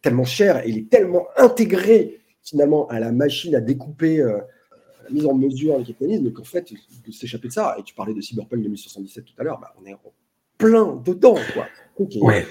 tellement 0.00 0.24
cher 0.24 0.64
et 0.64 0.70
il 0.70 0.78
est 0.78 0.88
tellement 0.90 1.26
intégré 1.36 2.20
finalement 2.42 2.88
à 2.88 2.98
la 2.98 3.12
machine 3.12 3.54
à 3.54 3.60
découper 3.60 4.20
euh, 4.20 4.38
la 5.04 5.10
mise 5.10 5.26
en 5.26 5.34
mesure 5.34 5.78
du 5.78 5.86
capitalisme 5.86 6.32
qu'en 6.32 6.44
fait, 6.44 6.72
de 7.06 7.12
s'échapper 7.12 7.48
de 7.48 7.52
ça. 7.52 7.76
Et 7.78 7.82
tu 7.82 7.94
parlais 7.94 8.14
de 8.14 8.20
Cyberpunk 8.20 8.62
2077 8.62 9.24
tout 9.24 9.32
à 9.38 9.44
l'heure, 9.44 9.60
bah, 9.60 9.74
on 9.80 9.86
est 9.86 9.94
plein 10.58 10.96
dedans. 11.04 11.36
Quoi. 11.54 11.66
ouais. 12.22 12.46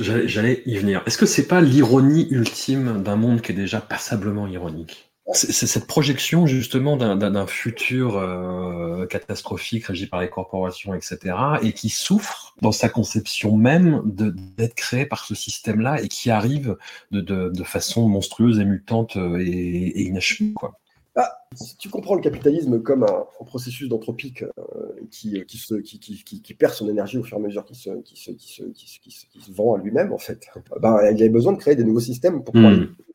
J'allais 0.00 0.62
y 0.64 0.78
venir. 0.78 1.02
Est-ce 1.06 1.18
que 1.18 1.26
c'est 1.26 1.46
pas 1.46 1.60
l'ironie 1.60 2.26
ultime 2.30 3.02
d'un 3.02 3.16
monde 3.16 3.42
qui 3.42 3.52
est 3.52 3.54
déjà 3.54 3.80
passablement 3.80 4.46
ironique? 4.46 5.11
C'est 5.32 5.66
cette 5.66 5.86
projection 5.86 6.46
justement 6.46 6.96
d'un 6.96 7.46
futur 7.46 8.16
euh, 8.16 9.06
catastrophique 9.06 9.86
régi 9.86 10.06
par 10.06 10.20
les 10.20 10.28
corporations, 10.28 10.94
etc., 10.94 11.18
et 11.62 11.72
qui 11.72 11.90
souffre 11.90 12.54
dans 12.60 12.72
sa 12.72 12.88
conception 12.88 13.56
même 13.56 14.02
d'être 14.04 14.74
créé 14.74 15.06
par 15.06 15.24
ce 15.24 15.34
système-là 15.34 16.02
et 16.02 16.08
qui 16.08 16.30
arrive 16.30 16.76
de, 17.12 17.20
de, 17.20 17.64
façon 17.64 18.08
monstrueuse 18.08 18.58
et 18.58 18.64
mutante 18.64 19.16
euh, 19.16 19.38
et, 19.38 19.46
et 19.46 20.02
inachevée. 20.02 20.52
Quoi. 20.54 20.78
Ah, 21.14 21.30
si 21.54 21.76
tu 21.76 21.90
comprends 21.90 22.14
le 22.14 22.22
capitalisme 22.22 22.82
comme 22.82 23.02
un, 23.02 23.26
processus 23.44 23.88
d'anthropique 23.88 24.42
euh, 24.42 25.06
qui, 25.10 25.44
qui, 25.44 25.58
se, 25.58 25.74
qui, 25.74 25.98
qui, 26.00 26.54
perd 26.54 26.72
son 26.72 26.88
énergie 26.88 27.18
au 27.18 27.22
fur 27.22 27.36
et 27.36 27.40
à 27.40 27.44
mesure 27.44 27.64
qu'il 27.66 27.76
se, 27.76 27.90
se, 28.14 28.38
se, 28.38 29.52
vend 29.52 29.74
à 29.74 29.78
lui-même, 29.78 30.12
en 30.12 30.18
fait, 30.18 30.46
ben, 30.80 30.98
il 31.14 31.22
a 31.22 31.28
besoin 31.28 31.52
de 31.52 31.58
créer 31.58 31.76
des 31.76 31.84
nouveaux 31.84 32.00
systèmes 32.00 32.42
pour 32.42 32.54
pouvoir 32.54 32.72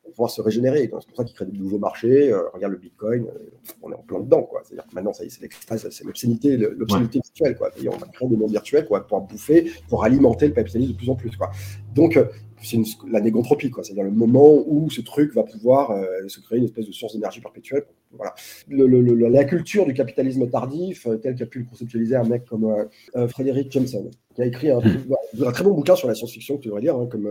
hmm 0.08 0.12
pouvoir 0.18 0.32
se 0.32 0.42
régénérer. 0.42 0.82
C'est 0.82 0.90
pour 0.90 1.16
ça 1.16 1.24
qu'ils 1.24 1.36
créent 1.36 1.46
des 1.46 1.58
nouveaux 1.58 1.78
marchés. 1.78 2.32
Euh, 2.32 2.50
regarde 2.54 2.74
le 2.74 2.80
Bitcoin, 2.80 3.28
euh, 3.28 3.50
on 3.84 3.92
est 3.92 3.96
en 3.96 4.00
plein 4.00 4.20
dedans. 4.20 4.50
C'est-à-dire 4.64 4.88
que 4.88 4.96
maintenant, 4.96 5.14
c'est 5.14 5.30
c'est 5.30 6.04
l'obscénité, 6.04 6.58
l'obscénité 6.58 7.20
virtuelle. 7.20 7.56
Quoi. 7.56 7.70
On 7.94 7.98
va 7.98 8.08
créer 8.08 8.28
des 8.28 8.36
mondes 8.36 8.52
virtuels 8.52 8.86
quoi, 8.88 9.06
pour 9.06 9.22
bouffer, 9.22 9.72
pour 9.88 10.04
alimenter 10.04 10.48
le 10.48 10.54
capitalisme 10.54 10.94
de 10.94 10.98
plus 10.98 11.10
en 11.10 11.16
plus. 11.16 11.36
Quoi. 11.38 11.52
Donc, 11.98 12.16
euh, 12.16 12.26
c'est 12.64 12.80
la 13.10 13.20
négantropie, 13.22 13.70
quoi. 13.70 13.84
C'est-à-dire 13.84 14.06
le 14.06 14.12
moment 14.12 14.64
où 14.66 14.90
ce 14.90 15.02
truc 15.02 15.34
va 15.34 15.44
pouvoir 15.44 15.96
se 16.28 16.40
créer 16.40 16.58
une 16.58 16.66
espèce 16.66 16.88
de 16.88 16.92
source 16.92 17.14
d'énergie 17.14 17.40
perpétuelle. 17.40 17.86
Voilà. 18.12 18.34
la 18.70 19.44
culture 19.44 19.86
du 19.86 19.94
capitalisme 19.94 20.50
tardif, 20.50 21.08
tel 21.22 21.36
qu'a 21.36 21.46
pu 21.46 21.60
le 21.60 21.66
conceptualiser 21.66 22.16
un 22.16 22.24
mec 22.24 22.46
comme 22.46 22.88
Frédéric 23.28 23.72
Jameson, 23.72 24.10
qui 24.34 24.42
a 24.42 24.46
écrit 24.46 24.72
un, 24.72 24.80
un, 24.80 25.52
très 25.52 25.64
bon 25.64 25.74
bouquin 25.74 25.96
sur 25.96 26.08
la 26.08 26.16
science-fiction 26.16 26.58
que 26.58 26.64
tu 26.64 26.70
devrais 26.70 26.82
lire, 26.82 26.96
hein, 26.96 27.08
comme, 27.12 27.30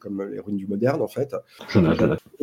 comme 0.00 0.28
Les 0.28 0.40
ruines 0.40 0.56
du 0.56 0.66
moderne, 0.66 1.02
en 1.02 1.08
fait 1.08 1.32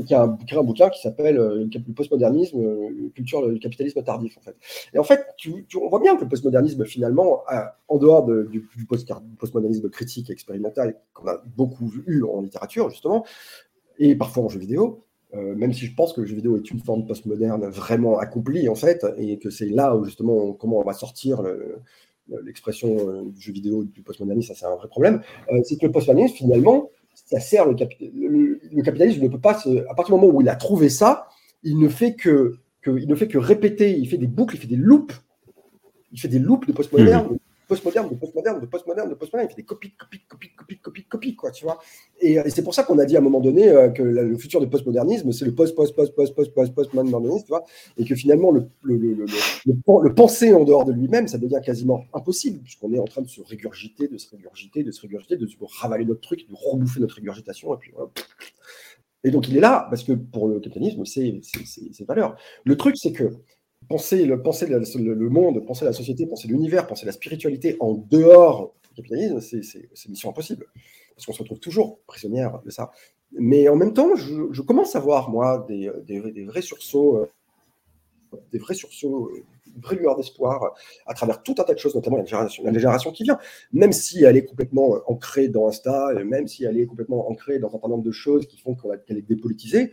qui 0.04 0.14
a 0.14 0.38
écrit 0.42 0.58
un 0.58 0.64
bouquin 0.64 0.90
qui 0.90 1.02
s'appelle 1.02 1.38
euh, 1.38 1.68
Le 1.74 1.94
postmodernisme, 1.94 2.60
euh, 2.60 3.10
culture 3.16 3.48
du 3.50 3.60
capitalisme 3.60 4.04
tardif, 4.04 4.38
en 4.38 4.42
fait. 4.42 4.56
Et 4.94 5.00
en 5.00 5.04
fait, 5.04 5.26
tu, 5.38 5.66
on 5.80 5.90
voit 5.90 6.00
bien 6.00 6.16
que 6.16 6.24
le 6.24 6.30
postmodernisme, 6.30 6.86
finalement, 6.86 7.44
en 7.88 7.98
dehors 7.98 8.26
du, 8.26 8.68
postmodernisme 9.40 9.90
critique 9.90 10.30
et 10.30 10.34
expérimental 10.34 10.98
qu'on 11.14 11.28
a 11.28 11.42
beaucoup 11.66 11.92
eu 12.08 12.24
en 12.24 12.42
littérature, 12.42 12.90
justement, 12.90 13.26
et 13.98 14.16
parfois 14.16 14.44
en 14.44 14.50
jeu 14.50 14.60
vidéo, 14.60 15.06
euh, 15.34 15.56
même 15.56 15.74
si 15.74 15.86
je 15.86 15.96
pense 15.96 16.14
que 16.14 16.22
le 16.22 16.28
jeu 16.28 16.36
vidéo 16.36 16.58
est 16.58 16.72
une 16.72 16.80
forme 16.80 17.06
postmoderne 17.06 17.66
vraiment 17.68 18.18
accomplie, 18.18 18.68
en 18.70 18.76
fait, 18.76 19.06
et 19.18 19.38
que 19.40 19.50
c'est 19.50 19.70
là 19.70 19.96
où, 19.96 20.06
justement, 20.06 20.54
comment 20.54 20.80
on 20.80 20.84
va 20.84 20.94
sortir 20.94 21.42
l'expression 22.44 23.24
du 23.24 23.42
jeu 23.42 23.52
vidéo 23.52 23.84
du 23.84 24.02
postmodernisme, 24.04 24.54
ça 24.54 24.60
c'est 24.60 24.66
un 24.66 24.76
vrai 24.76 24.88
problème, 24.88 25.22
c'est 25.64 25.78
que 25.78 25.86
le 25.86 25.92
postmodernisme, 25.92 26.36
finalement, 26.36 26.90
ça 27.14 27.40
sert 27.40 27.66
le, 27.66 27.76
le, 28.72 28.82
capitalisme 28.84 29.22
ne 29.22 29.28
peut 29.28 29.40
pas 29.40 29.52
à 29.52 29.96
partir 29.96 30.16
du 30.16 30.22
moment 30.22 30.34
où 30.34 30.42
il 30.42 30.50
a 30.50 30.56
trouvé 30.56 30.90
ça, 30.90 31.28
il 31.64 31.78
ne 31.78 31.90
fait 31.90 32.16
que, 32.16 32.58
il 32.86 33.08
ne 33.08 33.16
fait 33.16 33.28
que 33.28 33.38
répéter, 33.38 33.98
il 33.98 34.08
fait 34.08 34.18
des 34.18 34.28
boucles, 34.28 34.56
il 34.56 34.60
fait 34.60 34.68
des 34.68 34.76
loops, 34.76 35.14
il 36.12 36.20
fait 36.20 36.28
des 36.28 36.40
loops 36.40 36.68
de 36.68 36.74
postmoderne, 36.74 37.34
mmh 37.34 37.38
postmoderne, 37.72 38.10
de 38.10 38.16
postmoderne, 38.16 38.60
de 38.60 38.66
postmoderne, 38.66 39.10
de 39.10 39.16
postmoderne. 39.16 39.48
Il 39.50 39.56
fait 39.56 39.62
des 39.62 39.66
copies, 39.66 39.94
copies, 39.98 40.20
copies, 40.28 40.52
copies, 40.58 40.80
copies, 40.80 41.06
copies, 41.06 41.36
quoi, 41.36 41.52
tu 41.52 41.64
vois. 41.64 41.80
Et, 42.20 42.34
et 42.34 42.50
c'est 42.50 42.64
pour 42.64 42.74
ça 42.74 42.84
qu'on 42.84 43.00
a 43.00 43.06
dit 43.06 43.16
à 43.16 43.20
un 43.20 43.24
moment 43.24 43.40
donné 43.40 43.70
euh, 43.70 43.88
que 43.90 44.04
le 44.04 44.38
futur 44.38 44.60
du 44.60 44.68
postmodernisme, 44.68 45.32
c'est 45.32 45.46
le 45.46 45.56
post, 45.56 45.74
post, 45.74 45.96
post, 45.96 46.14
post, 46.14 46.36
post, 46.36 46.54
post, 46.54 46.74
postmodernisme, 46.74 47.46
tu 47.46 47.48
vois. 47.48 47.64
Et 47.98 48.04
que 48.04 48.14
finalement, 48.16 48.52
le, 48.52 48.68
le, 48.84 48.98
le, 48.98 49.26
le, 49.66 50.14
penser 50.14 50.54
en 50.54 50.66
dehors 50.66 50.84
de 50.84 50.92
lui-même, 50.92 51.30
ça 51.30 51.38
devient 51.38 51.62
quasiment 51.64 52.04
impossible, 52.14 52.60
puisqu'on 52.60 52.92
est 52.94 53.00
en 53.00 53.06
train 53.06 53.22
de 53.22 53.30
se 53.30 53.40
régurgiter, 53.42 54.10
de 54.10 54.18
se 54.18 54.30
régurgiter, 54.30 54.84
de 54.84 54.92
se 54.92 55.02
régurgiter, 55.02 55.38
de 55.38 55.48
se 55.48 55.56
ravaler 55.80 56.04
notre 56.04 56.22
truc, 56.22 56.50
de 56.50 56.54
rebouffer 56.54 57.00
notre 57.00 57.16
régurgitation, 57.16 57.74
et 57.74 57.78
puis 57.78 57.92
voilà. 57.96 58.10
Et 59.24 59.32
donc 59.32 59.48
il 59.48 59.56
est 59.56 59.62
là, 59.62 59.88
parce 59.90 60.04
que 60.04 60.14
pour 60.14 60.48
le 60.48 60.60
capitalisme, 60.60 61.06
c'est 61.06 62.06
valeur. 62.06 62.36
Le 62.66 62.76
truc, 62.76 62.98
c'est 62.98 63.14
que 63.14 63.32
penser, 63.92 64.26
le, 64.26 64.42
penser 64.42 64.68
le, 64.68 65.30
monde, 65.30 65.66
penser 65.66 65.86
la 65.86 65.94
société, 65.94 66.26
penser 66.26 66.48
l'univers, 66.48 66.88
penser 66.88 67.06
la 67.06 67.12
spiritualité 67.12 67.78
en 67.80 67.94
dehors 67.94 68.74
du 68.84 68.96
capitalisme, 68.96 69.40
c'est 69.40 70.10
mission 70.10 70.30
impossible. 70.30 70.66
Parce 71.16 71.26
qu'on 71.26 71.34
se 71.34 71.40
retrouve 71.40 71.60
toujours 71.60 72.00
prisonnière 72.08 72.62
de 72.66 72.72
ça. 72.72 72.92
Mais 73.34 73.70
en 73.70 73.76
même 73.76 73.94
temps, 73.94 74.16
je, 74.16 74.62
commence 74.62 74.96
à 74.96 75.00
voir, 75.00 75.30
moi, 75.30 75.66
des, 75.68 75.92
des, 76.06 76.46
vrais 76.46 76.62
sursauts, 76.62 77.28
des 78.52 78.58
vrais 78.58 78.74
sursauts, 78.74 79.30
une 79.76 79.82
vraie 79.82 79.96
lueur 79.96 80.16
d'espoir 80.16 80.74
à 81.06 81.14
travers 81.14 81.44
tout 81.44 81.56
un 81.60 81.64
tas 81.64 81.74
de 81.74 81.80
choses, 81.80 81.96
notamment 81.96 82.18
la 82.18 82.26
génération, 82.26 82.64
la 82.64 82.74
génération 82.74 83.12
qui 83.12 83.24
vient. 83.24 83.38
Même 83.72 83.94
si 83.94 84.24
elle 84.24 84.38
est 84.38 84.46
complètement 84.46 85.00
ancrée 85.08 85.48
dans 85.48 85.68
Insta, 85.68 86.14
même 86.26 86.48
si 86.48 86.64
elle 86.66 86.78
est 86.80 86.86
complètement 86.86 87.30
ancrée 87.30 87.60
dans 87.60 87.68
un 87.68 87.72
certain 87.72 87.90
nombre 87.90 88.04
de 88.04 88.12
choses 88.12 88.48
qui 88.48 88.58
font 88.58 88.76
qu'elle 88.76 89.18
est 89.18 89.28
dépolitisée, 89.28 89.92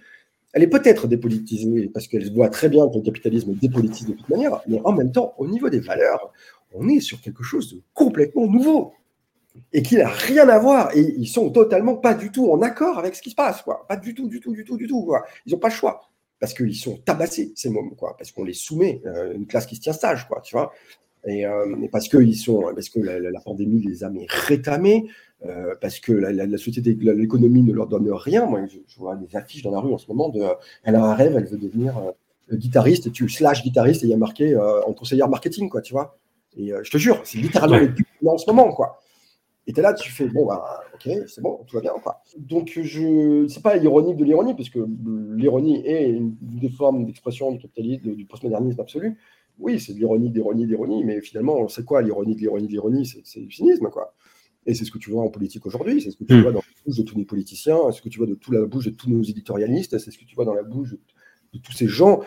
elle 0.52 0.62
est 0.62 0.68
peut-être 0.68 1.06
dépolitisée 1.06 1.90
parce 1.92 2.08
qu'elle 2.08 2.32
voit 2.32 2.48
très 2.48 2.68
bien 2.68 2.88
que 2.88 2.96
le 2.96 3.02
capitalisme 3.02 3.54
dépolitise 3.54 4.06
de 4.06 4.12
toute 4.14 4.28
manière, 4.28 4.60
mais 4.66 4.80
en 4.84 4.92
même 4.92 5.12
temps, 5.12 5.34
au 5.38 5.46
niveau 5.46 5.68
des 5.68 5.80
valeurs, 5.80 6.32
on 6.72 6.88
est 6.88 7.00
sur 7.00 7.20
quelque 7.20 7.42
chose 7.42 7.74
de 7.74 7.80
complètement 7.94 8.46
nouveau 8.46 8.92
et 9.72 9.82
qui 9.82 9.96
n'a 9.96 10.08
rien 10.08 10.48
à 10.48 10.58
voir. 10.58 10.96
Et 10.96 11.00
ils 11.00 11.28
sont 11.28 11.50
totalement 11.50 11.96
pas 11.96 12.14
du 12.14 12.30
tout 12.30 12.50
en 12.50 12.62
accord 12.62 12.98
avec 12.98 13.14
ce 13.14 13.22
qui 13.22 13.30
se 13.30 13.34
passe, 13.34 13.62
quoi. 13.62 13.86
Pas 13.88 13.96
du 13.96 14.14
tout, 14.14 14.28
du 14.28 14.40
tout, 14.40 14.52
du 14.52 14.64
tout, 14.64 14.76
du 14.76 14.86
tout. 14.86 15.12
Ils 15.46 15.52
n'ont 15.52 15.58
pas 15.58 15.68
le 15.68 15.74
choix 15.74 16.08
parce 16.40 16.54
qu'ils 16.54 16.76
sont 16.76 16.98
tabassés 16.98 17.52
ces 17.56 17.68
mômes, 17.68 17.94
quoi. 17.96 18.16
Parce 18.16 18.30
qu'on 18.32 18.44
les 18.44 18.54
soumet 18.54 19.00
euh, 19.06 19.34
une 19.34 19.46
classe 19.46 19.66
qui 19.66 19.76
se 19.76 19.80
tient 19.80 19.92
sage, 19.92 20.28
quoi. 20.28 20.40
Tu 20.42 20.54
vois. 20.54 20.72
Et, 21.26 21.44
euh, 21.44 21.88
parce 21.90 22.08
que 22.08 22.18
ils 22.18 22.36
sont, 22.36 22.70
parce 22.74 22.88
que 22.88 23.00
la, 23.00 23.40
pandémie 23.40 23.82
les 23.82 24.04
a 24.04 24.10
mais 24.10 24.26
rétamés, 24.28 25.08
euh, 25.46 25.74
parce 25.80 26.00
que 26.00 26.12
la, 26.12 26.32
la 26.32 26.58
société, 26.58 26.94
l'économie 26.94 27.62
ne 27.62 27.72
leur 27.72 27.86
donne 27.86 28.10
rien. 28.10 28.46
Moi, 28.46 28.66
je, 28.66 28.98
vois 28.98 29.16
des 29.16 29.36
affiches 29.36 29.62
dans 29.62 29.70
la 29.70 29.80
rue 29.80 29.92
en 29.92 29.98
ce 29.98 30.08
moment 30.08 30.28
de, 30.28 30.42
elle 30.84 30.96
a 30.96 31.04
un 31.04 31.14
rêve, 31.14 31.34
elle 31.36 31.46
veut 31.46 31.58
devenir 31.58 32.00
guitariste, 32.52 33.12
tu 33.12 33.28
slash 33.28 33.62
guitariste 33.62 34.02
et 34.04 34.06
il 34.06 34.10
y 34.10 34.14
a 34.14 34.16
marqué 34.16 34.56
en 34.56 34.92
conseillère 34.92 35.28
marketing, 35.28 35.68
quoi. 35.68 35.82
Tu 35.82 35.92
vois. 35.92 36.18
Et 36.56 36.72
je 36.82 36.90
te 36.90 36.96
jure, 36.96 37.20
c'est 37.24 37.38
littéralement 37.38 37.76
ouais. 37.76 37.92
les 38.22 38.28
en 38.28 38.38
ce 38.38 38.50
moment, 38.50 38.72
quoi. 38.72 39.00
Et 39.68 39.72
tu 39.74 39.80
es 39.80 39.82
là, 39.82 39.92
tu 39.92 40.10
fais, 40.10 40.26
bon, 40.28 40.46
bah, 40.46 40.80
ok, 40.94 41.10
c'est 41.26 41.42
bon, 41.42 41.60
tout 41.66 41.76
va 41.76 41.82
bien. 41.82 41.92
Quoi. 42.02 42.22
Donc, 42.38 42.72
je 42.82 43.46
c'est 43.48 43.62
pas 43.62 43.76
ironique 43.76 44.16
de 44.16 44.24
l'ironie, 44.24 44.54
parce 44.54 44.70
que 44.70 44.78
l'ironie 45.36 45.86
est 45.86 46.08
une 46.08 46.34
des 46.40 46.70
formes 46.70 47.04
d'expression 47.04 47.52
du 47.52 47.58
capitalisme, 47.58 48.14
du 48.14 48.24
postmodernisme 48.24 48.80
absolu. 48.80 49.18
Oui, 49.58 49.78
c'est 49.78 49.92
de 49.92 49.98
l'ironie, 49.98 50.30
d'ironie, 50.30 50.66
d'ironie, 50.66 51.04
mais 51.04 51.20
finalement, 51.20 51.68
c'est 51.68 51.84
quoi 51.84 52.00
l'ironie 52.00 52.34
de 52.34 52.40
l'ironie 52.40 52.66
de 52.66 52.72
l'ironie 52.72 53.04
C'est 53.04 53.40
du 53.40 53.50
cynisme, 53.50 53.90
quoi. 53.90 54.14
Et 54.68 54.74
c'est 54.74 54.84
ce 54.84 54.90
que 54.90 54.98
tu 54.98 55.10
vois 55.10 55.22
en 55.22 55.30
politique 55.30 55.64
aujourd'hui, 55.66 56.02
c'est 56.02 56.10
ce 56.10 56.16
que 56.16 56.24
tu 56.24 56.34
hmm. 56.34 56.42
vois 56.42 56.52
dans 56.52 56.58
la 56.58 56.84
bouche 56.84 56.98
de 56.98 57.02
tous 57.02 57.16
les 57.16 57.24
politiciens, 57.24 57.78
c'est 57.90 57.98
ce 57.98 58.02
que 58.02 58.10
tu 58.10 58.18
vois 58.18 58.26
de 58.26 58.34
toute 58.34 58.54
la 58.54 58.64
bouche 58.66 58.84
de 58.84 58.90
tous 58.90 59.08
nos 59.08 59.22
éditorialistes, 59.22 59.98
c'est 59.98 60.10
ce 60.10 60.18
que 60.18 60.24
tu 60.24 60.36
vois 60.36 60.44
dans 60.44 60.54
la 60.54 60.62
bouche 60.62 60.94
de 61.54 61.58
tous 61.58 61.72
ces 61.72 61.88
gens 61.88 62.20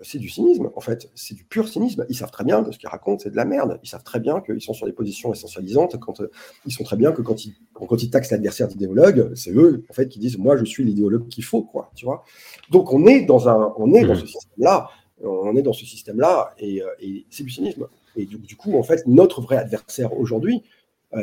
c'est 0.00 0.18
du 0.18 0.28
cynisme, 0.28 0.70
en 0.74 0.80
fait. 0.80 1.10
C'est 1.14 1.34
du 1.34 1.44
pur 1.44 1.68
cynisme. 1.68 2.06
Ils 2.08 2.16
savent 2.16 2.30
très 2.30 2.44
bien 2.44 2.62
que 2.62 2.72
ce 2.72 2.78
qu'ils 2.78 2.88
racontent, 2.88 3.18
c'est 3.22 3.30
de 3.30 3.36
la 3.36 3.44
merde. 3.44 3.78
Ils 3.82 3.88
savent 3.88 4.02
très 4.02 4.20
bien 4.20 4.40
qu'ils 4.40 4.60
sont 4.60 4.72
sur 4.72 4.86
des 4.86 4.92
positions 4.92 5.32
essentialisantes. 5.32 5.98
Quand, 5.98 6.20
euh, 6.20 6.30
ils 6.64 6.72
sont 6.72 6.84
très 6.84 6.96
bien 6.96 7.12
que 7.12 7.22
quand 7.22 7.44
ils, 7.44 7.54
quand 7.74 8.02
ils 8.02 8.10
taxent 8.10 8.30
l'adversaire 8.30 8.68
d'idéologue, 8.68 9.32
c'est 9.34 9.52
eux, 9.52 9.84
en 9.88 9.92
fait, 9.92 10.08
qui 10.08 10.18
disent 10.18 10.38
Moi, 10.38 10.56
je 10.56 10.64
suis 10.64 10.84
l'idéologue 10.84 11.28
qu'il 11.28 11.44
faut, 11.44 11.62
quoi. 11.62 11.90
Tu 11.94 12.04
vois 12.04 12.24
Donc, 12.70 12.92
on 12.92 13.06
est 13.06 13.22
dans, 13.22 13.48
un, 13.48 13.74
on 13.76 13.92
est 13.94 14.04
dans 14.04 14.14
mmh. 14.14 14.20
ce 14.20 14.26
système-là. 14.26 14.88
On 15.22 15.56
est 15.56 15.62
dans 15.62 15.72
ce 15.72 15.86
système-là 15.86 16.54
et, 16.58 16.82
euh, 16.82 16.88
et 17.00 17.24
c'est 17.30 17.42
du 17.42 17.50
cynisme. 17.50 17.88
Et 18.16 18.26
du, 18.26 18.56
coup, 18.56 18.78
en 18.78 18.82
fait, 18.82 19.06
notre 19.06 19.40
vrai 19.40 19.56
adversaire 19.56 20.18
aujourd'hui, 20.18 20.62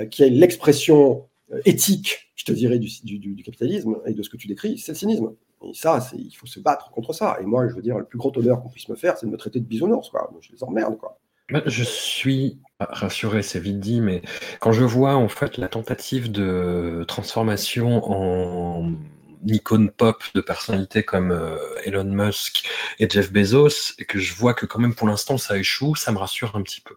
qui 0.09 0.23
est 0.23 0.29
l'expression 0.29 1.27
éthique, 1.65 2.31
je 2.35 2.45
te 2.45 2.51
dirais, 2.51 2.79
du, 2.79 3.43
capitalisme 3.43 3.97
et 4.05 4.13
de 4.13 4.23
ce 4.23 4.29
que 4.29 4.37
tu 4.37 4.47
décris, 4.47 4.77
c'est 4.77 4.91
le 4.91 4.97
cynisme. 4.97 5.33
Et 5.63 5.73
ça, 5.73 5.99
il 6.17 6.33
faut 6.33 6.47
se 6.47 6.59
battre 6.59 6.91
contre 6.91 7.13
ça. 7.13 7.37
Et 7.41 7.45
moi, 7.45 7.67
je 7.69 7.75
veux 7.75 7.81
dire, 7.81 7.97
le 7.97 8.05
plus 8.05 8.17
grand 8.17 8.35
honneur 8.37 8.61
qu'on 8.61 8.69
puisse 8.69 8.89
me 8.89 8.95
faire, 8.95 9.17
c'est 9.17 9.25
de 9.25 9.31
me 9.31 9.37
traiter 9.37 9.59
de 9.59 9.65
bisounours. 9.65 10.09
Quoi. 10.09 10.29
Je 10.41 10.51
les 10.51 10.63
emmerde. 10.63 10.97
Quoi. 10.97 11.19
Je 11.65 11.83
suis 11.83 12.59
rassuré, 12.79 13.43
c'est 13.43 13.59
vite 13.59 13.79
dit, 13.79 14.01
mais 14.01 14.21
quand 14.59 14.71
je 14.71 14.83
vois 14.83 15.15
en 15.15 15.29
fait 15.29 15.57
la 15.57 15.67
tentative 15.67 16.31
de 16.31 17.05
transformation 17.07 18.03
en 18.03 18.93
icône 19.47 19.89
pop 19.89 20.23
de 20.35 20.41
personnalités 20.41 21.03
comme 21.03 21.31
euh, 21.31 21.57
Elon 21.85 22.05
Musk 22.05 22.67
et 22.99 23.09
Jeff 23.09 23.31
Bezos, 23.31 23.93
et 23.99 24.05
que 24.05 24.19
je 24.19 24.33
vois 24.33 24.53
que 24.53 24.65
quand 24.65 24.79
même 24.79 24.95
pour 24.95 25.07
l'instant 25.07 25.37
ça 25.37 25.57
échoue, 25.57 25.95
ça 25.95 26.11
me 26.11 26.17
rassure 26.17 26.55
un 26.55 26.61
petit 26.61 26.81
peu. 26.81 26.95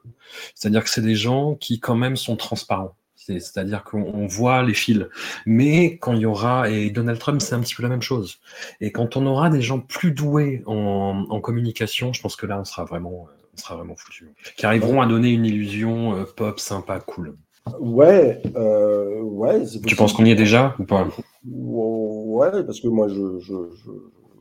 C'est-à-dire 0.55 0.85
que 0.85 0.91
c'est 0.91 1.03
des 1.03 1.15
gens 1.15 1.55
qui 1.55 1.81
quand 1.81 1.97
même 1.97 2.17
sont 2.17 2.37
transparents. 2.37 2.97
C'est-à-dire 3.17 3.83
qu'on 3.83 4.27
voit 4.27 4.63
les 4.63 4.75
fils. 4.75 5.07
Mais 5.47 5.99
quand 5.99 6.13
il 6.13 6.21
y 6.21 6.27
aura, 6.27 6.71
et 6.71 6.91
Donald 6.91 7.19
Trump, 7.19 7.41
c'est 7.41 7.55
un 7.55 7.61
petit 7.61 7.75
peu 7.75 7.83
la 7.83 7.89
même 7.89 8.03
chose. 8.03 8.39
Et 8.81 8.93
quand 8.93 9.17
on 9.17 9.27
aura 9.27 9.51
des 9.51 9.63
gens 9.63 9.81
plus 9.81 10.13
doués 10.13 10.63
en, 10.67 11.41
communication, 11.41 12.13
je 12.13 12.21
pense 12.21 12.37
que 12.37 12.47
là, 12.47 12.59
on 12.61 12.65
sera 12.65 12.85
vraiment, 12.85 13.29
on 13.55 13.57
sera 13.57 13.77
vraiment 13.77 13.97
foutu. 13.97 14.29
Qui 14.57 14.67
arriveront 14.67 15.01
à 15.01 15.07
donner 15.07 15.31
une 15.31 15.45
illusion 15.45 16.17
euh, 16.17 16.25
pop, 16.25 16.59
sympa, 16.59 17.01
cool. 17.01 17.37
Ouais, 17.81 18.41
euh, 18.55 19.21
ouais. 19.23 19.63
Tu 19.87 19.97
penses 19.97 20.13
qu'on 20.13 20.25
y 20.25 20.31
est 20.31 20.37
déjà 20.37 20.77
ou 20.79 20.85
pas? 20.85 21.09
Ouais, 21.47 22.65
parce 22.65 22.81
que 22.81 22.89
moi, 22.89 23.09
je, 23.09 23.15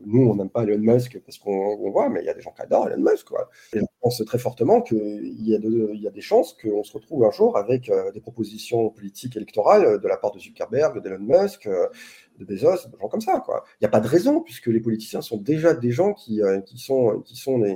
nous, 0.06 0.27
on 0.30 0.36
n'aime 0.36 0.49
pas 0.49 0.64
Elon 0.64 0.77
Musk 0.80 1.19
parce 1.26 1.38
qu'on 1.38 1.90
voit, 1.90 2.10
mais 2.10 2.22
il 2.22 2.26
y 2.26 2.30
a 2.30 2.34
des 2.34 2.41
gens 2.41 2.52
qui 2.52 2.61
adorent 2.61 2.90
Elon 2.90 3.11
Musk. 3.11 3.27
Quoi. 3.27 3.49
Et 3.73 3.82
on 3.82 3.88
pense 4.02 4.23
très 4.26 4.38
fortement 4.38 4.82
qu'il 4.82 4.98
y, 4.98 5.52
y 5.52 6.07
a 6.07 6.11
des 6.11 6.22
chances 6.22 6.53
qu'on 6.53 6.84
se 6.84 6.94
retrouve 6.94 7.26
un 7.26 7.32
jour 7.32 7.57
avec 7.57 7.90
euh, 7.90 8.11
des 8.11 8.22
propositions 8.22 8.90
politiques 8.90 9.36
électorales 9.36 9.99
de 9.99 10.07
la 10.07 10.18
part 10.18 10.32
de 10.32 10.40
Zuckerberg, 10.40 11.02
d'Elon 11.02 11.19
Musk, 11.19 11.68
euh, 11.68 11.88
de 12.40 12.45
Bezos, 12.45 12.88
de 12.88 12.98
gens 12.99 13.07
comme 13.07 13.22
ça. 13.22 13.44
Il 13.48 13.84
n'y 13.84 13.88
a 13.88 13.90
pas 13.90 13.99
de 13.99 14.07
raison, 14.07 14.41
puisque 14.41 14.68
les 14.68 14.80
politiciens 14.80 15.22
sont 15.22 15.38
déjà 15.38 15.73
des 15.73 15.91
gens 15.91 16.14
qui, 16.14 16.41
euh, 16.41 16.61
sont, 16.76 17.22
qui 17.26 17.36
sont 17.36 17.61
euh, 17.64 17.73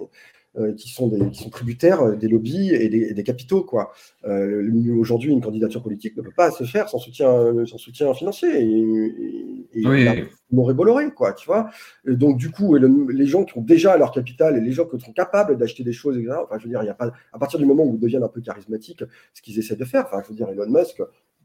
qui, 0.77 0.89
sont 0.89 1.07
des, 1.07 1.29
qui 1.29 1.43
sont 1.43 1.49
tributaires 1.49 2.01
euh, 2.01 2.15
des 2.15 2.27
lobbies 2.27 2.73
et 2.73 2.89
des, 2.89 3.23
capitaux. 3.23 3.63
Quoi. 3.63 3.91
Euh, 4.25 4.69
Aujourd'hui, 4.99 5.31
une 5.31 5.41
candidature 5.41 5.81
politique 5.81 6.15
ne 6.17 6.21
peut 6.21 6.33
pas 6.35 6.51
se 6.51 6.63
faire 6.63 6.89
sans 6.89 6.99
soutien, 6.99 7.65
sans 7.65 7.77
soutien 7.77 8.13
financier. 8.13 8.49
Et, 8.61 9.79
et, 9.79 9.81
et 9.81 10.27
Bolloré, 10.51 11.11
quoi, 11.13 11.33
tu 11.33 11.45
vois. 11.45 11.69
donc, 12.05 12.37
du 12.37 12.51
coup, 12.51 12.75
les 12.75 13.25
gens 13.25 13.43
qui 13.43 13.57
ont 13.57 13.61
déjà 13.61 13.97
leur 13.97 14.11
capital 14.11 14.57
et 14.57 14.61
les 14.61 14.71
gens 14.71 14.85
qui 14.85 14.99
sont 14.99 15.13
capables 15.13 15.57
d'acheter 15.57 15.83
des 15.83 15.93
choses, 15.93 16.17
etc., 16.17 16.37
enfin, 16.43 16.57
je 16.57 16.63
veux 16.63 16.69
dire, 16.69 16.81
il 16.83 16.87
y 16.87 16.89
a 16.89 16.95
pas, 16.95 17.11
à 17.33 17.39
partir 17.39 17.59
du 17.59 17.65
moment 17.65 17.83
où 17.83 17.93
ils 17.93 17.99
deviennent 17.99 18.23
un 18.23 18.29
peu 18.29 18.41
charismatiques, 18.41 19.03
ce 19.33 19.41
qu'ils 19.41 19.59
essaient 19.59 19.75
de 19.75 19.85
faire, 19.85 20.05
enfin, 20.05 20.21
je 20.23 20.29
veux 20.29 20.35
dire, 20.35 20.49
Elon 20.49 20.69
Musk, 20.69 21.01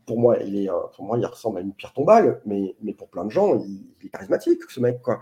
pour 0.07 0.19
moi, 0.19 0.39
il 0.45 0.57
est, 0.57 0.69
pour 0.97 1.05
moi, 1.05 1.19
il 1.19 1.27
ressemble 1.27 1.59
à 1.59 1.61
une 1.61 1.73
pierre 1.73 1.93
tombale, 1.93 2.41
mais, 2.47 2.75
mais 2.83 2.93
pour 2.93 3.09
plein 3.09 3.25
de 3.25 3.31
gens, 3.31 3.59
il, 3.59 3.87
il 4.01 4.07
est 4.07 4.11
charismatique, 4.11 4.61
ce 4.69 4.81
mec, 4.81 5.01
quoi. 5.03 5.21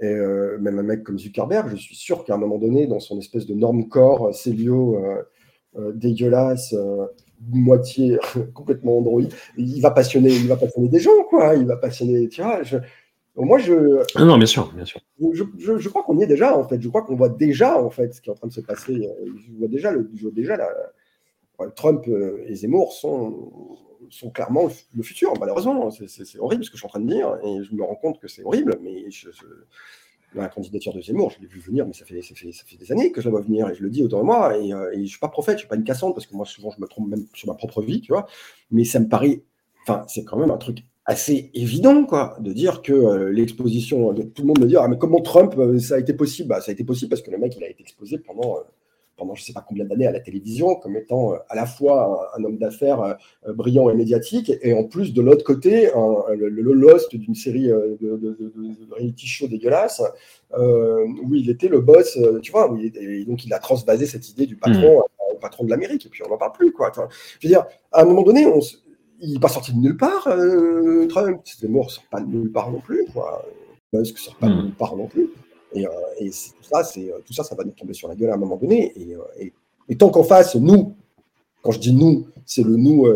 Et 0.00 0.06
euh, 0.06 0.56
même 0.58 0.78
un 0.78 0.82
mec 0.82 1.04
comme 1.04 1.18
Zuckerberg, 1.18 1.68
je 1.70 1.76
suis 1.76 1.94
sûr 1.94 2.24
qu'à 2.24 2.34
un 2.34 2.38
moment 2.38 2.58
donné, 2.58 2.86
dans 2.86 3.00
son 3.00 3.18
espèce 3.18 3.46
de 3.46 3.54
norme 3.54 3.88
corps, 3.88 4.28
euh, 4.28 4.32
Célio, 4.32 4.98
euh, 5.76 5.92
dégueulasse, 5.92 6.74
moitié 7.50 8.18
complètement 8.54 8.98
android, 8.98 9.22
il 9.58 9.80
va 9.82 9.90
passionner, 9.90 10.30
il 10.30 10.48
va 10.48 10.56
passionner 10.56 10.88
des 10.88 11.00
gens, 11.00 11.22
quoi. 11.28 11.54
Il 11.54 11.66
va 11.66 11.76
passionner, 11.76 12.28
tu 12.28 12.42
vois. 12.42 12.62
moi, 13.36 13.58
je. 13.58 14.02
Ah 14.14 14.24
non, 14.24 14.38
bien 14.38 14.46
sûr, 14.46 14.72
bien 14.72 14.86
sûr. 14.86 15.00
Je, 15.32 15.44
je, 15.58 15.88
crois 15.90 16.02
qu'on 16.02 16.18
y 16.18 16.22
est 16.22 16.26
déjà, 16.26 16.56
en 16.56 16.66
fait. 16.66 16.80
Je 16.80 16.88
crois 16.88 17.02
qu'on 17.02 17.14
voit 17.14 17.28
déjà, 17.28 17.80
en 17.80 17.90
fait, 17.90 18.14
ce 18.14 18.22
qui 18.22 18.30
est 18.30 18.32
en 18.32 18.36
train 18.36 18.48
de 18.48 18.52
se 18.52 18.62
passer. 18.62 19.06
Je 19.26 19.52
vois 19.58 19.68
déjà, 19.68 19.92
le, 19.92 20.10
je 20.14 20.22
vois 20.22 20.32
déjà 20.32 20.56
la, 20.56 20.70
Trump 21.76 22.08
et 22.46 22.54
Zemmour 22.54 22.92
sont, 22.94 23.50
sont 24.08 24.30
clairement 24.30 24.68
le 24.94 25.02
futur, 25.02 25.32
malheureusement. 25.38 25.90
C'est 25.90 26.38
horrible 26.38 26.64
ce 26.64 26.70
que 26.70 26.76
je 26.76 26.80
suis 26.80 26.86
en 26.86 26.90
train 26.90 27.00
de 27.00 27.12
dire, 27.12 27.38
et 27.44 27.62
je 27.62 27.74
me 27.74 27.82
rends 27.82 27.96
compte 27.96 28.20
que 28.20 28.28
c'est 28.28 28.42
horrible, 28.42 28.78
mais 28.82 29.10
je, 29.10 29.28
la 30.34 30.48
candidature 30.48 30.94
de 30.94 31.00
Zemmour, 31.00 31.30
je 31.30 31.40
l'ai 31.40 31.46
vu 31.46 31.60
venir, 31.60 31.86
mais 31.86 31.92
ça 31.92 32.04
fait, 32.04 32.22
ça, 32.22 32.34
fait, 32.34 32.76
des 32.76 32.92
années 32.92 33.12
que 33.12 33.20
je 33.20 33.26
la 33.26 33.32
vois 33.32 33.40
venir, 33.40 33.68
et 33.68 33.74
je 33.74 33.82
le 33.82 33.90
dis 33.90 34.02
autour 34.02 34.20
de 34.20 34.24
moi, 34.24 34.56
et, 34.56 34.72
euh, 34.72 34.90
je 34.94 35.00
ne 35.00 35.06
suis 35.06 35.18
pas 35.18 35.28
prophète, 35.28 35.54
je 35.54 35.56
ne 35.56 35.60
suis 35.60 35.68
pas 35.68 35.76
une 35.76 35.84
cassante, 35.84 36.14
parce 36.14 36.26
que 36.26 36.36
moi, 36.36 36.46
souvent, 36.46 36.70
je 36.70 36.80
me 36.80 36.86
trompe 36.86 37.08
même 37.08 37.26
sur 37.34 37.48
ma 37.48 37.54
propre 37.54 37.82
vie, 37.82 38.00
tu 38.00 38.12
vois, 38.12 38.26
mais 38.70 38.84
ça 38.84 39.00
me 39.00 39.08
paraît, 39.08 39.42
enfin, 39.82 40.04
c'est 40.08 40.24
quand 40.24 40.36
même 40.36 40.50
un 40.50 40.58
truc 40.58 40.84
assez 41.04 41.50
évident, 41.54 42.04
quoi, 42.04 42.36
de 42.40 42.52
dire 42.52 42.82
que 42.82 42.92
euh, 42.92 43.32
l'exposition, 43.32 44.14
tout 44.14 44.42
le 44.42 44.46
monde 44.46 44.60
me 44.60 44.66
dit, 44.66 44.76
ah, 44.76 44.86
mais 44.86 44.98
comment 44.98 45.20
Trump, 45.20 45.54
euh, 45.58 45.78
ça 45.78 45.96
a 45.96 45.98
été 45.98 46.14
possible? 46.14 46.48
Bah, 46.48 46.60
Ça 46.60 46.70
a 46.70 46.72
été 46.72 46.84
possible 46.84 47.10
parce 47.10 47.22
que 47.22 47.30
le 47.30 47.38
mec, 47.38 47.56
il 47.56 47.64
a 47.64 47.68
été 47.68 47.82
exposé 47.82 48.18
pendant 48.18 48.58
pendant 49.20 49.34
je 49.34 49.42
ne 49.42 49.44
sais 49.44 49.52
pas 49.52 49.64
combien 49.66 49.84
d'années 49.84 50.06
à 50.06 50.12
la 50.12 50.20
télévision 50.20 50.74
comme 50.76 50.96
étant 50.96 51.34
euh, 51.34 51.36
à 51.50 51.54
la 51.54 51.66
fois 51.66 52.30
un, 52.36 52.42
homme 52.42 52.56
d'affaires 52.56 53.02
euh, 53.02 53.12
euh, 53.46 53.52
brillant 53.52 53.90
et 53.90 53.94
médiatique 53.94 54.50
et 54.62 54.72
en 54.72 54.84
plus 54.84 55.12
de 55.12 55.20
l'autre 55.20 55.44
côté 55.44 55.90
le, 56.30 56.48
lost 56.72 57.14
d'une 57.14 57.34
série 57.34 57.68
de, 57.68 57.98
de, 58.00 58.36
reality 58.90 59.26
show 59.26 59.46
dégueulasse 59.46 60.02
où 60.56 61.34
il 61.34 61.50
était 61.50 61.68
le 61.68 61.80
boss, 61.80 62.18
tu 62.42 62.50
vois, 62.50 62.74
et 62.82 63.24
donc 63.24 63.44
il 63.44 63.52
a 63.52 63.58
transvasé 63.58 64.06
cette 64.06 64.28
idée 64.30 64.46
du 64.46 64.56
patron 64.56 65.00
hmm. 65.00 65.34
au 65.34 65.38
patron 65.38 65.64
de 65.64 65.70
l'Amérique 65.70 66.06
et 66.06 66.08
puis 66.08 66.22
on 66.26 66.30
n'en 66.30 66.38
parle 66.38 66.52
plus 66.52 66.72
quoi. 66.72 66.90
Je 66.94 67.46
veux 67.46 67.52
dire, 67.52 67.66
à 67.92 68.02
un 68.02 68.04
moment 68.04 68.22
donné, 68.22 68.46
on, 68.46 68.60
il 69.20 69.34
n'est 69.34 69.40
pas 69.40 69.48
sorti 69.48 69.72
de 69.72 69.78
nulle 69.78 69.96
part. 69.96 70.24
Trump, 71.08 71.42
mort 71.68 71.90
sort 71.90 72.04
pas 72.10 72.20
de 72.20 72.26
nulle 72.26 72.50
part 72.50 72.70
non 72.70 72.80
plus. 72.80 73.04
Quoi. 73.12 73.44
Musk 73.92 74.18
sort 74.18 74.36
pas 74.36 74.48
de 74.48 74.54
hmm. 74.54 74.62
nulle 74.62 74.74
part 74.74 74.96
non 74.96 75.06
plus. 75.06 75.28
Et, 75.74 75.86
euh, 75.86 75.90
tout, 76.18 76.62
ça, 76.62 76.84
c'est, 76.84 77.10
euh, 77.10 77.18
tout 77.24 77.32
ça, 77.32 77.44
ça 77.44 77.54
va 77.54 77.64
nous 77.64 77.72
tomber 77.72 77.94
sur 77.94 78.08
la 78.08 78.14
gueule 78.14 78.30
à 78.30 78.34
un 78.34 78.38
moment 78.38 78.56
donné. 78.56 78.92
Et, 78.96 79.14
euh, 79.14 79.94
tant 79.96 80.10
qu'en 80.10 80.22
face, 80.22 80.56
nous, 80.56 80.94
quand 81.62 81.72
je 81.72 81.78
dis 81.78 81.94
nous, 81.94 82.26
c'est 82.46 82.62
le 82.62 82.74
nous, 82.74 83.06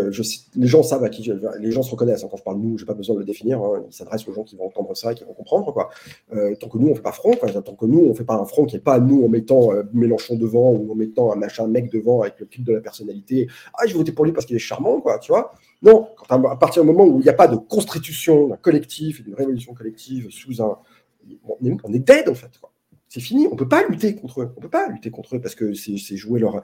les 0.54 0.66
gens 0.66 0.82
savent 0.82 1.02
à 1.02 1.08
qui 1.08 1.28
les 1.58 1.70
gens 1.72 1.82
se 1.82 1.90
reconnaissent. 1.90 2.22
Hein. 2.22 2.28
quand 2.30 2.36
je 2.36 2.42
parle 2.42 2.58
nous, 2.58 2.76
j'ai 2.76 2.84
pas 2.84 2.92
besoin 2.92 3.14
de 3.14 3.20
le 3.20 3.24
définir. 3.24 3.58
Hein. 3.60 3.82
il 3.88 3.92
s'adresse 3.92 4.28
aux 4.28 4.34
gens 4.34 4.44
qui 4.44 4.54
vont 4.54 4.66
entendre 4.66 4.94
ça 4.94 5.12
et 5.12 5.14
qui 5.14 5.24
vont 5.24 5.32
comprendre. 5.32 5.72
Quoi. 5.72 5.88
Tant 6.60 6.68
que 6.68 6.76
nous, 6.76 6.88
on 6.88 6.94
fait 6.94 7.00
pas 7.00 7.12
front, 7.12 7.32
tant 7.32 7.74
que 7.74 7.86
nous, 7.86 8.04
on 8.06 8.14
fait 8.14 8.24
pas 8.24 8.36
un 8.36 8.44
front 8.44 8.66
qui 8.66 8.76
est 8.76 8.80
pas 8.80 9.00
nous 9.00 9.24
en 9.24 9.28
mettant 9.28 9.70
Mélenchon 9.94 10.36
devant 10.36 10.72
ou 10.72 10.92
en 10.92 10.94
mettant 10.94 11.32
un 11.32 11.36
machin 11.36 11.66
mec 11.66 11.90
devant 11.90 12.20
avec 12.20 12.38
le 12.38 12.44
clip 12.44 12.64
de 12.64 12.74
la 12.74 12.80
personnalité. 12.80 13.48
Ah, 13.72 13.86
je 13.86 13.96
vais 13.96 14.04
pour 14.12 14.26
lui 14.26 14.32
parce 14.32 14.44
qu'il 14.44 14.56
est 14.56 14.60
charmant, 14.60 15.00
quoi, 15.00 15.18
tu 15.18 15.32
vois. 15.32 15.54
Non, 15.82 16.08
à 16.28 16.56
partir 16.56 16.82
du 16.82 16.88
moment 16.88 17.04
où 17.04 17.20
il 17.20 17.24
n'y 17.24 17.28
a 17.30 17.34
pas 17.34 17.48
de 17.48 17.56
constitution 17.56 18.48
d'un 18.48 18.56
collectif 18.56 19.20
et 19.20 19.22
d'une 19.22 19.34
révolution 19.34 19.72
collective 19.72 20.28
sous 20.30 20.62
un. 20.62 20.78
On 21.44 21.66
est, 21.66 21.76
on 21.84 21.92
est 21.92 21.98
dead, 21.98 22.28
en 22.28 22.34
fait. 22.34 22.50
C'est 23.08 23.20
fini, 23.20 23.46
on 23.50 23.56
peut 23.56 23.68
pas 23.68 23.86
lutter 23.86 24.16
contre 24.16 24.42
eux. 24.42 24.52
On 24.56 24.60
peut 24.60 24.68
pas 24.68 24.88
lutter 24.88 25.10
contre 25.10 25.36
eux 25.36 25.40
parce 25.40 25.54
que 25.54 25.72
c'est 25.74 26.16
jouer 26.16 26.40
leur 26.40 26.62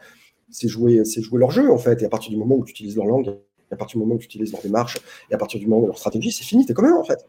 c'est 0.50 0.68
jouer, 0.68 1.04
c'est 1.04 1.22
jouer 1.22 1.38
leur 1.38 1.50
jeu 1.50 1.70
en 1.70 1.78
fait. 1.78 2.02
Et 2.02 2.04
à 2.04 2.08
partir 2.08 2.30
du 2.30 2.36
moment 2.36 2.56
où 2.56 2.64
tu 2.64 2.72
utilises 2.72 2.96
leur 2.96 3.06
langue, 3.06 3.36
à 3.70 3.76
partir 3.76 3.98
du 3.98 4.04
moment 4.04 4.16
où 4.16 4.18
tu 4.18 4.26
utilises 4.26 4.52
leur 4.52 4.60
démarche, 4.60 4.98
et 5.30 5.34
à 5.34 5.38
partir 5.38 5.60
du 5.60 5.66
moment 5.66 5.82
où 5.82 5.86
leur 5.86 5.98
stratégie, 5.98 6.32
c'est 6.32 6.44
fini, 6.44 6.66
t'es 6.66 6.74
quand 6.74 6.82
même 6.82 6.96
en 6.96 7.04
fait. 7.04 7.24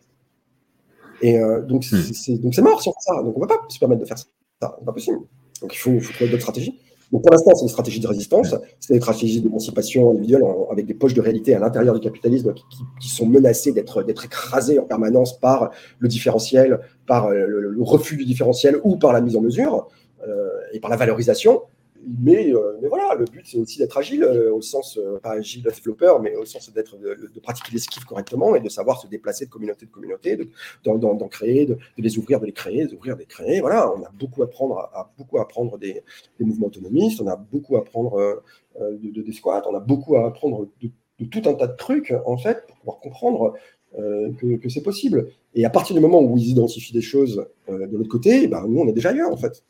Et 1.22 1.38
euh, 1.38 1.62
donc 1.62 1.86
hmm. 1.92 1.98
c'est 2.14 2.38
donc 2.40 2.56
c'est 2.56 2.64
mort 2.64 2.82
si 2.82 2.90
on 2.90 2.94
fait 2.94 3.00
ça. 3.02 3.22
Donc 3.22 3.38
on 3.38 3.42
ne 3.42 3.46
peut 3.46 3.56
pas 3.56 3.62
se 3.70 3.80
permettre 3.80 4.02
de 4.02 4.06
faire 4.06 4.18
ça. 4.18 4.26
C'est 4.60 4.86
pas 4.86 4.94
possible. 4.94 5.20
Donc 5.62 5.74
il 5.74 5.78
faut, 5.78 6.00
faut 6.00 6.14
trouver 6.14 6.32
d'autres 6.32 6.42
stratégies. 6.42 6.80
Donc 7.12 7.24
pour 7.24 7.32
l'instant, 7.32 7.54
c'est 7.56 7.64
une 7.64 7.70
stratégie 7.70 8.00
de 8.00 8.08
résistance, 8.08 8.56
c'est 8.80 8.94
une 8.94 9.02
stratégie 9.02 9.42
d'émancipation 9.42 10.12
individuelle 10.12 10.44
avec 10.72 10.86
des 10.86 10.94
poches 10.94 11.14
de 11.14 11.22
réalité 11.22 11.54
à 11.54 11.60
l'intérieur 11.60 11.94
du 11.94 12.00
capitalisme 12.00 12.54
qui, 13.00 13.10
sont 13.10 13.26
menacées 13.26 13.74
d'être 13.74 14.10
écrasées 14.10 14.80
en 14.80 14.84
permanence 14.84 15.38
par 15.38 15.72
le 16.00 16.08
différentiel, 16.08 16.80
par 17.08 17.28
euh, 17.28 17.46
le, 17.46 17.76
refus 17.82 18.16
du 18.16 18.26
différentiel 18.26 18.80
ou 18.84 18.96
par 18.96 19.12
la 19.12 19.22
mise 19.22 19.36
en 19.36 19.42
mesure 19.42 19.88
euh, 20.26 20.50
et 20.72 20.80
par 20.80 20.90
la 20.90 20.96
valorisation. 20.96 21.62
Mais, 22.04 22.52
euh, 22.54 22.78
mais, 22.82 22.88
voilà, 22.88 23.16
le 23.16 23.26
but, 23.26 23.46
c'est 23.46 23.58
aussi 23.58 23.78
d'être 23.78 23.98
agile, 23.98 24.24
euh, 24.24 24.54
au 24.54 24.62
sens, 24.62 24.98
euh, 24.98 25.20
pas 25.20 25.32
agile 25.32 25.64
développeur, 25.64 26.22
mais 26.22 26.36
au 26.36 26.46
sens 26.46 26.72
d'être, 26.74 26.98
de, 26.98 27.40
pratiquer 27.42 27.74
l'esquive 27.74 28.06
correctement 28.06 28.56
et 28.56 28.60
de 28.60 28.70
savoir 28.70 29.00
se 29.00 29.08
déplacer 29.08 29.46
de 29.46 29.50
communauté 29.52 29.86
de 29.86 29.92
communauté, 29.92 30.38
d'en 30.84 31.28
créer, 31.28 31.66
de, 31.66 31.78
les 31.98 32.18
ouvrir, 32.18 32.40
de 32.40 32.46
les 32.46 32.54
créer, 32.54 32.86
d'ouvrir, 32.86 33.16
de 33.16 33.22
les 33.22 33.26
créer. 33.26 33.62
Voilà, 33.62 33.92
on 33.94 34.04
a 34.04 34.10
beaucoup 34.12 34.42
à 34.42 34.46
apprendre, 34.46 34.78
à, 34.94 35.12
apprendre 35.40 35.78
des, 35.78 36.02
mouvements 36.40 36.68
autonomistes, 36.68 37.22
on 37.22 37.28
a 37.28 37.36
beaucoup 37.36 37.76
à 37.76 37.80
apprendre 37.80 38.42
de, 38.80 39.22
des 39.22 39.34
squats, 39.34 39.64
on 39.70 39.76
a 39.76 39.80
beaucoup 39.80 40.16
à 40.16 40.26
apprendre 40.26 40.68
de, 40.82 40.90
tout 41.26 41.42
un 41.46 41.54
tas 41.54 41.68
de 41.68 41.76
trucs, 41.76 42.14
en 42.26 42.38
fait, 42.38 42.66
pour 42.68 42.78
pouvoir 42.78 43.00
comprendre 43.00 43.54
que, 43.96 44.70
c'est 44.70 44.82
possible. 44.82 45.28
Et 45.54 45.66
à 45.66 45.70
partir 45.70 45.96
du 45.96 46.02
moment 46.02 46.22
où 46.22 46.38
ils 46.38 46.50
identifient 46.50 46.94
des 46.94 47.02
choses 47.02 47.46
de 47.68 47.98
l'autre 47.98 48.10
côté, 48.10 48.48
ben, 48.48 48.66
nous, 48.68 48.80
on 48.80 48.88
est 48.88 48.94
déjà 48.94 49.10
ailleurs, 49.10 49.32
en 49.32 49.38
fait. 49.38 49.64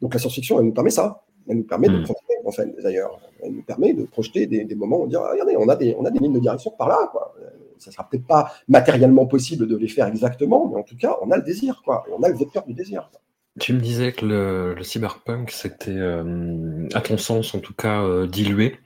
Donc 0.00 0.14
la 0.14 0.20
science-fiction, 0.20 0.58
elle 0.58 0.66
nous 0.66 0.74
permet 0.74 0.90
ça. 0.90 1.25
Elle 1.48 1.58
nous 1.58 1.64
permet 1.64 1.88
de 1.88 1.98
hmm. 1.98 2.04
projeter, 2.04 2.34
en 2.44 2.50
fait, 2.50 2.74
d'ailleurs, 2.82 3.20
elle 3.42 3.52
nous 3.52 3.62
permet 3.62 3.94
de 3.94 4.04
projeter 4.04 4.46
des, 4.46 4.74
moments 4.74 5.00
où 5.00 5.04
on 5.04 5.06
dit, 5.06 5.16
ah, 5.16 5.30
regardez, 5.32 5.56
on 5.56 5.68
a, 5.68 5.76
des, 5.76 5.94
on 5.98 6.04
a 6.04 6.10
des 6.10 6.18
lignes 6.18 6.34
de 6.34 6.40
direction 6.40 6.72
par 6.76 6.88
là, 6.88 7.08
quoi. 7.12 7.34
Ça 7.78 7.90
sera 7.90 8.08
peut-être 8.08 8.26
pas 8.26 8.52
matériellement 8.68 9.26
possible 9.26 9.68
de 9.68 9.76
les 9.76 9.88
faire 9.88 10.06
exactement, 10.06 10.68
mais 10.68 10.76
en 10.76 10.82
tout 10.82 10.96
cas, 10.96 11.16
on 11.22 11.30
a 11.30 11.36
le 11.36 11.42
désir, 11.42 11.82
quoi. 11.84 12.04
on 12.16 12.22
a 12.22 12.28
le 12.28 12.36
vecteur 12.36 12.64
du 12.64 12.72
désir. 12.72 13.10
Tu 13.58 13.72
me 13.72 13.80
disais 13.80 14.12
que 14.12 14.26
le, 14.26 14.82
cyberpunk, 14.82 15.50
c'était, 15.50 15.90
euh, 15.90 16.88
à 16.94 17.00
ton 17.00 17.16
sens 17.16 17.54
en 17.54 17.60
tout 17.60 17.74
cas, 17.74 18.02
euh, 18.02 18.26
dilué. 18.26 18.76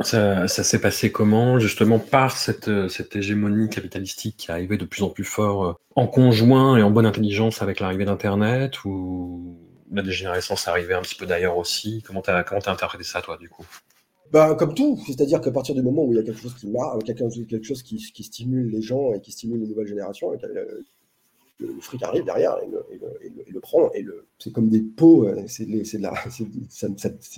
Ça, 0.00 0.46
s'est 0.46 0.80
passé 0.80 1.10
comment 1.10 1.58
Justement 1.58 1.98
par 1.98 2.36
cette, 2.36 2.88
cette, 2.88 3.16
hégémonie 3.16 3.68
capitalistique 3.68 4.36
qui 4.36 4.52
arrivait 4.52 4.76
de 4.76 4.84
plus 4.84 5.02
en 5.02 5.08
plus 5.08 5.24
fort 5.24 5.64
euh, 5.64 5.72
en 5.96 6.06
conjoint 6.06 6.76
et 6.76 6.82
en 6.82 6.90
bonne 6.90 7.06
intelligence 7.06 7.62
avec 7.62 7.80
l'arrivée 7.80 8.04
d'Internet 8.04 8.84
ou 8.84 9.56
la 9.90 10.02
dégénérescence 10.02 10.68
arrivait 10.68 10.94
un 10.94 11.02
petit 11.02 11.14
peu 11.14 11.26
d'ailleurs 11.26 11.56
aussi. 11.56 12.02
Comment 12.06 12.22
tu 12.22 12.30
as, 12.30 12.36
interprété 12.36 13.04
ça, 13.04 13.20
toi, 13.20 13.36
du 13.38 13.48
coup? 13.48 13.66
Bah, 14.30 14.54
comme 14.54 14.74
tout, 14.74 14.98
c'est-à-dire 15.06 15.40
qu'à 15.40 15.50
partir 15.50 15.74
du 15.74 15.82
moment 15.82 16.04
où 16.04 16.12
il 16.12 16.16
y 16.16 16.18
a 16.18 16.22
quelque 16.22 16.40
chose 16.40 16.54
qui 16.54 16.68
marche, 16.68 17.02
quelque 17.04 17.62
chose 17.62 17.82
qui, 17.82 17.98
stimule 18.22 18.70
les 18.70 18.82
gens 18.82 19.14
et 19.14 19.20
qui 19.20 19.32
stimule 19.32 19.60
les 19.60 19.66
nouvelles 19.66 19.86
générations, 19.86 20.32
le, 20.32 21.80
fric 21.80 22.02
arrive 22.02 22.24
derrière 22.24 22.56
et 22.62 23.50
le, 23.50 23.60
prend. 23.60 23.90
Et 23.94 24.04
c'est 24.38 24.52
comme 24.52 24.68
des 24.68 24.82
pots, 24.82 25.26
euh, 25.26 25.44
c'est 25.46 25.96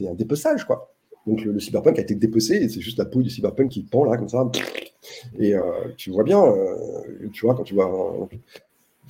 un 0.08 0.14
dépeçage, 0.14 0.64
quoi. 0.64 0.92
Donc 1.26 1.42
le, 1.42 1.60
cyberpunk 1.60 1.98
a 1.98 2.02
été 2.02 2.14
dépecé 2.16 2.56
et 2.56 2.68
c'est 2.68 2.80
juste 2.80 2.98
la 2.98 3.04
peau 3.04 3.22
du 3.22 3.30
cyberpunk 3.30 3.70
qui 3.70 3.82
pend 3.84 4.04
là, 4.04 4.16
comme 4.16 4.28
ça. 4.28 4.50
Et 5.38 5.54
euh, 5.54 5.62
tu 5.96 6.10
vois 6.10 6.24
bien, 6.24 6.42
euh, 6.42 7.28
tu 7.32 7.46
vois, 7.46 7.54
quand 7.54 7.62
tu 7.62 7.74
vois 7.74 8.28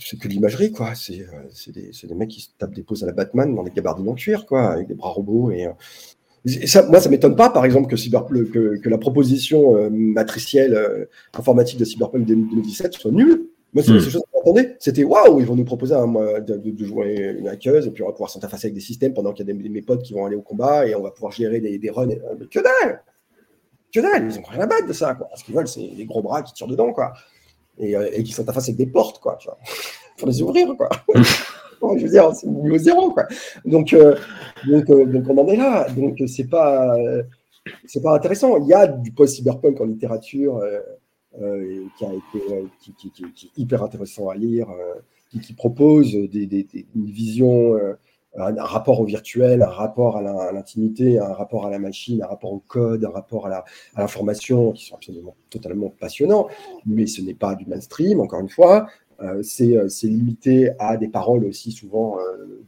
c'est 0.00 0.18
que 0.18 0.28
l'imagerie, 0.28 0.72
quoi. 0.72 0.94
C'est 0.94 1.20
euh, 1.20 1.72
des, 1.72 1.90
des, 2.02 2.14
mecs 2.14 2.30
qui 2.30 2.40
se 2.40 2.48
tapent 2.58 2.74
des 2.74 2.82
poses 2.82 3.02
à 3.02 3.06
la 3.06 3.12
Batman 3.12 3.54
dans 3.54 3.62
des 3.62 3.70
gabardines 3.70 4.08
en 4.08 4.14
cuir, 4.14 4.46
quoi, 4.46 4.72
avec 4.72 4.88
des 4.88 4.94
bras 4.94 5.10
robots. 5.10 5.50
Et, 5.50 5.66
euh, 5.66 5.72
ça, 6.66 6.86
moi, 6.86 7.00
ça 7.00 7.10
m'étonne 7.10 7.36
pas, 7.36 7.50
par 7.50 7.64
exemple, 7.64 7.88
que, 7.88 7.96
cyber, 7.96 8.26
que, 8.26 8.78
que 8.78 8.88
la 8.88 8.98
proposition 8.98 9.76
euh, 9.76 9.90
matricielle 9.90 11.08
informatique 11.34 11.78
de 11.78 11.84
Cyberpunk 11.84 12.24
2017 12.26 12.94
soit 12.94 13.10
nulle. 13.10 13.46
Moi, 13.72 13.84
c'est 13.84 13.92
mmh. 13.92 14.00
chose 14.00 14.22
que 14.22 14.28
j'entendais. 14.34 14.76
C'était 14.80 15.04
waouh, 15.04 15.38
ils 15.38 15.46
vont 15.46 15.54
nous 15.54 15.64
proposer 15.64 15.94
un, 15.94 16.08
de, 16.08 16.56
de, 16.56 16.84
jouer 16.84 17.36
une 17.38 17.46
hackeuse 17.46 17.86
et 17.86 17.90
puis 17.90 18.02
on 18.02 18.06
va 18.06 18.12
pouvoir 18.12 18.30
s'interfacer 18.30 18.66
avec 18.66 18.74
des 18.74 18.80
systèmes 18.80 19.14
pendant 19.14 19.32
qu'il 19.32 19.46
y 19.46 19.50
a 19.50 19.54
des, 19.54 19.68
mes 19.68 19.82
potes 19.82 20.02
qui 20.02 20.12
vont 20.12 20.26
aller 20.26 20.34
au 20.34 20.42
combat 20.42 20.86
et 20.88 20.94
on 20.96 21.02
va 21.02 21.12
pouvoir 21.12 21.30
gérer 21.30 21.60
des, 21.60 21.78
des 21.78 21.90
runs. 21.90 22.06
Mais 22.06 22.18
que 22.50 22.58
dalle! 22.58 23.02
Que 23.94 24.00
dalle! 24.00 24.28
Ils 24.28 24.38
ont 24.38 24.42
rien 24.42 24.60
à 24.62 24.66
battre 24.66 24.88
de 24.88 24.92
ça, 24.92 25.14
quoi. 25.14 25.28
Ce 25.36 25.44
qu'ils 25.44 25.54
veulent, 25.54 25.68
c'est 25.68 25.88
les 25.96 26.04
gros 26.04 26.22
bras 26.22 26.42
qui 26.42 26.52
tirent 26.52 26.66
dedans, 26.66 26.92
quoi 26.92 27.12
et, 27.80 27.96
euh, 27.96 28.08
et 28.12 28.22
qui 28.22 28.32
s'interfacent 28.32 28.68
avec 28.68 28.76
des 28.76 28.86
portes, 28.86 29.20
quoi, 29.20 29.36
tu 29.40 29.48
vois, 29.48 29.58
pour 30.16 30.28
les 30.28 30.42
ouvrir, 30.42 30.76
quoi. 30.76 30.88
je 31.14 32.02
veux 32.04 32.10
dire, 32.10 32.32
c'est 32.34 32.46
niveau 32.46 32.78
zéro, 32.78 33.10
quoi. 33.10 33.26
Donc, 33.64 33.92
euh, 33.92 34.16
donc, 34.66 34.88
euh, 34.90 35.06
donc, 35.06 35.24
on 35.28 35.38
en 35.38 35.48
est 35.48 35.56
là. 35.56 35.88
Donc, 35.90 36.22
c'est 36.26 36.48
pas, 36.48 36.94
c'est 37.86 38.02
pas 38.02 38.14
intéressant. 38.14 38.58
Il 38.58 38.66
y 38.66 38.74
a 38.74 38.86
du 38.86 39.12
post-cyberpunk 39.12 39.80
en 39.80 39.86
littérature 39.86 40.60
qui, 41.34 42.04
a 42.04 42.12
été, 42.12 42.68
qui, 42.80 42.94
qui, 42.94 43.10
qui, 43.10 43.46
est 43.46 43.60
hyper 43.60 43.82
intéressant 43.82 44.28
à 44.28 44.34
lire, 44.34 44.68
qui, 45.30 45.54
propose 45.54 46.12
des, 46.12 46.46
des, 46.46 46.64
des, 46.64 46.86
une 46.94 47.06
vision 47.06 47.78
un, 48.36 48.62
rapport 48.62 49.00
au 49.00 49.04
virtuel, 49.04 49.62
un 49.62 49.66
rapport 49.66 50.16
à 50.16 50.52
l'intimité, 50.52 51.18
un 51.18 51.32
rapport 51.32 51.66
à 51.66 51.70
la 51.70 51.78
machine, 51.78 52.22
un 52.22 52.26
rapport 52.26 52.52
au 52.52 52.60
code, 52.60 53.04
un 53.04 53.10
rapport 53.10 53.46
à 53.46 53.64
l'information, 53.96 54.72
qui 54.72 54.86
sont 54.86 54.96
absolument 54.96 55.34
totalement 55.50 55.92
passionnants, 55.98 56.48
mais 56.86 57.06
ce 57.06 57.22
n'est 57.22 57.34
pas 57.34 57.54
du 57.54 57.66
mainstream, 57.66 58.20
encore 58.20 58.40
une 58.40 58.48
fois. 58.48 58.86
Euh, 59.22 59.42
euh, 59.60 59.88
c'est 59.88 60.06
limité 60.06 60.70
à 60.78 60.96
des 60.96 61.08
paroles 61.08 61.44
aussi 61.44 61.72
souvent 61.72 62.18
euh, 62.18 62.64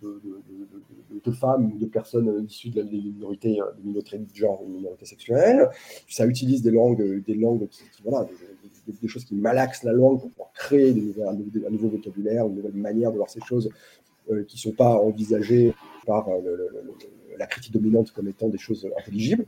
de, 1.25 1.31
femmes 1.31 1.73
ou 1.73 1.79
de 1.79 1.87
personnes 1.87 2.45
issues 2.45 2.71
de 2.71 2.83
la 2.83 2.87
minorité, 2.87 3.55
de 3.55 3.87
minorité 3.87 4.19
de 4.19 4.35
genre 4.35 4.61
ou 4.63 4.69
de 4.69 4.75
minorité 4.75 5.07
sexuelle. 5.07 5.71
Ça 6.09 6.27
utilise 6.27 6.63
des 6.63 6.73
langues, 6.73 7.25
des 7.25 7.35
langues 7.35 7.69
qui, 7.69 7.85
voilà, 8.05 8.27
des, 8.87 9.09
choses 9.09 9.25
qui 9.25 9.35
malaxent 9.35 9.85
la 9.85 9.93
langue 9.93 10.21
pour 10.37 10.53
créer 10.53 10.95
un, 11.27 11.71
nouveau 11.71 11.89
vocabulaire, 11.89 12.47
une 12.47 12.57
nouvelle 12.57 12.75
manière 12.75 13.13
de 13.13 13.17
voir 13.17 13.31
ces 13.31 13.41
choses 13.41 13.69
euh, 13.69 13.71
qui 14.27 14.57
ne 14.57 14.61
sont 14.61 14.73
pas 14.73 14.97
envisagées 14.97 15.75
par 16.07 16.29
euh, 16.29 16.41
la 17.39 17.47
critique 17.47 17.73
dominante 17.73 18.11
comme 18.13 18.29
étant 18.29 18.49
des 18.49 18.59
choses 18.59 18.89
intelligibles. 18.99 19.45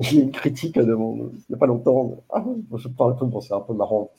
J'ai 0.00 0.20
une 0.20 0.32
critique 0.32 0.78
de 0.78 0.94
mon, 0.94 1.30
il 1.32 1.42
n'y 1.50 1.54
a 1.54 1.58
pas 1.58 1.66
longtemps, 1.66 2.22
ah, 2.30 2.44
je 2.76 2.88
parle 2.88 3.12
un 3.12 3.14
peu, 3.14 3.26
bon, 3.26 3.40
c'est 3.40 3.54
un 3.54 3.60
peu 3.60 3.74
marrant, 3.74 4.10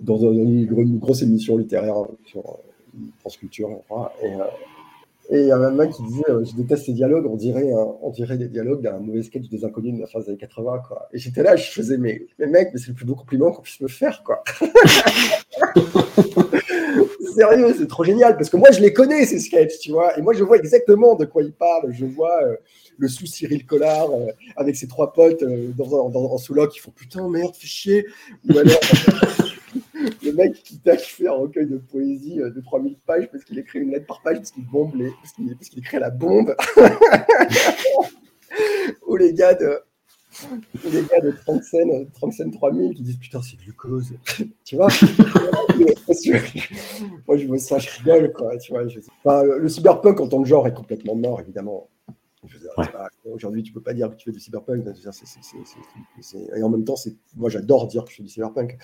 dans 0.00 0.18
une, 0.18 0.98
grosse 0.98 1.22
émission 1.22 1.56
littéraire 1.56 1.96
sur 2.24 2.40
euh, 2.40 2.98
France 3.20 3.36
Culture, 3.36 3.68
et, 4.22 4.30
il 5.30 5.46
y 5.46 5.50
a 5.50 5.56
un 5.56 5.70
mec 5.70 5.92
qui 5.92 6.02
disait 6.02 6.24
Je 6.28 6.54
déteste 6.56 6.86
ces 6.86 6.92
dialogues, 6.92 7.26
on 7.26 7.36
dirait, 7.36 8.36
des 8.36 8.48
dialogues 8.48 8.82
d'un 8.82 8.98
mauvais 8.98 9.22
sketch 9.22 9.48
des 9.48 9.64
inconnus 9.64 9.94
de 9.94 10.00
la 10.00 10.06
fin 10.06 10.20
des 10.20 10.28
années 10.28 10.36
80. 10.36 10.82
Quoi. 10.86 11.08
Et 11.12 11.18
j'étais 11.18 11.42
là, 11.42 11.56
je 11.56 11.70
faisais 11.70 11.96
Mais, 11.96 12.26
mais 12.38 12.48
mec, 12.48 12.70
mais 12.74 12.78
c'est 12.78 12.88
le 12.88 12.94
plus 12.94 13.06
beau 13.06 13.14
compliment 13.14 13.50
qu'on 13.50 13.62
puisse 13.62 13.80
me 13.80 13.88
faire. 13.88 14.22
quoi. 14.24 14.42
sérieux, 17.32 17.74
c'est 17.76 17.86
trop 17.86 18.04
génial 18.04 18.36
parce 18.36 18.50
que 18.50 18.56
moi 18.56 18.70
je 18.70 18.80
les 18.80 18.92
connais 18.92 19.24
ces 19.26 19.40
sketchs, 19.40 19.78
tu 19.80 19.90
vois, 19.90 20.16
et 20.18 20.22
moi 20.22 20.32
je 20.32 20.44
vois 20.44 20.56
exactement 20.56 21.14
de 21.14 21.24
quoi 21.24 21.42
ils 21.42 21.52
parlent. 21.52 21.92
Je 21.92 22.06
vois 22.06 22.42
euh, 22.44 22.56
le 22.98 23.08
sous 23.08 23.26
Cyril 23.26 23.66
Collard 23.66 24.10
euh, 24.10 24.28
avec 24.56 24.76
ses 24.76 24.86
trois 24.86 25.12
potes 25.12 25.42
euh, 25.42 25.68
dans, 25.76 26.14
en 26.14 26.38
sous-loc 26.38 26.70
qui 26.70 26.78
font 26.78 26.90
putain 26.90 27.28
merde, 27.28 27.54
fais 27.54 27.66
chier. 27.66 28.06
Ou 28.48 28.58
alors 28.58 28.74
le 30.22 30.32
mec 30.32 30.54
qui 30.62 30.78
t'a 30.78 30.96
fait 30.96 31.26
un 31.26 31.32
recueil 31.32 31.66
de 31.66 31.78
poésie 31.78 32.36
de 32.36 32.60
3000 32.60 32.96
pages 33.06 33.28
parce 33.30 33.44
qu'il 33.44 33.58
écrit 33.58 33.80
une 33.80 33.90
lettre 33.90 34.06
par 34.06 34.22
page 34.22 34.36
parce 34.36 34.50
qu'il 34.50 34.66
bombe 34.66 34.94
les, 34.94 35.10
parce 35.20 35.68
qu'il 35.68 35.78
écrit 35.78 35.98
la 35.98 36.10
bombe. 36.10 36.54
Ou 39.06 39.16
les 39.16 39.32
gars 39.32 39.54
de 39.54 39.80
les 40.84 41.02
gars 41.02 41.20
de 41.20 41.30
30 41.30 41.62
scènes, 41.62 42.10
30 42.12 42.32
scènes 42.32 42.50
3000 42.50 42.94
qui 42.94 43.02
disent 43.02 43.18
putain, 43.18 43.40
c'est 43.42 43.56
glucose. 43.56 44.14
tu 44.64 44.76
vois? 44.76 44.88
Moi, 47.26 47.36
je 47.36 47.46
vois 47.46 47.58
ça, 47.58 47.78
je 47.78 47.88
rigole, 47.98 48.32
quoi. 48.32 48.56
Tu 48.58 48.72
vois, 48.72 48.84
le 48.84 49.68
cyberpunk 49.68 50.20
en 50.20 50.28
tant 50.28 50.42
que 50.42 50.48
genre 50.48 50.66
est 50.66 50.74
complètement 50.74 51.14
mort, 51.14 51.40
évidemment. 51.40 51.88
Aujourd'hui, 53.24 53.62
tu 53.62 53.72
peux 53.72 53.80
pas 53.80 53.94
dire 53.94 54.10
que 54.10 54.16
tu 54.16 54.24
fais 54.24 54.32
du 54.32 54.40
cyberpunk. 54.40 54.84
et 56.56 56.62
en 56.62 56.68
même 56.68 56.84
temps, 56.84 56.96
moi, 57.36 57.50
j'adore 57.50 57.86
dire 57.86 58.04
que 58.04 58.10
je 58.10 58.16
fais 58.16 58.22
du 58.22 58.28
cyberpunk. 58.28 58.78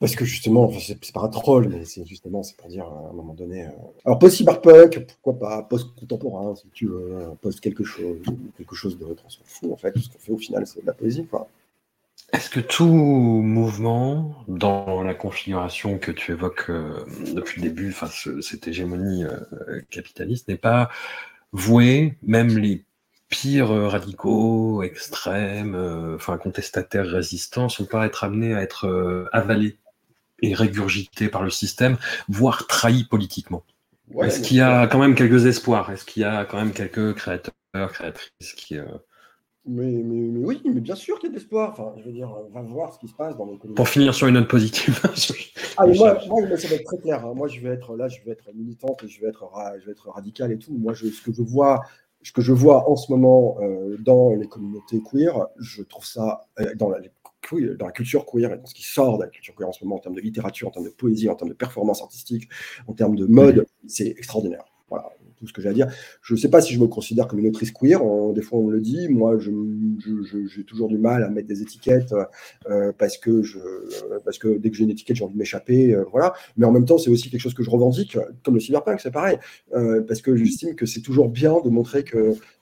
Parce 0.00 0.16
que 0.16 0.24
justement, 0.24 0.70
c'est 0.80 1.12
pas 1.12 1.20
un 1.20 1.28
troll, 1.28 1.68
mais 1.68 1.84
c'est 1.84 2.06
justement, 2.06 2.40
pour 2.58 2.68
dire 2.70 2.86
à 2.86 3.10
un 3.10 3.12
moment 3.12 3.34
donné. 3.34 3.66
euh, 3.66 3.70
Alors 4.06 4.18
post-cyberpunk, 4.18 5.06
pourquoi 5.06 5.38
pas 5.38 5.62
post-contemporain, 5.62 6.56
si 6.56 6.66
tu 6.72 6.86
veux, 6.86 7.16
euh, 7.16 7.28
post 7.42 7.60
quelque 7.60 7.84
chose, 7.84 8.16
quelque 8.56 8.74
chose 8.74 8.98
d'autre, 8.98 9.22
on 9.26 9.30
s'en 9.30 9.40
fout 9.44 9.72
en 9.72 9.76
fait. 9.76 9.96
Ce 9.98 10.08
qu'on 10.08 10.18
fait 10.18 10.32
au 10.32 10.38
final, 10.38 10.66
c'est 10.66 10.80
de 10.80 10.86
la 10.86 10.94
poésie, 10.94 11.26
quoi. 11.26 11.48
Est-ce 12.32 12.48
que 12.48 12.60
tout 12.60 12.86
mouvement, 12.86 14.34
dans 14.48 15.02
la 15.02 15.14
configuration 15.14 15.98
que 15.98 16.12
tu 16.12 16.32
évoques 16.32 16.70
euh, 16.70 17.04
depuis 17.34 17.60
le 17.60 17.68
début, 17.68 17.90
enfin, 17.90 18.06
ce- 18.06 18.40
cette 18.40 18.68
hégémonie 18.68 19.24
euh, 19.24 19.80
capitaliste, 19.90 20.48
n'est 20.48 20.56
pas 20.56 20.90
voué, 21.52 22.14
même 22.22 22.56
les 22.56 22.84
pires 23.28 23.70
euh, 23.72 23.88
radicaux, 23.88 24.82
extrêmes, 24.82 25.74
enfin 26.14 26.38
contestataires 26.38 27.06
résistants, 27.06 27.68
sont 27.68 27.86
pas 27.86 28.06
être 28.06 28.24
amenés 28.24 28.54
à 28.54 28.62
être 28.62 29.28
avalés? 29.32 29.76
Et 30.42 30.54
régurgités 30.54 31.28
par 31.28 31.42
le 31.42 31.50
système, 31.50 31.96
voire 32.28 32.66
trahis 32.66 33.04
politiquement 33.04 33.62
Ouais, 34.12 34.26
Est-ce 34.26 34.40
qu'il 34.40 34.56
y 34.56 34.60
a 34.60 34.86
quand 34.88 34.98
même 34.98 35.14
quelques 35.14 35.46
espoirs? 35.46 35.90
Est-ce 35.92 36.04
qu'il 36.04 36.22
y 36.22 36.24
a 36.24 36.44
quand 36.44 36.56
même 36.58 36.72
quelques 36.72 37.14
créateurs, 37.14 37.52
créatrices 37.92 38.52
qui... 38.56 38.76
euh, 38.76 38.84
Mais, 39.66 39.84
mais, 39.86 40.28
mais 40.32 40.44
oui, 40.44 40.60
mais 40.64 40.80
bien 40.80 40.96
sûr 40.96 41.18
qu'il 41.20 41.28
y 41.28 41.30
a 41.32 41.34
de 41.34 41.38
l'espoir. 41.38 41.70
Enfin, 41.70 41.92
je 41.98 42.04
veux 42.04 42.12
dire, 42.12 42.28
on 42.28 42.52
va 42.52 42.62
voir 42.62 42.92
ce 42.92 42.98
qui 42.98 43.06
se 43.06 43.14
passe 43.14 43.36
dans 43.36 43.46
l'économie. 43.46 43.76
Pour 43.76 43.88
finir 43.88 44.12
sur 44.14 44.26
une 44.26 44.34
note 44.34 44.48
positive, 44.48 44.98
Ah, 45.76 45.86
mais 45.86 45.94
moi, 45.96 46.18
ça 46.56 46.68
va 46.68 46.74
être 46.74 46.84
très 46.84 46.98
clair. 46.98 47.24
hein. 47.24 47.34
Moi, 47.34 47.46
je 47.48 47.60
vais 47.60 47.68
être 47.70 47.96
là, 47.96 48.08
je 48.08 48.18
vais 48.24 48.32
être 48.32 48.50
militante 48.54 49.02
et 49.04 49.08
je 49.08 49.20
vais 49.20 49.28
être, 49.28 49.44
je 49.80 49.86
vais 49.86 49.92
être 49.92 50.08
radical 50.10 50.50
et 50.50 50.58
tout. 50.58 50.72
Moi, 50.76 50.92
je, 50.94 51.06
ce 51.06 51.22
que 51.22 51.32
je 51.32 51.42
vois, 51.42 51.82
ce 52.22 52.32
que 52.32 52.42
je 52.42 52.52
vois 52.52 52.90
en 52.90 52.96
ce 52.96 53.12
moment 53.12 53.58
euh, 53.62 53.96
dans 54.00 54.30
les 54.34 54.48
communautés 54.48 55.00
queer, 55.02 55.46
je 55.58 55.82
trouve 55.82 56.04
ça 56.04 56.40
euh, 56.58 56.74
dans 56.74 56.88
la, 56.90 56.98
les 56.98 57.10
dans 57.78 57.86
la 57.86 57.92
culture 57.92 58.26
queer 58.26 58.52
et 58.52 58.58
dans 58.58 58.66
ce 58.66 58.74
qui 58.74 58.82
sort 58.82 59.18
de 59.18 59.24
la 59.24 59.30
culture 59.30 59.54
queer 59.54 59.68
en 59.68 59.72
ce 59.72 59.84
moment 59.84 59.96
en 59.96 60.00
termes 60.00 60.14
de 60.14 60.20
littérature, 60.20 60.68
en 60.68 60.70
termes 60.70 60.86
de 60.86 60.90
poésie, 60.90 61.28
en 61.28 61.34
termes 61.34 61.50
de 61.50 61.54
performance 61.54 62.02
artistique, 62.02 62.48
en 62.86 62.92
termes 62.92 63.16
de 63.16 63.26
mode, 63.26 63.66
c'est 63.86 64.08
extraordinaire. 64.08 64.64
Voilà 64.88 65.10
tout 65.40 65.48
ce 65.48 65.52
que 65.52 65.62
j'ai 65.62 65.68
à 65.68 65.72
dire. 65.72 65.88
Je 66.22 66.34
ne 66.34 66.38
sais 66.38 66.48
pas 66.50 66.60
si 66.60 66.74
je 66.74 66.80
me 66.80 66.86
considère 66.86 67.26
comme 67.28 67.38
une 67.40 67.48
autrice 67.48 67.72
queer. 67.72 68.04
on- 68.04 68.32
des 68.32 68.42
fois, 68.42 68.58
on 68.60 68.64
me 68.68 68.72
le 68.72 68.80
dit. 68.80 69.08
Moi, 69.08 69.38
je- 69.38 69.50
je- 70.24 70.46
j'ai 70.46 70.64
toujours 70.64 70.88
du 70.88 70.98
mal 70.98 71.24
à 71.24 71.28
mettre 71.30 71.48
des 71.48 71.62
étiquettes 71.62 72.14
euh, 72.68 72.92
parce 72.96 73.18
que 73.18 73.42
je, 73.42 73.58
parce 74.24 74.38
que 74.38 74.58
dès 74.58 74.70
que 74.70 74.76
j'ai 74.76 74.84
une 74.84 74.90
étiquette, 74.90 75.16
j'ai 75.16 75.24
envie 75.24 75.34
de 75.34 75.38
m'échapper. 75.38 75.94
euh, 75.94 76.04
voilà. 76.10 76.34
Mais 76.56 76.66
en 76.66 76.72
même 76.72 76.84
temps, 76.84 76.98
c'est 76.98 77.10
aussi 77.10 77.30
quelque 77.30 77.40
chose 77.40 77.54
que 77.54 77.62
je 77.62 77.70
revendique, 77.70 78.16
comme 78.44 78.54
le 78.54 78.60
cyberpunk, 78.60 79.00
c'est 79.00 79.10
pareil, 79.10 79.38
euh, 79.74 80.02
parce 80.02 80.20
que 80.22 80.36
j'estime 80.36 80.74
que 80.74 80.86
c'est 80.86 81.00
toujours 81.00 81.28
bien 81.28 81.54
de 81.64 81.70
montrer 81.70 82.04
que 82.04 82.16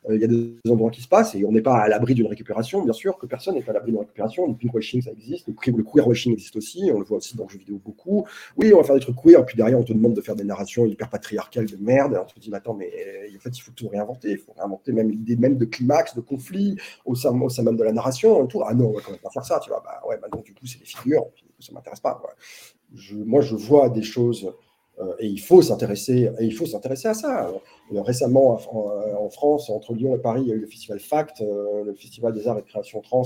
euh, 0.09 0.14
il 0.14 0.20
y 0.20 0.24
a 0.24 0.26
des 0.28 0.55
endroits 0.70 0.90
qui 0.90 1.02
se 1.02 1.09
passent 1.09 1.34
et 1.34 1.44
on 1.44 1.52
n'est 1.52 1.60
pas 1.60 1.76
à 1.78 1.88
l'abri 1.88 2.14
d'une 2.14 2.26
récupération. 2.26 2.82
Bien 2.82 2.92
sûr 2.92 3.18
que 3.18 3.26
personne 3.26 3.55
n'est 3.56 3.68
à 3.68 3.72
l'abri 3.72 3.90
d'une 3.90 4.00
récupération. 4.00 4.46
Le 4.46 4.55
pinkwashing, 4.55 5.02
ça 5.02 5.10
existe. 5.10 5.46
Le, 5.48 5.52
queer- 5.55 5.76
le 5.76 5.82
queerwashing 5.84 6.32
existe 6.32 6.56
aussi. 6.56 6.90
On 6.94 6.98
le 7.00 7.05
voit 7.05 7.18
aussi 7.18 7.36
dans 7.36 7.44
le 7.44 7.50
jeu 7.50 7.59
vidéo 7.59 7.80
beaucoup. 7.84 8.24
Oui, 8.56 8.72
on 8.72 8.78
va 8.78 8.84
faire 8.84 8.94
des 8.94 9.00
trucs 9.00 9.16
queer, 9.16 9.44
puis 9.44 9.56
derrière, 9.56 9.78
on 9.78 9.82
te 9.84 9.92
demande 9.92 10.14
de 10.14 10.20
faire 10.20 10.36
des 10.36 10.44
narrations 10.44 10.86
hyper 10.86 11.10
patriarcales 11.10 11.66
de 11.66 11.76
merde. 11.76 12.14
Et 12.14 12.18
on 12.18 12.24
te 12.24 12.40
mais 12.74 12.90
euh, 13.06 13.36
en 13.36 13.40
fait, 13.40 13.56
il 13.56 13.60
faut 13.60 13.72
tout 13.72 13.88
réinventer. 13.88 14.32
Il 14.32 14.38
faut 14.38 14.52
réinventer 14.52 14.92
même 14.92 15.10
l'idée 15.10 15.36
même 15.36 15.56
de 15.56 15.64
climax, 15.64 16.14
de 16.14 16.20
conflit 16.20 16.76
au 17.04 17.14
sein, 17.14 17.38
au 17.40 17.48
sein 17.48 17.62
même 17.62 17.76
de 17.76 17.84
la 17.84 17.92
narration. 17.92 18.46
Tout. 18.46 18.62
Ah 18.64 18.74
non, 18.74 18.88
on 18.88 18.92
va 18.92 19.00
quand 19.00 19.12
même 19.12 19.20
pas 19.20 19.30
faire 19.30 19.44
ça. 19.44 19.60
Tu 19.60 19.70
vois, 19.70 19.82
bah 19.84 20.00
ouais, 20.08 20.18
bah 20.20 20.28
donc 20.30 20.44
du 20.44 20.54
coup, 20.54 20.66
c'est 20.66 20.78
des 20.78 20.84
figures. 20.84 21.26
Puis, 21.34 21.44
ça 21.60 21.72
m'intéresse 21.72 22.00
pas. 22.00 22.20
moi, 23.12 23.40
je 23.40 23.54
vois 23.56 23.88
des 23.88 24.02
choses. 24.02 24.52
euh, 25.00 25.14
et 25.20 25.26
il 25.26 25.38
faut 25.40 25.62
s'intéresser, 25.62 26.30
il 26.40 26.54
faut 26.54 26.66
s'intéresser 26.66 27.08
à 27.08 27.14
ça. 27.14 27.50
Euh, 27.92 28.02
récemment, 28.02 28.58
en, 28.70 29.30
France, 29.30 29.70
entre 29.70 29.94
Lyon 29.94 30.14
et 30.16 30.18
Paris, 30.18 30.42
il 30.42 30.48
y 30.48 30.52
a 30.52 30.54
eu 30.54 30.60
le 30.60 30.66
festival 30.66 30.98
FACT, 30.98 31.40
le 31.40 31.94
festival 31.94 32.32
des 32.34 32.48
arts 32.48 32.58
et 32.58 32.62
de 32.62 32.66
création 32.66 33.00
trans. 33.00 33.24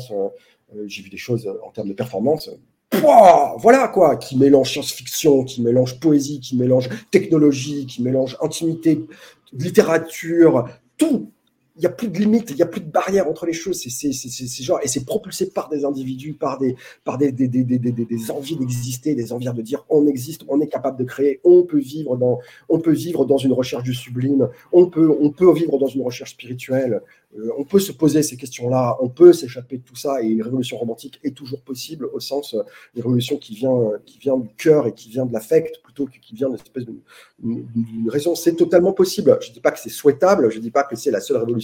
J'ai 0.87 1.03
vu 1.03 1.11
des 1.11 1.17
choses 1.17 1.51
en 1.65 1.71
termes 1.71 1.89
de 1.89 1.95
performance. 1.95 2.51
Pouah 2.93 3.57
voilà 3.59 3.89
quoi, 3.89 4.17
qui 4.17 4.37
mélange 4.37 4.71
science-fiction, 4.71 5.45
qui 5.45 5.63
mélange 5.63 5.99
poésie, 5.99 6.41
qui 6.41 6.57
mélange 6.57 6.89
technologie, 7.11 7.87
qui 7.87 8.03
mélange 8.03 8.37
intimité, 8.41 9.07
littérature, 9.53 10.69
tout. 10.97 11.32
Il 11.77 11.81
n'y 11.81 11.87
a 11.87 11.91
plus 11.91 12.09
de 12.09 12.19
limites, 12.19 12.51
il 12.51 12.57
n'y 12.57 12.63
a 12.63 12.67
plus 12.67 12.81
de 12.81 12.91
barrières 12.91 13.29
entre 13.29 13.47
les 13.47 13.53
choses. 13.53 13.81
C'est 13.81 14.63
genre, 14.63 14.79
et 14.83 14.89
c'est 14.89 15.05
propulsé 15.05 15.51
par 15.51 15.69
des 15.69 15.85
individus, 15.85 16.35
par 16.35 16.59
des, 16.59 16.77
par 17.05 17.17
des, 17.19 17.33
des, 17.33 17.49
des, 17.49 17.65
des, 17.65 18.31
envies 18.31 18.57
d'exister, 18.57 19.15
des 19.15 19.33
envies 19.33 19.53
de 19.53 19.63
dire 19.63 19.85
on 19.89 20.07
existe, 20.07 20.43
on 20.49 20.61
est 20.61 20.69
capable 20.69 20.99
de 20.99 21.05
créer, 21.05 21.41
on 21.45 21.63
peut 21.63 21.79
vivre 21.79 22.17
dans, 22.17 22.39
on 22.69 22.79
peut 22.79 22.93
vivre 22.93 23.25
dans 23.25 23.39
une 23.39 23.53
recherche 23.53 23.85
du 23.85 23.95
sublime, 23.95 24.49
on 24.73 24.87
peut, 24.87 25.11
on 25.21 25.31
peut 25.31 25.53
vivre 25.53 25.79
dans 25.79 25.87
une 25.87 26.03
recherche 26.03 26.33
spirituelle, 26.33 27.01
euh, 27.39 27.49
on 27.57 27.65
peut 27.65 27.81
se 27.81 27.93
poser 27.93 28.23
ces 28.23 28.37
questions-là, 28.37 28.99
on 29.01 29.09
peut 29.09 29.33
s'échapper 29.33 29.79
de 29.79 29.83
tout 29.83 29.97
ça, 29.97 30.23
et 30.23 30.27
une 30.27 30.43
révolution 30.43 30.77
romantique 30.77 31.19
est 31.25 31.35
toujours 31.35 31.63
possible 31.63 32.07
au 32.13 32.21
sens 32.21 32.55
euh, 32.55 32.63
révolution 32.95 33.39
qui 33.39 33.55
vient, 33.55 33.75
euh, 33.75 33.99
qui 34.05 34.19
vient 34.19 34.37
du 34.37 34.51
cœur 34.55 34.87
et 34.87 34.93
qui 34.93 35.09
vient 35.09 35.25
de 35.25 35.33
l'affect 35.33 35.81
plutôt 35.83 36.05
que 36.05 36.19
qui 36.21 36.35
vient 36.35 36.49
d'une 36.49 36.57
espèce 36.57 36.85
d'une 36.85 38.11
raison. 38.11 38.35
C'est 38.35 38.55
totalement 38.55 38.93
possible. 38.93 39.39
Je 39.41 39.49
ne 39.49 39.55
dis 39.55 39.61
pas 39.61 39.71
que 39.71 39.81
c'est 39.81 39.89
souhaitable, 39.89 40.51
je 40.51 40.59
ne 40.59 40.63
dis 40.63 40.71
pas 40.71 40.85
que 40.85 40.95
c'est 40.95 41.11
la 41.11 41.21
seule 41.21 41.39
révolution 41.39 41.62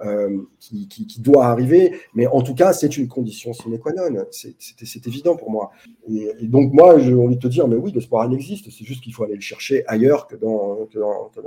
euh, 0.00 0.38
qui, 0.60 1.20
doit 1.20 1.46
arriver, 1.46 1.96
mais 2.14 2.26
en 2.26 2.42
tout 2.42 2.54
cas, 2.54 2.72
c'est 2.72 2.96
une 2.96 3.08
condition 3.08 3.52
sine 3.52 3.78
qua 3.78 3.92
non. 3.92 4.24
C'est- 4.30 5.06
évident 5.06 5.36
pour 5.36 5.50
moi. 5.50 5.70
Et, 6.08 6.46
donc, 6.46 6.72
moi, 6.72 6.98
j'ai 6.98 7.14
envie 7.14 7.36
de 7.36 7.40
te 7.40 7.48
dire, 7.48 7.68
mais 7.68 7.76
oui, 7.76 7.92
l'espoir, 7.92 8.30
il 8.30 8.34
existe. 8.34 8.70
C'est 8.70 8.84
juste 8.84 9.02
qu'il 9.02 9.14
faut 9.14 9.24
aller 9.24 9.34
le 9.34 9.40
chercher 9.40 9.84
ailleurs 9.86 10.26
que 10.26 10.36
dans, 10.36 10.88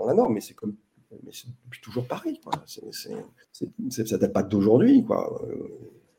la 0.05 0.13
norme. 0.13 0.33
Mais 0.33 0.41
c'est 0.41 0.53
comme. 0.53 0.75
Mais 1.23 1.31
c'est 1.33 1.47
toujours 1.81 2.05
pareil. 2.05 2.39
Quoi. 2.43 2.53
C'est- 2.65 4.07
ça 4.07 4.17
date 4.17 4.33
pas 4.33 4.43
d'aujourd'hui. 4.43 5.05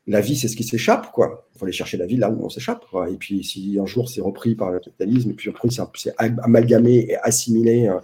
La 0.08 0.20
vie, 0.20 0.36
c'est 0.36 0.48
ce 0.48 0.56
qui 0.56 0.64
s'échappe. 0.64 1.06
Il 1.16 1.58
faut 1.58 1.64
aller 1.64 1.72
chercher 1.72 1.96
la 1.96 2.06
vie 2.06 2.16
là 2.16 2.28
où 2.28 2.44
on 2.44 2.48
s'échappe. 2.48 2.84
Et 3.10 3.16
puis, 3.16 3.44
si 3.44 3.78
un 3.78 3.86
jour 3.86 4.08
c'est 4.08 4.20
repris 4.20 4.56
par 4.56 4.70
le 4.70 4.80
capitalisme, 4.80 5.30
et 5.30 5.34
puis 5.34 5.48
après 5.48 5.68
c'est 5.70 6.12
amalgamé 6.18 7.10
et 7.10 7.16
assimilé 7.18 7.88
euh, 7.88 8.00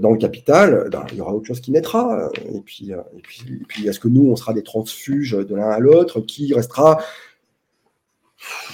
dans 0.00 0.10
le 0.10 0.18
capital, 0.18 0.88
ben, 0.90 1.04
il 1.12 1.18
y 1.18 1.20
aura 1.20 1.34
autre 1.34 1.46
chose 1.46 1.60
qui 1.60 1.70
naîtra. 1.72 2.18
euh, 2.26 2.28
Et 2.54 2.60
puis, 2.60 2.92
euh, 2.92 3.00
et 3.16 3.20
puis, 3.68 3.86
est-ce 3.88 4.00
que 4.00 4.08
nous, 4.08 4.30
on 4.30 4.36
sera 4.36 4.54
des 4.54 4.62
transfuges 4.62 5.32
de 5.32 5.54
l'un 5.54 5.68
à 5.70 5.78
l'autre 5.78 6.20
Qui 6.20 6.54
restera? 6.54 6.98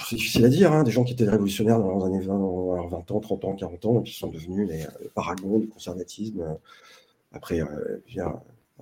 C'est 0.09 0.15
difficile 0.15 0.45
à 0.45 0.49
dire, 0.49 0.71
hein, 0.71 0.83
des 0.83 0.91
gens 0.91 1.03
qui 1.03 1.13
étaient 1.13 1.27
révolutionnaires 1.29 1.79
dans 1.79 1.97
les 1.99 2.05
années 2.05 2.25
20, 2.25 2.37
dans 2.37 2.75
leurs 2.75 2.87
20 2.89 3.11
ans, 3.11 3.19
30 3.19 3.45
ans, 3.45 3.55
40 3.55 3.85
ans, 3.85 4.01
et 4.01 4.03
qui 4.03 4.13
sont 4.17 4.27
devenus 4.27 4.67
les, 4.69 4.85
paragons 5.15 5.59
du 5.59 5.67
conservatisme. 5.67 6.41
euh, 6.41 6.53
Après, 7.33 7.61
euh, 7.61 7.67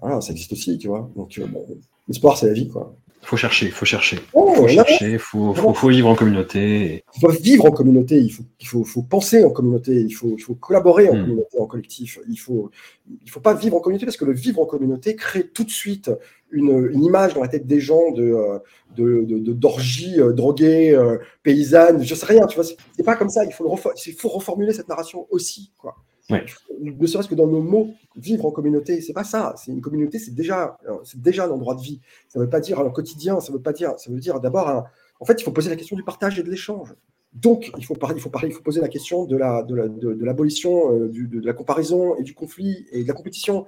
voilà, 0.01 0.21
ça 0.21 0.31
existe 0.31 0.53
aussi, 0.53 0.77
tu 0.77 0.87
vois. 0.87 1.09
Donc, 1.15 1.37
euh, 1.39 1.47
l'espoir, 2.07 2.37
c'est 2.37 2.47
la 2.47 2.53
vie, 2.53 2.67
quoi. 2.69 2.95
Faut 3.21 3.37
chercher, 3.37 3.69
faut 3.69 3.85
chercher. 3.85 4.17
Oh, 4.33 4.53
faut 4.55 4.67
chercher, 4.67 5.17
faut, 5.17 5.53
faut, 5.53 5.73
faut 5.73 5.89
vivre 5.89 6.07
en 6.09 6.15
communauté. 6.15 7.03
il 7.15 7.19
faut 7.21 7.29
vivre 7.29 7.65
en 7.65 7.71
communauté, 7.71 8.17
il 8.19 8.29
faut, 8.29 8.43
il 8.59 8.67
faut, 8.67 8.83
faut 8.83 9.03
penser 9.03 9.43
en 9.43 9.51
communauté, 9.51 10.01
il 10.01 10.11
faut, 10.11 10.33
il 10.37 10.41
faut 10.41 10.55
collaborer 10.55 11.09
en 11.09 11.15
Mm. 11.15 11.21
communauté, 11.21 11.59
en 11.59 11.65
collectif. 11.67 12.19
Il 12.29 12.37
faut, 12.37 12.71
il 13.23 13.29
faut 13.29 13.39
pas 13.41 13.53
vivre 13.53 13.75
en 13.77 13.81
communauté 13.81 14.05
parce 14.05 14.17
que 14.17 14.25
le 14.25 14.33
vivre 14.33 14.59
en 14.61 14.65
communauté 14.65 15.15
crée 15.15 15.43
tout 15.47 15.63
de 15.63 15.69
suite 15.69 16.09
une, 16.51 16.89
une 16.91 17.03
image 17.03 17.35
dans 17.35 17.41
la 17.41 17.47
tête 17.49 17.67
des 17.67 17.79
gens 17.79 18.11
de, 18.11 18.23
euh, 18.23 18.57
de, 18.97 19.23
de, 19.27 19.37
de- 19.37 19.53
d'orgie 19.53 20.19
euh, 20.19 20.31
droguée, 20.33 20.91
euh, 20.95 21.17
paysanne, 21.43 22.03
je 22.03 22.15
sais 22.15 22.25
rien, 22.25 22.47
tu 22.47 22.55
vois. 22.55 22.63
C'est, 22.63 23.03
pas 23.03 23.15
comme 23.15 23.29
ça. 23.29 23.45
Il 23.45 23.51
faut, 23.53 23.63
le 23.65 23.69
refo- 23.69 23.91
il 24.07 24.13
faut 24.13 24.29
reformuler 24.29 24.73
cette 24.73 24.87
narration 24.89 25.27
aussi, 25.29 25.71
quoi. 25.77 25.95
Ne 26.79 27.07
serait-ce 27.07 27.27
que 27.27 27.35
dans 27.35 27.47
nos 27.47 27.61
mots, 27.61 27.89
vivre 28.15 28.45
en 28.45 28.51
communauté, 28.51 29.01
c'est 29.01 29.13
pas 29.13 29.23
ça. 29.23 29.55
C'est 29.57 29.71
une 29.71 29.81
communauté, 29.81 30.19
c'est 30.19 30.33
déjà, 30.33 30.77
euh, 30.87 30.93
c'est 31.03 31.21
déjà 31.21 31.45
un 31.45 31.49
endroit 31.49 31.75
de 31.75 31.81
vie. 31.81 31.99
Ça 32.27 32.39
veut 32.39 32.49
pas 32.49 32.59
dire 32.59 32.79
un 32.79 32.89
quotidien. 32.89 33.39
Ça 33.39 33.51
veut 33.51 33.59
pas 33.61 33.73
dire. 33.73 33.93
Ça 33.97 34.11
veut 34.11 34.19
dire 34.19 34.39
d'abord 34.39 34.69
un, 34.69 34.85
en 35.19 35.25
fait, 35.25 35.41
il 35.41 35.43
faut 35.43 35.51
poser 35.51 35.69
la 35.69 35.75
question 35.75 35.95
du 35.95 36.03
partage 36.03 36.39
et 36.39 36.43
de 36.43 36.49
l'échange. 36.49 36.93
Donc, 37.33 37.71
il 37.77 37.85
faut 37.85 37.93
parler, 37.95 38.15
il 38.17 38.21
faut 38.21 38.29
parler, 38.29 38.47
il 38.49 38.53
faut 38.53 38.61
poser 38.63 38.81
la 38.81 38.87
question 38.87 39.25
de 39.25 39.37
la, 39.37 39.61
de 39.63 39.75
la- 39.75 39.87
de- 39.87 40.17
l'abolition, 40.25 40.93
euh, 40.95 41.09
de, 41.09 41.39
la 41.45 41.53
comparaison 41.53 42.15
et 42.15 42.23
du 42.23 42.33
conflit 42.33 42.87
et 42.91 43.03
de 43.03 43.07
la 43.07 43.13
compétition. 43.13 43.67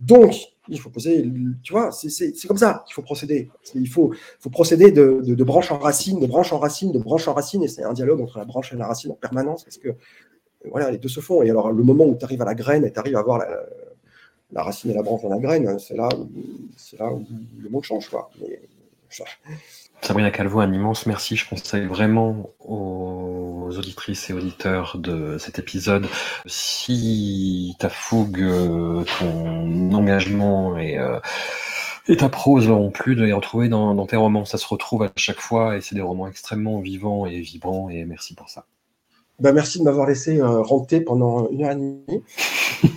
Donc, 0.00 0.34
il 0.68 0.80
faut 0.80 0.88
poser, 0.90 1.30
tu 1.62 1.72
vois, 1.72 1.92
c'est- 1.92 2.08
c'est 2.08 2.34
c'est 2.34 2.48
comme 2.48 2.56
ça 2.56 2.82
qu'il 2.86 2.94
faut 2.94 3.02
procéder. 3.02 3.50
Il 3.74 3.88
faut, 3.88 4.12
faut 4.40 4.50
procéder 4.50 4.92
de, 4.92 5.20
de, 5.22 5.44
branche 5.44 5.70
en 5.70 5.78
racine, 5.78 6.20
de 6.20 6.26
branche 6.26 6.52
en 6.52 6.58
racine, 6.58 6.90
de 6.90 6.98
branche 6.98 7.28
en 7.28 7.34
racine, 7.34 7.62
et 7.62 7.68
c'est 7.68 7.82
un 7.84 7.92
dialogue 7.92 8.20
entre 8.20 8.38
la 8.38 8.44
branche 8.46 8.72
et 8.72 8.76
la 8.76 8.86
racine 8.86 9.10
en 9.12 9.14
permanence, 9.14 9.64
parce 9.64 9.78
que 9.78 9.90
voilà, 10.70 10.90
les 10.90 10.98
deux 10.98 11.08
se 11.08 11.20
font. 11.20 11.42
Et 11.42 11.50
alors, 11.50 11.72
le 11.72 11.82
moment 11.82 12.04
où 12.04 12.16
tu 12.16 12.24
arrives 12.24 12.42
à 12.42 12.44
la 12.44 12.54
graine 12.54 12.84
et 12.84 12.92
tu 12.92 12.98
arrives 12.98 13.16
à 13.16 13.22
voir 13.22 13.38
la, 14.52 14.62
racine 14.62 14.90
et 14.90 14.94
la 14.94 15.02
branche 15.02 15.22
dans 15.22 15.30
la 15.30 15.38
graine, 15.38 15.78
c'est 15.78 15.96
là 15.96 16.08
là 16.98 17.12
où 17.12 17.24
le 17.58 17.68
monde 17.68 17.84
change, 17.84 18.08
quoi. 18.08 18.30
Sabrina 20.00 20.30
Calvo, 20.30 20.60
un 20.60 20.72
immense 20.72 21.06
merci. 21.06 21.36
Je 21.36 21.48
conseille 21.48 21.86
vraiment 21.86 22.50
aux 22.60 23.68
auditrices 23.76 24.30
et 24.30 24.32
auditeurs 24.32 24.98
de 24.98 25.38
cet 25.38 25.58
épisode, 25.58 26.06
si 26.46 27.76
ta 27.78 27.88
fougue, 27.88 28.40
euh, 28.40 29.04
ton 29.18 29.92
engagement 29.92 30.76
et, 30.78 30.98
euh, 30.98 31.20
ta 32.18 32.28
prose 32.28 32.68
ont 32.68 32.90
plu 32.90 33.14
de 33.14 33.24
les 33.24 33.32
retrouver 33.32 33.68
dans, 33.68 33.94
dans 33.94 34.06
tes 34.06 34.16
romans. 34.16 34.44
Ça 34.44 34.58
se 34.58 34.66
retrouve 34.66 35.04
à 35.04 35.12
chaque 35.16 35.40
fois 35.40 35.76
et 35.76 35.80
c'est 35.80 35.94
des 35.94 36.02
romans 36.02 36.26
extrêmement 36.26 36.80
vivants 36.80 37.26
et 37.26 37.40
vibrants 37.40 37.88
et 37.88 38.04
merci 38.04 38.34
pour 38.34 38.50
ça. 38.50 38.66
Ben, 39.38 39.52
merci 39.52 39.78
de 39.78 39.84
m'avoir 39.84 40.06
laissé 40.06 40.38
euh, 40.38 40.62
renter 40.62 41.00
pendant 41.00 41.48
une 41.50 41.64
heure 41.64 41.72
et 41.72 41.74
demie. 41.74 42.22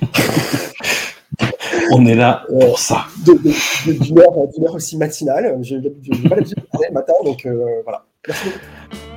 On 1.91 2.05
est 2.05 2.15
là 2.15 2.43
pour 2.47 2.79
ça. 2.79 3.05
d'une 3.25 4.19
heure, 4.19 4.37
heure 4.37 4.75
aussi 4.75 4.97
matinale. 4.97 5.57
J'ai 5.61 5.81
j'ai 6.01 6.29
pas 6.29 6.35
l'habitude 6.35 6.57
de 6.57 6.67
parler 6.67 6.87
le 6.89 6.93
matin, 6.93 7.13
donc 7.23 7.45
euh, 7.45 7.81
voilà. 7.83 8.05
Merci 8.27 8.45
beaucoup. 8.45 9.14